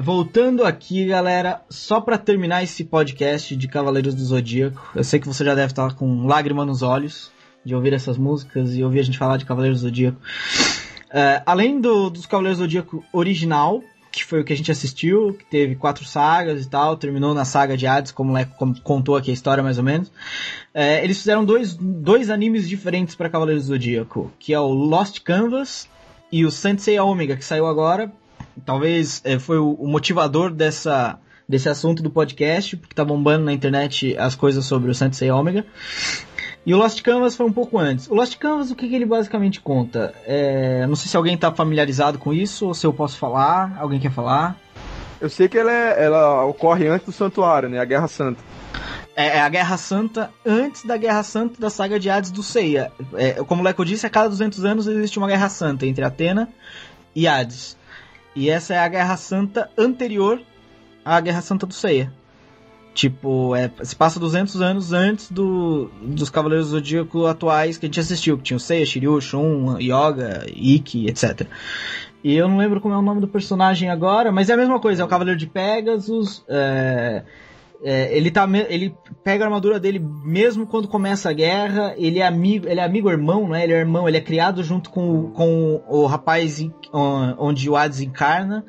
voltando 0.00 0.64
aqui, 0.64 1.06
galera, 1.06 1.62
só 1.68 2.00
pra 2.00 2.16
terminar 2.18 2.62
esse 2.62 2.84
podcast 2.84 3.54
de 3.54 3.68
Cavaleiros 3.68 4.14
do 4.14 4.24
Zodíaco, 4.24 4.90
eu 4.94 5.04
sei 5.04 5.20
que 5.20 5.26
você 5.26 5.44
já 5.44 5.54
deve 5.54 5.66
estar 5.72 5.94
com 5.94 6.26
lágrima 6.26 6.64
nos 6.64 6.82
olhos 6.82 7.30
de 7.64 7.74
ouvir 7.74 7.92
essas 7.92 8.16
músicas 8.16 8.74
e 8.74 8.82
ouvir 8.82 9.00
a 9.00 9.02
gente 9.02 9.18
falar 9.18 9.36
de 9.36 9.44
Cavaleiros 9.44 9.80
do 9.80 9.88
Zodíaco. 9.88 10.18
É, 11.12 11.42
além 11.44 11.80
do, 11.80 12.08
dos 12.08 12.24
Cavaleiros 12.26 12.58
do 12.58 12.64
Zodíaco 12.64 13.04
original, 13.12 13.82
que 14.10 14.24
foi 14.24 14.40
o 14.40 14.44
que 14.44 14.52
a 14.52 14.56
gente 14.56 14.72
assistiu, 14.72 15.34
que 15.34 15.44
teve 15.44 15.76
quatro 15.76 16.04
sagas 16.04 16.64
e 16.64 16.68
tal, 16.68 16.96
terminou 16.96 17.34
na 17.34 17.44
saga 17.44 17.76
de 17.76 17.86
Hades, 17.86 18.10
como 18.10 18.30
o 18.30 18.34
Leco 18.34 18.56
com- 18.56 18.74
contou 18.74 19.16
aqui 19.16 19.30
a 19.30 19.34
história 19.34 19.62
mais 19.62 19.78
ou 19.78 19.84
menos. 19.84 20.10
É, 20.72 21.04
eles 21.04 21.18
fizeram 21.18 21.44
dois, 21.44 21.74
dois 21.76 22.30
animes 22.30 22.68
diferentes 22.68 23.14
para 23.14 23.28
Cavaleiros 23.28 23.64
do 23.64 23.68
Zodíaco, 23.68 24.32
que 24.38 24.52
é 24.54 24.58
o 24.58 24.68
Lost 24.68 25.20
Canvas 25.20 25.88
e 26.32 26.44
o 26.44 26.50
Sensei 26.50 26.98
Omega, 26.98 27.36
que 27.36 27.44
saiu 27.44 27.66
agora. 27.66 28.10
Talvez 28.64 29.20
é, 29.24 29.38
foi 29.38 29.58
o, 29.58 29.72
o 29.72 29.88
motivador 29.88 30.50
dessa, 30.50 31.18
desse 31.48 31.68
assunto 31.68 32.02
do 32.02 32.10
podcast, 32.10 32.76
porque 32.76 32.94
tá 32.94 33.04
bombando 33.04 33.44
na 33.44 33.52
internet 33.52 34.16
as 34.18 34.34
coisas 34.34 34.64
sobre 34.64 34.90
o 34.90 34.94
Sensei 34.94 35.30
Omega. 35.30 35.64
E 36.64 36.74
o 36.74 36.76
Lost 36.76 37.00
Canvas 37.02 37.34
foi 37.34 37.46
um 37.46 37.52
pouco 37.52 37.78
antes. 37.78 38.06
O 38.08 38.14
Lost 38.14 38.36
Canvas, 38.36 38.70
o 38.70 38.76
que, 38.76 38.88
que 38.88 38.94
ele 38.94 39.06
basicamente 39.06 39.60
conta? 39.60 40.12
É, 40.26 40.86
não 40.86 40.94
sei 40.94 41.08
se 41.08 41.16
alguém 41.16 41.36
tá 41.36 41.50
familiarizado 41.50 42.18
com 42.18 42.32
isso, 42.34 42.66
ou 42.66 42.74
se 42.74 42.86
eu 42.86 42.92
posso 42.92 43.16
falar. 43.16 43.76
Alguém 43.80 43.98
quer 43.98 44.12
falar? 44.12 44.58
Eu 45.20 45.30
sei 45.30 45.48
que 45.48 45.56
ela, 45.58 45.72
é- 45.72 46.04
ela 46.04 46.44
ocorre 46.44 46.86
antes 46.86 47.06
do 47.06 47.12
santuário, 47.12 47.68
né? 47.68 47.78
A 47.78 47.84
Guerra 47.84 48.08
Santa. 48.08 48.42
É, 49.16 49.38
é 49.38 49.40
a 49.40 49.48
Guerra 49.48 49.76
Santa 49.76 50.30
antes 50.46 50.84
da 50.84 50.96
Guerra 50.96 51.22
Santa 51.22 51.60
da 51.60 51.68
saga 51.70 51.98
de 51.98 52.08
Hades 52.08 52.30
do 52.30 52.42
Seiya. 52.42 52.92
É, 53.14 53.32
como 53.44 53.62
o 53.62 53.64
Leco 53.64 53.84
disse, 53.84 54.06
a 54.06 54.10
cada 54.10 54.28
200 54.28 54.64
anos 54.64 54.86
existe 54.86 55.18
uma 55.18 55.26
Guerra 55.28 55.48
Santa 55.48 55.86
entre 55.86 56.04
Atena 56.04 56.48
e 57.14 57.26
Hades. 57.26 57.76
E 58.34 58.48
essa 58.48 58.74
é 58.74 58.78
a 58.78 58.88
Guerra 58.88 59.16
Santa 59.16 59.70
anterior 59.76 60.40
à 61.04 61.20
Guerra 61.20 61.40
Santa 61.40 61.66
do 61.66 61.74
Seiya. 61.74 62.12
Tipo, 62.92 63.54
é, 63.54 63.70
se 63.82 63.94
passa 63.94 64.18
200 64.18 64.60
anos 64.60 64.92
antes 64.92 65.30
do, 65.30 65.90
dos 66.02 66.28
Cavaleiros 66.28 66.68
do 66.68 66.72
Zodíaco 66.72 67.26
atuais 67.26 67.78
que 67.78 67.86
a 67.86 67.88
gente 67.88 68.00
assistiu, 68.00 68.36
que 68.36 68.42
tinha 68.42 68.56
o 68.56 68.60
Seiya, 68.60 68.84
Shiryu, 68.84 69.20
Shun, 69.20 69.78
Yoga, 69.78 70.44
Ikki, 70.48 71.06
etc. 71.06 71.46
E 72.22 72.34
eu 72.34 72.48
não 72.48 72.58
lembro 72.58 72.80
como 72.80 72.94
é 72.94 72.98
o 72.98 73.02
nome 73.02 73.20
do 73.20 73.28
personagem 73.28 73.88
agora, 73.88 74.30
mas 74.32 74.50
é 74.50 74.54
a 74.54 74.56
mesma 74.56 74.80
coisa, 74.80 75.02
é 75.02 75.04
o 75.04 75.08
Cavaleiro 75.08 75.38
de 75.38 75.46
Pegasus, 75.46 76.44
é, 76.48 77.22
é, 77.82 78.14
ele, 78.16 78.30
tá, 78.30 78.46
ele 78.68 78.94
pega 79.24 79.44
a 79.44 79.46
armadura 79.46 79.80
dele 79.80 79.98
mesmo 80.24 80.66
quando 80.66 80.86
começa 80.88 81.30
a 81.30 81.32
guerra. 81.32 81.94
Ele 81.96 82.18
é 82.18 82.26
amigo, 82.26 82.68
ele 82.68 82.80
é 82.80 82.84
amigo 82.84 83.10
irmão, 83.10 83.48
né? 83.48 83.64
Ele 83.64 83.72
é 83.72 83.78
irmão, 83.78 84.06
ele 84.08 84.16
é 84.18 84.20
criado 84.20 84.62
junto 84.62 84.90
com, 84.90 85.10
o- 85.10 85.30
com 85.30 85.82
o 85.88 86.06
rapaz 86.06 86.62
onde 86.92 87.68
o 87.70 87.76
Hades 87.76 88.00
encarna. 88.00 88.64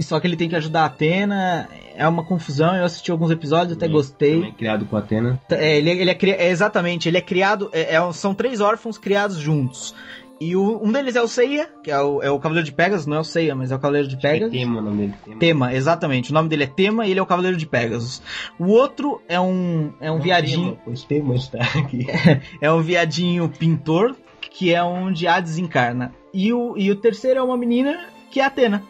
Só 0.00 0.20
que 0.20 0.26
ele 0.26 0.36
tem 0.36 0.48
que 0.48 0.54
ajudar 0.56 0.82
a 0.82 0.86
Atena. 0.86 1.68
É 1.96 2.06
uma 2.06 2.22
confusão. 2.22 2.76
Eu 2.76 2.84
assisti 2.84 3.10
alguns 3.10 3.30
episódios, 3.30 3.76
até 3.76 3.88
gostei. 3.88 4.34
Também 4.34 4.52
criado 4.52 4.84
com 4.84 4.94
a 4.96 4.98
Atena. 5.00 5.40
É, 5.50 5.78
ele, 5.78 5.90
ele 5.90 6.10
é, 6.10 6.18
é, 6.30 6.48
exatamente, 6.50 7.08
ele 7.08 7.16
é 7.16 7.22
criado. 7.22 7.70
é- 7.72 7.94
é 7.96 8.12
são 8.12 8.34
três 8.34 8.60
órfãos 8.60 8.98
criados 8.98 9.38
juntos. 9.38 9.94
E 10.40 10.54
o- 10.54 10.80
um 10.82 10.92
deles 10.92 11.16
é 11.16 11.22
o 11.22 11.26
Seiya, 11.26 11.68
que 11.82 11.90
é 11.90 12.00
o, 12.00 12.22
é 12.22 12.30
o 12.30 12.38
Cavaleiro 12.38 12.64
de 12.64 12.72
Pegasus, 12.72 13.06
não 13.06 13.16
é 13.16 13.20
o 13.20 13.24
Seiya, 13.24 13.54
mas 13.56 13.72
é 13.72 13.74
o 13.74 13.78
Cavaleiro 13.78 14.06
de 14.06 14.14
É 14.16 14.18
Pegasus. 14.20 14.52
tema 14.52 14.78
o 14.80 14.82
nome 14.84 14.96
dele. 14.98 15.14
Tema. 15.24 15.38
Tema, 15.38 15.74
exatamente. 15.74 16.30
O 16.30 16.34
nome 16.34 16.48
dele 16.48 16.64
é 16.64 16.66
Tema 16.68 17.06
e 17.06 17.10
ele 17.10 17.18
é 17.18 17.22
o 17.22 17.26
Cavaleiro 17.26 17.56
de 17.56 17.66
Pegasus. 17.66 18.22
O 18.58 18.66
outro 18.66 19.20
é 19.28 19.40
um 19.40 19.92
é 20.00 20.10
um 20.12 20.20
viadinho, 20.20 20.70
Tema, 20.72 20.82
Pois 20.84 21.04
tema 21.04 21.34
está 21.34 21.58
aqui. 21.78 22.06
é 22.60 22.70
um 22.72 22.80
viadinho 22.80 23.48
pintor, 23.48 24.14
que 24.40 24.72
é 24.72 24.82
onde 24.82 25.26
Hades 25.26 25.58
encarna. 25.58 26.12
E 26.32 26.52
o, 26.52 26.74
e 26.76 26.90
o 26.90 26.96
terceiro 26.96 27.40
é 27.40 27.42
uma 27.42 27.56
menina 27.56 27.98
que 28.30 28.38
é 28.40 28.44
Atena. 28.44 28.82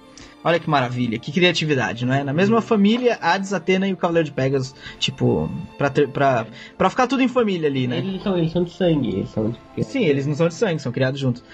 Olha 0.49 0.59
que 0.59 0.71
maravilha, 0.71 1.19
que 1.19 1.31
criatividade, 1.31 2.07
não 2.07 2.15
é? 2.15 2.25
Na 2.25 2.33
mesma 2.33 2.63
família, 2.63 3.19
Hades, 3.21 3.53
Atena 3.53 3.87
e 3.87 3.93
o 3.93 3.97
Cavaleiro 3.99 4.25
de 4.31 4.33
Pegasus, 4.33 4.75
tipo, 4.99 5.51
pra, 5.77 5.91
ter, 5.91 6.09
pra, 6.09 6.47
pra 6.79 6.89
ficar 6.89 7.07
tudo 7.07 7.23
em 7.23 7.29
família 7.29 7.69
ali, 7.69 7.87
né? 7.87 7.99
Eles 7.99 8.23
são, 8.23 8.39
eles 8.39 8.51
são 8.51 8.65
de 8.65 8.71
sangue. 8.71 9.09
Eles 9.11 9.29
são 9.29 9.51
de... 9.77 9.85
Sim, 9.85 10.05
eles 10.05 10.27
não 10.27 10.35
são 10.35 10.49
de 10.49 10.55
sangue, 10.55 10.81
são 10.81 10.91
criados 10.91 11.21
juntos. 11.21 11.45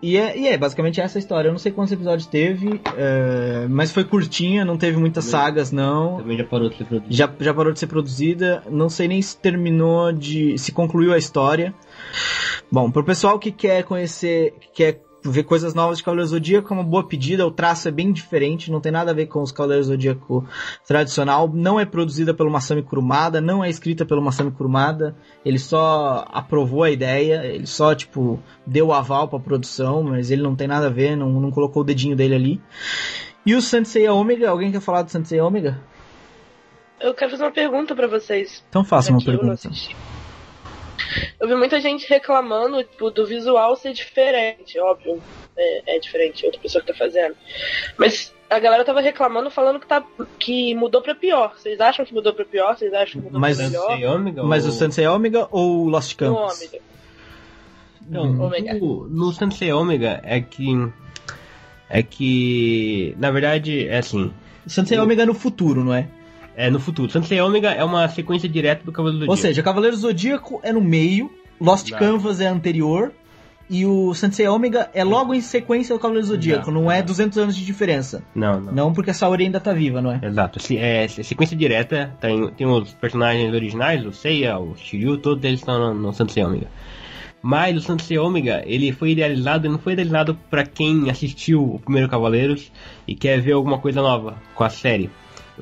E 0.00 0.16
é, 0.16 0.38
e 0.38 0.46
é 0.46 0.56
basicamente 0.56 1.00
essa 1.00 1.18
a 1.18 1.20
história. 1.20 1.48
Eu 1.48 1.52
não 1.52 1.58
sei 1.58 1.72
quantos 1.72 1.92
episódios 1.92 2.26
teve, 2.26 2.80
é, 2.96 3.66
mas 3.68 3.90
foi 3.90 4.04
curtinha, 4.04 4.64
não 4.64 4.78
teve 4.78 4.96
muitas 4.96 5.26
Também- 5.26 5.40
sagas, 5.46 5.72
não. 5.72 6.18
Também 6.18 6.38
já 6.38 6.44
parou 6.44 6.70
de 6.70 6.76
ser 6.78 6.84
produzido. 6.84 7.14
Já, 7.16 7.30
já 7.40 7.52
parou 7.52 7.72
de 7.72 7.78
ser 7.80 7.86
produzida. 7.88 8.62
Não 8.70 8.88
sei 8.88 9.08
nem 9.08 9.20
se 9.20 9.36
terminou 9.36 10.12
de. 10.12 10.56
se 10.56 10.70
concluiu 10.72 11.12
a 11.12 11.18
história. 11.18 11.74
Bom, 12.70 12.90
pro 12.90 13.02
pessoal 13.04 13.38
que 13.38 13.50
quer 13.50 13.82
conhecer. 13.82 14.54
que 14.60 14.68
quer 14.72 15.00
ver 15.24 15.44
coisas 15.44 15.74
novas 15.74 15.98
de 15.98 16.04
Cavaleiro 16.04 16.28
Zodíaco, 16.28 16.72
é 16.72 16.76
uma 16.76 16.84
boa 16.84 17.06
pedida. 17.06 17.46
O 17.46 17.50
traço 17.50 17.88
é 17.88 17.90
bem 17.90 18.12
diferente, 18.12 18.70
não 18.70 18.80
tem 18.80 18.92
nada 18.92 19.10
a 19.10 19.14
ver 19.14 19.26
com 19.26 19.42
os 19.42 19.52
Cavaleiros 19.52 19.88
Zodíaco 19.88 20.46
tradicional. 20.86 21.50
Não 21.52 21.78
é 21.78 21.84
produzida 21.84 22.32
pelo 22.32 22.50
Masami 22.50 22.82
Kurumada, 22.82 23.40
não 23.40 23.62
é 23.62 23.68
escrita 23.68 24.04
pelo 24.04 24.22
Masami 24.22 24.50
Kurumada. 24.50 25.14
Ele 25.44 25.58
só 25.58 26.24
aprovou 26.30 26.82
a 26.82 26.90
ideia, 26.90 27.44
ele 27.44 27.66
só, 27.66 27.94
tipo, 27.94 28.40
deu 28.66 28.88
o 28.88 28.92
aval 28.92 29.28
pra 29.28 29.38
produção, 29.38 30.02
mas 30.02 30.30
ele 30.30 30.42
não 30.42 30.56
tem 30.56 30.68
nada 30.68 30.86
a 30.86 30.90
ver, 30.90 31.16
não, 31.16 31.28
não 31.40 31.50
colocou 31.50 31.82
o 31.82 31.84
dedinho 31.84 32.16
dele 32.16 32.34
ali. 32.34 32.60
E 33.44 33.54
o 33.54 33.62
Sensei 33.62 34.08
Omega, 34.08 34.50
alguém 34.50 34.70
quer 34.70 34.80
falar 34.80 35.02
do 35.02 35.10
Sensei 35.10 35.40
Omega? 35.40 35.80
Eu 37.00 37.14
quero 37.14 37.30
fazer 37.30 37.44
uma 37.44 37.50
pergunta 37.50 37.94
pra 37.94 38.06
vocês. 38.06 38.62
Então 38.68 38.84
faça 38.84 39.10
uma 39.10 39.24
pergunta. 39.24 39.70
Eu 41.38 41.48
vi 41.48 41.54
muita 41.54 41.80
gente 41.80 42.08
reclamando 42.08 42.82
tipo, 42.84 43.10
do 43.10 43.26
visual 43.26 43.74
ser 43.76 43.92
diferente, 43.92 44.78
óbvio. 44.78 45.22
É, 45.56 45.96
é 45.96 45.98
diferente, 45.98 46.44
outra 46.46 46.60
pessoa 46.60 46.82
que 46.84 46.92
tá 46.92 46.98
fazendo. 46.98 47.34
Mas 47.98 48.34
a 48.48 48.58
galera 48.58 48.84
tava 48.84 49.00
reclamando, 49.00 49.50
falando 49.50 49.78
que, 49.80 49.86
tá, 49.86 50.04
que 50.38 50.74
mudou 50.74 51.02
pra 51.02 51.14
pior. 51.14 51.54
Vocês 51.56 51.80
acham 51.80 52.04
que 52.04 52.12
mudou 52.14 52.32
pra 52.34 52.44
pior? 52.44 52.76
Vocês 52.76 52.92
acham 52.92 53.20
que 53.20 53.26
mudou 53.26 53.40
Mas- 53.40 53.56
pra 53.56 53.66
melhor? 53.66 53.88
Sensei 53.90 54.06
Ômega 54.06 54.42
Mas 54.42 54.64
ou- 54.64 54.70
o 54.70 54.72
Sensei 54.72 55.06
Omega 55.06 55.48
ou 55.50 55.84
o 55.84 55.88
Lost 55.88 56.12
No 56.12 56.16
Campus? 56.18 56.56
Ômega. 56.60 56.78
Não, 58.08 58.46
Ômega. 58.46 58.74
no, 58.74 59.08
no 59.08 59.32
Sensei 59.32 59.72
Ômega 59.72 60.20
é 60.24 60.40
que. 60.40 60.66
É 61.88 62.02
que. 62.02 63.14
Na 63.18 63.30
verdade, 63.30 63.86
é 63.88 63.98
assim. 63.98 64.32
O 64.66 64.70
Sensei 64.70 64.98
Omega 64.98 65.22
é 65.22 65.26
no 65.26 65.34
futuro, 65.34 65.84
não 65.84 65.94
é? 65.94 66.08
É 66.66 66.70
no 66.70 66.78
futuro. 66.80 67.10
Sensei 67.10 67.40
Ômega 67.40 67.70
é 67.70 67.82
uma 67.84 68.08
sequência 68.08 68.48
direta 68.48 68.84
do 68.84 68.92
Cavaleiro 68.92 69.24
do 69.26 69.30
Ou 69.30 69.34
Dia. 69.36 69.42
seja, 69.42 69.62
Cavaleiro 69.62 69.96
Zodíaco 69.96 70.60
é 70.62 70.72
no 70.72 70.80
meio, 70.80 71.30
Lost 71.60 71.90
Não. 71.90 71.98
Canvas 71.98 72.40
é 72.40 72.46
anterior 72.46 73.12
e 73.68 73.86
o 73.86 74.12
Sensei 74.14 74.48
Omega 74.48 74.90
é 74.92 75.04
logo 75.04 75.32
em 75.32 75.40
sequência 75.40 75.94
do 75.94 76.00
Cavaleiro 76.00 76.26
Zodíaco, 76.26 76.70
não, 76.70 76.82
Não. 76.82 76.90
é 76.90 77.00
200 77.02 77.38
anos 77.38 77.54
de 77.56 77.64
diferença. 77.64 78.22
Não, 78.34 78.60
não. 78.60 78.72
Não 78.72 78.92
porque 78.92 79.10
a 79.10 79.14
Saori 79.14 79.44
ainda 79.44 79.60
tá 79.60 79.72
viva, 79.72 80.02
não 80.02 80.10
é? 80.12 80.20
Exato. 80.22 80.60
Se- 80.60 80.76
É, 80.76 81.06
se- 81.06 81.22
sequência 81.22 81.56
direta. 81.56 82.12
Tem, 82.20 82.50
tem 82.50 82.66
os 82.66 82.92
personagens 82.94 83.54
originais, 83.54 84.04
o 84.04 84.12
Seiya, 84.12 84.58
o 84.58 84.74
Shiryu, 84.76 85.18
todos 85.18 85.44
eles 85.44 85.60
estão 85.60 85.78
no, 85.78 85.94
no 85.94 86.12
Sensei 86.12 86.42
Ômega. 86.44 86.66
Mas 87.42 87.76
o 87.76 87.80
Sensei 87.80 88.18
Ômega, 88.18 88.62
ele 88.66 88.92
foi 88.92 89.12
idealizado, 89.12 89.66
ele 89.66 89.72
não 89.72 89.78
foi 89.80 89.94
idealizado 89.94 90.36
pra 90.50 90.64
quem 90.66 91.08
assistiu 91.08 91.62
o 91.62 91.78
primeiro 91.78 92.08
Cavaleiros 92.08 92.70
e 93.06 93.14
quer 93.14 93.40
ver 93.40 93.52
alguma 93.52 93.78
coisa 93.78 94.02
nova 94.02 94.36
com 94.54 94.64
a 94.64 94.68
série. 94.68 95.08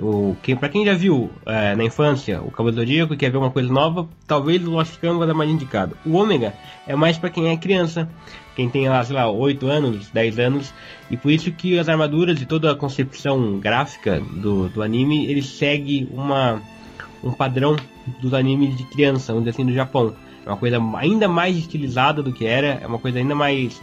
O, 0.00 0.36
quem, 0.42 0.56
pra 0.56 0.68
quem 0.68 0.84
já 0.84 0.94
viu 0.94 1.30
é, 1.44 1.74
na 1.74 1.84
infância 1.84 2.40
o 2.40 2.50
Cavaleiro 2.50 2.80
Zodíaco 2.80 3.14
e 3.14 3.16
quer 3.16 3.30
ver 3.30 3.38
uma 3.38 3.50
coisa 3.50 3.72
nova, 3.72 4.08
talvez 4.26 4.66
o 4.66 4.70
Lost 4.70 4.96
Canvas 4.98 5.28
é 5.28 5.32
mais 5.32 5.50
indicado. 5.50 5.96
O 6.06 6.14
Ômega 6.14 6.54
é 6.86 6.94
mais 6.94 7.18
pra 7.18 7.30
quem 7.30 7.48
é 7.48 7.56
criança, 7.56 8.08
quem 8.54 8.68
tem 8.68 8.88
lá, 8.88 9.02
sei 9.04 9.16
lá, 9.16 9.30
8 9.30 9.66
anos, 9.66 10.08
10 10.10 10.38
anos, 10.38 10.74
e 11.10 11.16
por 11.16 11.30
isso 11.30 11.50
que 11.52 11.78
as 11.78 11.88
armaduras 11.88 12.40
e 12.40 12.46
toda 12.46 12.70
a 12.70 12.76
concepção 12.76 13.58
gráfica 13.58 14.20
do, 14.20 14.68
do 14.68 14.82
anime, 14.82 15.26
ele 15.26 15.42
segue 15.42 16.08
uma, 16.12 16.62
um 17.22 17.32
padrão 17.32 17.76
dos 18.20 18.34
animes 18.34 18.76
de 18.76 18.84
criança, 18.84 19.32
vamos 19.32 19.44
dizer 19.44 19.56
assim, 19.56 19.66
do 19.66 19.74
Japão. 19.74 20.14
É 20.44 20.48
uma 20.48 20.56
coisa 20.56 20.78
ainda 20.96 21.28
mais 21.28 21.56
estilizada 21.56 22.22
do 22.22 22.32
que 22.32 22.46
era, 22.46 22.78
é 22.82 22.86
uma 22.86 22.98
coisa 22.98 23.18
ainda 23.18 23.34
mais 23.34 23.80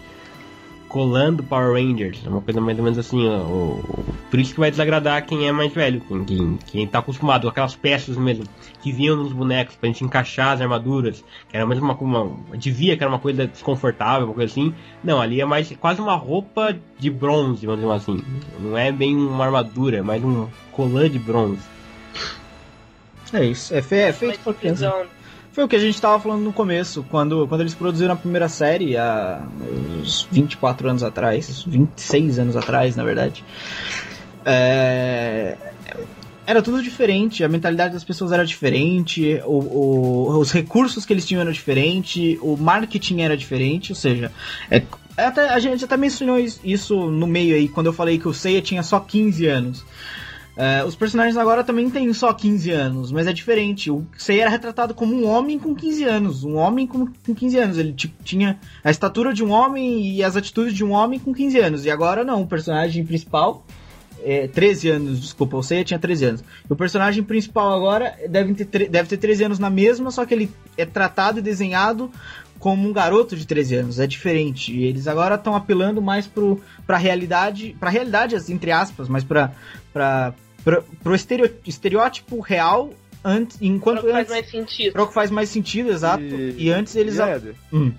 colando 0.96 1.44
Power 1.44 1.74
Rangers, 1.74 2.22
é 2.26 2.30
uma 2.30 2.40
coisa 2.40 2.62
mais 2.62 2.78
ou 2.78 2.84
menos 2.86 2.98
assim, 2.98 3.28
ó, 3.28 3.40
o, 3.40 4.06
Por 4.32 4.40
isso 4.40 4.54
que 4.54 4.60
vai 4.62 4.72
desagradar 4.72 5.26
quem 5.26 5.46
é 5.46 5.52
mais 5.52 5.74
velho, 5.74 6.00
quem, 6.08 6.24
quem, 6.24 6.60
quem 6.68 6.88
tá 6.88 7.00
acostumado 7.00 7.42
com 7.42 7.50
aquelas 7.50 7.76
peças 7.76 8.16
mesmo 8.16 8.46
que 8.82 8.94
vinham 8.94 9.18
nos 9.18 9.34
bonecos 9.34 9.76
pra 9.76 9.88
gente 9.88 10.06
encaixar 10.06 10.54
as 10.54 10.62
armaduras, 10.62 11.22
que 11.50 11.58
era 11.58 11.66
mesmo 11.66 11.84
uma, 11.92 12.22
uma 12.22 12.58
devia 12.58 12.96
que 12.96 13.04
era 13.04 13.12
uma 13.12 13.20
coisa 13.20 13.46
desconfortável, 13.46 14.28
uma 14.28 14.34
coisa 14.34 14.50
assim. 14.54 14.74
Não, 15.04 15.20
ali 15.20 15.42
é 15.42 15.46
mais 15.46 15.70
quase 15.82 16.00
uma 16.00 16.16
roupa 16.16 16.74
de 16.98 17.10
bronze, 17.10 17.66
vamos 17.66 17.82
dizer 17.82 17.94
assim. 17.94 18.24
Não 18.58 18.78
é 18.78 18.90
bem 18.90 19.18
uma 19.18 19.44
armadura, 19.44 19.98
é 19.98 20.02
mais 20.02 20.24
um 20.24 20.48
colã 20.72 21.10
de 21.10 21.20
bronze. 21.20 21.60
É 23.34 23.44
isso, 23.44 23.76
é, 23.76 23.82
fe- 23.82 23.96
é 23.96 24.14
feito 24.14 24.40
pra 24.40 24.54
criança. 24.54 25.06
Foi 25.56 25.64
o 25.64 25.68
que 25.70 25.76
a 25.78 25.80
gente 25.80 26.02
tava 26.02 26.20
falando 26.22 26.44
no 26.44 26.52
começo, 26.52 27.06
quando, 27.10 27.48
quando 27.48 27.62
eles 27.62 27.74
produziram 27.74 28.14
a 28.14 28.18
primeira 28.18 28.50
série, 28.50 28.98
há 28.98 29.42
uns 30.02 30.28
24 30.30 30.90
anos 30.90 31.02
atrás, 31.02 31.64
26 31.66 32.38
anos 32.40 32.58
atrás, 32.58 32.98
na 32.98 33.06
verdade. 33.06 33.42
É, 34.44 35.58
Era 36.46 36.62
tudo 36.62 36.84
diferente, 36.84 37.42
a 37.44 37.48
mentalidade 37.48 37.94
das 37.94 38.04
pessoas 38.04 38.32
era 38.34 38.46
diferente, 38.46 39.42
o, 39.46 40.28
o- 40.28 40.38
os 40.40 40.52
recursos 40.52 41.06
que 41.06 41.12
eles 41.14 41.26
tinham 41.26 41.40
eram 41.42 41.52
diferente, 41.54 42.38
o 42.42 42.56
marketing 42.58 43.22
era 43.22 43.36
diferente, 43.38 43.94
ou 43.94 43.96
seja, 43.96 44.32
é, 44.70 44.84
até, 45.18 45.50
a 45.50 45.58
gente 45.60 45.84
até 45.86 45.96
mencionou 45.98 46.38
is- 46.38 46.60
isso 46.64 47.10
no 47.10 47.26
meio 47.26 47.56
aí, 47.56 47.68
quando 47.70 47.88
eu 47.88 47.94
falei 47.94 48.20
que 48.20 48.28
o 48.28 48.34
Seiya 48.34 48.62
tinha 48.62 48.84
só 48.84 49.00
15 49.00 49.48
anos. 49.48 49.84
É, 50.58 50.86
os 50.86 50.96
personagens 50.96 51.36
agora 51.36 51.64
também 51.66 51.90
têm 51.90 52.14
só 52.14 52.34
15 52.34 52.72
anos, 52.72 53.12
mas 53.12 53.28
é 53.28 53.34
diferente. 53.34 53.92
O 53.92 54.06
Seiya 54.18 54.44
era 54.44 54.50
retratado 54.50 54.94
como 54.94 55.14
um 55.14 55.28
homem 55.28 55.60
com 55.60 55.76
15 55.76 56.04
anos. 56.06 56.44
Um 56.44 56.56
homem 56.56 56.88
com, 56.88 57.08
com 57.08 57.36
15 57.36 57.58
anos. 57.58 57.78
Ele 57.78 57.92
tipo, 57.92 58.24
tinha 58.24 58.58
a 58.84 58.90
estatura 58.90 59.34
de 59.34 59.44
um 59.44 59.52
homem 59.52 60.16
e 60.16 60.24
as 60.24 60.38
atitudes 60.38 60.74
de 60.74 60.84
um 60.84 60.92
homem 60.92 61.20
com 61.20 61.34
15 61.34 61.60
anos. 61.60 61.86
E 61.86 61.92
agora 61.92 62.24
não, 62.24 62.42
o 62.42 62.48
personagem 62.48 63.06
principal. 63.06 63.66
É, 64.24 64.48
13 64.48 64.90
anos, 64.90 65.22
desculpa, 65.22 65.56
o 65.58 65.62
Seiya 65.62 65.84
tinha 65.84 66.00
13 66.00 66.26
anos. 66.26 66.44
O 66.68 66.76
personagem 66.76 67.22
principal 67.22 67.72
agora 67.74 68.16
deve 68.28 68.56
ter, 68.66 68.90
deve 68.90 69.08
ter 69.10 69.18
13 69.18 69.44
anos 69.44 69.60
na 69.60 69.70
mesma, 69.70 70.10
só 70.10 70.26
que 70.26 70.34
ele 70.34 70.50
é 70.76 70.84
tratado 70.84 71.38
e 71.38 71.42
desenhado 71.44 72.10
como 72.58 72.90
um 72.90 72.94
garoto 72.94 73.36
de 73.36 73.46
13 73.46 73.76
anos. 73.76 74.00
É 74.00 74.08
diferente. 74.08 74.74
E 74.74 74.86
eles 74.86 75.08
agora 75.08 75.36
estão 75.36 75.56
apelando 75.56 76.02
mais 76.02 76.26
pro, 76.26 76.60
pra 76.88 76.98
realidade. 76.98 77.76
Pra 77.80 77.92
realidade, 77.92 78.36
entre 78.52 78.72
aspas, 78.72 79.08
mas 79.08 79.24
pra. 79.24 79.52
pra 79.94 80.34
pro, 80.66 80.84
pro 81.02 81.16
estereo- 81.16 81.50
estereótipo 81.66 82.42
real 82.42 82.94
antes, 83.24 83.58
enquanto 83.62 84.02
Pra 84.02 84.04
o 84.04 84.06
que 84.08 84.12
faz 84.12 84.30
antes, 84.32 84.34
mais 84.34 84.52
sentido. 84.52 84.92
pra 84.94 85.04
o 85.04 85.08
que 85.08 85.14
faz 85.14 85.32
mais 85.32 85.48
sentido, 85.50 85.90
exato. 85.92 86.22
E, 86.24 86.66
E- 86.68 86.72
antes 86.72 86.94
eles. 86.98 87.18
E, 87.18 87.22
Éder, 87.22 87.56
Hum. 87.72 87.94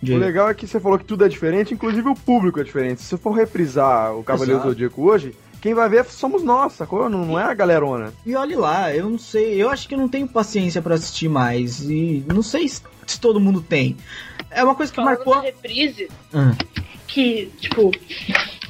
O 0.00 0.16
legal 0.16 0.48
é 0.48 0.54
que 0.54 0.64
você 0.66 0.78
falou 0.78 0.96
que 0.96 1.04
tudo 1.04 1.24
é 1.24 1.28
diferente, 1.28 1.74
inclusive 1.74 2.08
o 2.08 2.14
público 2.14 2.60
é 2.60 2.64
diferente. 2.64 3.02
Se 3.02 3.08
você 3.08 3.16
for 3.18 3.32
reprisar 3.32 4.14
o 4.16 4.22
Cavaleiro 4.22 4.54
Exato. 4.60 4.68
Zodíaco 4.70 5.02
hoje, 5.02 5.34
quem 5.60 5.74
vai 5.74 5.88
ver 5.88 6.04
somos 6.04 6.40
nós, 6.44 6.74
sacou? 6.74 7.08
Não, 7.10 7.26
não 7.26 7.36
é 7.38 7.42
a 7.42 7.52
galerona. 7.52 8.12
E 8.24 8.32
olhe 8.36 8.54
lá, 8.54 8.94
eu 8.94 9.10
não 9.10 9.18
sei, 9.18 9.60
eu 9.60 9.68
acho 9.68 9.88
que 9.88 9.94
eu 9.94 9.98
não 9.98 10.08
tenho 10.08 10.28
paciência 10.28 10.80
pra 10.80 10.94
assistir 10.94 11.28
mais. 11.28 11.80
E 11.82 12.22
não 12.28 12.42
sei 12.42 12.68
se, 12.68 12.80
se 13.08 13.18
todo 13.20 13.40
mundo 13.40 13.60
tem. 13.60 13.96
É 14.52 14.62
uma 14.62 14.76
coisa 14.76 14.92
que 14.92 14.96
Falando 14.96 15.16
marcou. 15.16 15.34
da 15.34 15.40
reprise, 15.40 16.08
Ah, 16.32 16.54
que, 17.08 17.50
tipo, 17.60 17.90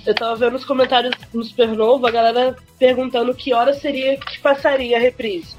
eu 0.08 0.14
tava 0.14 0.34
vendo 0.36 0.52
nos 0.52 0.64
comentários 0.64 1.14
no 1.34 1.44
Supernovo 1.44 2.06
a 2.06 2.10
galera 2.10 2.56
perguntando 2.78 3.34
que 3.34 3.52
hora 3.52 3.74
seria 3.74 4.16
que 4.16 4.38
passaria 4.38 4.96
a 4.96 5.00
reprise. 5.00 5.54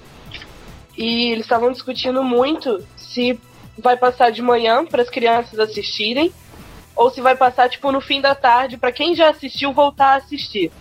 E 0.98 1.32
eles 1.32 1.46
estavam 1.46 1.72
discutindo 1.72 2.24
muito 2.24 2.84
se 2.98 3.40
vai 3.78 3.96
passar 3.96 4.32
de 4.32 4.42
manhã 4.42 4.84
para 4.84 5.04
as 5.04 5.10
crianças 5.10 5.60
assistirem 5.60 6.34
ou 6.96 7.12
se 7.12 7.22
vai 7.22 7.36
passar 7.36 7.70
tipo 7.70 7.92
no 7.92 8.02
fim 8.02 8.20
da 8.20 8.34
tarde 8.34 8.76
para 8.76 8.92
quem 8.92 9.14
já 9.14 9.30
assistiu 9.30 9.72
voltar 9.72 10.14
a 10.14 10.16
assistir. 10.16 10.72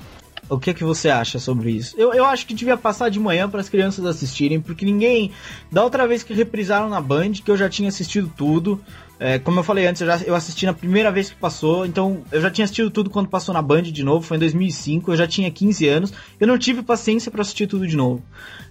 O 0.49 0.59
que, 0.59 0.73
que 0.73 0.83
você 0.83 1.11
acha 1.11 1.39
sobre 1.39 1.71
isso? 1.71 1.95
Eu, 1.99 2.15
eu 2.15 2.25
acho 2.25 2.47
que 2.47 2.55
devia 2.55 2.75
passar 2.75 3.11
de 3.11 3.21
manhã 3.21 3.51
para 3.51 3.61
as 3.61 3.69
crianças 3.69 4.07
assistirem, 4.07 4.59
porque 4.63 4.87
ninguém. 4.87 5.31
Da 5.71 5.85
outra 5.85 6.09
vez 6.09 6.23
que 6.23 6.33
reprisaram 6.33 6.89
na 6.89 7.03
Band, 7.03 7.33
que 7.45 7.51
eu 7.51 7.57
já 7.57 7.69
tinha 7.69 7.91
assistido 7.91 8.33
tudo. 8.35 8.83
É, 9.21 9.39
como 9.39 9.61
eu 9.61 9.65
falei 9.65 9.87
antes, 9.87 10.01
eu, 10.01 10.07
já, 10.07 10.19
eu 10.19 10.35
assisti 10.35 10.65
na 10.67 10.73
primeira 10.73 11.11
vez 11.11 11.31
que 11.31 11.37
passou, 11.37 11.85
então 11.85 12.23
eu 12.31 12.41
já 12.41 12.51
tinha 12.51 12.65
assistido 12.65 12.91
tudo 12.91 13.11
quando 13.11 13.29
passou 13.29 13.53
na 13.53 13.61
Band 13.63 13.83
de 13.83 14.05
novo, 14.05 14.25
foi 14.25 14.37
em 14.37 14.41
2005, 14.41 15.11
eu 15.13 15.17
já 15.17 15.27
tinha 15.27 15.51
15 15.51 15.89
anos, 15.89 16.13
eu 16.39 16.47
não 16.47 16.59
tive 16.59 16.83
paciência 16.83 17.31
para 17.31 17.43
assistir 17.43 17.67
tudo 17.67 17.87
de 17.87 17.97
novo. 17.97 18.23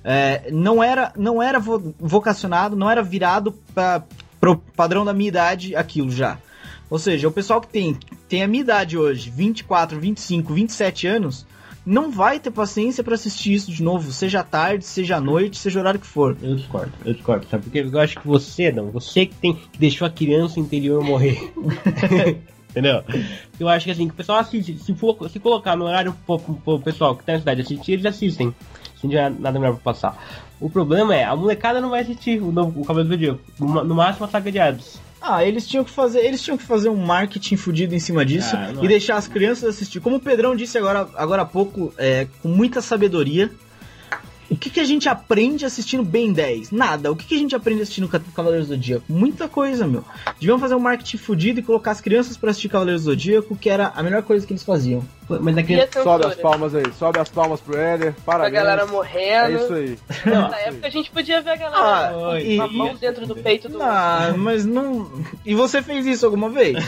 É, 0.03 0.49
não 0.51 0.81
era, 0.81 1.11
não 1.17 1.41
era 1.41 1.59
vo- 1.59 1.93
vocacionado, 1.99 2.75
não 2.75 2.89
era 2.89 3.01
virado 3.03 3.51
para 3.73 4.03
pro 4.39 4.55
padrão 4.55 5.03
da 5.03 5.13
minha 5.13 5.27
idade 5.29 5.75
aquilo 5.75 6.11
já. 6.11 6.37
Ou 6.89 6.99
seja, 6.99 7.27
o 7.27 7.31
pessoal 7.31 7.59
que 7.59 7.67
tem, 7.67 7.97
tem 8.29 8.43
a 8.43 8.47
minha 8.47 8.61
idade 8.61 8.97
hoje, 8.97 9.29
24, 9.29 9.99
25, 9.99 10.53
27 10.53 11.07
anos, 11.07 11.45
não 11.87 12.11
vai 12.11 12.37
ter 12.39 12.51
paciência 12.51 13.01
pra 13.03 13.15
assistir 13.15 13.53
isso 13.53 13.71
de 13.71 13.81
novo, 13.81 14.11
seja 14.11 14.43
tarde, 14.43 14.83
seja 14.83 15.21
noite, 15.21 15.57
seja 15.57 15.79
o 15.79 15.81
horário 15.81 15.99
que 15.99 16.05
for. 16.05 16.37
Eu 16.41 16.55
discordo, 16.55 16.91
eu 17.05 17.13
discordo, 17.13 17.47
sabe? 17.49 17.63
Porque 17.63 17.79
eu 17.79 17.99
acho 17.99 18.19
que 18.19 18.27
você, 18.27 18.71
não, 18.71 18.91
você 18.91 19.25
que 19.25 19.35
tem 19.35 19.53
que 19.53 19.79
deixou 19.79 20.05
a 20.05 20.09
criança 20.09 20.59
interior 20.59 21.01
morrer. 21.03 21.39
Entendeu? 22.69 23.01
Eu 23.59 23.67
acho 23.69 23.85
que 23.85 23.91
assim, 23.91 24.07
que 24.07 24.13
o 24.13 24.17
pessoal 24.17 24.39
assiste, 24.39 24.77
se, 24.77 24.93
for, 24.93 25.29
se 25.29 25.39
colocar 25.39 25.75
no 25.75 25.85
horário 25.85 26.13
pro, 26.27 26.37
pro- 26.37 26.79
pessoal 26.79 27.15
que 27.15 27.23
tá 27.23 27.33
na 27.33 27.39
cidade 27.39 27.61
assistir, 27.61 27.93
eles 27.93 28.05
assistem. 28.05 28.53
Se 28.97 29.03
não 29.05 29.09
tiver 29.09 29.31
nada 29.31 29.57
melhor 29.59 29.75
pra 29.75 29.93
passar. 29.93 30.43
O 30.59 30.69
problema 30.69 31.15
é, 31.15 31.23
a 31.23 31.35
molecada 31.35 31.79
não 31.79 31.89
vai 31.89 32.01
assistir 32.01 32.41
o, 32.41 32.51
novo, 32.51 32.81
o 32.81 32.85
Cavaleiro 32.85 33.09
do 33.09 33.15
Zodíaco. 33.15 33.41
No, 33.59 33.83
no 33.83 33.95
máximo 33.95 34.25
a 34.25 34.29
saga 34.29 34.51
de 34.51 34.59
Hades. 34.59 34.99
Ah, 35.29 35.45
eles 35.45 35.67
tinham 35.67 35.83
que 35.83 35.91
fazer, 35.91 36.19
eles 36.19 36.41
tinham 36.41 36.57
que 36.57 36.63
fazer 36.63 36.87
um 36.87 36.95
marketing 36.95 37.57
fudido 37.57 37.93
em 37.93 37.99
cima 37.99 38.25
disso 38.25 38.55
Ah, 38.55 38.71
e 38.81 38.85
é. 38.85 38.87
deixar 38.87 39.17
as 39.17 39.27
crianças 39.27 39.65
assistir. 39.75 39.99
Como 39.99 40.15
o 40.15 40.19
Pedrão 40.21 40.55
disse 40.55 40.77
agora, 40.77 41.07
agora 41.15 41.41
há 41.41 41.45
pouco, 41.45 41.93
é, 41.97 42.27
com 42.41 42.47
muita 42.47 42.81
sabedoria. 42.81 43.51
O 44.49 44.55
que, 44.55 44.69
que 44.69 44.79
a 44.79 44.83
gente 44.85 45.09
aprende 45.09 45.65
assistindo 45.65 46.03
Ben 46.03 46.31
10? 46.31 46.71
Nada. 46.71 47.11
O 47.11 47.15
que, 47.15 47.25
que 47.25 47.35
a 47.35 47.37
gente 47.37 47.53
aprende 47.55 47.81
assistindo 47.81 48.07
Ca- 48.07 48.21
Cavaleiros 48.33 48.67
do 48.69 48.75
Zodíaco? 48.75 49.03
Muita 49.09 49.47
coisa, 49.49 49.85
meu. 49.85 50.03
Deviam 50.39 50.57
fazer 50.57 50.73
um 50.75 50.79
marketing 50.79 51.17
fudido 51.17 51.59
e 51.59 51.63
colocar 51.63 51.91
as 51.91 51.99
crianças 51.99 52.37
pra 52.37 52.51
assistir 52.51 52.69
Cavaleiros 52.69 53.03
do 53.03 53.11
Zodíaco, 53.11 53.55
que 53.57 53.69
era 53.69 53.91
a 53.93 54.01
melhor 54.01 54.23
coisa 54.23 54.47
que 54.47 54.53
eles 54.53 54.63
faziam. 54.63 55.03
Mas 55.29 55.57
E 55.57 55.63
criança. 55.63 56.01
Sobe 56.01 56.25
as 56.25 56.35
palmas 56.35 56.73
aí, 56.73 56.85
sobe 56.97 57.19
as 57.19 57.27
palmas 57.29 57.59
pro 57.59 57.77
Éder, 57.77 58.15
A 58.17 58.21
parabéns. 58.21 58.53
galera 58.53 58.81
É 58.83 58.85
morrendo. 58.85 59.57
isso 59.57 59.73
aí. 59.73 59.99
Nessa 60.25 60.55
época 60.61 60.87
a 60.87 60.89
gente 60.91 61.11
podia 61.11 61.41
ver 61.41 61.49
a 61.49 61.55
galera 61.57 62.31
Ah, 62.33 62.39
e- 62.41 62.55
com 62.55 62.63
a 62.63 62.67
mão 62.71 62.95
dentro 62.95 63.27
do 63.27 63.35
peito 63.35 63.67
do 63.67 63.81
Ah, 63.81 64.33
mas 64.37 64.65
não. 64.65 65.11
E 65.45 65.53
você 65.53 65.81
fez 65.81 66.05
isso 66.05 66.25
alguma 66.25 66.49
vez? 66.49 66.77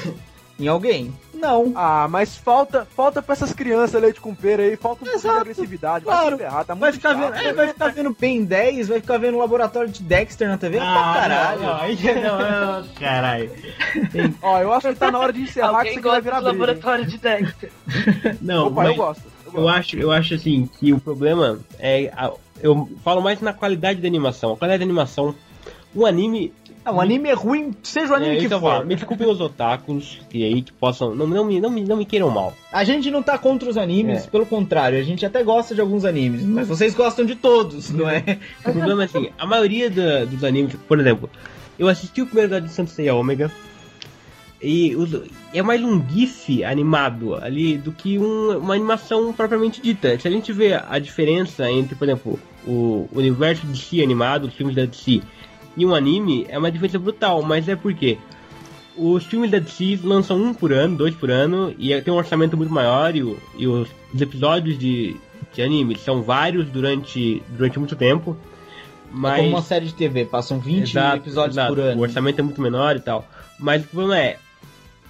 em 0.60 0.68
alguém? 0.68 1.14
Não. 1.34 1.72
Ah, 1.73 2.06
mas 2.10 2.36
falta, 2.36 2.86
falta 2.95 3.22
pra 3.22 3.31
essas 3.34 3.53
crianças 3.53 4.02
leite 4.02 4.19
com 4.19 4.36
pera 4.36 4.61
aí, 4.64 4.76
falta 4.76 5.03
um 5.06 5.07
pouco 5.07 5.22
de 5.22 5.27
agressividade. 5.30 6.03
claro. 6.03 6.38
Vai 6.38 6.45
ferrar, 6.45 6.65
tá 6.65 6.76
muito 6.76 6.81
Vai 6.81 6.91
ficar, 6.94 7.10
chato, 7.15 7.22
vendo, 7.22 7.36
é, 7.36 7.44
velho. 7.44 7.56
vai 7.56 7.68
ficar 7.69 7.88
vendo 7.90 8.15
Ben 8.19 8.44
10, 8.44 8.88
vai 8.90 8.99
ficar 8.99 9.18
vendo 9.18 9.36
o 9.36 9.40
laboratório 9.40 9.90
de 9.90 10.03
Dexter 10.03 10.49
na 10.49 10.57
TV? 10.57 10.80
Ah, 10.80 10.84
pra 11.14 11.22
caralho. 11.22 11.61
Não, 11.61 12.40
não, 12.40 12.81
não, 12.81 12.88
caralho. 12.95 13.52
Ó, 14.41 14.60
eu 14.60 14.73
acho 14.73 14.90
que 14.90 14.95
tá 14.95 15.10
na 15.11 15.19
hora 15.19 15.31
de 15.31 15.41
encerrar 15.41 15.69
que 15.69 15.76
Alguém 15.76 15.91
isso 15.91 15.99
aqui 15.99 16.07
vai 16.10 16.22
virar 16.22 16.40
do 16.41 16.44
briga. 16.49 16.56
hein? 16.56 16.60
laboratório 16.68 17.06
de 17.06 17.18
Dexter. 17.18 17.72
Não, 18.41 18.68
Opa, 18.68 18.76
mas 18.84 18.90
eu 18.90 18.95
gosto. 18.95 19.23
Eu 19.45 19.53
eu 19.53 19.61
gosto. 19.61 19.77
acho, 19.77 19.98
eu 19.98 20.11
acho 20.11 20.34
assim 20.36 20.69
que 20.80 20.91
o 20.94 20.99
problema 20.99 21.60
é. 21.80 22.11
eu 22.61 22.88
falo 23.03 23.22
mais 23.22 23.40
na 23.41 23.53
qualidade 23.53 24.02
da 24.02 24.07
animação. 24.07 24.52
A 24.53 24.57
qualidade 24.57 24.80
da 24.80 24.86
animação. 24.86 25.34
O 25.95 26.06
anime. 26.06 26.53
Ah, 26.90 26.94
o 26.94 26.99
anime 27.02 27.30
é 27.30 27.34
ruim, 27.34 27.72
seja 27.84 28.11
o 28.14 28.16
anime 28.16 28.36
é, 28.36 28.40
que 28.40 28.45
então, 28.45 28.60
for. 28.60 28.84
Me 28.86 28.95
desculpem 28.95 29.28
os 29.30 29.40
otakus 29.40 30.20
e 30.34 30.44
aí 30.44 30.61
que 30.64 30.72
possam. 30.74 31.14
Não, 31.14 31.28
não, 31.28 31.45
me, 31.45 31.60
não, 31.61 31.70
me, 31.70 31.82
não 31.84 31.95
me 31.98 32.06
queiram 32.06 32.30
mal. 32.30 32.53
A 32.72 32.84
gente 32.84 33.11
não 33.11 33.22
tá 33.22 33.38
contra 33.38 33.70
os 33.70 33.78
animes, 33.78 34.26
É. 34.26 34.28
pelo 34.30 34.45
contrário, 34.45 34.98
a 34.98 35.03
gente 35.03 35.26
até 35.26 35.44
gosta 35.44 35.76
de 35.76 35.82
alguns 35.82 36.03
animes, 36.06 36.44
mas 36.44 36.68
vocês 36.68 36.95
gostam 36.95 37.26
de 37.26 37.36
todos, 37.36 37.90
não 37.91 38.10
é? 38.10 38.24
O 38.66 38.72
problema 38.74 39.03
é 39.03 39.06
assim, 39.06 39.30
a 39.38 39.45
maioria 39.45 39.90
da- 39.90 40.26
dos 40.26 40.44
animes, 40.44 40.76
por 40.88 40.99
exemplo, 40.99 41.30
eu 41.78 41.88
assisti 41.88 42.22
o 42.22 42.26
primeiro 42.26 42.49
da 42.52 42.60
de 42.60 42.70
Santo 42.72 42.90
Seiya 42.91 43.14
Ômega 43.16 43.52
e 44.61 44.95
os- 44.95 45.22
é 45.53 45.61
mais 45.61 45.82
um 45.84 46.02
GIF 46.10 46.64
animado 46.64 47.36
ali 47.36 47.78
do 47.78 47.91
que 47.91 48.18
um- 48.20 48.57
uma 48.57 48.74
animação 48.74 49.32
propriamente 49.32 49.82
dita. 49.82 50.20
Se 50.20 50.28
a 50.28 50.32
gente 50.32 50.52
vê 50.52 50.74
a 50.74 50.99
diferença 50.99 51.70
entre, 51.72 51.95
por 51.95 52.06
exemplo, 52.06 52.40
o 52.68 53.07
universo 53.14 53.66
de 53.68 53.80
si 53.80 54.03
animado, 54.03 54.45
os 54.48 54.53
filmes 54.53 54.76
da 54.76 54.86
DC, 54.86 55.22
e 55.78 55.86
um 55.86 55.94
anime, 55.96 56.46
é 56.50 56.58
uma 56.58 56.72
diferença 56.72 57.00
brutal, 57.00 57.41
mas 57.44 57.68
é 57.68 57.76
porque 57.76 58.18
os 58.98 59.26
filmes 59.26 59.50
da 59.52 59.60
DC 59.60 60.00
lançam 60.04 60.38
um 60.41 60.54
por 60.54 60.74
ano, 60.74 60.98
dois 60.98 61.16
por 61.16 61.30
ano, 61.32 61.74
e 61.78 62.00
tem 62.02 62.14
um 62.14 62.18
orçamento 62.18 62.58
muito 62.58 62.72
maior, 62.74 63.16
e, 63.16 63.24
o- 63.24 63.38
e 63.58 63.66
os, 63.68 63.88
os 64.14 64.22
episódios 64.22 64.78
de, 64.78 65.16
de 65.54 65.62
anime 65.62 65.96
são 65.98 66.22
vários 66.22 66.68
durante, 66.70 67.41
durante 67.50 67.80
muito 67.80 67.96
tempo. 67.96 68.36
Mas... 69.12 69.38
Como 69.38 69.50
uma 69.50 69.62
série 69.62 69.86
de 69.86 69.94
TV, 69.94 70.26
passam 70.26 70.60
20 70.60 70.90
Exato, 70.90 71.18
episódios 71.18 71.56
exato. 71.56 71.74
por 71.74 71.82
ano. 71.82 72.00
O 72.00 72.04
orçamento 72.04 72.40
é 72.40 72.44
muito 72.44 72.62
menor 72.62 72.96
e 72.96 73.00
tal. 73.00 73.28
Mas 73.58 73.84
o 73.84 73.88
problema 73.88 74.20
é, 74.20 74.38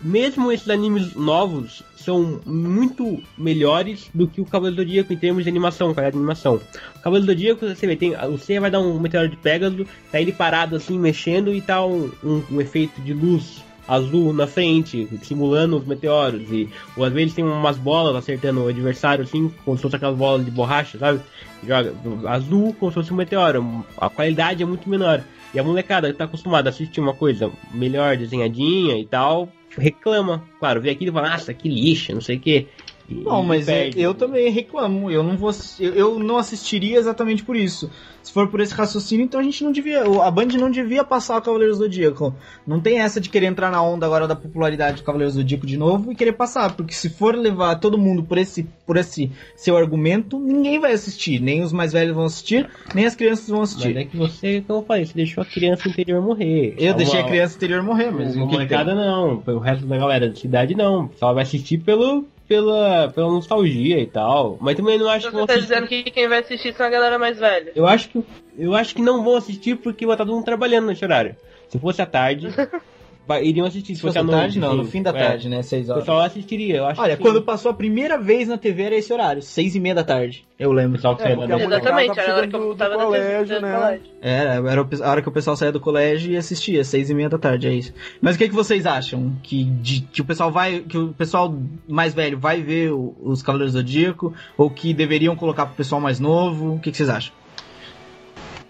mesmo 0.01 0.51
esses 0.51 0.69
animes 0.69 1.13
novos 1.13 1.83
são 1.95 2.39
muito 2.45 3.21
melhores 3.37 4.09
do 4.13 4.27
que 4.27 4.39
o 4.41 4.45
Cavaleiro 4.45 4.77
do 4.77 4.81
Zodíaco 4.83 5.11
em 5.13 5.17
termos 5.17 5.43
de 5.43 5.49
animação, 5.49 5.93
qualidade 5.93 6.13
de 6.13 6.17
animação. 6.19 6.55
O 6.95 6.99
Cavaleiro 7.01 7.25
do 7.25 7.31
Zodíaco, 7.33 7.67
você 7.67 7.85
vê, 7.87 7.95
tem, 7.95 8.13
Seiya 8.39 8.61
vai 8.61 8.71
dar 8.71 8.79
um 8.79 8.99
meteoro 8.99 9.27
de 9.29 9.35
Pegasus, 9.35 9.87
tá 10.11 10.19
ele 10.21 10.31
parado 10.31 10.75
assim, 10.75 10.97
mexendo 10.97 11.53
e 11.53 11.61
tá 11.61 11.85
um, 11.85 12.11
um- 12.23 12.43
um 12.51 12.61
efeito 12.61 13.01
de 13.01 13.13
luz 13.13 13.63
azul 13.89 14.31
na 14.31 14.45
frente, 14.45 15.09
simulando 15.23 15.77
os 15.77 15.85
meteoros. 15.85 16.51
E 16.51 16.69
ou 16.95 17.03
às 17.03 17.11
vezes 17.11 17.33
tem 17.33 17.43
umas 17.43 17.77
bolas 17.77 18.15
acertando 18.15 18.63
o 18.63 18.67
adversário, 18.67 19.23
assim, 19.23 19.51
como 19.65 19.75
se 19.75 19.81
fosse 19.81 19.95
aquelas 19.95 20.15
bolas 20.15 20.45
de 20.45 20.51
borracha, 20.51 20.99
sabe? 20.99 21.19
Joga 21.63 21.93
azul 22.27 22.75
como 22.79 22.91
se 22.91 22.95
fosse 22.95 23.11
um 23.11 23.17
meteoro. 23.17 23.83
A 23.97 24.09
qualidade 24.09 24.61
é 24.61 24.65
muito 24.65 24.87
menor. 24.87 25.23
E 25.53 25.59
a 25.59 25.63
molecada 25.63 26.11
que 26.11 26.17
tá 26.17 26.25
acostumada 26.25 26.69
a 26.69 26.71
assistir 26.71 27.01
uma 27.01 27.13
coisa 27.13 27.51
melhor 27.73 28.15
desenhadinha 28.15 28.97
e 28.99 29.05
tal, 29.05 29.49
reclama. 29.75 30.43
Claro, 30.59 30.79
vê 30.79 30.91
aquilo 30.91 31.09
e 31.09 31.13
fala, 31.13 31.29
nossa, 31.31 31.53
que 31.53 31.67
lixo, 31.67 32.13
não 32.13 32.21
sei 32.21 32.37
o 32.37 32.39
quê. 32.39 32.67
E 33.09 33.23
mas 33.47 33.67
é- 33.67 33.83
perde. 33.83 34.01
eu 34.01 34.13
também 34.13 34.51
reclamo. 34.51 35.09
Eu 35.09 35.23
não 35.23 35.35
vou, 35.37 35.51
eu, 35.79 36.19
não 36.19 36.37
assistiria 36.37 36.97
exatamente 36.97 37.43
por 37.43 37.55
isso. 37.55 37.89
Se 38.21 38.33
for 38.33 38.47
por 38.49 38.59
esse 38.59 38.73
raciocínio, 38.73 39.23
então 39.23 39.39
a 39.39 39.43
gente 39.43 39.63
não 39.63 39.71
devia, 39.71 40.03
a 40.03 40.29
Band 40.29 40.47
não 40.59 40.69
devia 40.69 41.03
passar 41.03 41.37
o 41.37 41.41
Cavaleiros 41.41 41.77
do 41.77 41.85
Zodíaco. 41.85 42.35
Não 42.67 42.79
tem 42.79 42.99
essa 42.99 43.19
de 43.19 43.29
querer 43.29 43.47
entrar 43.47 43.71
na 43.71 43.81
onda 43.81 44.05
agora 44.05 44.27
da 44.27 44.35
popularidade 44.35 44.97
do 44.97 45.03
Cavaleiros 45.03 45.33
do 45.35 45.41
Zodíaco 45.41 45.65
de 45.65 45.77
novo 45.77 46.11
e 46.11 46.15
querer 46.15 46.33
passar, 46.33 46.75
porque 46.75 46.93
se 46.93 47.09
for 47.09 47.33
levar 47.35 47.75
todo 47.79 47.97
mundo 47.97 48.21
por 48.21 48.37
esse, 48.37 48.67
por 48.85 48.97
esse 48.97 49.31
seu 49.55 49.75
argumento, 49.77 50.37
ninguém 50.37 50.79
vai 50.79 50.91
assistir, 50.91 51.39
nem 51.41 51.63
os 51.63 51.71
mais 51.71 51.93
velhos 51.93 52.13
vão 52.13 52.25
assistir, 52.25 52.69
nem 52.93 53.05
as 53.05 53.15
crianças 53.15 53.47
vão 53.47 53.61
Mas 53.61 53.69
assistir. 53.71 53.97
é 53.97 54.03
que 54.05 54.17
você, 54.17 54.61
como 54.67 54.79
eu 54.79 54.85
falei, 54.85 55.05
você 55.05 55.13
deixou 55.13 55.41
a 55.41 55.45
criança 55.45 55.87
interior 55.87 56.21
morrer. 56.21 56.75
Eu 56.77 56.93
deixei 56.93 57.21
a 57.21 57.23
criança 57.23 57.55
interior 57.55 57.81
morrer, 57.81 58.11
mas 58.11 58.35
Mas 58.35 58.35
o 58.35 58.45
molecada 58.45 58.93
não, 58.93 59.41
o 59.47 59.59
resto 59.59 59.85
da 59.87 59.97
galera 59.97 60.27
da 60.29 60.35
cidade 60.35 60.75
não. 60.75 61.09
Só 61.17 61.33
vai 61.33 61.43
assistir 61.43 61.79
pelo, 61.79 62.25
pela, 62.49 63.09
pela 63.13 63.27
nostalgia 63.29 63.99
e 63.99 64.07
tal. 64.07 64.57
Mas 64.59 64.75
também 64.75 64.97
não 64.97 65.07
acho 65.07 65.29
que 65.29 65.35
Você 65.35 65.45
tá 65.45 65.55
dizendo 65.55 65.87
que 65.87 66.03
quem 66.09 66.27
vai 66.27 66.39
assistir 66.39 66.73
são 66.73 66.87
a 66.87 66.89
galera 66.89 67.19
mais 67.19 67.37
velha. 67.37 67.71
Eu 67.75 67.85
acho 67.85 68.09
que 68.09 68.25
eu 68.57 68.75
acho 68.75 68.95
que 68.95 69.01
não 69.01 69.23
vão 69.23 69.37
assistir 69.37 69.77
porque 69.77 70.05
vai 70.05 70.15
estar 70.15 70.25
todo 70.25 70.33
mundo 70.33 70.43
trabalhando 70.43 70.87
nesse 70.87 71.05
horário. 71.05 71.35
Se 71.69 71.77
fosse 71.77 72.01
à 72.01 72.07
tarde, 72.07 72.47
vai- 73.29 73.43
iriam 73.45 73.65
assistir. 73.65 73.93
Se, 73.93 74.01
Se 74.01 74.01
fosse 74.01 74.17
à 74.17 74.23
noite, 74.23 74.37
tarde, 74.39 74.59
não, 74.59 74.69
assim, 74.69 74.77
no 74.77 74.83
fim 74.85 75.01
da 75.01 75.11
é. 75.11 75.13
tarde, 75.13 75.47
né? 75.47 75.61
Seis 75.61 75.87
O 75.87 75.91
horas. 75.91 76.03
pessoal 76.03 76.19
assistiria, 76.21 76.77
eu 76.77 76.85
acho 76.85 76.99
Olha, 77.01 77.15
que 77.15 77.21
quando 77.21 77.41
passou 77.41 77.71
a 77.71 77.73
primeira 77.73 78.17
vez 78.17 78.47
na 78.47 78.57
TV 78.57 78.83
era 78.83 78.95
esse 78.95 79.13
horário, 79.13 79.41
seis 79.41 79.75
e 79.75 79.79
meia 79.79 79.95
da 79.95 80.03
tarde. 80.03 80.43
Eu 80.59 80.71
o 80.71 80.73
lembro. 80.73 80.93
pessoal 80.97 81.15
que 81.15 81.23
É, 81.23 81.35
porque 81.35 81.53
Exatamente, 81.53 82.19
era 82.19 82.33
a 82.33 82.35
hora 82.35 82.47
que 82.47 82.55
eu 82.55 82.75
tava 82.75 82.91
do 82.91 82.97
na 82.97 83.05
colégio, 83.05 83.47
TV, 83.55 83.59
né? 83.61 83.75
colégio. 83.77 84.01
Era, 84.21 84.53
era 84.71 84.81
o 84.81 84.89
a 85.03 85.09
hora 85.11 85.21
que 85.21 85.29
o 85.29 85.31
pessoal 85.31 85.55
saía 85.55 85.71
do 85.71 85.79
colégio 85.79 86.33
e 86.33 86.37
assistia, 86.37 86.83
seis 86.83 87.09
e 87.09 87.13
meia 87.13 87.29
da 87.29 87.37
tarde, 87.37 87.67
é 87.67 87.73
isso. 87.73 87.93
Mas 88.19 88.35
o 88.35 88.37
que, 88.39 88.49
que 88.49 88.55
vocês 88.55 88.85
acham? 88.85 89.33
Que, 89.41 89.63
de- 89.63 90.01
que 90.01 90.21
o 90.21 90.25
pessoal 90.25 90.51
vai. 90.51 90.79
Que 90.81 90.97
o 90.97 91.13
pessoal 91.13 91.55
mais 91.87 92.13
velho 92.13 92.37
vai 92.37 92.61
ver 92.61 92.91
o- 92.91 93.15
os 93.21 93.41
Cavaleiros 93.41 93.71
do 93.73 93.79
Zodíaco? 93.79 94.33
Ou 94.57 94.69
que 94.69 94.93
deveriam 94.93 95.33
colocar 95.35 95.65
pro 95.65 95.75
pessoal 95.75 96.01
mais 96.01 96.19
novo? 96.19 96.73
O 96.75 96.79
que, 96.79 96.91
que 96.91 96.97
vocês 96.97 97.07
acham? 97.09 97.33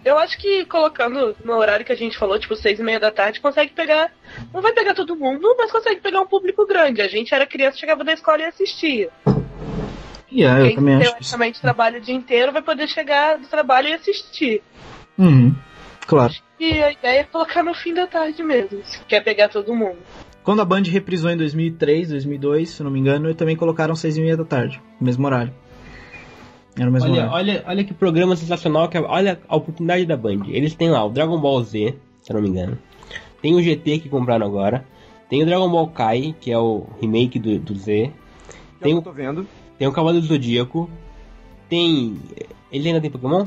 Eu 0.03 0.17
acho 0.17 0.37
que 0.37 0.65
colocando 0.65 1.35
no 1.43 1.53
horário 1.53 1.85
que 1.85 1.91
a 1.91 1.95
gente 1.95 2.17
falou, 2.17 2.39
tipo, 2.39 2.55
seis 2.55 2.79
e 2.79 2.83
meia 2.83 2.99
da 2.99 3.11
tarde, 3.11 3.41
consegue 3.41 3.71
pegar. 3.73 4.11
Não 4.53 4.61
vai 4.61 4.71
pegar 4.71 4.93
todo 4.93 5.15
mundo, 5.15 5.53
mas 5.57 5.71
consegue 5.71 5.99
pegar 5.99 6.21
um 6.21 6.27
público 6.27 6.65
grande. 6.65 7.01
A 7.01 7.07
gente 7.07 7.33
era 7.33 7.45
criança, 7.45 7.77
chegava 7.77 8.03
da 8.03 8.13
escola 8.13 8.41
e 8.41 8.45
assistia. 8.45 9.09
Yeah, 10.31 10.59
eu 10.59 10.67
Quem 10.67 10.75
também 10.75 10.95
acho 10.95 11.03
isso. 11.03 11.13
teoricamente 11.13 11.61
trabalha 11.61 11.97
o 11.97 12.01
dia 12.01 12.13
inteiro 12.15 12.51
vai 12.51 12.61
poder 12.61 12.87
chegar 12.87 13.37
do 13.37 13.47
trabalho 13.47 13.89
e 13.89 13.93
assistir. 13.93 14.61
Uhum, 15.17 15.55
claro. 16.05 16.33
E 16.59 16.83
a 16.83 16.91
ideia 16.91 17.21
é 17.21 17.23
colocar 17.23 17.63
no 17.63 17.73
fim 17.73 17.93
da 17.93 18.05
tarde 18.05 18.43
mesmo, 18.43 18.79
se 18.85 18.99
quer 19.05 19.23
pegar 19.23 19.49
todo 19.49 19.75
mundo. 19.75 19.97
Quando 20.43 20.61
a 20.61 20.65
Band 20.65 20.83
reprisou 20.83 21.29
em 21.31 21.37
2003, 21.37 22.09
2002, 22.09 22.69
se 22.69 22.83
não 22.83 22.91
me 22.91 22.99
engano, 22.99 23.33
também 23.33 23.55
colocaram 23.55 23.95
seis 23.95 24.17
e 24.17 24.21
meia 24.21 24.37
da 24.37 24.45
tarde, 24.45 24.81
mesmo 25.01 25.25
horário. 25.25 25.53
Era 26.77 26.89
o 26.89 26.93
mesmo 26.93 27.09
Olha, 27.09 27.23
horário. 27.25 27.33
olha, 27.35 27.63
olha 27.67 27.83
que 27.83 27.93
programa 27.93 28.35
sensacional, 28.35 28.87
que, 28.87 28.97
olha 28.97 29.39
a 29.47 29.55
oportunidade 29.55 30.05
da 30.05 30.15
Band. 30.15 30.41
Eles 30.47 30.75
têm 30.75 30.89
lá 30.89 31.03
o 31.05 31.09
Dragon 31.09 31.39
Ball 31.39 31.61
Z, 31.63 31.95
se 32.21 32.31
eu 32.31 32.35
não 32.35 32.41
me 32.41 32.49
engano. 32.49 32.77
Tem 33.41 33.53
o 33.55 33.61
GT 33.61 33.99
que 33.99 34.09
compraram 34.09 34.45
agora. 34.45 34.85
Tem 35.29 35.41
o 35.43 35.45
Dragon 35.45 35.69
Ball 35.69 35.87
Kai, 35.87 36.35
que 36.39 36.51
é 36.51 36.57
o 36.57 36.85
remake 37.01 37.37
do, 37.39 37.59
do 37.59 37.75
Z. 37.75 38.11
Tem 38.79 38.93
Eu 38.93 38.97
o, 38.99 39.01
tô 39.01 39.11
vendo. 39.11 39.47
tem 39.77 39.87
o 39.87 39.91
Cavaleiro 39.91 40.25
do 40.25 40.31
Zodíaco. 40.33 40.89
Tem. 41.67 42.17
Ele 42.71 42.87
ainda 42.87 43.01
tem 43.01 43.09
Pokémon? 43.11 43.45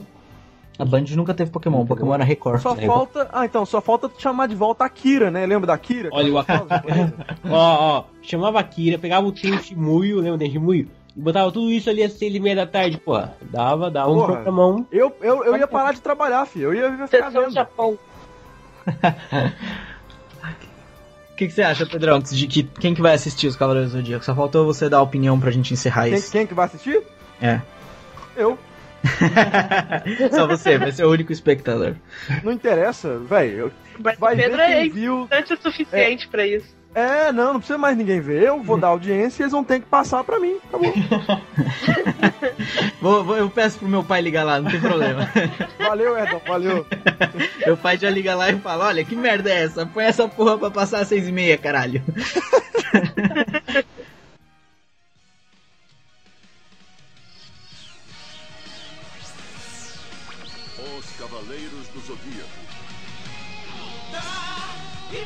A 0.78 0.84
Band 0.84 1.04
nunca 1.14 1.34
teve 1.34 1.50
Pokémon, 1.50 1.84
Pokémon 1.84 2.14
era 2.14 2.24
Record. 2.24 2.60
Só 2.60 2.74
É, 2.74 2.86
falta. 2.86 3.28
Ah, 3.32 3.44
então, 3.44 3.64
só 3.66 3.80
falta 3.80 4.10
chamar 4.18 4.48
de 4.48 4.54
volta 4.54 4.84
a 4.84 4.88
Kira, 4.88 5.30
né? 5.30 5.44
Lembra 5.44 5.66
da 5.66 5.78
Kira? 5.78 6.08
Olha 6.12 6.32
o 6.32 6.36
Ó, 7.50 7.54
ó, 7.98 8.04
chamava 8.22 8.58
a 8.58 8.62
Kira, 8.64 8.98
pegava 8.98 9.26
o 9.26 9.34
Shimuyo, 9.36 10.20
lembra 10.20 10.38
do 10.38 10.50
Shimuyo? 10.50 10.88
E 11.16 11.20
botava 11.20 11.50
tudo 11.52 11.70
isso 11.70 11.90
ali 11.90 12.02
às 12.02 12.12
seis 12.12 12.34
e 12.34 12.40
meia 12.40 12.56
da 12.56 12.66
tarde, 12.66 12.96
porra. 12.98 13.34
Dava, 13.42 13.90
dava 13.90 14.10
um 14.10 14.14
Porra. 14.14 14.32
programão. 14.34 14.86
Eu, 14.90 15.14
eu, 15.20 15.44
eu 15.44 15.56
ia 15.56 15.66
parar 15.66 15.92
de 15.92 16.00
trabalhar, 16.00 16.46
filho. 16.46 16.72
Eu 16.72 16.74
ia 16.74 16.90
ficar 16.92 17.06
Sessão 17.08 17.42
vendo. 17.44 17.52
Japão. 17.54 17.98
O 18.86 18.86
que, 21.36 21.46
que 21.48 21.52
você 21.52 21.62
acha, 21.62 21.84
Pedrão, 21.86 22.18
de 22.20 22.46
que 22.46 22.62
quem 22.62 22.94
que 22.94 23.02
vai 23.02 23.14
assistir 23.14 23.46
os 23.46 23.56
Cavaleiros 23.56 23.92
do 23.92 23.98
Zodíaco? 23.98 24.24
Só 24.24 24.34
faltou 24.34 24.64
você 24.64 24.88
dar 24.88 24.98
a 24.98 25.02
opinião 25.02 25.38
pra 25.38 25.50
gente 25.50 25.72
encerrar 25.74 26.04
Quem, 26.04 26.14
isso. 26.14 26.32
quem 26.32 26.46
que 26.46 26.54
vai 26.54 26.66
assistir? 26.66 27.02
É. 27.40 27.60
Eu. 28.36 28.58
Só 30.30 30.46
você, 30.46 30.78
vai 30.78 30.92
ser 30.92 31.04
o 31.04 31.10
único 31.10 31.32
espectador. 31.32 31.96
Não 32.44 32.52
interessa, 32.52 33.18
velho. 33.18 33.72
Mas 33.98 34.16
Vai 34.18 34.34
o 34.34 34.36
ver 34.36 34.42
Pedro 34.44 34.58
quem 34.58 34.72
é 34.74 34.88
viu. 34.88 35.14
importante 35.24 35.54
o 35.54 35.60
suficiente 35.62 36.28
pra 36.28 36.46
isso. 36.46 36.74
É, 36.94 37.32
não, 37.32 37.54
não 37.54 37.60
precisa 37.60 37.78
mais 37.78 37.96
ninguém 37.96 38.20
ver. 38.20 38.42
Eu 38.42 38.62
vou 38.62 38.76
dar 38.76 38.88
audiência 38.88 39.42
e 39.42 39.44
eles 39.44 39.52
vão 39.52 39.64
ter 39.64 39.80
que 39.80 39.86
passar 39.86 40.22
pra 40.24 40.38
mim. 40.38 40.58
Acabou. 40.68 40.92
Vou, 43.00 43.24
vou- 43.24 43.36
eu 43.36 43.50
peço 43.50 43.78
pro 43.80 43.88
meu 43.88 44.04
pai 44.04 44.20
ligar 44.20 44.44
lá, 44.44 44.60
não 44.60 44.70
tem 44.70 44.80
problema. 44.80 45.28
Valeu, 45.78 46.16
Edão, 46.16 46.40
valeu. 46.46 46.86
meu 47.66 47.76
pai 47.76 47.98
já 47.98 48.08
liga 48.08 48.34
lá 48.36 48.48
e 48.50 48.58
fala: 48.60 48.86
Olha, 48.86 49.04
que 49.04 49.16
merda 49.16 49.50
é 49.50 49.64
essa? 49.64 49.84
Põe 49.84 50.04
essa 50.04 50.28
porra 50.28 50.56
pra 50.56 50.70
passar 50.70 51.00
às 51.00 51.08
seis 51.08 51.26
e 51.26 51.32
meia, 51.32 51.58
caralho. 51.58 52.00
Os 60.78 61.06
Cavaleiros 61.18 61.88
do 61.88 62.00
Zodíaco. 62.00 62.62
e 65.12 65.24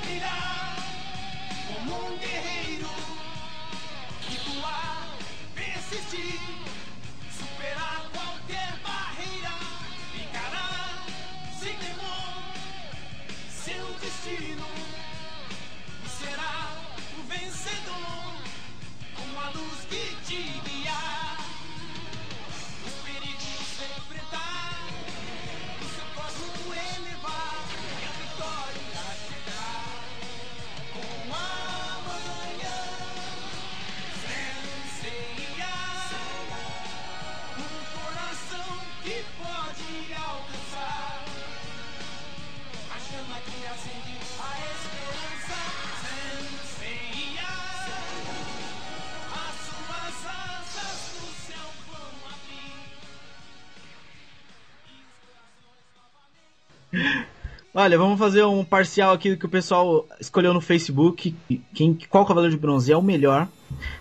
Olha, 57.74 57.98
vamos 57.98 58.18
fazer 58.18 58.42
um 58.44 58.64
parcial 58.64 59.12
aqui 59.12 59.30
do 59.30 59.36
que 59.36 59.44
o 59.44 59.50
pessoal 59.50 60.06
escolheu 60.18 60.54
no 60.54 60.62
Facebook. 60.62 61.34
Quem, 61.74 61.98
qual 62.08 62.24
Cavaleiro 62.24 62.54
de 62.54 62.60
Bronze 62.60 62.90
é 62.90 62.96
o 62.96 63.02
melhor? 63.02 63.48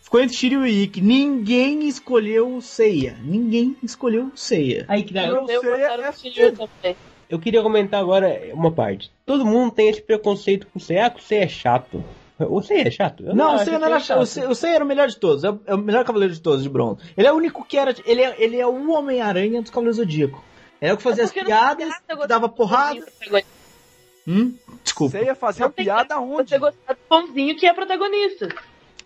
Ficou 0.01 0.21
entre 0.21 0.35
Shiryu 0.37 0.65
e 0.65 0.83
Ikki. 0.83 1.01
Ninguém 1.01 1.85
escolheu 1.87 2.55
o 2.55 2.61
Seiya. 2.61 3.17
Ninguém 3.21 3.75
escolheu 3.83 4.31
o 4.33 4.37
Seiya. 4.37 4.85
Aí 4.87 5.03
que 5.03 5.13
dá. 5.13 5.25
Eu 5.25 5.35
é 5.35 5.41
o. 5.41 5.45
Eu 7.29 7.37
queria 7.39 7.61
comentar 7.61 7.99
agora 7.99 8.39
uma 8.53 8.71
parte. 8.71 9.11
Todo 9.25 9.45
mundo 9.45 9.71
tem 9.73 9.89
esse 9.89 10.01
preconceito 10.01 10.67
com 10.67 10.79
o 10.79 10.81
Seiya, 10.81 11.09
que 11.09 11.19
o 11.19 11.23
Seiya 11.23 11.43
é 11.43 11.47
chato. 11.49 12.01
O 12.39 12.61
Seiya 12.61 12.87
é 12.87 12.91
chato? 12.91 13.25
Eu 13.25 13.35
Não, 13.35 13.47
o 13.47 13.55
acho 13.55 13.65
Seiya 13.65 13.79
não 13.79 13.87
era 13.87 13.99
chato. 13.99 14.21
O 14.21 14.25
Seiya- 14.25 14.49
O 14.49 14.55
Seiya 14.55 14.75
era 14.75 14.85
o 14.85 14.87
melhor 14.87 15.07
de 15.09 15.17
todos. 15.17 15.43
É 15.43 15.49
o, 15.49 15.59
é 15.65 15.75
o 15.75 15.77
melhor 15.77 16.05
Cavaleiro 16.05 16.33
de 16.33 16.39
todos 16.39 16.63
de 16.63 16.69
bronze. 16.69 17.01
Ele 17.17 17.27
é 17.27 17.31
o 17.31 17.35
único 17.35 17.65
que 17.65 17.77
era. 17.77 17.93
Ele 18.05 18.21
é, 18.21 18.35
ele 18.41 18.57
é 18.57 18.65
o 18.65 18.91
Homem-Aranha 18.91 19.61
dos 19.61 19.69
Cavaleiros 19.71 19.97
do 19.97 20.03
Zodíaco. 20.03 20.41
É 20.81 20.93
o 20.93 20.97
que 20.97 21.03
fazia 21.03 21.23
É 21.23 21.25
as 21.25 21.31
piadas, 21.31 21.93
que 21.97 22.27
dava 22.27 22.49
porrada. 22.49 23.03
Hum? 24.27 24.53
Desculpa. 24.83 25.17
Você 25.17 25.25
ia 25.25 25.35
fazer 25.35 25.61
Não 25.61 25.67
a 25.67 25.69
piada 25.69 26.19
onde? 26.19 26.49
Você 26.49 26.57
gostar 26.57 26.93
do 26.93 26.99
pãozinho 27.07 27.55
que 27.55 27.65
é 27.65 27.73
protagonista. 27.73 28.49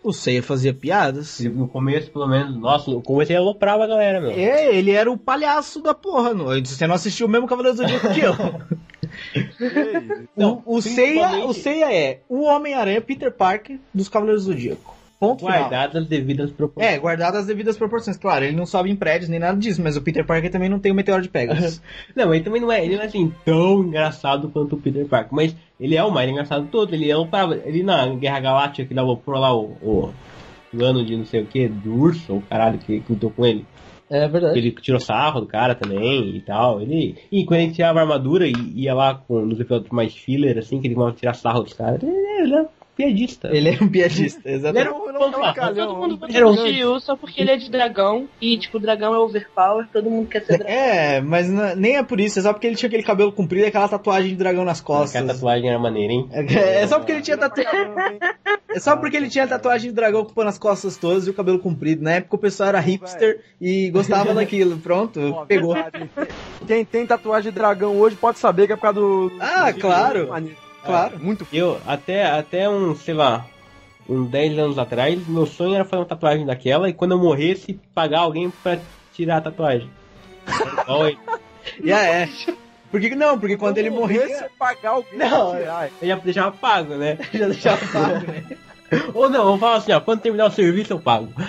O 0.01 0.13
Seiya 0.13 0.41
fazia 0.41 0.73
piadas. 0.73 1.41
No 1.41 1.67
começo, 1.67 2.09
pelo 2.09 2.25
menos, 2.25 2.55
nossa, 2.55 2.89
no 2.89 3.01
começo 3.01 3.33
ele 3.33 3.39
aloprava 3.39 3.83
a 3.83 3.87
galera, 3.87 4.21
meu. 4.21 4.31
É, 4.31 4.73
ele 4.73 4.91
era 4.91 5.11
o 5.11 5.17
palhaço 5.17 5.81
da 5.81 5.93
porra. 5.93 6.33
Não. 6.33 6.45
Você 6.63 6.87
não 6.87 6.95
assistiu 6.95 7.27
o 7.27 7.29
mesmo 7.29 7.47
Cavaleiro 7.47 7.75
do 7.75 7.81
Zodíaco 7.81 8.13
que 8.13 8.21
eu. 8.21 8.33
Não, 10.37 10.63
o, 10.65 10.77
o, 10.77 10.81
Seiya, 10.81 11.45
o 11.45 11.53
Seiya 11.53 11.93
é 11.93 12.21
o 12.29 12.43
Homem-Aranha 12.43 13.01
Peter 13.01 13.31
Parker 13.31 13.77
dos 13.93 14.07
Cavaleiros 14.07 14.45
do 14.45 14.53
Zodíaco. 14.53 14.95
Ponto 15.19 15.39
final. 15.39 15.59
Guardadas 15.59 16.03
as 16.03 16.07
devidas 16.07 16.49
proporções. 16.49 16.95
É, 16.95 16.97
guardadas 16.97 17.41
as 17.41 17.47
devidas 17.47 17.77
proporções. 17.77 18.15
Claro, 18.15 18.45
ele 18.45 18.55
não 18.55 18.65
sobe 18.65 18.89
em 18.89 18.95
prédios 18.95 19.29
nem 19.29 19.39
nada 19.39 19.57
disso, 19.57 19.81
mas 19.81 19.97
o 19.97 20.01
Peter 20.01 20.25
Parker 20.25 20.49
também 20.49 20.69
não 20.69 20.79
tem 20.79 20.93
o 20.93 20.95
meteoro 20.95 21.21
de 21.21 21.27
Pegasus. 21.27 21.81
Não, 22.15 22.33
ele 22.33 22.43
também 22.43 22.61
não 22.61 22.71
é, 22.71 22.83
ele 22.83 22.95
não 22.95 23.03
é 23.03 23.05
assim 23.05 23.33
tão 23.43 23.83
engraçado 23.83 24.49
quanto 24.49 24.75
o 24.75 24.79
Peter 24.79 25.05
Parker, 25.05 25.33
mas 25.33 25.55
ele 25.79 25.95
é 25.95 26.03
o 26.03 26.11
mais 26.11 26.29
engraçado 26.29 26.65
de 26.65 26.69
todo. 26.69 26.93
Ele 26.93 27.09
é 27.09 27.17
um 27.17 27.27
para 27.27 27.55
ele 27.65 27.83
na 27.83 28.07
Guerra 28.15 28.39
Galáctica 28.39 28.87
que 28.87 28.93
dava 28.93 29.15
por 29.15 29.37
lá 29.37 29.53
o, 29.53 29.77
o 29.81 30.13
plano 30.71 31.05
de 31.05 31.15
não 31.17 31.25
sei 31.25 31.41
o 31.41 31.45
que, 31.45 31.67
do 31.67 31.93
urso, 31.93 32.37
o 32.37 32.41
caralho 32.41 32.79
que, 32.79 33.01
que 33.01 33.13
lutou 33.13 33.29
com 33.29 33.45
ele. 33.45 33.65
É 34.09 34.27
verdade. 34.27 34.57
Ele 34.57 34.71
tirou 34.71 34.99
sarro 34.99 35.41
do 35.41 35.47
cara 35.47 35.75
também 35.75 36.35
e 36.35 36.41
tal. 36.41 36.81
Ele, 36.81 37.15
e 37.31 37.45
quando 37.45 37.59
ele 37.59 37.73
tirava 37.73 37.99
a 37.99 38.01
armadura 38.03 38.47
e 38.47 38.53
ia 38.75 38.93
lá 38.93 39.15
com, 39.15 39.45
nos 39.45 39.59
episódios 39.59 39.91
mais 39.91 40.15
filler, 40.15 40.57
assim, 40.57 40.81
que 40.81 40.87
ele 40.87 40.95
ia 40.95 41.11
tirar 41.11 41.33
sarro 41.33 41.61
dos 41.61 41.73
caras, 41.73 42.01
ele, 42.01 42.11
ele 42.11 42.55
é 42.55 42.65
piadista. 42.99 43.49
Ele 43.53 43.69
é 43.69 43.77
um 43.81 43.88
piadista, 43.88 44.41
exatamente. 44.49 44.88
era 44.88 44.93
um 44.93 45.07
Ele 45.09 45.15
é 45.15 45.19
um 45.19 45.31
fanfarrão. 45.31 45.53
calhão, 45.53 45.88
Todo 45.88 45.97
mundo 45.97 46.26
um 46.26 46.35
Era 46.35 46.47
um- 46.47 46.55
do 46.55 46.61
Shiryu 46.61 46.99
só 46.99 47.15
porque 47.15 47.41
ele 47.41 47.51
é 47.51 47.55
de 47.57 47.71
dragão. 47.71 48.27
E, 48.41 48.57
tipo, 48.57 48.77
o 48.77 48.80
dragão 48.80 49.13
é 49.15 49.17
overpower, 49.19 49.88
todo 49.93 50.09
mundo 50.09 50.27
quer 50.27 50.41
ser 50.43 50.57
dragão. 50.57 50.76
É, 50.76 51.21
mas 51.21 51.49
não- 51.49 51.76
nem 51.76 51.95
é 51.97 52.03
por 52.03 52.19
isso, 52.19 52.39
é 52.39 52.41
só 52.41 52.51
porque 52.51 52.67
ele 52.67 52.76
tinha 52.76 52.88
aquele 52.88 53.03
cabelo 53.03 53.31
comprido 53.31 53.63
e 53.65 53.67
aquela 53.67 53.88
tatuagem 53.88 54.31
de 54.31 54.35
dragão 54.35 54.65
nas 54.65 54.81
costas. 54.81 55.15
Aquela 55.15 55.34
tatuagem 55.34 55.69
era 55.69 55.80
maneira, 55.80 56.11
hein? 56.11 56.27
É, 56.34 56.81
é 56.84 56.88
só 56.88 56.97
porque 56.99 57.13
ele 57.13 57.21
tinha 57.21 57.38
tatuagem. 57.38 57.69
É 58.71 58.80
só 58.80 58.95
porque 58.95 59.17
ele 59.17 59.30
tinha 59.30 59.47
tatuagem 59.47 59.89
de 59.89 59.95
dragão 59.95 60.21
ocupando 60.21 60.47
as 60.49 60.59
costas 60.59 60.95
todas 60.95 61.26
e 61.26 61.30
o 61.31 61.34
cabelo 61.34 61.57
comprido. 61.57 62.03
Na 62.03 62.11
época 62.11 62.35
o 62.35 62.39
pessoal 62.39 62.69
era 62.69 62.80
hipster 62.80 63.41
e 63.59 63.89
gostava 63.89 64.31
daquilo. 64.35 64.77
Pronto, 64.77 65.19
Ó, 65.19 65.43
pegou. 65.45 65.73
verdade. 65.73 66.07
Quem 66.67 66.85
tem 66.85 67.03
tatuagem 67.07 67.51
de 67.51 67.57
dragão 67.57 67.97
hoje 67.97 68.15
pode 68.15 68.38
saber 68.38 68.67
que 68.67 68.73
é 68.73 68.76
por 68.76 68.84
causa 68.84 68.99
do. 68.99 69.31
Ah, 69.39 69.71
do- 69.71 69.80
claro. 69.80 70.27
Maneiro. 70.30 70.55
Claro. 70.84 71.15
É, 71.15 71.19
muito 71.19 71.47
Eu, 71.51 71.81
até, 71.85 72.26
até 72.26 72.69
um, 72.69 72.95
sei 72.95 73.14
lá, 73.14 73.45
uns 74.07 74.30
10 74.30 74.57
anos 74.57 74.77
atrás, 74.77 75.26
meu 75.27 75.45
sonho 75.45 75.76
era 75.76 75.85
fazer 75.85 76.01
uma 76.01 76.07
tatuagem 76.07 76.45
daquela 76.45 76.89
e 76.89 76.93
quando 76.93 77.11
eu 77.11 77.19
morresse, 77.19 77.80
pagar 77.93 78.22
alguém 78.22 78.49
pra 78.49 78.80
tirar 79.14 79.38
a 79.38 79.41
tatuagem. 79.41 79.89
Ele. 80.88 81.18
E 81.84 81.91
ah, 81.91 82.03
é. 82.03 82.30
Porque, 82.89 83.14
não, 83.14 83.39
porque 83.39 83.56
quando 83.56 83.77
ele 83.77 83.89
Esse 83.89 83.97
morria. 83.97 84.23
é 84.23 84.49
pagar 84.57 84.91
alguém. 84.91 85.18
Não, 85.18 85.51
pra 85.51 85.60
tirar. 85.60 85.89
Eu 86.01 86.07
já 86.07 86.15
deixava 86.15 86.51
pago, 86.57 86.95
né? 86.95 87.18
Já 87.31 87.47
deixava 87.47 87.85
pago, 87.88 88.31
né? 88.31 88.43
Ou 89.14 89.30
não, 89.30 89.43
vamos 89.43 89.60
falar 89.60 89.76
assim, 89.76 89.91
ó, 89.91 89.99
quando 89.99 90.22
terminar 90.22 90.47
o 90.47 90.51
serviço 90.51 90.93
eu 90.93 90.99
pago. 90.99 91.31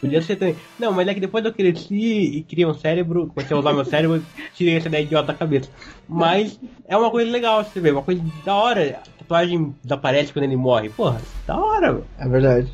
Podia 0.00 0.22
ser 0.22 0.36
também. 0.36 0.56
Não, 0.78 0.92
mas 0.92 1.06
é 1.08 1.14
que 1.14 1.20
depois 1.20 1.44
eu 1.44 1.52
cresci 1.52 2.38
e 2.38 2.42
criei 2.42 2.66
um 2.66 2.74
cérebro, 2.74 3.26
comecei 3.26 3.54
a 3.54 3.60
usar 3.60 3.72
meu 3.72 3.84
cérebro, 3.84 4.16
eu 4.16 4.22
tirei 4.54 4.76
essa 4.76 4.88
ideia 4.88 5.02
idiota 5.02 5.28
da 5.28 5.34
cabeça. 5.34 5.68
Mas 6.08 6.58
é 6.88 6.96
uma 6.96 7.10
coisa 7.10 7.30
legal 7.30 7.62
você 7.62 7.80
ver, 7.80 7.92
uma 7.92 8.02
coisa 8.02 8.22
da 8.44 8.54
hora. 8.54 9.00
A 9.04 9.18
tatuagem 9.18 9.74
desaparece 9.82 10.32
quando 10.32 10.44
ele 10.44 10.56
morre. 10.56 10.88
Porra, 10.88 11.20
da 11.46 11.58
hora, 11.58 11.92
meu. 11.92 12.04
É 12.18 12.26
verdade. 12.26 12.72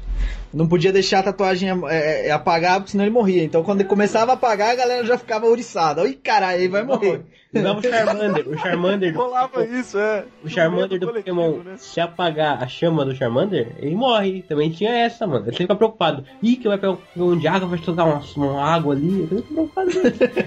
Não 0.54 0.68
podia 0.68 0.92
deixar 0.92 1.18
a 1.18 1.24
tatuagem 1.24 1.68
é, 1.88 2.28
é, 2.28 2.30
apagar, 2.30 2.78
porque 2.78 2.92
senão 2.92 3.04
ele 3.04 3.12
morria. 3.12 3.42
Então 3.42 3.64
quando 3.64 3.80
ele 3.80 3.88
começava 3.88 4.30
a 4.30 4.34
apagar, 4.34 4.70
a 4.70 4.76
galera 4.76 5.04
já 5.04 5.18
ficava 5.18 5.46
ouriçada. 5.46 6.02
Oi, 6.02 6.14
caralho, 6.14 6.60
ele 6.60 6.68
vai 6.68 6.84
morrer. 6.84 7.22
Usava 7.54 7.78
o 7.78 7.82
Charmander. 7.82 8.48
O 8.48 8.58
Charmander 8.58 9.12
do 9.12 9.18
Rolava 9.18 9.64
isso, 9.64 9.98
é. 9.98 10.24
O 10.44 10.48
Charmander 10.48 10.98
do 10.98 11.06
Coletivo, 11.06 11.36
Pokémon, 11.36 11.62
né? 11.62 11.76
se 11.76 12.00
apagar 12.00 12.62
a 12.62 12.66
chama 12.66 13.04
do 13.04 13.14
Charmander, 13.14 13.74
ele 13.78 13.94
morre. 13.94 14.42
Também 14.42 14.70
tinha 14.70 14.90
essa, 14.90 15.26
mano. 15.26 15.44
Ele 15.44 15.52
sempre 15.52 15.64
fica 15.64 15.76
preocupado. 15.76 16.24
Ih, 16.42 16.56
que 16.56 16.68
vai 16.68 16.78
pegar 16.78 16.96
um 17.16 17.38
de 17.38 17.48
água, 17.48 17.68
vai 17.68 17.78
jogar 17.78 18.04
uma, 18.04 18.22
uma 18.36 18.62
água 18.62 18.94
ali. 18.94 19.22
Eu 19.22 19.28
fico 19.28 19.54
preocupado. 19.54 19.90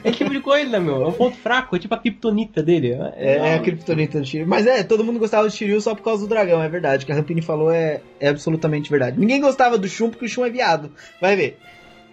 é 0.04 0.12
tipo 0.12 0.30
de 0.30 0.40
coisa, 0.40 0.80
meu. 0.80 1.04
É 1.04 1.08
um 1.08 1.14
ponto 1.14 1.38
fraco, 1.38 1.76
é 1.76 1.80
tipo 1.80 1.94
a 1.94 1.98
kryptonita 1.98 2.62
dele. 2.62 2.94
É, 3.16 3.38
é 3.38 3.54
a 3.56 3.60
criptonita 3.60 4.20
do 4.20 4.26
Shiryu. 4.26 4.48
Mas 4.48 4.68
é, 4.68 4.84
todo 4.84 5.04
mundo 5.04 5.20
gostava 5.20 5.48
do 5.48 5.52
Shiryu 5.52 5.82
só 5.82 5.96
por 5.96 6.04
causa 6.04 6.24
do 6.24 6.30
dragão, 6.30 6.62
é 6.62 6.70
verdade. 6.70 7.04
O 7.04 7.06
que 7.06 7.12
a 7.12 7.16
Rampini 7.16 7.42
falou 7.42 7.72
é, 7.72 8.02
é 8.20 8.28
absolutamente 8.28 8.90
verdade. 8.90 9.20
Ninguém 9.20 9.42
gostava 9.42 9.78
do 9.78 9.88
Shun 9.88 10.10
porque 10.10 10.26
o 10.26 10.30
Shun 10.30 10.46
é 10.46 10.50
viado. 10.50 10.92
Vai 11.22 11.36
ver. 11.36 11.58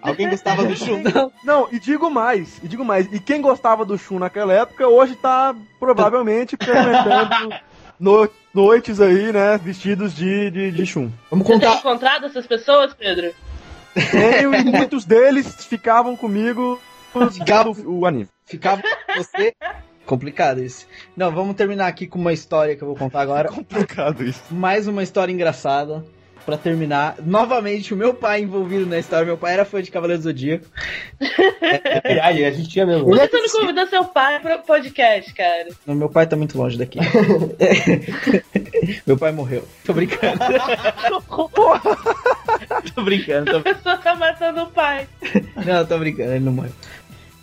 Alguém 0.06 0.30
gostava 0.30 0.64
do 0.64 0.76
Shun? 0.76 1.02
Não. 1.02 1.32
Não, 1.44 1.68
e 1.72 1.78
digo 1.78 2.08
mais, 2.10 2.58
e 2.62 2.68
digo 2.68 2.84
mais, 2.84 3.06
e 3.12 3.18
quem 3.20 3.40
gostava 3.40 3.84
do 3.84 3.96
Shun 3.98 4.18
naquela 4.18 4.52
época, 4.52 4.86
hoje 4.88 5.14
tá 5.16 5.54
provavelmente 5.80 6.56
frequentando 6.56 7.54
no- 7.98 8.28
noites 8.54 9.00
aí, 9.00 9.32
né, 9.32 9.58
vestidos 9.58 10.14
de, 10.14 10.50
de, 10.50 10.70
de 10.70 10.86
Shun. 10.86 11.10
Vamos 11.30 11.46
Você 11.46 11.58
tem 11.58 11.68
contar. 11.68 11.78
encontrado 11.78 12.26
essas 12.26 12.46
pessoas, 12.46 12.94
Pedro? 12.94 13.32
Tenho, 14.10 14.54
e 14.54 14.64
muitos 14.70 15.04
deles 15.04 15.64
ficavam 15.66 16.16
comigo 16.16 16.80
Ficavam- 17.32 17.72
o, 17.84 18.00
o 18.00 18.06
anime. 18.06 18.28
Ficava 18.44 18.82
com 18.82 19.14
você. 19.22 19.54
Complicado 20.04 20.62
isso. 20.62 20.86
Não, 21.16 21.32
vamos 21.32 21.56
terminar 21.56 21.88
aqui 21.88 22.06
com 22.06 22.18
uma 22.18 22.32
história 22.32 22.76
que 22.76 22.82
eu 22.82 22.86
vou 22.86 22.96
contar 22.96 23.20
agora. 23.22 23.48
Complicado 23.52 24.22
isso. 24.22 24.42
Mais 24.50 24.86
uma 24.86 25.02
história 25.02 25.32
engraçada. 25.32 26.04
Pra 26.46 26.56
terminar, 26.56 27.16
novamente 27.26 27.92
o 27.92 27.96
meu 27.96 28.14
pai 28.14 28.40
envolvido 28.40 28.86
na 28.86 29.00
história. 29.00 29.26
Meu 29.26 29.36
pai 29.36 29.54
era 29.54 29.64
fã 29.64 29.82
de 29.82 29.90
Cavaleiro 29.90 30.22
do 30.22 30.24
Zodíaco. 30.24 30.64
É 31.20 32.00
verdade, 32.00 32.38
ele 32.38 32.46
assistia 32.46 32.86
mesmo. 32.86 33.04
Por 33.04 33.18
que 33.18 33.26
você 33.26 33.40
não 33.40 33.60
convidou 33.60 33.86
seu 33.88 34.04
pai 34.04 34.38
pro 34.38 34.60
podcast, 34.60 35.34
cara? 35.34 35.66
Não, 35.84 35.96
meu 35.96 36.08
pai 36.08 36.24
tá 36.24 36.36
muito 36.36 36.56
longe 36.56 36.78
daqui. 36.78 37.00
meu 39.04 39.18
pai 39.18 39.32
morreu. 39.32 39.66
Tô 39.84 39.92
brincando. 39.92 40.38
tô 42.94 43.02
brincando, 43.02 43.50
tô 43.50 43.58
A 43.58 43.62
pessoa 43.62 43.96
tá 43.96 44.14
matando 44.14 44.62
o 44.62 44.66
pai. 44.68 45.08
Não, 45.66 45.84
tô 45.84 45.98
brincando, 45.98 46.30
ele 46.30 46.44
não 46.44 46.52
morreu. 46.52 46.72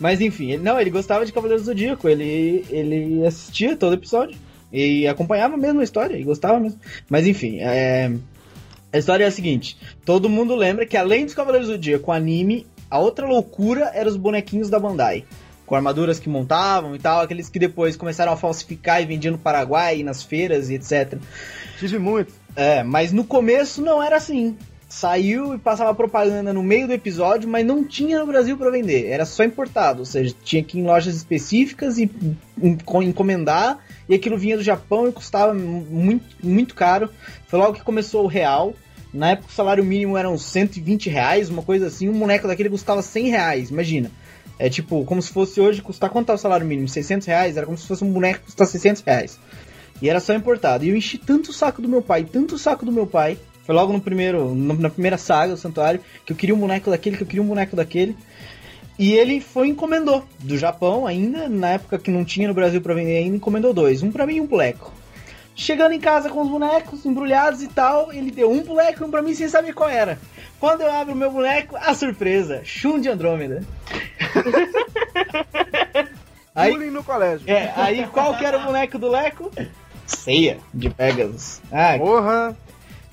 Mas 0.00 0.22
enfim, 0.22 0.52
ele, 0.52 0.62
não, 0.62 0.80
ele 0.80 0.88
gostava 0.88 1.26
de 1.26 1.32
Cavaleiros 1.32 1.64
do 1.64 1.66
Zodíaco, 1.66 2.08
ele, 2.08 2.64
ele 2.70 3.26
assistia 3.26 3.76
todo 3.76 3.94
episódio. 3.94 4.38
E 4.72 5.06
acompanhava 5.06 5.56
mesmo 5.56 5.80
a 5.80 5.84
história, 5.84 6.16
e 6.16 6.24
gostava 6.24 6.58
mesmo. 6.58 6.80
Mas 7.08 7.28
enfim, 7.28 7.58
é, 7.60 8.10
a 8.94 8.98
história 8.98 9.24
é 9.24 9.26
a 9.26 9.30
seguinte: 9.30 9.76
todo 10.04 10.28
mundo 10.28 10.54
lembra 10.54 10.86
que 10.86 10.96
além 10.96 11.24
dos 11.24 11.34
Cavaleiros 11.34 11.68
do 11.68 11.74
Zodíaco, 11.74 12.10
o 12.10 12.14
anime, 12.14 12.66
a 12.90 12.98
outra 12.98 13.26
loucura 13.26 13.90
era 13.92 14.08
os 14.08 14.16
bonequinhos 14.16 14.70
da 14.70 14.78
Bandai. 14.78 15.24
Com 15.66 15.74
armaduras 15.74 16.20
que 16.20 16.28
montavam 16.28 16.94
e 16.94 16.98
tal, 16.98 17.22
aqueles 17.22 17.48
que 17.48 17.58
depois 17.58 17.96
começaram 17.96 18.32
a 18.32 18.36
falsificar 18.36 19.02
e 19.02 19.06
vendiam 19.06 19.32
no 19.32 19.38
Paraguai, 19.38 20.02
nas 20.02 20.22
feiras 20.22 20.68
e 20.68 20.74
etc. 20.74 21.18
Tive 21.78 21.98
muito. 21.98 22.32
É, 22.54 22.82
mas 22.82 23.12
no 23.12 23.24
começo 23.24 23.80
não 23.82 24.02
era 24.02 24.16
assim. 24.16 24.56
Saiu 24.88 25.54
e 25.54 25.58
passava 25.58 25.92
propaganda 25.94 26.52
no 26.52 26.62
meio 26.62 26.86
do 26.86 26.92
episódio, 26.92 27.48
mas 27.48 27.66
não 27.66 27.82
tinha 27.82 28.20
no 28.20 28.26
Brasil 28.26 28.56
para 28.56 28.70
vender. 28.70 29.06
Era 29.06 29.24
só 29.24 29.42
importado, 29.42 30.00
ou 30.00 30.04
seja, 30.04 30.32
tinha 30.44 30.62
que 30.62 30.78
ir 30.78 30.82
em 30.82 30.84
lojas 30.86 31.16
específicas 31.16 31.98
e 31.98 32.08
enco- 32.62 33.02
encomendar. 33.02 33.78
E 34.08 34.14
aquilo 34.14 34.36
vinha 34.36 34.56
do 34.56 34.62
Japão 34.62 35.08
e 35.08 35.12
custava 35.12 35.54
muito, 35.54 36.24
muito 36.42 36.74
caro. 36.74 37.10
Foi 37.46 37.58
logo 37.58 37.74
que 37.74 37.82
começou 37.82 38.24
o 38.24 38.28
real. 38.28 38.74
Na 39.12 39.30
época 39.30 39.48
o 39.48 39.54
salário 39.54 39.84
mínimo 39.84 40.16
era 40.16 40.28
uns 40.28 40.42
120 40.42 41.08
reais, 41.08 41.48
uma 41.48 41.62
coisa 41.62 41.86
assim. 41.86 42.08
Um 42.08 42.18
boneco 42.18 42.48
daquele 42.48 42.68
custava 42.68 43.00
100 43.00 43.28
reais, 43.28 43.70
imagina. 43.70 44.10
É 44.58 44.68
tipo, 44.68 45.04
como 45.04 45.20
se 45.20 45.32
fosse 45.32 45.60
hoje 45.60 45.82
custar 45.82 46.10
quanto 46.10 46.26
tá 46.26 46.34
o 46.34 46.38
salário 46.38 46.66
mínimo? 46.66 46.88
600 46.88 47.26
reais? 47.26 47.56
Era 47.56 47.66
como 47.66 47.78
se 47.78 47.86
fosse 47.86 48.04
um 48.04 48.12
boneco 48.12 48.40
que 48.40 48.46
custasse 48.46 48.72
600 48.72 49.02
reais. 49.02 49.38
E 50.00 50.08
era 50.08 50.20
só 50.20 50.34
importado. 50.34 50.84
E 50.84 50.90
eu 50.90 50.96
enchi 50.96 51.18
tanto 51.18 51.50
o 51.50 51.52
saco 51.52 51.80
do 51.80 51.88
meu 51.88 52.02
pai, 52.02 52.24
tanto 52.24 52.54
o 52.56 52.58
saco 52.58 52.84
do 52.84 52.92
meu 52.92 53.06
pai. 53.06 53.38
Foi 53.64 53.74
logo 53.74 53.92
no 53.92 54.00
primeiro, 54.00 54.54
na 54.54 54.90
primeira 54.90 55.16
saga 55.16 55.54
do 55.54 55.58
Santuário, 55.58 56.00
que 56.26 56.32
eu 56.32 56.36
queria 56.36 56.54
um 56.54 56.58
boneco 56.58 56.90
daquele, 56.90 57.16
que 57.16 57.22
eu 57.22 57.26
queria 57.26 57.42
um 57.42 57.46
boneco 57.46 57.74
daquele. 57.74 58.14
E 58.98 59.12
ele 59.14 59.40
foi 59.40 59.68
e 59.68 59.70
encomendou 59.70 60.24
do 60.38 60.56
Japão 60.56 61.06
ainda, 61.06 61.48
na 61.48 61.70
época 61.70 61.98
que 61.98 62.10
não 62.10 62.24
tinha 62.24 62.48
no 62.48 62.54
Brasil 62.54 62.80
pra 62.80 62.94
vender 62.94 63.16
ainda, 63.18 63.36
encomendou 63.36 63.74
dois, 63.74 64.02
um 64.02 64.10
pra 64.12 64.26
mim 64.26 64.36
e 64.36 64.40
um 64.40 64.46
pro 64.46 64.56
Leco. 64.56 64.92
Chegando 65.56 65.92
em 65.92 66.00
casa 66.00 66.28
com 66.28 66.42
os 66.42 66.48
bonecos 66.48 67.04
embrulhados 67.06 67.62
e 67.62 67.68
tal, 67.68 68.12
ele 68.12 68.30
deu 68.30 68.50
um 68.50 68.62
pro 68.62 68.74
Leco 68.74 69.02
e 69.02 69.06
um 69.06 69.10
pra 69.10 69.22
mim 69.22 69.34
sem 69.34 69.48
saber 69.48 69.72
qual 69.72 69.88
era. 69.88 70.18
Quando 70.60 70.82
eu 70.82 70.92
abro 70.92 71.12
o 71.12 71.16
meu 71.16 71.30
boneco, 71.30 71.76
a 71.76 71.94
surpresa, 71.94 72.60
Shun 72.64 73.00
de 73.00 73.08
Andrômeda. 73.08 73.62
Aí, 76.54 76.72
Bullying 76.72 76.90
no 76.90 77.02
colégio. 77.02 77.50
é, 77.50 77.72
aí 77.76 78.06
qual 78.06 78.36
que 78.36 78.44
era 78.44 78.58
o 78.58 78.62
boneco 78.62 78.96
do 78.96 79.10
Leco? 79.10 79.50
Ceia, 80.06 80.58
de 80.72 80.88
Pegasus. 80.88 81.60
Ah, 81.72 81.96
Porra. 81.98 82.56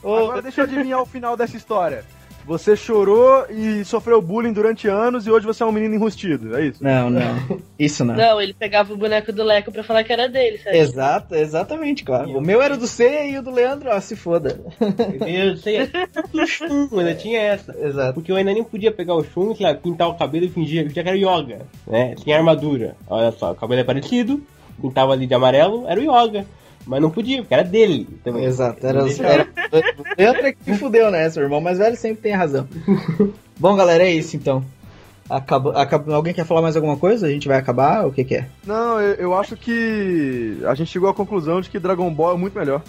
ô, 0.04 0.16
Agora 0.16 0.42
deixa 0.44 0.62
eu 0.62 0.66
adivinhar 0.66 1.02
o 1.02 1.08
final 1.08 1.36
dessa 1.36 1.58
história. 1.58 2.06
Você 2.52 2.76
chorou 2.76 3.46
e 3.50 3.86
sofreu 3.86 4.22
bullying 4.22 4.52
durante 4.52 4.86
anos 4.86 5.26
e 5.26 5.32
hoje 5.32 5.46
você 5.46 5.64
é 5.64 5.66
um 5.66 5.72
menino 5.72 5.96
enrustido, 5.96 6.58
é 6.58 6.66
isso? 6.66 6.84
Não, 6.84 7.10
não. 7.10 7.22
Isso 7.80 8.04
não. 8.04 8.14
Não, 8.14 8.42
ele 8.42 8.54
pegava 8.54 8.94
o 8.94 8.98
boneco 8.98 9.32
do 9.32 9.42
Leco 9.42 9.72
pra 9.72 9.86
falar 9.86 10.04
que 10.04 10.12
era 10.12 10.28
dele, 10.28 10.58
sabe? 10.58 10.78
Exato, 10.78 11.34
exatamente, 11.34 12.04
claro. 12.04 12.38
O 12.38 12.42
meu 12.42 12.62
era 12.62 12.76
do 12.76 12.88
C 12.88 13.30
e 13.30 13.38
o 13.38 13.42
do 13.42 13.52
Leandro, 13.52 13.90
ó, 13.90 13.98
se 14.02 14.18
foda. 14.18 14.60
Eu 15.26 15.56
sei, 15.56 15.90
do 16.34 16.46
Shun, 16.46 16.90
ainda 16.92 17.16
tinha 17.16 17.40
essa. 17.40 17.74
Exato. 17.80 18.16
Porque 18.16 18.30
eu 18.30 18.36
ainda 18.36 18.54
nem 18.54 18.66
podia 18.66 18.92
pegar 18.92 19.16
o 19.16 19.24
Shun, 19.24 19.56
sei 19.56 19.66
lá, 19.66 19.74
pintar 19.74 20.10
o 20.10 20.16
cabelo 20.16 20.44
e 20.44 20.50
fingir 20.50 20.84
fingia 20.84 20.94
que 20.94 21.00
era 21.00 21.18
Yoga, 21.18 21.66
né? 21.88 22.16
Tinha 22.16 22.38
armadura. 22.38 22.98
Olha 23.08 23.32
só, 23.32 23.54
o 23.54 23.56
cabelo 23.56 23.80
é 23.80 23.86
parecido, 23.86 24.44
pintava 24.82 25.14
ali 25.14 25.26
de 25.26 25.34
amarelo, 25.34 25.86
era 25.88 26.02
o 26.02 26.04
Yoga. 26.04 26.46
Mas 26.86 27.02
não 27.02 27.10
podia, 27.12 27.42
porque 27.42 27.54
era 27.54 27.64
dele 27.64 28.08
também. 28.24 28.44
Exato, 28.46 28.86
era, 28.86 29.00
era 29.00 29.48
o 29.72 30.04
Leandro 30.18 30.48
é 30.48 30.52
que 30.54 30.72
me 30.72 30.78
fudeu, 30.78 31.12
né? 31.12 31.30
Seu 31.30 31.44
irmão 31.44 31.62
mais 31.62 31.78
velho 31.78 31.96
sempre 31.96 32.22
tem 32.24 32.34
razão. 32.34 32.68
Bom, 33.60 33.76
galera, 33.76 34.04
é 34.04 34.12
isso 34.12 34.36
então. 34.36 34.64
Acaba, 35.30 35.80
acaba- 35.82 36.14
alguém 36.14 36.34
quer 36.34 36.46
falar 36.46 36.62
mais 36.62 36.76
alguma 36.76 36.98
coisa? 36.98 37.28
A 37.28 37.30
gente 37.30 37.48
vai 37.48 37.58
acabar? 37.58 38.06
O 38.06 38.12
que, 38.12 38.24
que 38.24 38.36
é? 38.36 38.48
Não, 38.66 39.00
eu, 39.00 39.14
eu 39.16 39.34
acho 39.34 39.56
que 39.56 40.58
a 40.66 40.76
gente 40.76 40.92
chegou 40.92 41.10
à 41.10 41.14
conclusão 41.14 41.62
de 41.62 41.70
que 41.70 41.80
Dragon 41.80 42.12
Ball 42.14 42.34
é 42.34 42.38
muito 42.38 42.58
melhor. 42.58 42.82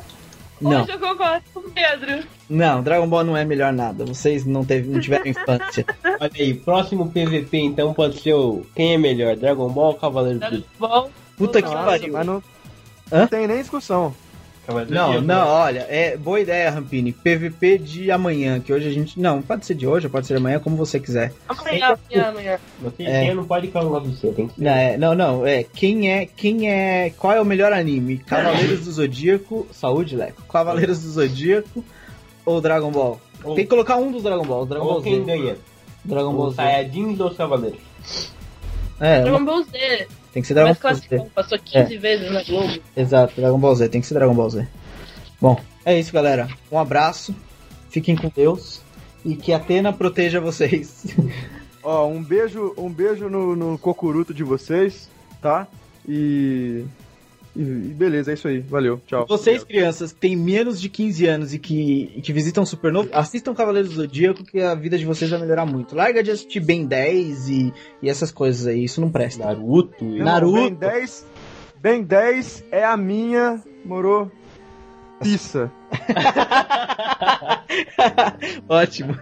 Não, 0.60 0.82
Hoje 0.82 0.92
eu 0.92 0.98
concordo 0.98 1.42
com 1.52 1.60
o 1.60 1.70
Pedro. 1.70 2.24
não, 2.48 2.82
Dragon 2.82 3.06
Ball 3.06 3.22
não 3.24 3.36
é 3.36 3.44
melhor 3.44 3.74
nada. 3.74 4.06
Vocês 4.06 4.46
não, 4.46 4.64
teve, 4.64 4.88
não 4.88 4.98
tiveram 4.98 5.26
infância. 5.26 5.84
Olha 6.18 6.30
aí, 6.34 6.54
próximo 6.54 7.10
PVP 7.10 7.58
então 7.58 7.92
pode 7.92 8.20
ser 8.22 8.32
o. 8.32 8.64
Quem 8.74 8.94
é 8.94 8.98
melhor? 8.98 9.36
Dragon 9.36 9.68
Ball 9.68 9.88
ou 9.88 9.94
Cavaleiro 9.94 10.38
do 10.38 10.48
Dragon 10.48 10.64
Ball. 10.78 11.10
Puta 11.36 11.60
que 11.60 11.68
pariu. 11.70 12.10
Mas 12.14 12.26
não, 12.26 12.42
Hã? 13.12 13.20
não 13.20 13.26
tem 13.28 13.46
nem 13.46 13.58
discussão. 13.58 14.14
Cavaleiro 14.66 14.92
Não, 14.94 15.20
não, 15.20 15.46
olha, 15.46 15.86
é 15.88 16.16
boa 16.16 16.40
ideia, 16.40 16.68
Rampini. 16.70 17.12
PVP 17.12 17.78
de 17.78 18.10
amanhã, 18.10 18.58
que 18.58 18.72
hoje 18.72 18.88
a 18.88 18.90
gente. 18.92 19.20
Não, 19.20 19.40
pode 19.40 19.64
ser 19.64 19.74
de 19.74 19.86
hoje, 19.86 20.08
pode 20.08 20.26
ser 20.26 20.34
de 20.34 20.38
amanhã, 20.40 20.58
como 20.58 20.74
você 20.76 20.98
quiser. 20.98 21.32
Amanhã, 21.48 21.96
amanhã, 22.10 22.28
amanhã. 22.30 22.58
Você 22.82 23.02
É. 23.04 23.32
não 23.32 23.44
pode 23.44 23.68
ficar 23.68 23.84
no 23.84 23.90
você, 24.00 24.32
tem 24.32 24.48
que 24.48 24.54
ser. 24.56 24.62
Não, 24.64 24.72
é, 24.72 24.96
não, 24.98 25.14
não, 25.14 25.46
é. 25.46 25.62
Quem 25.62 26.10
é. 26.12 26.26
Quem 26.26 26.68
é. 26.68 27.10
Qual 27.16 27.32
é 27.32 27.40
o 27.40 27.44
melhor 27.44 27.72
anime? 27.72 28.18
Cavaleiros 28.18 28.84
do 28.86 28.90
Zodíaco. 28.90 29.68
Saúde, 29.70 30.16
Leco. 30.16 30.42
Cavaleiros 30.52 31.00
do 31.00 31.10
Zodíaco 31.10 31.84
ou 32.44 32.60
Dragon 32.60 32.90
Ball? 32.90 33.20
Ou- 33.44 33.54
Tem 33.54 33.62
que 33.62 33.70
colocar 33.70 33.96
um 33.98 34.10
dos 34.10 34.24
Dragon 34.24 34.44
Ball. 34.44 34.66
Dragon 34.66 34.84
Ou 34.84 34.92
Ball 34.94 35.02
quem 35.02 35.20
Z. 35.20 35.24
ganha? 35.26 35.56
Dragon 36.04 36.34
Ball 36.34 36.46
Os 36.48 36.56
Z. 36.56 36.62
Saiyajins 36.62 37.20
ou 37.20 37.28
os 37.28 37.36
Cavaleiros? 37.36 37.78
É, 38.98 39.20
Dragon 39.22 39.44
Ball 39.44 39.62
Z. 39.62 40.08
tem 40.36 40.42
que 40.42 40.48
ser 40.48 40.52
Dragon 40.52 40.68
Ball 40.68 40.74
Z. 40.74 40.80
classicão, 40.82 41.30
passou 41.34 41.58
15 41.58 41.96
vezes 41.96 42.30
na 42.30 42.42
Globo. 42.42 42.78
Exato, 42.94 43.40
Dragon 43.40 43.58
Ball 43.58 43.74
Z, 43.74 43.88
tem 43.88 44.02
que 44.02 44.06
ser 44.06 44.12
Dragon 44.12 44.34
Ball 44.34 44.50
Z. 44.50 44.68
Bom, 45.40 45.58
é 45.82 45.98
isso, 45.98 46.12
galera. 46.12 46.46
Um 46.70 46.78
abraço, 46.78 47.34
fiquem 47.88 48.14
com 48.14 48.28
Deus 48.28 48.82
e 49.24 49.34
que 49.34 49.54
a 49.54 49.56
Atena 49.56 49.94
proteja 49.94 50.38
vocês. 50.38 51.06
Ó, 51.82 52.06
um 52.06 52.22
beijo, 52.22 52.74
um 52.76 52.90
beijo 52.90 53.30
no, 53.30 53.56
no 53.56 53.78
cocuruto 53.78 54.34
de 54.34 54.44
vocês, 54.44 55.08
tá? 55.40 55.66
E, 56.06 56.84
e. 57.56 57.94
beleza, 57.94 58.30
é 58.30 58.34
isso 58.34 58.48
aí. 58.48 58.60
Valeu, 58.60 59.00
tchau. 59.06 59.26
Vocês, 59.28 59.64
crianças, 59.64 60.12
que 60.12 60.20
têm 60.20 60.36
menos 60.36 60.80
de 60.80 60.88
15 60.88 61.26
anos 61.26 61.54
e 61.54 61.58
que, 61.58 62.12
e 62.14 62.22
que 62.22 62.32
visitam 62.32 62.66
Supernovo, 62.66 63.08
assistam 63.12 63.54
Cavaleiros 63.54 63.90
do 63.90 63.96
Zodíaco 63.96 64.44
que 64.44 64.60
a 64.60 64.74
vida 64.74 64.98
de 64.98 65.04
vocês 65.04 65.30
vai 65.30 65.40
melhorar 65.40 65.66
muito. 65.66 65.94
Larga 65.94 66.22
de 66.22 66.30
assistir 66.30 66.60
Ben 66.60 66.86
10 66.86 67.48
e, 67.48 67.72
e 68.02 68.08
essas 68.08 68.30
coisas 68.30 68.66
aí, 68.66 68.84
isso 68.84 69.00
não 69.00 69.10
presta. 69.10 69.44
Naruto. 69.44 70.04
Não, 70.04 70.24
Naruto. 70.24 70.76
Ben 70.76 70.84
10, 70.90 71.26
Ben 71.80 72.02
10 72.02 72.64
é 72.70 72.84
a 72.84 72.96
minha, 72.96 73.62
moro? 73.84 74.30
Pissa. 75.20 75.70
Ótimo. 78.68 79.16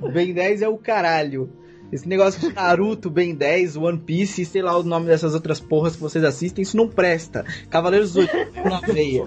ben 0.12 0.34
10 0.34 0.62
é 0.62 0.68
o 0.68 0.76
caralho. 0.76 1.50
Esse 1.90 2.06
negócio 2.06 2.40
de 2.40 2.54
Naruto, 2.54 3.08
Ben 3.08 3.34
10, 3.34 3.76
One 3.76 3.98
Piece, 3.98 4.44
sei 4.44 4.60
lá 4.60 4.76
o 4.76 4.82
nome 4.82 5.06
dessas 5.06 5.34
outras 5.34 5.58
porras 5.58 5.96
que 5.96 6.02
vocês 6.02 6.22
assistem, 6.22 6.62
isso 6.62 6.76
não 6.76 6.86
presta. 6.86 7.44
Cavaleiros 7.70 8.12
do 8.12 8.22
Zodíaco 8.22 8.68
na 8.68 8.80
veia. 8.80 9.26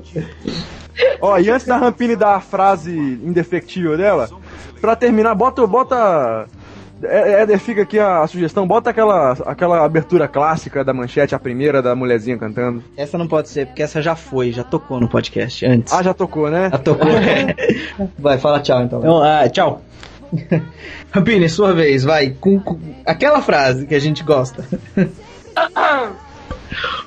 Ó, 1.19 1.37
e 1.39 1.49
antes 1.49 1.65
da 1.65 1.77
Rampini 1.77 2.15
dar 2.15 2.35
a 2.35 2.41
frase 2.41 2.91
indefectível 2.91 3.97
dela, 3.97 4.29
pra 4.79 4.95
terminar, 4.95 5.33
bota. 5.33 5.65
bota 5.65 6.47
é, 7.03 7.41
é, 7.41 7.57
fica 7.57 7.81
aqui 7.81 7.97
a, 7.97 8.21
a 8.21 8.27
sugestão, 8.27 8.67
bota 8.67 8.91
aquela, 8.91 9.31
aquela 9.45 9.83
abertura 9.83 10.27
clássica 10.27 10.83
da 10.83 10.93
manchete, 10.93 11.33
a 11.33 11.39
primeira 11.39 11.81
da 11.81 11.95
mulherzinha 11.95 12.37
cantando. 12.37 12.83
Essa 12.95 13.17
não 13.17 13.27
pode 13.27 13.49
ser, 13.49 13.65
porque 13.65 13.81
essa 13.81 14.01
já 14.01 14.15
foi, 14.15 14.51
já 14.51 14.63
tocou 14.63 14.99
no 14.99 15.07
podcast 15.07 15.65
antes. 15.65 15.91
Ah, 15.91 16.03
já 16.03 16.13
tocou, 16.13 16.49
né? 16.51 16.69
Já 16.71 16.77
tocou. 16.77 17.09
vai, 18.19 18.37
fala 18.37 18.59
tchau 18.59 18.83
então. 18.83 18.99
Então, 18.99 19.23
ah, 19.23 19.49
tchau. 19.49 19.81
Rampini, 21.11 21.49
sua 21.49 21.73
vez, 21.73 22.03
vai. 22.03 22.29
Com, 22.31 22.59
com 22.59 22.79
aquela 23.05 23.41
frase 23.41 23.85
que 23.85 23.95
a 23.95 23.99
gente 23.99 24.23
gosta. 24.23 24.65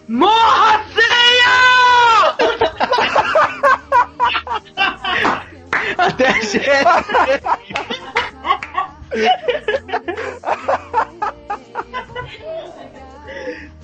Morra, 0.09 0.85
Senhor! 0.95 2.37
Até 5.99 6.29
a 6.29 6.41
gente. 6.41 6.71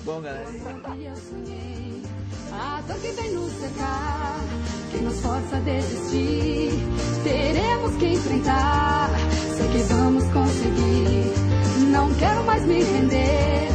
Bom, 0.03 0.21
galera. 0.21 0.43
Eu 0.43 1.15
sonhei 1.15 2.03
a 2.51 2.81
dor 2.87 2.97
que 2.99 3.11
vem 3.11 3.31
nos 3.31 3.51
cercar, 3.53 4.39
que 4.91 4.97
nos 4.97 5.19
força 5.21 5.55
a 5.55 5.59
desistir 5.59 6.71
teremos 7.31 7.95
que 7.95 8.07
enfrentar. 8.07 9.09
Sei 9.55 9.67
que 9.69 9.93
vamos 9.93 10.23
conseguir. 10.25 11.33
Não 11.89 12.13
quero 12.15 12.43
mais 12.43 12.65
me 12.65 12.83
render, 12.83 13.69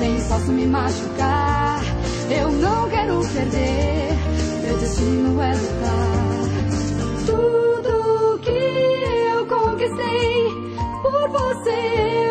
nem 0.00 0.20
posso 0.28 0.52
me 0.52 0.66
machucar. 0.66 1.80
Eu 2.30 2.50
não 2.50 2.88
quero 2.88 3.20
perder. 3.20 4.08
Meu 4.62 4.78
destino 4.78 5.40
é 5.40 5.52
lutar. 5.54 6.46
Tudo 7.26 8.38
que 8.40 8.50
eu 8.50 9.46
conquistei 9.46 10.48
por 11.02 11.28
você. 11.28 12.25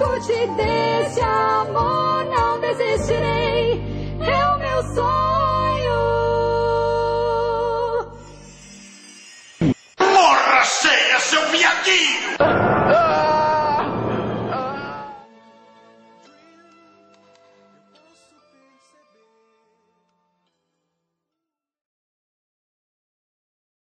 Escute 0.00 0.46
desse 0.56 1.20
amor, 1.20 2.24
não 2.24 2.58
desistirei. 2.58 3.78
É 4.22 4.46
o 4.46 4.58
meu 4.58 4.82
sonho. 4.94 6.00
Morra 10.00 10.64
cheia, 10.64 11.20
seu 11.20 11.46
viadinho! 11.50 12.69